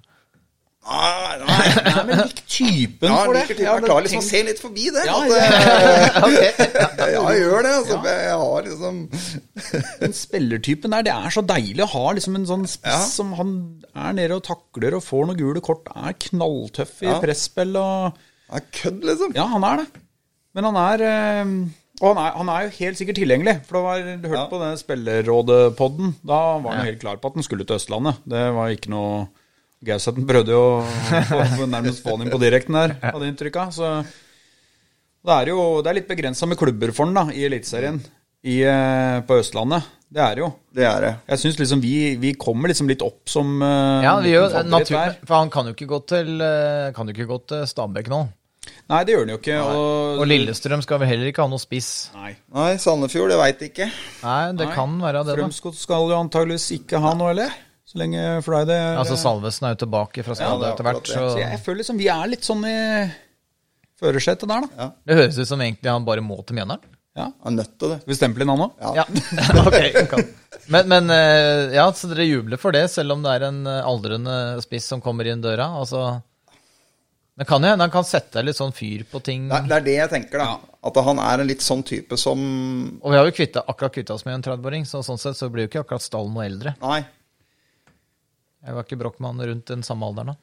Nei, 0.82 1.38
nei, 1.38 1.66
Nei, 1.86 2.04
men 2.08 2.20
lik 2.24 2.40
typen 2.50 3.12
ja, 3.12 3.18
for 3.22 3.36
det. 3.38 3.42
typen. 3.52 3.64
Ja, 3.68 3.74
Jeg 3.78 3.84
klarer 3.86 4.06
liksom 4.08 4.22
å 4.24 4.26
se 4.26 4.40
litt 4.48 4.62
forbi 4.64 4.88
det. 4.96 5.04
Ja, 5.06 5.18
at, 5.22 5.30
ja, 5.30 7.10
ja, 7.12 7.22
jeg 7.32 7.42
gjør 7.44 7.66
det. 7.68 7.74
Altså, 7.78 7.98
Jeg 8.10 8.38
har 8.42 8.66
liksom 8.66 8.96
Den 10.02 10.16
spillertypen 10.18 10.96
der, 10.96 11.06
det 11.06 11.14
er 11.14 11.36
så 11.36 11.44
deilig 11.46 11.86
å 11.86 11.90
ha 11.94 12.06
liksom 12.18 12.40
en 12.40 12.48
sånn 12.50 12.66
spiss 12.72 12.96
Ja. 12.98 13.04
som 13.12 13.36
han 13.38 13.52
er 13.94 14.16
nede 14.18 14.40
og 14.40 14.46
takler 14.48 14.98
og 14.98 15.04
får 15.06 15.30
noen 15.30 15.38
gule 15.40 15.62
kort, 15.64 15.86
er 15.94 16.18
knalltøff 16.26 16.96
i 17.06 17.12
Ja. 17.12 17.20
presspill 17.22 17.78
og 17.78 18.18
Han 18.50 18.58
er 18.64 18.66
kødd, 18.82 19.06
liksom. 19.12 19.36
Ja, 19.38 19.46
han 19.54 19.64
er 19.70 19.84
det. 19.84 20.02
Men 20.58 20.66
han 20.72 20.80
er 20.82 21.04
eh, 21.08 21.52
Og 22.02 22.08
han 22.16 22.24
er, 22.26 22.34
han 22.42 22.50
er 22.52 22.66
jo 22.66 22.74
helt 22.80 22.98
sikkert 23.00 23.20
tilgjengelig. 23.22 23.54
For 23.70 23.78
det 23.78 23.84
var, 23.86 24.02
du 24.18 24.28
hørte 24.34 24.42
Ja. 24.42 24.48
på 24.50 24.60
den 24.66 24.82
spillerrådet-podden. 24.82 26.16
Da 26.26 26.42
var 26.58 26.74
han 26.74 26.82
jo 26.82 26.90
helt 26.90 27.04
klar 27.06 27.22
på 27.22 27.30
at 27.32 27.38
han 27.38 27.46
skulle 27.46 27.70
til 27.70 27.78
Østlandet. 27.78 28.18
Det 28.26 28.42
var 28.58 28.74
ikke 28.74 28.90
noe 28.92 29.28
Gauseth 29.84 30.20
prøvde 30.30 30.54
jo 30.54 30.64
å 30.82 31.22
få- 31.26 31.70
nærmest 31.72 32.04
få 32.06 32.14
han 32.18 32.28
inn 32.28 32.34
på 32.34 32.40
direkten 32.42 32.76
der, 32.78 32.94
hadde 33.02 33.30
inntrykk 33.32 33.56
av. 33.64 33.72
Så 33.74 33.88
det 35.26 35.38
er 35.40 35.50
jo 35.54 35.64
det 35.82 35.90
er 35.92 35.98
litt 36.02 36.10
begrensa 36.12 36.48
med 36.50 36.60
klubber 36.60 36.94
for 36.94 37.06
han 37.10 37.18
da, 37.18 37.24
i 37.34 37.46
Eliteserien 37.48 37.98
eh, 38.02 39.22
på 39.26 39.40
Østlandet. 39.42 39.88
Det 40.12 40.20
er 40.20 40.36
det 40.36 40.42
jo. 40.44 40.50
Det 40.76 40.84
er 40.84 41.02
det. 41.06 41.12
Jeg 41.32 41.40
syns 41.40 41.58
liksom 41.62 41.82
vi, 41.82 41.94
vi 42.20 42.34
kommer 42.36 42.68
liksom 42.74 42.90
litt 42.92 43.02
opp 43.06 43.30
som 43.32 43.62
eh, 43.64 44.04
Ja, 44.04 44.18
vi 44.20 44.34
gjør 44.34 44.50
liten 44.50 44.58
favoritt 44.58 44.74
natur, 44.76 44.98
der. 44.98 45.18
for 45.30 45.36
han 45.40 45.52
kan 45.54 45.70
jo 45.70 45.74
ikke 45.78 45.88
gå 45.94 46.00
til, 46.14 46.32
eh, 46.44 46.92
kan 46.98 47.08
jo 47.08 47.16
ikke 47.16 47.30
gå 47.32 47.40
til 47.54 47.64
Stabæk 47.72 48.10
nå. 48.12 48.22
Nei, 48.92 49.00
det 49.08 49.14
gjør 49.16 49.24
han 49.24 49.32
jo 49.32 49.38
ikke. 49.40 49.58
Og, 49.72 50.20
Og 50.22 50.28
Lillestrøm 50.28 50.82
skal 50.84 51.00
vel 51.02 51.08
heller 51.14 51.30
ikke 51.32 51.42
ha 51.46 51.50
noe 51.50 51.62
spiss. 51.64 52.10
Nei. 52.14 52.34
Nei, 52.54 52.70
Sandefjord, 52.84 53.32
det 53.32 53.38
veit 53.40 53.64
ikke. 53.72 53.88
Nei, 54.22 54.42
det 54.60 54.68
Nei. 54.68 54.76
kan 54.76 54.98
være 55.02 55.24
det, 55.24 55.32
da. 55.32 55.38
Strømsgodt 55.40 55.80
skal 55.80 56.10
jo 56.12 56.20
antageligvis 56.20 56.68
ikke 56.76 57.00
ha 57.02 57.14
noe, 57.18 57.32
eller? 57.34 57.56
Så 57.92 58.00
lenge 58.00 58.22
Friday 58.46 58.78
er 58.78 59.02
Altså 59.02 59.18
Salvesen 59.20 59.68
er 59.68 59.76
jo 59.76 59.82
tilbake 59.84 60.24
fra 60.24 60.38
skade 60.38 60.64
er 60.64 60.72
etter 60.72 60.88
hvert, 60.88 61.10
så 61.12 61.26
Så 61.34 61.42
jeg 61.42 61.60
føler 61.66 61.82
liksom 61.82 62.00
vi 62.00 62.08
er 62.14 62.32
litt 62.32 62.48
sånn 62.48 62.64
i 62.70 62.78
førersetet 64.02 64.48
der, 64.50 64.66
da. 64.66 64.88
det 65.06 65.18
høres 65.20 65.38
ut 65.38 65.50
som 65.50 65.62
egentlig 65.62 65.92
han 65.92 66.08
bare 66.08 66.24
må 66.26 66.40
til 66.48 66.58
Mjøndalen. 66.58 66.88
Ja. 67.20 67.28
Han 67.44 67.58
er 67.58 67.66
nødt 67.66 67.74
til 67.76 67.92
det. 67.92 67.98
Skal 68.02 68.14
vi 68.14 68.18
stemple 68.18 68.46
inn 68.46 68.52
han 68.54 68.64
òg? 68.64 68.86
Ja. 68.96 69.04
Ja, 69.04 69.64
ok. 69.68 70.08
Kan. 70.10 70.24
Men, 70.72 70.88
men 70.90 71.12
eh, 71.14 71.76
ja, 71.76 71.84
så 71.94 72.08
dere 72.10 72.26
jubler 72.26 72.62
for 72.62 72.74
det, 72.74 72.86
selv 72.94 73.18
om 73.18 73.26
det 73.26 73.36
er 73.36 73.50
en 73.50 73.60
eh, 73.68 73.82
aldrende 73.84 74.36
spiss 74.64 74.88
som 74.94 75.04
kommer 75.04 75.28
inn 75.28 75.44
døra? 75.44 75.68
Altså, 75.82 76.06
men 77.36 77.50
kan 77.50 77.64
jo 77.64 77.72
hende 77.74 77.84
han 77.84 77.94
kan 77.94 78.08
sette 78.08 78.44
litt 78.48 78.58
sånn 78.58 78.74
fyr 78.76 79.04
på 79.12 79.20
ting. 79.28 79.48
Det 79.52 79.60
er, 79.60 79.68
det 79.68 79.78
er 79.82 79.88
det 79.90 79.98
jeg 80.00 80.14
tenker, 80.16 80.44
da. 80.44 80.76
At 80.88 80.98
han 81.04 81.20
er 81.22 81.44
en 81.44 81.52
litt 81.52 81.64
sånn 81.66 81.84
type 81.86 82.18
som 82.18 82.40
Og 83.04 83.12
vi 83.12 83.20
har 83.20 83.28
jo 83.28 83.36
kvittet, 83.36 83.64
akkurat 83.68 83.94
kvitta 83.94 84.16
oss 84.16 84.26
med 84.26 84.40
en 84.40 84.48
30-åring, 84.48 84.88
så 84.88 85.04
sånn 85.06 85.20
sett 85.22 85.38
så 85.38 85.52
blir 85.52 85.68
jo 85.68 85.72
ikke 85.76 85.84
akkurat 85.84 86.08
stallen 86.08 86.34
noe 86.36 86.48
eldre. 86.48 86.74
Nei. 86.82 87.04
Jeg 88.62 88.78
var 88.78 88.86
ikke 88.86 89.00
Brochmann 89.02 89.42
rundt 89.42 89.70
den 89.72 89.84
samme 89.86 90.08
alderen 90.10 90.34
da. 90.34 90.38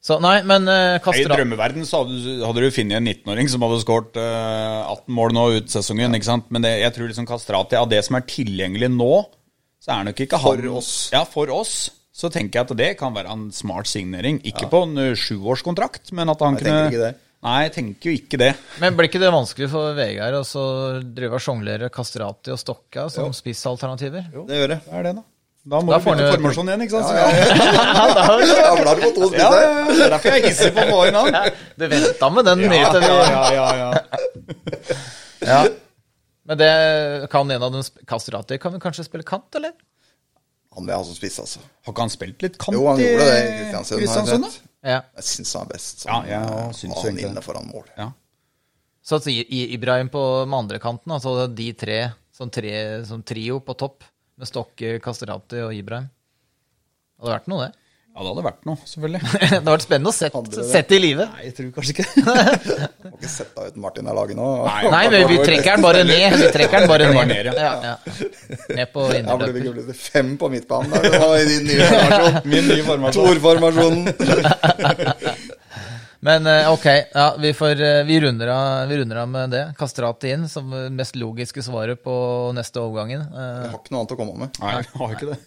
Så 0.00 0.16
nei, 0.22 0.38
men 0.48 0.64
uh, 0.64 0.96
I 1.12 1.24
drømmeverden 1.28 1.84
så 1.84 2.00
hadde, 2.00 2.16
du- 2.24 2.44
hadde 2.46 2.62
du 2.64 2.70
funnet 2.72 2.96
en 2.96 3.08
19-åring 3.10 3.50
som 3.52 3.60
hadde 3.66 3.82
skåret 3.82 4.16
uh, 4.16 4.86
18 4.94 5.12
mål 5.12 5.34
nå 5.36 5.42
ut 5.58 5.68
sesongen. 5.72 6.14
ikke 6.16 6.28
sant? 6.30 6.46
Men 6.48 6.64
det, 6.64 6.70
jeg 6.80 6.94
tror 6.96 7.10
liksom 7.10 7.26
Kastrati, 7.28 7.76
av 7.76 7.90
det 7.90 8.00
som 8.06 8.16
er 8.16 8.24
tilgjengelig 8.24 8.88
nå, 8.94 9.10
så 9.80 9.98
er 9.98 10.06
nok 10.08 10.22
ikke 10.24 10.40
han 10.40 10.56
For 10.62 10.78
oss. 10.80 10.92
Ja, 11.12 11.24
for 11.28 11.52
oss. 11.52 11.74
Så 12.16 12.30
tenker 12.32 12.60
jeg 12.60 12.68
at 12.68 12.76
det 12.76 12.88
kan 13.00 13.12
være 13.16 13.32
en 13.32 13.46
smart 13.54 13.88
signering. 13.88 14.40
Ikke 14.44 14.66
på 14.72 14.82
en 14.84 14.96
eh, 15.00 15.12
sjuårskontrakt, 15.16 16.10
men 16.16 16.28
at 16.32 16.42
han 16.44 16.56
Jeg 16.58 16.66
kunne 16.66 16.88
ikke 16.90 17.04
det. 17.04 17.12
Nei, 17.40 17.54
jeg 17.64 17.72
tenker 17.72 18.10
jo 18.10 18.16
ikke 18.18 18.40
det. 18.40 18.50
Men 18.82 18.96
blir 18.98 19.08
ikke 19.08 19.20
det 19.22 19.30
vanskelig 19.32 19.70
for 19.72 19.94
Vegard 19.96 20.36
å 20.36 20.42
så 20.44 20.64
drive 21.00 21.38
og 21.38 21.44
sjonglere 21.44 21.88
Kastrati 21.92 22.52
og 22.52 22.60
Stokka 22.60 23.06
som 23.12 23.32
spissalternativer? 23.36 24.26
Det 24.48 24.58
gjør 24.60 24.74
det. 24.74 24.80
Det 24.84 24.96
er 24.98 25.06
det, 25.08 25.14
da. 25.16 25.24
Da 25.60 25.76
må 25.84 25.92
Da 25.92 25.98
du 26.00 26.04
får 26.06 26.16
bytte 26.16 26.30
formasjon 26.38 26.70
igjen, 26.70 26.82
ikke 26.86 27.00
sant? 27.02 27.10
Ja, 27.12 27.26
Ja, 27.28 28.70
Da 28.86 28.94
blir 28.96 29.02
på 29.04 29.10
to 29.18 29.26
Ja, 29.28 29.28
spisser. 29.28 29.42
ja, 29.44 29.58
ja, 29.60 29.84
det 29.92 30.06
er 30.06 30.14
derfor 30.14 30.36
jeg 30.38 30.44
hisser 30.48 30.72
på 30.72 30.86
å 30.96 31.02
nå. 31.12 31.24
Du 31.76 31.84
venta 31.92 32.30
med 32.32 32.48
den 32.48 32.62
mye 32.70 32.88
til 32.94 33.04
vi 33.04 33.10
ja, 33.10 33.44
ja, 33.58 33.66
ja. 33.82 33.90
Ja. 35.44 35.60
Men 36.48 36.58
det 36.58 36.70
kan 37.32 37.50
en 37.52 37.62
av 37.62 37.72
dem 37.72 37.82
Kastrater, 37.82 38.06
Kastrati 38.08 38.58
kan 38.62 38.72
vi 38.74 38.80
kanskje 38.82 39.04
spille 39.06 39.26
kant, 39.28 39.52
eller? 39.60 39.72
Han 40.76 40.86
vil 40.86 40.94
ha 40.96 41.02
som 41.04 41.14
spiss, 41.18 41.36
altså. 41.42 41.60
Har 41.84 41.92
ikke 41.92 42.04
han 42.06 42.12
spilt 42.14 42.42
litt 42.46 42.56
kant 42.62 42.76
Jo, 42.78 42.86
han 42.88 43.00
gjorde 43.02 43.26
det 43.28 43.38
i 43.42 43.70
Kristiansund. 44.00 44.48
Ja. 44.86 45.00
Jeg 45.18 45.26
syns 45.28 45.52
han 45.58 45.66
er 45.66 45.72
best. 45.74 46.04
Ja, 46.06 46.16
Som, 46.16 46.30
jeg 46.30 46.74
syns 46.80 47.02
han 47.04 47.18
det. 47.18 47.24
inne 47.28 47.42
foran 47.44 47.66
mål. 47.68 47.84
Ja. 47.98 48.08
Så 49.04 49.18
I- 49.28 49.74
Ibrahim 49.74 50.08
på 50.12 50.22
med 50.46 50.56
andre 50.64 50.78
kanten, 50.80 51.12
altså 51.12 51.46
de 51.52 51.72
tre 51.76 51.98
som, 52.32 52.48
tre, 52.50 53.04
som 53.04 53.22
trio 53.26 53.58
på 53.60 53.74
topp, 53.76 54.04
med 54.40 54.48
Stokke, 54.48 54.96
Kastrati 55.04 55.60
og 55.66 55.76
Ibrahim. 55.76 56.08
Det 57.20 57.26
hadde 57.26 57.34
vært 57.36 57.48
noe, 57.52 57.66
det. 57.66 57.74
ja, 58.14 58.22
det 58.24 58.30
hadde 58.30 58.44
vært 58.46 58.62
noe, 58.64 58.78
selvfølgelig. 58.88 59.20
det 59.40 59.48
hadde 59.52 59.72
vært 59.74 59.84
spennende 59.84 60.08
å 60.08 60.16
sett, 60.16 60.38
det? 60.54 60.64
sett 60.70 60.94
i 60.96 61.00
live. 61.02 61.26
Nei, 61.34 61.42
jeg 61.50 61.56
tror 61.58 61.68
kanskje 61.76 61.92
ikke 61.94 62.06
Må 63.10 63.12
ikke 63.18 63.32
sette 63.34 63.66
uten 63.68 63.84
Martin 63.84 64.08
er 64.08 64.16
laget 64.16 64.38
nå. 64.40 64.46
Nei, 64.94 65.04
men 65.12 65.26
vi 65.28 65.36
trekker 65.44 65.70
den 65.76 65.84
bare 65.84 66.06
ned. 66.08 66.38
Vi 66.40 66.48
trekker 66.56 66.76
den 66.80 66.88
bare 66.94 67.10
ned. 67.12 67.34
ned, 67.34 67.50
ja. 67.50 67.54
Ja, 67.60 67.72
ja. 67.84 67.94
Ned 68.80 68.88
på 68.94 69.04
Ja, 69.04 69.12
blir 69.12 69.20
det 69.20 69.20
indreløper. 69.20 69.84
ikke 69.84 69.98
fem 70.00 70.32
på 70.40 70.48
midtbanen 70.56 70.96
der, 70.96 71.08
det 71.12 71.20
var 71.26 71.36
i 71.36 71.46
din 71.50 71.68
nye 71.68 71.90
formasjon. 71.92 72.40
Min 72.54 72.72
nye 72.72 72.84
formasjon. 72.88 73.24
Torformasjonen. 73.28 74.02
Men 76.26 76.44
eh, 76.46 76.68
ok, 76.72 76.86
ja, 77.14 77.26
vi, 77.40 77.52
får, 77.56 77.80
eh, 77.80 78.02
vi, 78.04 78.18
runder 78.20 78.50
av, 78.52 78.88
vi 78.90 78.98
runder 79.00 79.22
av 79.22 79.28
med 79.32 79.54
det. 79.54 79.62
Kastrati 79.78 80.34
inn 80.34 80.48
som 80.52 80.68
mest 80.92 81.16
logiske 81.16 81.64
svaret 81.64 82.02
på 82.04 82.14
neste 82.56 82.82
overgangen. 82.82 83.22
Eh, 83.24 83.48
Jeg 83.64 83.72
har 83.72 83.80
ikke 83.80 83.94
noe 83.94 84.02
annet 84.02 84.14
å 84.16 84.18
komme 84.20 84.36
med. 84.44 84.60
Nei, 84.60 84.74
jeg 84.82 84.90
har 85.00 85.14
ikke 85.16 85.30
det. 85.32 85.40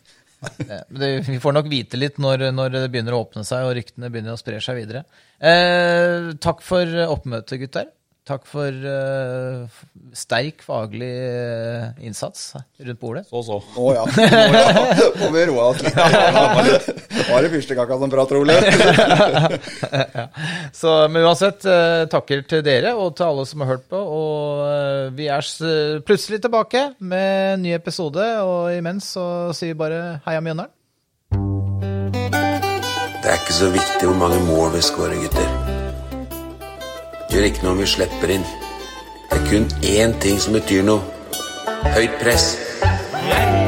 Det, 0.91 1.09
vi 1.29 1.37
får 1.39 1.53
nok 1.55 1.69
vite 1.71 1.95
litt 1.95 2.17
når, 2.19 2.49
når 2.51 2.73
det 2.73 2.87
begynner 2.91 3.15
å 3.15 3.21
åpne 3.23 3.45
seg 3.47 3.63
og 3.63 3.77
ryktene 3.77 4.09
begynner 4.11 4.35
å 4.35 4.41
spre 4.41 4.57
seg 4.65 4.75
videre. 4.81 5.05
Eh, 5.39 6.33
takk 6.43 6.65
for 6.65 6.89
oppmøtet, 7.05 7.61
gutter. 7.61 7.87
Takk 8.23 8.45
for 8.47 8.71
uh, 8.71 9.65
sterk 10.15 10.61
faglig 10.63 11.09
eh, 11.11 11.89
innsats 12.07 12.53
rundt 12.79 12.99
bordet. 13.01 13.25
Så 13.27 13.41
så. 13.43 13.57
Å 13.75 13.87
ja. 13.97 14.05
Oh, 14.07 14.55
ja. 14.55 15.09
Må 15.19 15.27
vi 15.33 15.41
roe 15.49 15.65
oss 15.73 15.81
litt. 15.83 15.97
Det 17.11 17.25
var 17.27 17.43
det 17.43 17.49
fyrstekaka 17.51 17.97
som 17.99 18.13
prater, 18.13 18.39
Ole. 18.39 18.55
Så, 20.73 20.93
men 21.11 21.23
uansett, 21.27 21.65
eh, 21.67 22.05
takker 22.11 22.45
til 22.47 22.63
dere 22.65 22.93
og 22.95 23.11
til 23.19 23.27
alle 23.27 23.43
som 23.49 23.59
har 23.65 23.73
hørt 23.75 23.85
på. 23.91 23.99
Og 23.99 25.11
vi 25.19 25.27
er 25.27 25.43
s- 25.43 25.59
plutselig 26.07 26.39
tilbake 26.47 26.93
med 27.03 27.53
en 27.57 27.61
ny 27.67 27.75
episode, 27.75 28.23
og 28.47 28.71
imens 28.75 29.11
så 29.17 29.27
sier 29.51 29.73
vi 29.75 29.81
bare 29.83 29.99
heia 30.29 30.39
Mjøndalen. 30.39 30.71
Det 33.23 33.31
er 33.31 33.37
ikke 33.39 33.55
så 33.59 33.69
viktig 33.71 34.07
hvor 34.09 34.17
mange 34.19 34.39
mål 34.47 34.73
vi 34.75 34.81
skårer, 34.83 35.19
gutter. 35.27 35.62
Gjør 37.33 37.47
ikke 37.47 37.63
noe 37.65 37.73
om 37.73 37.79
vi 37.81 37.87
slipper 37.89 38.29
inn. 38.35 38.43
Det 39.31 39.39
er 39.39 39.47
kun 39.49 39.65
én 39.81 40.13
ting 40.21 40.37
som 40.37 40.53
betyr 40.53 40.85
noe. 40.85 41.01
Høyt 41.97 42.21
press. 42.21 42.53
Yeah. 43.25 43.62